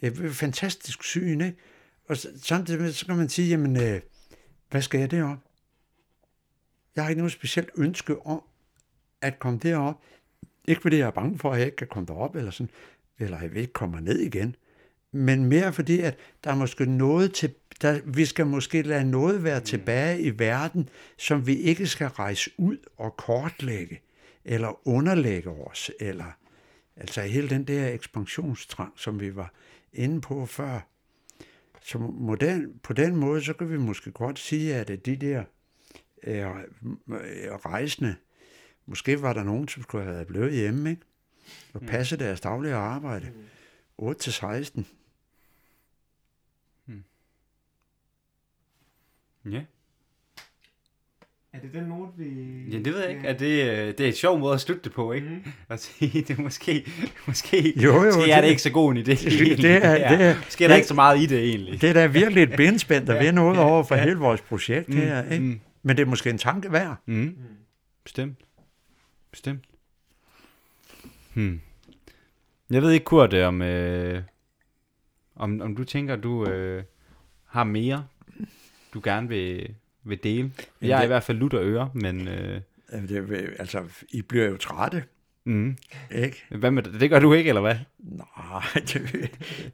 Et 0.00 0.30
fantastisk 0.32 1.04
syn, 1.04 1.40
ikke? 1.40 1.56
Og 2.08 2.16
samtidig 2.16 2.80
med, 2.80 2.92
så 2.92 3.06
kan 3.06 3.16
man 3.16 3.28
sige, 3.28 3.48
jamen, 3.48 3.76
øh, 3.76 4.00
hvad 4.70 4.82
skal 4.82 5.00
jeg 5.00 5.10
derop? 5.10 5.38
Jeg 6.96 7.04
har 7.04 7.08
ikke 7.08 7.20
noget 7.20 7.32
specielt 7.32 7.70
ønske 7.76 8.26
om 8.26 8.42
at 9.20 9.38
komme 9.38 9.58
derop. 9.58 10.02
Ikke 10.68 10.82
fordi 10.82 10.96
jeg 10.96 11.06
er 11.06 11.10
bange 11.10 11.38
for, 11.38 11.52
at 11.52 11.58
jeg 11.58 11.66
ikke 11.66 11.76
kan 11.76 11.86
komme 11.86 12.06
derop, 12.06 12.36
eller 12.36 12.50
sådan, 12.50 12.70
eller 13.18 13.40
jeg 13.40 13.56
ikke 13.56 13.72
kommer 13.72 14.00
ned 14.00 14.18
igen. 14.18 14.56
Men 15.12 15.44
mere 15.44 15.72
fordi, 15.72 16.00
at 16.00 16.18
der 16.44 16.50
er 16.50 16.54
måske 16.54 16.86
noget 16.86 17.34
til, 17.34 17.54
der, 17.80 18.00
vi 18.04 18.24
skal 18.24 18.46
måske 18.46 18.82
lade 18.82 19.10
noget 19.10 19.44
være 19.44 19.60
tilbage 19.60 20.20
i 20.20 20.38
verden, 20.38 20.88
som 21.16 21.46
vi 21.46 21.56
ikke 21.56 21.86
skal 21.86 22.06
rejse 22.06 22.50
ud 22.56 22.78
og 22.96 23.16
kortlægge, 23.16 24.00
eller 24.44 24.88
underlægge 24.88 25.50
os, 25.50 25.90
eller 26.00 26.38
altså 26.96 27.22
hele 27.22 27.50
den 27.50 27.64
der 27.64 27.88
ekspansionstrang, 27.88 28.92
som 28.96 29.20
vi 29.20 29.36
var 29.36 29.52
inde 29.92 30.20
på 30.20 30.46
før. 30.46 30.80
Så 31.82 31.98
model, 31.98 32.72
på 32.82 32.92
den 32.92 33.16
måde, 33.16 33.42
så 33.42 33.52
kan 33.52 33.70
vi 33.70 33.78
måske 33.78 34.10
godt 34.10 34.38
sige, 34.38 34.74
at 34.74 35.06
de 35.06 35.16
der 35.16 35.44
øh, 36.22 36.46
øh, 36.46 37.54
rejsende, 37.54 38.16
måske 38.86 39.22
var 39.22 39.32
der 39.32 39.44
nogen, 39.44 39.68
som 39.68 39.82
skulle 39.82 40.04
have 40.04 40.24
blevet 40.24 40.52
hjemme, 40.52 40.90
ikke? 40.90 41.02
og 41.74 41.80
passe 41.80 42.16
deres 42.16 42.40
daglige 42.40 42.74
arbejde. 42.74 43.32
8 43.98 44.20
til 44.20 44.32
16. 44.32 44.86
Ja. 49.50 49.60
Er 51.52 51.58
det 51.60 51.72
den 51.74 51.84
note, 51.84 52.12
vi... 52.16 52.24
ja, 52.72 52.78
det 52.78 52.86
ved 52.86 53.00
jeg 53.00 53.10
ikke. 53.10 53.26
Er 53.28 53.32
det, 53.32 53.70
øh, 53.70 53.86
det 53.88 54.00
er 54.00 54.08
et 54.08 54.16
sjov 54.16 54.38
måde 54.38 54.54
at 54.54 54.60
slutte 54.60 54.82
det 54.84 54.92
på, 54.92 55.12
ikke? 55.12 55.28
Mm. 55.28 55.52
At 55.68 55.80
sige, 55.80 56.10
det 56.28 56.38
er 56.38 56.42
måske, 56.42 56.86
måske, 57.26 57.72
Jo, 57.82 57.92
jo, 57.94 58.02
måske 58.04 58.30
er 58.30 58.34
det- 58.36 58.42
det 58.44 58.50
ikke 58.50 58.62
så 58.62 58.70
god 58.70 58.92
en 58.92 58.96
idé. 58.98 59.02
det 59.04 59.66
er- 59.84 60.08
det 60.16 60.26
er- 60.26 60.36
Måske 60.44 60.64
er 60.64 60.68
der 60.68 60.74
ikke 60.76 60.88
så 60.88 60.94
meget 60.94 61.20
i 61.22 61.26
det, 61.26 61.38
egentlig. 61.48 61.80
Det 61.80 61.88
er 61.88 61.92
da 61.94 62.06
virkelig 62.06 62.42
et 62.42 62.52
benspænd, 62.56 63.06
der 63.06 63.18
vil 63.22 63.34
noget 63.34 63.58
over 63.58 63.82
for 63.84 63.94
hele 63.94 64.16
vores 64.18 64.40
projekt 64.40 64.88
Mm, 64.88 64.96
her. 64.96 65.22
Ikke? 65.30 65.44
mm. 65.44 65.60
Men 65.82 65.96
det 65.96 66.02
er 66.02 66.06
måske 66.06 66.30
en 66.30 66.38
tanke 66.38 66.72
værd. 66.72 66.96
Mm. 67.06 67.14
Mm. 67.14 67.34
Bestemt. 68.04 68.38
Bestemt. 69.30 69.64
Hmm. 71.34 71.60
Jeg 72.70 72.82
ved 72.82 72.90
ikke, 72.90 73.04
Kurt, 73.04 73.32
øh, 73.32 73.46
om, 73.48 73.62
øh, 73.62 74.22
om, 75.36 75.60
om 75.60 75.76
du 75.76 75.84
tænker, 75.84 76.16
du 76.16 76.46
øh, 76.46 76.82
har 77.46 77.64
mere, 77.64 78.06
du 78.98 79.10
gerne 79.10 79.28
vil, 79.28 79.74
vil 80.04 80.22
dele. 80.22 80.52
Jeg 80.82 80.98
er 80.98 81.02
i 81.04 81.06
hvert 81.06 81.22
fald 81.22 81.38
lutter 81.38 81.60
øre, 81.62 81.90
men... 81.94 82.28
Øh, 82.28 82.60
Det, 83.08 83.54
altså, 83.58 83.84
I 84.10 84.22
bliver 84.22 84.46
jo 84.48 84.56
trætte, 84.56 85.04
Mm. 85.44 85.76
ikke? 86.14 86.44
Hvad 86.50 86.70
med 86.70 86.82
det? 86.82 87.00
Det 87.00 87.10
gør 87.10 87.18
du 87.18 87.32
ikke, 87.32 87.48
eller 87.48 87.60
hvad? 87.60 87.76
Nej, 87.98 88.62
det, 88.92 89.30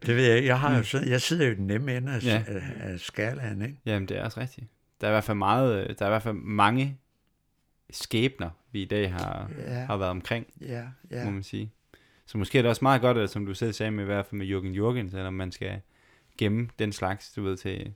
det 0.06 0.16
ved 0.16 0.24
jeg 0.26 0.36
ikke. 0.36 0.48
Jeg, 0.48 0.60
har 0.60 0.76
jo, 0.76 0.82
siddet- 0.82 1.10
jeg 1.10 1.20
sidder 1.22 1.46
jo 1.46 1.52
i 1.52 1.54
den 1.54 1.66
nemme 1.66 1.96
ende 1.96 2.12
af, 2.12 2.24
Ja. 2.24 2.42
af, 2.80 3.00
skalaen, 3.00 3.62
ikke? 3.62 3.76
Jamen, 3.86 4.08
det 4.08 4.16
er 4.18 4.24
også 4.24 4.40
rigtigt. 4.40 4.66
Der 5.00 5.06
er 5.06 5.10
i 5.10 5.14
hvert 5.14 5.24
fald 5.24 5.38
meget, 5.38 5.82
øh, 5.82 5.94
der 5.98 6.04
er 6.04 6.08
i 6.08 6.10
hvert 6.12 6.22
fald 6.22 6.34
mange 6.34 6.98
skæbner, 7.90 8.50
vi 8.72 8.82
i 8.82 8.84
dag 8.84 9.12
har, 9.12 9.50
Ja, 9.66 9.72
har 9.84 9.96
været 9.96 10.10
omkring, 10.10 10.46
ja, 10.60 10.82
må 11.10 11.16
ja. 11.16 11.30
man 11.30 11.42
sige. 11.42 11.70
Så 12.26 12.38
måske 12.38 12.58
er 12.58 12.62
det 12.62 12.68
også 12.68 12.84
meget 12.84 13.00
godt, 13.00 13.18
at, 13.18 13.30
som 13.30 13.46
du 13.46 13.54
selv 13.54 13.72
sagde 13.72 13.90
med, 13.90 14.04
i 14.04 14.06
hvert 14.06 14.26
fald 14.26 14.38
med 14.38 14.46
Jürgen 14.46 14.78
Jürgen, 14.78 15.10
selvom 15.10 15.34
man 15.34 15.52
skal 15.52 15.80
gemme 16.38 16.68
den 16.78 16.92
slags, 16.92 17.32
du 17.32 17.42
ved, 17.42 17.56
til, 17.56 17.92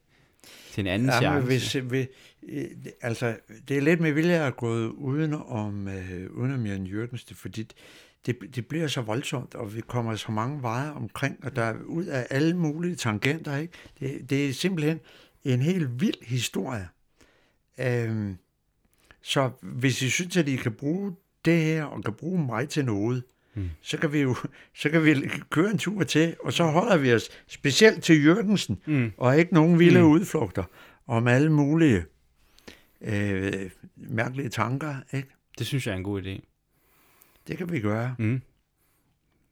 til 0.72 0.80
en 0.80 0.86
anden 0.86 1.08
Ja, 1.08 1.34
men 1.34 1.46
chance. 1.46 1.46
hvis, 1.46 1.72
hvis, 1.72 2.06
øh, 2.48 2.64
altså, 3.00 3.36
det 3.68 3.76
er 3.76 3.80
lidt 3.80 4.00
med 4.00 4.12
vilje 4.12 4.46
at 4.46 4.56
gå 4.56 4.88
uden 4.88 5.34
om, 5.34 5.88
øh, 5.88 6.30
uden 6.30 6.54
om 6.54 6.66
Jørgen 6.66 6.86
Jørgensen, 6.86 7.36
fordi 7.36 7.68
det, 8.26 8.36
det 8.56 8.66
bliver 8.66 8.86
så 8.86 9.00
voldsomt, 9.00 9.54
og 9.54 9.74
vi 9.74 9.80
kommer 9.80 10.16
så 10.16 10.32
mange 10.32 10.62
veje 10.62 10.92
omkring, 10.92 11.44
og 11.44 11.56
der 11.56 11.62
er 11.62 11.74
ud 11.84 12.04
af 12.04 12.26
alle 12.30 12.56
mulige 12.56 12.94
tangenter, 12.94 13.56
ikke? 13.56 13.72
Det, 14.00 14.30
det 14.30 14.48
er 14.48 14.52
simpelthen 14.52 15.00
en 15.44 15.62
helt 15.62 16.00
vild 16.00 16.26
historie. 16.26 16.88
Øhm, 17.80 18.36
så 19.22 19.50
hvis 19.62 20.02
I 20.02 20.10
synes, 20.10 20.36
at 20.36 20.48
I 20.48 20.56
kan 20.56 20.72
bruge 20.72 21.12
det 21.44 21.58
her, 21.64 21.84
og 21.84 22.04
kan 22.04 22.14
bruge 22.14 22.46
mig 22.46 22.68
til 22.68 22.84
noget, 22.84 23.22
Mm. 23.58 23.70
så 23.82 23.96
kan 23.98 24.12
vi 24.12 24.18
jo 24.20 24.36
så 24.74 24.90
kan 24.90 25.04
vi 25.04 25.14
køre 25.50 25.70
en 25.70 25.78
tur 25.78 26.02
til, 26.02 26.36
og 26.44 26.52
så 26.52 26.64
holder 26.64 26.96
vi 26.96 27.12
os 27.14 27.28
specielt 27.48 28.02
til 28.04 28.24
Jørgensen, 28.24 28.78
Mm. 28.86 29.12
og 29.16 29.38
ikke 29.38 29.54
nogen 29.54 29.78
vilde 29.78 30.00
Mm. 30.00 30.06
udflugter 30.08 30.64
om 31.06 31.26
alle 31.28 31.52
mulige 31.52 32.04
øh, 33.00 33.52
mærkelige 33.96 34.48
tanker. 34.48 34.94
Ikke? 35.12 35.28
Det 35.58 35.66
synes 35.66 35.86
jeg 35.86 35.92
er 35.92 35.96
en 35.96 36.02
god 36.04 36.22
idé. 36.22 36.40
Det 37.48 37.58
kan 37.58 37.72
vi 37.72 37.80
gøre. 37.80 38.14
Mm. 38.18 38.42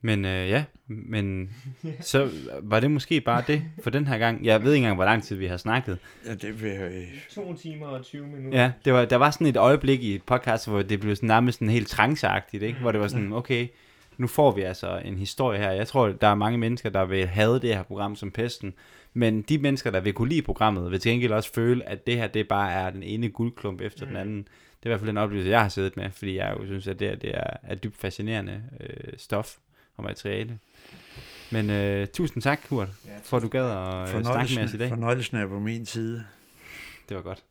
Men 0.01 0.25
øh, 0.25 0.49
ja, 0.49 0.65
men 0.87 1.51
så 2.01 2.31
var 2.63 2.81
det 2.81 2.91
måske 2.91 3.21
bare 3.21 3.45
det 3.47 3.63
for 3.83 3.91
den 3.91 4.07
her 4.07 4.19
gang. 4.19 4.45
Jeg 4.45 4.63
ved 4.65 4.73
ikke 4.73 4.77
engang, 4.83 4.95
hvor 4.97 5.05
lang 5.05 5.23
tid 5.23 5.37
vi 5.37 5.47
har 5.47 5.57
snakket. 5.57 5.99
Ja, 6.27 6.35
det 6.35 6.63
vil, 6.63 6.71
øh, 6.73 7.05
To 7.35 7.55
timer 7.57 7.87
og 7.87 8.05
20 8.05 8.27
minutter. 8.27 8.63
Ja, 8.63 8.73
det 8.85 8.93
var, 8.93 9.05
der 9.05 9.17
var 9.17 9.31
sådan 9.31 9.47
et 9.47 9.57
øjeblik 9.57 10.03
i 10.03 10.15
et 10.15 10.23
podcast, 10.23 10.69
hvor 10.69 10.83
det 10.83 11.01
blev 11.01 11.17
sådan 11.17 11.27
nærmest 11.27 11.59
sådan 11.59 11.71
helt 11.71 11.89
tranceagtigt, 11.89 12.63
ikke? 12.63 12.79
Hvor 12.79 12.93
det 12.93 13.01
var 13.01 13.09
sådan, 13.09 13.33
okay, 13.33 13.69
nu 14.19 14.27
får 14.27 14.51
vi 14.51 14.63
altså 14.63 15.01
en 15.05 15.19
historie 15.19 15.59
her. 15.59 15.71
Jeg 15.71 15.89
tror, 15.89 16.09
der 16.09 16.27
er 16.27 16.35
mange 16.35 16.59
mennesker, 16.59 16.91
der 16.91 17.05
vil 17.05 17.27
have 17.27 17.59
det 17.59 17.75
her 17.75 17.83
program 17.83 18.17
som 18.17 18.31
pesten. 18.31 18.75
Men 19.15 19.43
de 19.43 19.59
mennesker, 19.59 19.91
der 19.91 20.01
vil 20.01 20.13
kunne 20.13 20.29
lide 20.29 20.43
programmet, 20.43 20.91
vil 20.91 21.01
til 21.01 21.11
gengæld 21.11 21.33
også 21.33 21.53
føle, 21.53 21.89
at 21.89 22.07
det 22.07 22.17
her, 22.17 22.27
det 22.27 22.49
bare 22.49 22.73
er 22.73 22.91
den 22.91 23.03
ene 23.03 23.29
guldklump 23.29 23.81
efter 23.81 24.05
mm. 24.05 24.09
den 24.09 24.17
anden. 24.17 24.39
Det 24.39 24.83
er 24.83 24.87
i 24.87 24.89
hvert 24.89 25.01
fald 25.01 25.09
den 25.09 25.17
oplevelse, 25.17 25.51
jeg 25.51 25.63
har 25.63 25.69
siddet 25.69 25.97
med, 25.97 26.11
fordi 26.11 26.37
jeg 26.37 26.57
jo 26.61 26.67
synes, 26.67 26.87
at 26.87 27.01
det, 27.01 27.09
her, 27.09 27.17
det 27.17 27.31
er, 27.35 27.57
er 27.63 27.75
dybt 27.75 27.97
fascinerende 27.97 28.63
øh, 28.81 29.13
stof 29.17 29.57
og 29.97 30.05
materiale. 30.05 30.59
Men 31.51 31.71
øh, 31.71 32.07
tusind 32.07 32.43
tak, 32.43 32.61
Kurt, 32.69 32.89
Ja, 33.07 33.11
for 33.23 33.37
at 33.37 33.43
du 33.43 33.49
gad 33.49 33.71
at 33.71 34.15
øh, 34.17 34.25
snakke 34.25 34.55
med 34.55 34.65
os 34.65 34.75
i 34.75 34.79
dag. 34.79 34.89
fornøjelsen 34.89 35.37
er 35.37 35.47
på 35.47 35.59
min 35.59 35.87
side. 35.87 36.25
Det 37.09 37.17
var 37.17 37.23
godt. 37.23 37.43